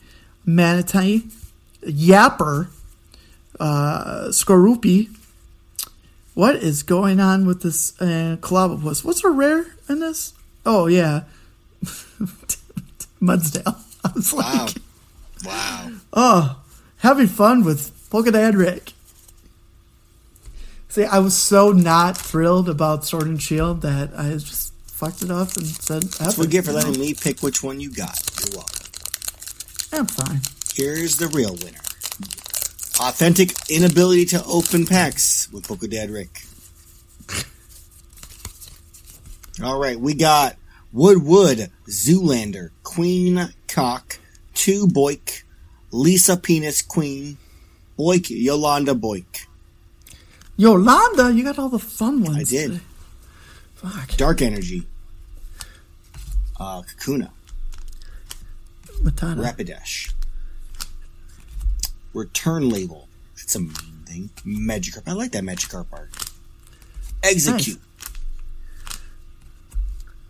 Manatee, 0.46 1.28
Yamper, 1.84 2.70
uh, 3.60 4.26
Skorupi. 4.30 5.10
What 6.34 6.56
is 6.56 6.84
going 6.84 7.20
on 7.20 7.46
with 7.46 7.62
this 7.62 8.00
uh, 8.02 8.38
Clobbopus? 8.42 9.06
What's 9.06 9.24
a 9.24 9.30
rare 9.30 9.66
in 9.88 10.00
this? 10.00 10.34
Oh, 10.66 10.88
yeah. 10.88 11.24
Mudsdale. 13.22 13.78
I 14.04 14.12
was 14.14 14.34
like, 14.34 14.46
Wow. 14.46 14.68
Wow. 15.44 15.92
Oh, 16.14 16.64
having 16.98 17.28
fun 17.28 17.64
with 17.64 17.92
Pokedad 18.10 18.56
Rick. 18.56 18.94
See, 20.90 21.04
I 21.04 21.20
was 21.20 21.36
so 21.36 21.72
not 21.72 22.18
thrilled 22.18 22.70
about 22.70 23.06
Sword 23.06 23.28
and 23.28 23.42
Shield 23.42 23.82
that 23.82 24.12
I 24.18 24.32
just 24.32 24.65
fucked 24.96 25.22
it 25.24 25.32
up 25.32 25.56
and 25.58 25.68
said, 25.68 26.04
That's 26.04 26.38
what 26.38 26.48
we 26.48 26.52
get 26.52 26.64
for 26.66 26.72
letting 26.72 27.00
me 27.00 27.14
pick 27.14 27.42
which 27.42 27.62
one 27.62 27.82
you 27.82 27.92
got. 27.92 28.18
You're 28.40 28.58
welcome. 28.58 28.82
I'm 29.92 30.06
fine. 30.08 30.42
Here's 30.74 31.18
the 31.18 31.28
real 31.28 31.54
winner. 31.64 31.80
Authentic 33.02 33.52
inability 33.70 34.26
to 34.28 34.44
open 34.46 34.86
packs 34.86 35.52
with 35.52 35.68
Pokedad 35.68 36.14
Rick. 36.14 36.42
All 39.64 39.78
right, 39.80 40.00
we 40.00 40.14
got 40.14 40.56
Wood 40.94 41.24
Wood, 41.24 41.72
Zoolander, 41.88 42.70
Queen 42.84 43.50
Cock, 43.68 44.20
Two 44.54 44.88
Boyk, 44.88 45.44
Lisa 45.92 46.38
Penis 46.38 46.82
Queen, 46.82 47.38
Boyk 47.98 48.30
Yolanda 48.30 48.94
Boyk, 48.94 49.46
Yolanda, 50.58 51.34
you 51.34 51.44
got 51.44 51.60
all 51.60 51.70
the 51.70 51.80
fun 51.80 52.24
ones. 52.24 52.38
I 52.38 52.44
did. 52.44 52.82
Fuck. 53.86 54.18
Dark 54.18 54.42
Energy, 54.42 54.88
uh, 56.60 56.82
Kakuna, 56.82 57.30
Matana. 59.04 59.46
Rapidash, 59.46 60.12
Return 62.14 62.70
Label. 62.70 63.08
That's 63.36 63.54
a 63.56 63.60
mean 63.60 63.76
thing. 64.06 64.30
Magikarp. 64.44 65.04
I 65.06 65.12
like 65.12 65.34
that 65.34 65.44
Magikarp 65.44 65.86
art. 65.94 66.10
Exeggcute. 67.22 67.78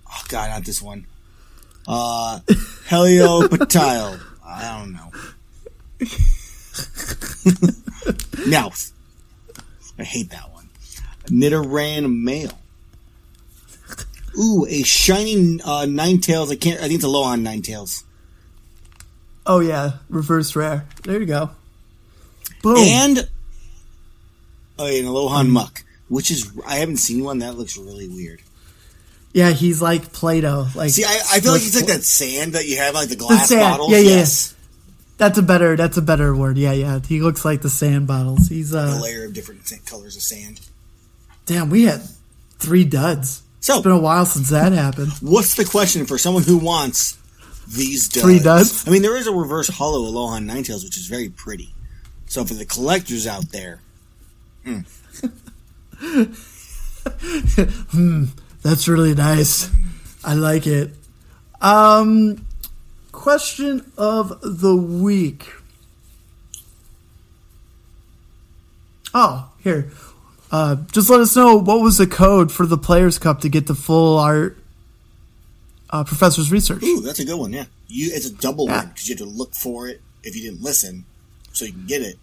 Oh 0.07 0.23
god, 0.27 0.49
not 0.49 0.65
this 0.65 0.82
one. 0.82 1.06
Uh, 1.88 2.41
Helioptile. 2.90 4.19
I 4.45 4.80
don't 4.80 4.91
know. 4.94 5.11
Meowth. 8.49 8.91
I 9.98 10.03
hate 10.03 10.30
that 10.32 10.52
one. 10.52 10.68
Nidoran 11.27 12.22
Male. 12.22 12.52
Ooh, 14.38 14.66
a 14.68 14.84
shining 14.84 15.62
uh, 15.62 15.86
Ninetales. 15.88 16.52
I 16.52 16.56
can't. 16.56 16.80
I 16.80 16.84
think 16.84 16.95
it's 16.95 17.06
Alolan 17.06 17.41
Ninetales. 17.41 18.03
Oh 19.45 19.60
yeah, 19.60 19.94
reverse 20.10 20.56
rare. 20.56 20.86
There 21.03 21.20
you 21.20 21.26
go. 21.26 21.52
Boom. 22.64 22.78
And 22.78 23.30
oh, 24.80 24.88
yeah, 24.88 24.99
an 24.99 25.06
Alolan 25.06 25.49
Muk, 25.49 25.84
which 26.10 26.32
is 26.32 26.52
I 26.66 26.76
haven't 26.78 26.98
seen 26.98 27.24
one 27.24 27.40
that 27.40 27.56
looks 27.56 27.78
really 27.78 28.07
weird. 28.07 28.41
yeah, 29.34 29.52
he's 29.52 29.82
like 29.82 30.12
Play-Doh. 30.12 30.70
Like 30.74 30.90
See, 30.90 31.03
I, 31.06 31.20
I 31.32 31.40
feel 31.40 31.52
like 31.52 31.62
he's 31.62 31.76
like 31.76 31.86
that 31.88 32.03
sand 32.03 32.53
that 32.53 32.68
you 32.68 32.78
have 32.78 32.95
like 32.95 33.10
the 33.10 33.16
glass 33.16 33.49
sand. 33.49 33.62
bottles. 33.62 33.91
Yeah, 33.91 33.99
yeah. 33.99 34.10
yes, 34.10 34.56
That's 35.18 35.38
a 35.38 35.44
better. 35.44 35.76
That's 35.76 35.98
a 35.98 36.02
better 36.02 36.36
word. 36.36 36.57
Yeah, 36.57 36.72
yeah. 36.72 36.99
He 36.99 37.22
looks 37.22 37.45
like 37.45 37.62
the 37.62 37.70
sand 37.70 38.07
bottles. 38.07 38.48
He's 38.48 38.74
a 38.74 38.80
uh. 38.80 38.99
layer 39.02 39.26
of 39.26 39.34
different 39.34 39.62
colors 39.86 40.16
of 40.16 40.24
sand. 40.24 40.60
Damn, 41.45 41.70
we 41.70 41.84
had 41.84 42.02
three 42.57 42.84
duds. 42.84 43.44
So- 43.65 43.77
it's 43.77 43.83
been 43.83 43.91
a 43.93 43.97
while 43.97 44.27
since 44.27 44.49
that 44.49 44.73
happened. 44.73 45.11
What's 45.21 45.55
the 45.55 45.65
question 45.65 46.05
for 46.05 46.19
someone 46.19 46.43
who 46.43 46.57
wants 46.57 47.17
these 47.67 48.07
duds? 48.07 48.23
Three 48.23 48.37
duds? 48.37 48.87
I 48.87 48.91
mean, 48.91 49.01
there 49.01 49.17
is 49.17 49.25
a 49.25 49.31
reverse 49.31 49.69
hollow 49.69 50.03
Alolan 50.03 50.45
Ninetales, 50.47 50.83
which 50.83 50.97
is 50.97 51.07
very 51.07 51.29
pretty. 51.29 51.73
So 52.27 52.45
for 52.45 52.53
the 52.53 52.65
collectors 52.65 53.25
out 53.25 53.49
there, 53.51 53.81
That's 58.61 58.87
really 58.87 59.15
nice. 59.15 59.69
I 60.23 60.35
like 60.35 60.67
it. 60.67 60.91
Um, 61.59 62.45
question 63.11 63.91
of 63.97 64.39
the 64.43 64.75
week. 64.75 65.51
Oh, 69.13 69.49
here. 69.63 69.89
Uh, 70.56 70.76
just 70.94 71.10
let 71.10 71.19
us 71.19 71.36
know 71.36 71.57
what 71.60 71.82
was 71.82 71.98
the 71.98 72.07
code 72.07 72.49
for 72.49 72.65
the 72.65 72.77
Players 72.77 73.19
Cup 73.19 73.41
to 73.41 73.49
get 73.49 73.68
the 73.68 73.76
full 73.76 74.18
art 74.18 74.57
uh, 75.90 76.03
Professor's 76.06 76.49
Research. 76.49 76.82
ooh, 76.82 77.02
that's 77.02 77.19
a 77.19 77.26
good 77.26 77.38
one. 77.38 77.52
Yeah, 77.52 77.65
you 77.90 78.11
it's 78.14 78.26
a 78.26 78.34
double 78.34 78.65
Yeah. 78.68 78.80
win 78.82 78.88
because 78.90 79.10
you 79.10 79.15
have 79.15 79.19
to 79.27 79.34
look 79.34 79.53
for 79.53 79.90
it 79.90 80.02
if 80.23 80.34
you 80.36 80.44
didn't 80.44 80.61
listen, 80.64 81.03
so 81.52 81.65
you 81.65 81.73
can 81.73 81.86
get 81.88 82.02
it, 82.02 82.18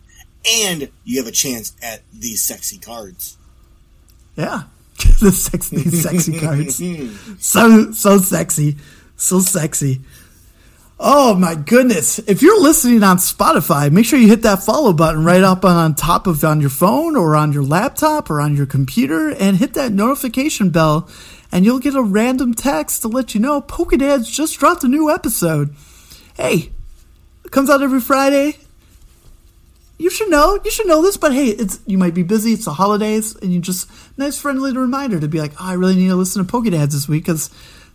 and 0.51 0.89
you 1.05 1.19
have 1.19 1.27
a 1.27 1.33
chance 1.33 1.75
at 1.83 2.01
these 2.13 2.41
sexy 2.43 2.79
cards. 2.79 3.37
Yeah. 4.35 4.63
the 5.21 5.31
sexy, 5.33 5.91
sexy 5.91 6.39
cards. 6.41 6.81
So, 7.39 7.93
so 7.93 8.19
sexy. 8.19 8.77
So 9.17 9.41
sexy. 9.41 10.01
Oh 11.05 11.35
my 11.35 11.57
goodness. 11.57 12.20
If 12.20 12.43
you're 12.43 12.61
listening 12.61 13.03
on 13.03 13.16
Spotify, 13.16 13.91
make 13.91 14.07
sure 14.07 14.20
you 14.20 14.29
hit 14.29 14.43
that 14.43 14.62
follow 14.62 14.93
button 14.93 15.24
right 15.24 15.43
up 15.43 15.65
on, 15.65 15.97
top 15.97 16.29
of 16.29 16.45
on 16.45 16.61
your 16.61 16.70
phone 16.70 17.16
or 17.16 17.35
on 17.35 17.53
your 17.53 17.65
laptop 17.65 18.31
or 18.31 18.41
on 18.41 18.57
your 18.57 18.66
computer 18.66 19.31
and 19.31 19.57
hit 19.57 19.74
that 19.74 19.91
notification 19.91 20.70
bell 20.70 21.09
and 21.51 21.65
you'll 21.65 21.81
get 21.81 21.97
a 21.97 22.03
random 22.03 22.55
text 22.55 23.03
to 23.03 23.09
let 23.09 23.35
you 23.35 23.41
know 23.41 23.61
Pokedads 23.61 24.31
just 24.33 24.61
dropped 24.61 24.85
a 24.85 24.89
new 24.89 25.11
episode. 25.11 25.74
Hey, 26.35 26.70
it 27.45 27.51
comes 27.51 27.69
out 27.69 27.83
every 27.83 28.01
Friday 28.01 28.59
you 30.03 30.11
should 30.11 30.31
know. 30.31 30.59
You 30.65 30.70
should 30.70 30.89
know 30.89 31.01
this, 31.01 31.16
but 31.16 31.33
hey, 31.33 31.49
it's 31.49 31.79
you 31.87 31.97
might 31.97 32.15
be 32.15 32.24
busy. 32.24 32.53
It's 32.53 32.65
the 32.65 32.73
holidays, 32.73 33.37
and 33.37 33.53
you 33.53 33.61
just 33.61 33.89
nice 34.19 34.37
friendly 34.37 34.73
reminder 34.73 35.20
to 35.20 35.29
be 35.29 35.39
like, 35.39 35.53
oh, 35.61 35.66
I 35.66 35.74
really 35.74 35.95
need 35.95 36.09
to 36.09 36.16
listen 36.16 36.45
to 36.45 36.53
Pokedads 36.53 36.91
this 36.91 37.09
week 37.09 37.24
because 37.24 37.51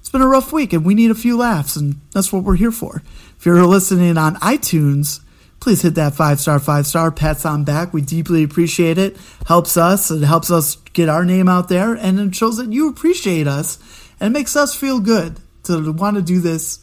it's 0.08 0.12
been 0.14 0.22
a 0.22 0.28
rough 0.28 0.54
week, 0.54 0.72
and 0.72 0.86
we 0.86 0.96
need 0.96 1.12
a 1.12 1.16
few 1.16 1.36
laughs, 1.36 1.76
and 1.76 2.00
that's 2.14 2.32
what 2.32 2.46
we're 2.46 2.56
here 2.56 2.72
for. 2.72 3.04
If 3.38 3.46
you're 3.46 3.66
listening 3.66 4.18
on 4.18 4.38
iTunes, 4.38 5.20
please 5.60 5.82
hit 5.82 5.96
that 5.96 6.14
five 6.14 6.40
star, 6.40 6.60
five 6.60 6.88
star. 6.88 7.12
Pats 7.12 7.46
on 7.46 7.66
back. 7.66 7.94
We 7.94 8.02
deeply 8.02 8.42
appreciate 8.42 8.98
it. 8.98 9.18
Helps 9.48 9.76
us. 9.76 10.10
It 10.10 10.24
helps 10.24 10.50
us 10.50 10.78
get 10.94 11.10
our 11.10 11.26
name 11.26 11.50
out 11.50 11.68
there, 11.68 11.94
and 11.94 12.22
it 12.22 12.34
shows 12.34 12.56
that 12.56 12.72
you 12.72 12.88
appreciate 12.88 13.48
us, 13.48 13.80
and 14.22 14.34
it 14.34 14.40
makes 14.40 14.56
us 14.56 14.74
feel 14.74 15.02
good 15.02 15.42
to 15.64 15.92
want 15.92 16.16
to 16.16 16.22
do 16.22 16.40
this 16.40 16.80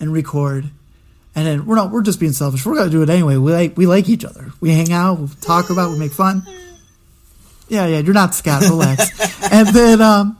and 0.00 0.12
record 0.12 0.68
and 1.36 1.46
then 1.46 1.66
we're 1.66 1.76
not 1.76 1.92
we're 1.92 2.02
just 2.02 2.18
being 2.18 2.32
selfish. 2.32 2.66
We're 2.66 2.74
gonna 2.74 2.90
do 2.90 3.02
it 3.02 3.10
anyway. 3.10 3.36
We 3.36 3.52
like 3.52 3.76
we 3.76 3.86
like 3.86 4.08
each 4.08 4.24
other. 4.24 4.50
We 4.60 4.70
hang 4.72 4.90
out, 4.90 5.20
we 5.20 5.28
talk 5.40 5.70
about, 5.70 5.92
we 5.92 5.98
make 5.98 6.12
fun. 6.12 6.42
Yeah, 7.68 7.86
yeah, 7.86 7.98
you're 7.98 8.14
not 8.14 8.34
Scott, 8.34 8.62
relax. 8.62 9.10
and 9.52 9.68
then 9.68 10.00
um 10.00 10.38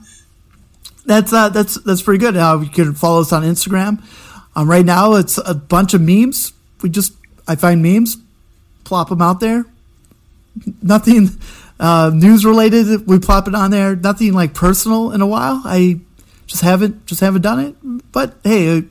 that's 1.07 1.33
uh 1.33 1.49
that's 1.49 1.75
that's 1.81 2.01
pretty 2.01 2.19
good. 2.19 2.37
Uh, 2.37 2.59
you 2.61 2.69
can 2.69 2.93
follow 2.93 3.21
us 3.21 3.33
on 3.33 3.43
Instagram. 3.43 4.03
Um 4.55 4.69
right 4.69 4.85
now 4.85 5.13
it's 5.15 5.39
a 5.39 5.55
bunch 5.55 5.93
of 5.93 6.01
memes. 6.01 6.53
We 6.81 6.89
just 6.89 7.13
I 7.47 7.55
find 7.55 7.81
memes, 7.81 8.17
plop 8.83 9.09
them 9.09 9.21
out 9.21 9.39
there. 9.39 9.65
Nothing 10.81 11.29
uh 11.79 12.11
news 12.13 12.45
related, 12.45 13.07
we 13.07 13.19
plop 13.19 13.47
it 13.47 13.55
on 13.55 13.71
there. 13.71 13.95
Nothing 13.95 14.33
like 14.33 14.53
personal 14.53 15.11
in 15.11 15.21
a 15.21 15.27
while. 15.27 15.61
I 15.65 16.01
just 16.45 16.61
haven't 16.61 17.05
just 17.07 17.21
haven't 17.21 17.41
done 17.41 17.59
it. 17.59 18.11
But 18.11 18.35
hey, 18.43 18.77
uh, 18.77 18.81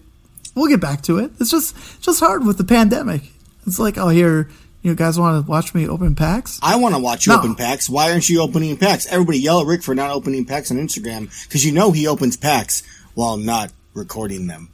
we'll 0.55 0.68
get 0.68 0.80
back 0.80 1.02
to 1.02 1.18
it. 1.18 1.30
It's 1.38 1.51
just 1.51 1.76
just 2.02 2.20
hard 2.20 2.44
with 2.44 2.59
the 2.59 2.64
pandemic. 2.64 3.22
It's 3.66 3.78
like, 3.78 3.98
oh, 3.98 4.09
here, 4.09 4.48
you 4.82 4.94
guys 4.94 5.18
want 5.18 5.44
to 5.44 5.50
watch 5.50 5.74
me 5.74 5.88
open 5.88 6.14
packs? 6.14 6.58
I 6.62 6.76
want 6.76 6.94
to 6.94 7.00
watch 7.00 7.26
you 7.26 7.32
No. 7.32 7.38
open 7.40 7.54
packs. 7.54 7.88
Why 7.88 8.12
aren't 8.12 8.28
you 8.28 8.40
opening 8.40 8.76
packs? 8.76 9.06
Everybody 9.06 9.38
yell 9.40 9.60
at 9.60 9.66
Rick 9.66 9.82
for 9.82 9.94
not 9.94 10.10
opening 10.10 10.44
packs 10.44 10.70
on 10.70 10.76
Instagram 10.76 11.28
because 11.44 11.64
you 11.64 11.72
know 11.72 11.90
he 11.90 12.06
opens 12.06 12.36
packs 12.36 12.82
while 13.14 13.36
not 13.36 13.72
recording 13.94 14.46
them. 14.46 14.68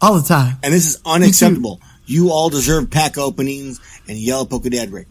All 0.00 0.14
the 0.20 0.26
time. 0.26 0.56
And 0.62 0.74
this 0.74 0.86
is 0.86 1.00
unacceptable. 1.06 1.80
You 2.04 2.30
all 2.30 2.50
deserve 2.50 2.90
pack 2.90 3.16
openings 3.18 3.80
and 4.08 4.18
yell 4.18 4.42
at 4.42 4.48
Pokedad 4.48 4.92
Rick. 4.92 5.08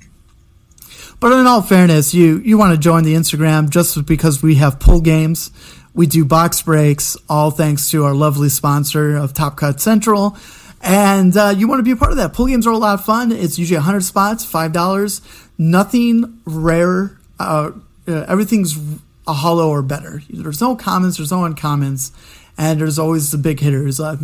But 1.19 1.31
in 1.31 1.47
all 1.47 1.61
fairness, 1.61 2.13
you 2.13 2.39
you 2.39 2.57
want 2.57 2.73
to 2.73 2.77
join 2.77 3.03
the 3.03 3.15
Instagram 3.15 3.69
just 3.69 4.05
because 4.05 4.43
we 4.43 4.55
have 4.55 4.79
pull 4.79 5.01
games. 5.01 5.49
We 5.93 6.07
do 6.07 6.25
box 6.25 6.61
breaks, 6.61 7.15
all 7.29 7.51
thanks 7.51 7.89
to 7.91 8.03
our 8.03 8.13
lovely 8.13 8.49
sponsor 8.49 9.15
of 9.15 9.33
Top 9.33 9.55
Cut 9.55 9.79
Central. 9.79 10.37
And 10.85 11.35
uh, 11.35 11.51
you 11.57 11.67
want 11.67 11.79
to 11.79 11.83
be 11.83 11.91
a 11.91 11.95
part 11.95 12.11
of 12.11 12.17
that. 12.17 12.33
Pull 12.33 12.45
games 12.45 12.67
are 12.67 12.71
a 12.71 12.77
lot 12.77 12.93
of 12.93 13.03
fun. 13.03 13.31
It's 13.31 13.57
usually 13.57 13.77
100 13.77 14.01
spots, 14.01 14.45
$5. 14.45 15.49
Nothing 15.57 16.39
rare. 16.45 17.17
Uh, 17.39 17.71
uh, 18.07 18.25
everything's 18.27 18.77
a 19.25 19.33
hollow 19.33 19.67
or 19.69 19.81
better. 19.81 20.21
There's 20.29 20.61
no 20.61 20.75
commons, 20.75 21.17
there's 21.17 21.31
no 21.31 21.39
uncommons, 21.39 22.11
and 22.55 22.79
there's 22.79 22.99
always 22.99 23.31
the 23.31 23.39
big 23.39 23.59
hitters. 23.61 23.99
Uh, 23.99 24.15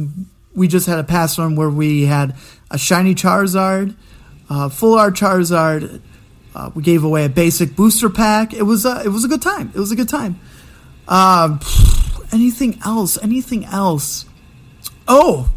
we 0.54 0.68
just 0.68 0.86
had 0.86 1.00
a 1.00 1.04
past 1.04 1.40
one 1.40 1.56
where 1.56 1.70
we 1.70 2.06
had 2.06 2.36
a 2.70 2.78
shiny 2.78 3.16
Charizard, 3.16 3.96
uh, 4.48 4.70
full 4.70 4.94
art 4.94 5.16
Charizard. 5.16 6.00
Uh, 6.54 6.70
we 6.76 6.84
gave 6.84 7.04
away 7.04 7.26
a 7.26 7.30
basic 7.30 7.76
booster 7.76 8.10
pack. 8.10 8.54
It 8.54 8.64
was 8.64 8.86
a, 8.86 9.02
it 9.04 9.10
was 9.10 9.24
a 9.24 9.28
good 9.28 9.42
time. 9.42 9.72
It 9.74 9.80
was 9.80 9.92
a 9.92 9.96
good 9.96 10.10
time. 10.10 10.40
Um, 11.08 11.60
anything 12.32 12.80
else? 12.86 13.18
Anything 13.24 13.66
else? 13.66 14.26
Oh, 15.08 15.50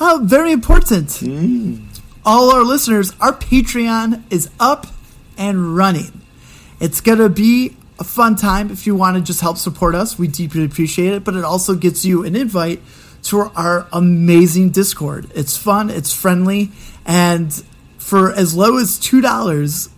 uh, 0.00 0.18
very 0.22 0.52
important. 0.52 1.22
All 2.24 2.50
our 2.52 2.62
listeners, 2.62 3.12
our 3.20 3.32
Patreon 3.32 4.22
is 4.30 4.50
up 4.60 4.86
and 5.36 5.76
running. 5.76 6.20
It's 6.80 7.00
going 7.00 7.18
to 7.18 7.28
be 7.28 7.76
a 7.98 8.04
fun 8.04 8.36
time 8.36 8.70
if 8.70 8.86
you 8.86 8.94
want 8.94 9.16
to 9.16 9.22
just 9.22 9.40
help 9.40 9.56
support 9.56 9.94
us. 9.94 10.18
We 10.18 10.28
deeply 10.28 10.64
appreciate 10.64 11.12
it, 11.14 11.24
but 11.24 11.34
it 11.34 11.44
also 11.44 11.74
gets 11.74 12.04
you 12.04 12.24
an 12.24 12.36
invite 12.36 12.80
to 13.24 13.50
our 13.56 13.86
amazing 13.92 14.70
Discord. 14.70 15.30
It's 15.34 15.56
fun, 15.56 15.90
it's 15.90 16.12
friendly, 16.12 16.70
and 17.04 17.52
for 17.98 18.32
as 18.32 18.54
low 18.54 18.78
as 18.78 18.98
$2 18.98 19.90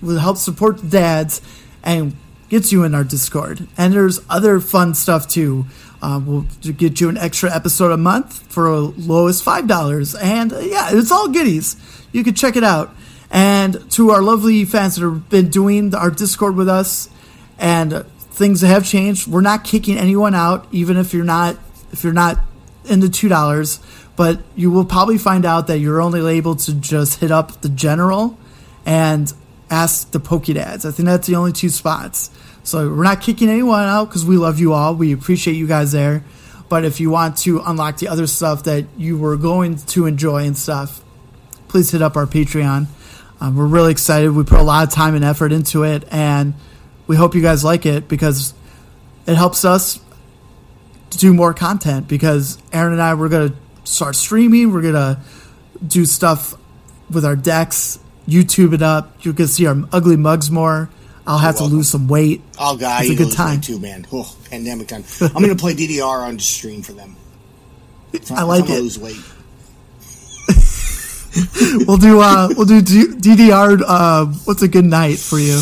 will 0.00 0.18
help 0.18 0.36
support 0.36 0.78
the 0.78 0.88
dads 0.88 1.42
and 1.82 2.14
gets 2.48 2.72
you 2.72 2.84
in 2.84 2.94
our 2.94 3.04
Discord. 3.04 3.66
And 3.76 3.92
there's 3.92 4.20
other 4.30 4.60
fun 4.60 4.94
stuff 4.94 5.28
too. 5.28 5.66
Uh, 6.00 6.20
we'll 6.24 6.46
get 6.76 7.00
you 7.00 7.08
an 7.08 7.16
extra 7.18 7.54
episode 7.54 7.90
a 7.90 7.96
month 7.96 8.40
for 8.52 8.72
as 8.72 8.96
low 8.96 9.26
as 9.26 9.42
five 9.42 9.66
dollars, 9.66 10.14
and 10.14 10.52
uh, 10.52 10.58
yeah, 10.60 10.90
it's 10.92 11.10
all 11.10 11.28
goodies. 11.28 11.76
You 12.12 12.22
can 12.24 12.34
check 12.34 12.56
it 12.56 12.64
out. 12.64 12.94
And 13.30 13.90
to 13.92 14.10
our 14.10 14.22
lovely 14.22 14.64
fans 14.64 14.96
that 14.96 15.02
have 15.02 15.28
been 15.28 15.50
doing 15.50 15.94
our 15.94 16.10
Discord 16.10 16.56
with 16.56 16.68
us, 16.68 17.10
and 17.58 17.92
uh, 17.92 18.02
things 18.30 18.60
have 18.62 18.86
changed. 18.86 19.26
We're 19.26 19.40
not 19.40 19.64
kicking 19.64 19.98
anyone 19.98 20.34
out, 20.34 20.66
even 20.72 20.96
if 20.96 21.12
you're 21.12 21.24
not 21.24 21.56
if 21.92 22.04
you're 22.04 22.12
not 22.12 22.38
into 22.84 23.08
two 23.08 23.28
dollars. 23.28 23.80
But 24.16 24.40
you 24.56 24.70
will 24.72 24.84
probably 24.84 25.18
find 25.18 25.44
out 25.44 25.68
that 25.68 25.78
you're 25.78 26.00
only 26.00 26.36
able 26.36 26.56
to 26.56 26.74
just 26.74 27.20
hit 27.20 27.30
up 27.30 27.60
the 27.60 27.68
general 27.68 28.36
and 28.84 29.32
ask 29.70 30.10
the 30.10 30.18
Pokedads. 30.18 30.84
I 30.84 30.90
think 30.90 31.06
that's 31.06 31.26
the 31.26 31.36
only 31.36 31.52
two 31.52 31.68
spots. 31.68 32.30
So 32.68 32.86
we're 32.94 33.02
not 33.02 33.22
kicking 33.22 33.48
anyone 33.48 33.84
out 33.84 34.10
because 34.10 34.26
we 34.26 34.36
love 34.36 34.60
you 34.60 34.74
all. 34.74 34.94
We 34.94 35.14
appreciate 35.14 35.54
you 35.54 35.66
guys 35.66 35.92
there. 35.92 36.22
But 36.68 36.84
if 36.84 37.00
you 37.00 37.08
want 37.08 37.38
to 37.38 37.62
unlock 37.64 37.96
the 37.96 38.08
other 38.08 38.26
stuff 38.26 38.64
that 38.64 38.84
you 38.98 39.16
were 39.16 39.38
going 39.38 39.76
to 39.76 40.04
enjoy 40.04 40.44
and 40.44 40.54
stuff, 40.54 41.02
please 41.68 41.90
hit 41.90 42.02
up 42.02 42.14
our 42.14 42.26
Patreon. 42.26 42.86
Um, 43.40 43.56
we're 43.56 43.66
really 43.66 43.90
excited. 43.90 44.32
We 44.32 44.44
put 44.44 44.60
a 44.60 44.62
lot 44.62 44.86
of 44.86 44.92
time 44.92 45.14
and 45.14 45.24
effort 45.24 45.50
into 45.50 45.82
it, 45.84 46.04
and 46.10 46.52
we 47.06 47.16
hope 47.16 47.34
you 47.34 47.40
guys 47.40 47.64
like 47.64 47.86
it 47.86 48.06
because 48.06 48.52
it 49.26 49.34
helps 49.34 49.64
us 49.64 49.98
to 51.08 51.16
do 51.16 51.32
more 51.32 51.54
content. 51.54 52.06
Because 52.06 52.58
Aaron 52.70 52.92
and 52.92 53.00
I, 53.00 53.14
we're 53.14 53.30
gonna 53.30 53.54
start 53.84 54.14
streaming. 54.14 54.74
We're 54.74 54.82
gonna 54.82 55.22
do 55.86 56.04
stuff 56.04 56.54
with 57.10 57.24
our 57.24 57.36
decks, 57.36 57.98
YouTube 58.28 58.74
it 58.74 58.82
up. 58.82 59.24
You're 59.24 59.32
gonna 59.32 59.48
see 59.48 59.64
our 59.64 59.76
ugly 59.90 60.18
mugs 60.18 60.50
more 60.50 60.90
I'll 61.28 61.38
have 61.38 61.56
to 61.58 61.64
lose 61.64 61.88
some 61.88 62.08
weight. 62.08 62.40
Oh 62.58 62.76
god, 62.76 63.02
It's 63.04 63.10
a 63.10 63.14
good 63.24 63.32
time. 63.34 63.60
too, 63.60 63.78
man. 63.78 64.06
Oh, 64.12 64.34
pandemic 64.50 64.88
time. 64.88 65.04
I'm 65.20 65.42
gonna 65.42 65.54
play 65.54 65.74
DDR 65.74 66.26
on 66.26 66.38
stream 66.38 66.82
for 66.82 66.92
them. 66.92 67.14
I 68.30 68.42
like 68.42 68.64
it. 68.68 68.80
Lose 68.80 68.98
weight. 68.98 69.16
We'll 71.86 71.98
do 71.98 72.20
uh 72.20 72.48
we'll 72.56 72.66
do 72.66 72.80
DDR. 72.82 73.82
Uh, 73.86 74.26
what's 74.44 74.62
a 74.62 74.66
good 74.68 74.84
night 74.86 75.18
for 75.18 75.38
you? 75.38 75.60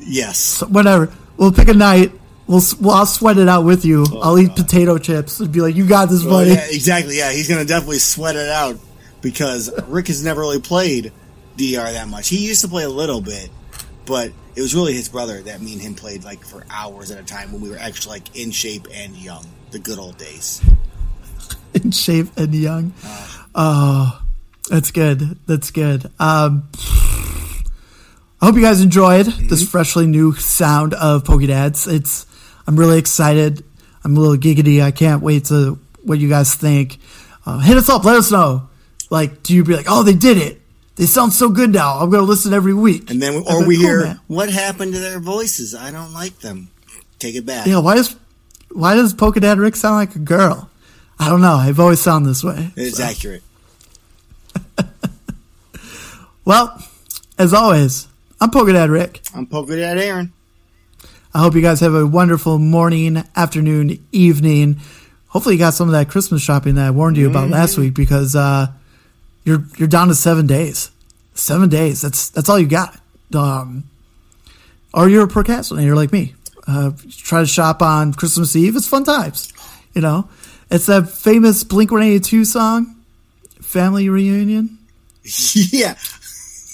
Yes. 0.00 0.62
Whatever. 0.62 1.12
We'll 1.36 1.52
pick 1.52 1.68
a 1.68 1.74
night. 1.74 2.12
We'll, 2.48 2.62
well, 2.80 2.96
I'll 2.96 3.06
sweat 3.06 3.36
it 3.38 3.48
out 3.48 3.64
with 3.64 3.84
you. 3.84 4.04
I'll 4.20 4.38
eat 4.38 4.56
potato 4.56 4.98
chips 4.98 5.38
and 5.38 5.52
be 5.52 5.60
like, 5.60 5.76
"You 5.76 5.86
got 5.86 6.06
this, 6.08 6.24
buddy." 6.24 6.50
Oh, 6.50 6.54
yeah, 6.54 6.66
exactly. 6.70 7.18
Yeah, 7.18 7.30
he's 7.30 7.48
gonna 7.48 7.64
definitely 7.64 7.98
sweat 8.00 8.34
it 8.34 8.48
out 8.48 8.78
because 9.20 9.70
Rick 9.86 10.08
has 10.08 10.24
never 10.24 10.40
really 10.40 10.60
played 10.60 11.12
DDR 11.56 11.92
that 11.92 12.08
much. 12.08 12.28
He 12.28 12.38
used 12.46 12.62
to 12.62 12.68
play 12.68 12.82
a 12.82 12.88
little 12.90 13.20
bit, 13.20 13.48
but 14.06 14.32
it 14.54 14.60
was 14.60 14.74
really 14.74 14.92
his 14.92 15.08
brother 15.08 15.42
that 15.42 15.60
me 15.60 15.72
and 15.72 15.82
him 15.82 15.94
played 15.94 16.24
like 16.24 16.44
for 16.44 16.64
hours 16.70 17.10
at 17.10 17.18
a 17.18 17.24
time 17.24 17.52
when 17.52 17.62
we 17.62 17.70
were 17.70 17.78
actually 17.78 18.18
like 18.18 18.36
in 18.36 18.50
shape 18.50 18.86
and 18.92 19.16
young. 19.16 19.46
The 19.70 19.78
good 19.78 19.98
old 19.98 20.18
days. 20.18 20.62
in 21.74 21.90
shape 21.90 22.28
and 22.36 22.54
young. 22.54 22.92
Oh, 23.54 24.22
that's 24.68 24.90
good. 24.90 25.38
That's 25.46 25.70
good. 25.70 26.06
Um, 26.18 26.68
I 28.40 28.46
hope 28.46 28.56
you 28.56 28.62
guys 28.62 28.80
enjoyed 28.80 29.26
this 29.26 29.68
freshly 29.68 30.06
new 30.06 30.34
sound 30.34 30.94
of 30.94 31.24
Pokedads. 31.24 31.92
It's 31.92 32.26
I'm 32.66 32.76
really 32.76 32.98
excited. 32.98 33.64
I'm 34.04 34.16
a 34.16 34.20
little 34.20 34.36
giggity. 34.36 34.82
I 34.82 34.90
can't 34.90 35.22
wait 35.22 35.46
to 35.46 35.78
what 36.02 36.18
you 36.18 36.28
guys 36.28 36.54
think. 36.54 36.98
Uh, 37.46 37.58
hit 37.58 37.76
us 37.76 37.88
up. 37.88 38.04
Let 38.04 38.16
us 38.16 38.30
know. 38.30 38.68
Like, 39.10 39.42
do 39.42 39.54
you 39.54 39.64
be 39.64 39.76
like, 39.76 39.86
oh, 39.88 40.02
they 40.02 40.14
did 40.14 40.38
it? 40.38 40.61
They 40.96 41.06
sound 41.06 41.32
so 41.32 41.48
good 41.48 41.72
now. 41.72 41.98
I'm 41.98 42.10
gonna 42.10 42.22
listen 42.24 42.52
every 42.52 42.74
week. 42.74 43.10
And 43.10 43.20
then, 43.20 43.34
or 43.34 43.66
we 43.66 43.76
like, 43.76 43.84
"Cool, 43.84 43.86
hear, 43.86 44.00
man." 44.04 44.20
what 44.26 44.50
happened 44.50 44.92
to 44.92 44.98
their 44.98 45.20
voices? 45.20 45.74
I 45.74 45.90
don't 45.90 46.12
like 46.12 46.38
them. 46.40 46.68
Take 47.18 47.34
it 47.34 47.46
back. 47.46 47.66
yeah, 47.66 47.78
why 47.78 47.94
does 47.94 48.14
why 48.70 48.94
does 48.94 49.14
Pokedad 49.14 49.58
Rick 49.58 49.76
sound 49.76 49.96
like 49.96 50.14
a 50.16 50.18
girl? 50.18 50.68
I 51.18 51.28
don't 51.28 51.40
know. 51.40 51.54
I've 51.54 51.78
always 51.80 52.00
sounded 52.00 52.28
this 52.28 52.42
way. 52.44 52.72
It's 52.76 53.00
accurate. 53.00 53.42
Well, 56.44 56.82
as 57.38 57.54
always, 57.54 58.08
I'm 58.40 58.50
Pokedad 58.50 58.90
Rick. 58.90 59.20
I'm 59.34 59.46
poking 59.46 59.80
at 59.80 59.96
Aaron. 59.96 60.32
I 61.32 61.38
hope 61.38 61.54
you 61.54 61.62
guys 61.62 61.80
have 61.80 61.94
a 61.94 62.06
wonderful 62.06 62.58
morning, 62.58 63.22
afternoon, 63.36 64.04
evening. 64.10 64.80
Hopefully, 65.28 65.54
you 65.54 65.58
got 65.60 65.74
some 65.74 65.88
of 65.88 65.92
that 65.92 66.08
Christmas 66.08 66.42
shopping 66.42 66.74
that 66.74 66.86
I 66.86 66.90
warned 66.90 67.16
you 67.16 67.30
about 67.30 67.48
last 67.48 67.78
week 67.78 67.94
because 67.94 68.34
uh, 68.34 68.66
you're 69.44 69.64
you're 69.76 69.88
down 69.88 70.08
to 70.08 70.14
seven 70.14 70.46
days. 70.46 70.90
Seven 71.34 71.68
days. 71.68 72.02
That's 72.02 72.28
that's 72.30 72.48
all 72.48 72.58
you 72.58 72.66
got. 72.66 72.98
Um, 73.34 73.84
or 74.94 75.08
you're 75.08 75.24
a 75.24 75.28
procrastinator 75.28 75.96
like 75.96 76.12
me. 76.12 76.34
Uh, 76.66 76.92
try 77.10 77.40
to 77.40 77.46
shop 77.46 77.82
on 77.82 78.14
Christmas 78.14 78.54
Eve. 78.54 78.76
It's 78.76 78.86
fun 78.86 79.04
times. 79.04 79.52
You 79.94 80.02
know, 80.02 80.28
it's 80.70 80.86
that 80.86 81.08
famous 81.08 81.64
Blink 81.64 81.90
One 81.90 82.02
Eighty 82.02 82.20
Two 82.20 82.44
song, 82.44 82.96
"Family 83.60 84.08
Reunion." 84.08 84.78
yeah. 85.54 85.96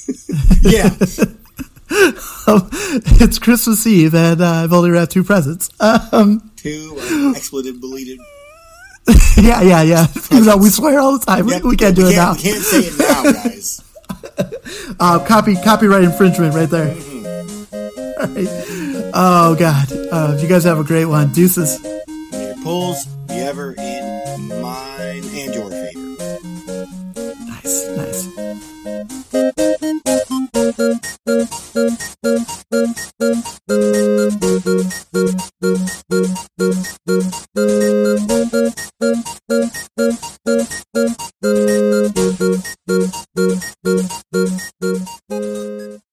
yeah. 0.63 0.91
it's 1.91 3.39
Christmas 3.39 3.87
Eve, 3.87 4.15
and 4.15 4.41
uh, 4.41 4.47
I've 4.47 4.73
only 4.73 4.91
wrapped 4.91 5.13
two 5.13 5.25
presents. 5.25 5.71
Um, 5.81 6.51
Two 6.57 6.97
uh, 6.99 7.33
expletive 7.37 7.81
deleted. 7.81 8.19
yeah, 9.37 9.63
yeah, 9.63 9.83
yeah. 9.83 10.07
Even 10.31 10.45
though 10.47 10.57
we 10.57 10.69
swear 10.71 10.99
all 11.01 11.19
the 11.19 11.25
time, 11.25 11.47
we- 11.47 11.53
Yep, 11.53 11.63
we 11.65 11.77
can't 11.77 11.97
do 11.97 12.05
we 12.05 12.13
it 12.13 12.17
now. 12.17 12.35
can't, 12.35 12.45
We 12.45 12.51
can't 12.53 12.63
say 12.65 12.79
it 12.81 12.99
now, 12.99 13.23
guys. 13.33 13.85
Uh, 15.01 15.19
copy 15.25 15.55
copyright 15.57 16.05
infringement 16.05 16.55
right 16.55 16.69
there. 16.69 16.89
All 16.95 18.27
right. 18.29 18.49
Oh 19.15 19.57
God! 19.59 19.93
Uh, 20.13 20.37
you 20.41 20.47
guys 20.49 20.65
have 20.65 20.79
a 20.79 20.85
great 20.85 21.07
one. 21.07 21.33
Deuces. 21.33 21.81
Your 22.33 22.55
polls 22.63 23.05
be 23.27 23.35
ever 23.35 23.73
in 23.79 24.49
mine 24.61 25.25
and 25.25 25.55
your 25.55 25.71
favor. 25.71 26.39
Nice, 27.47 27.87
nice. 27.97 29.39
Thank 39.49 39.78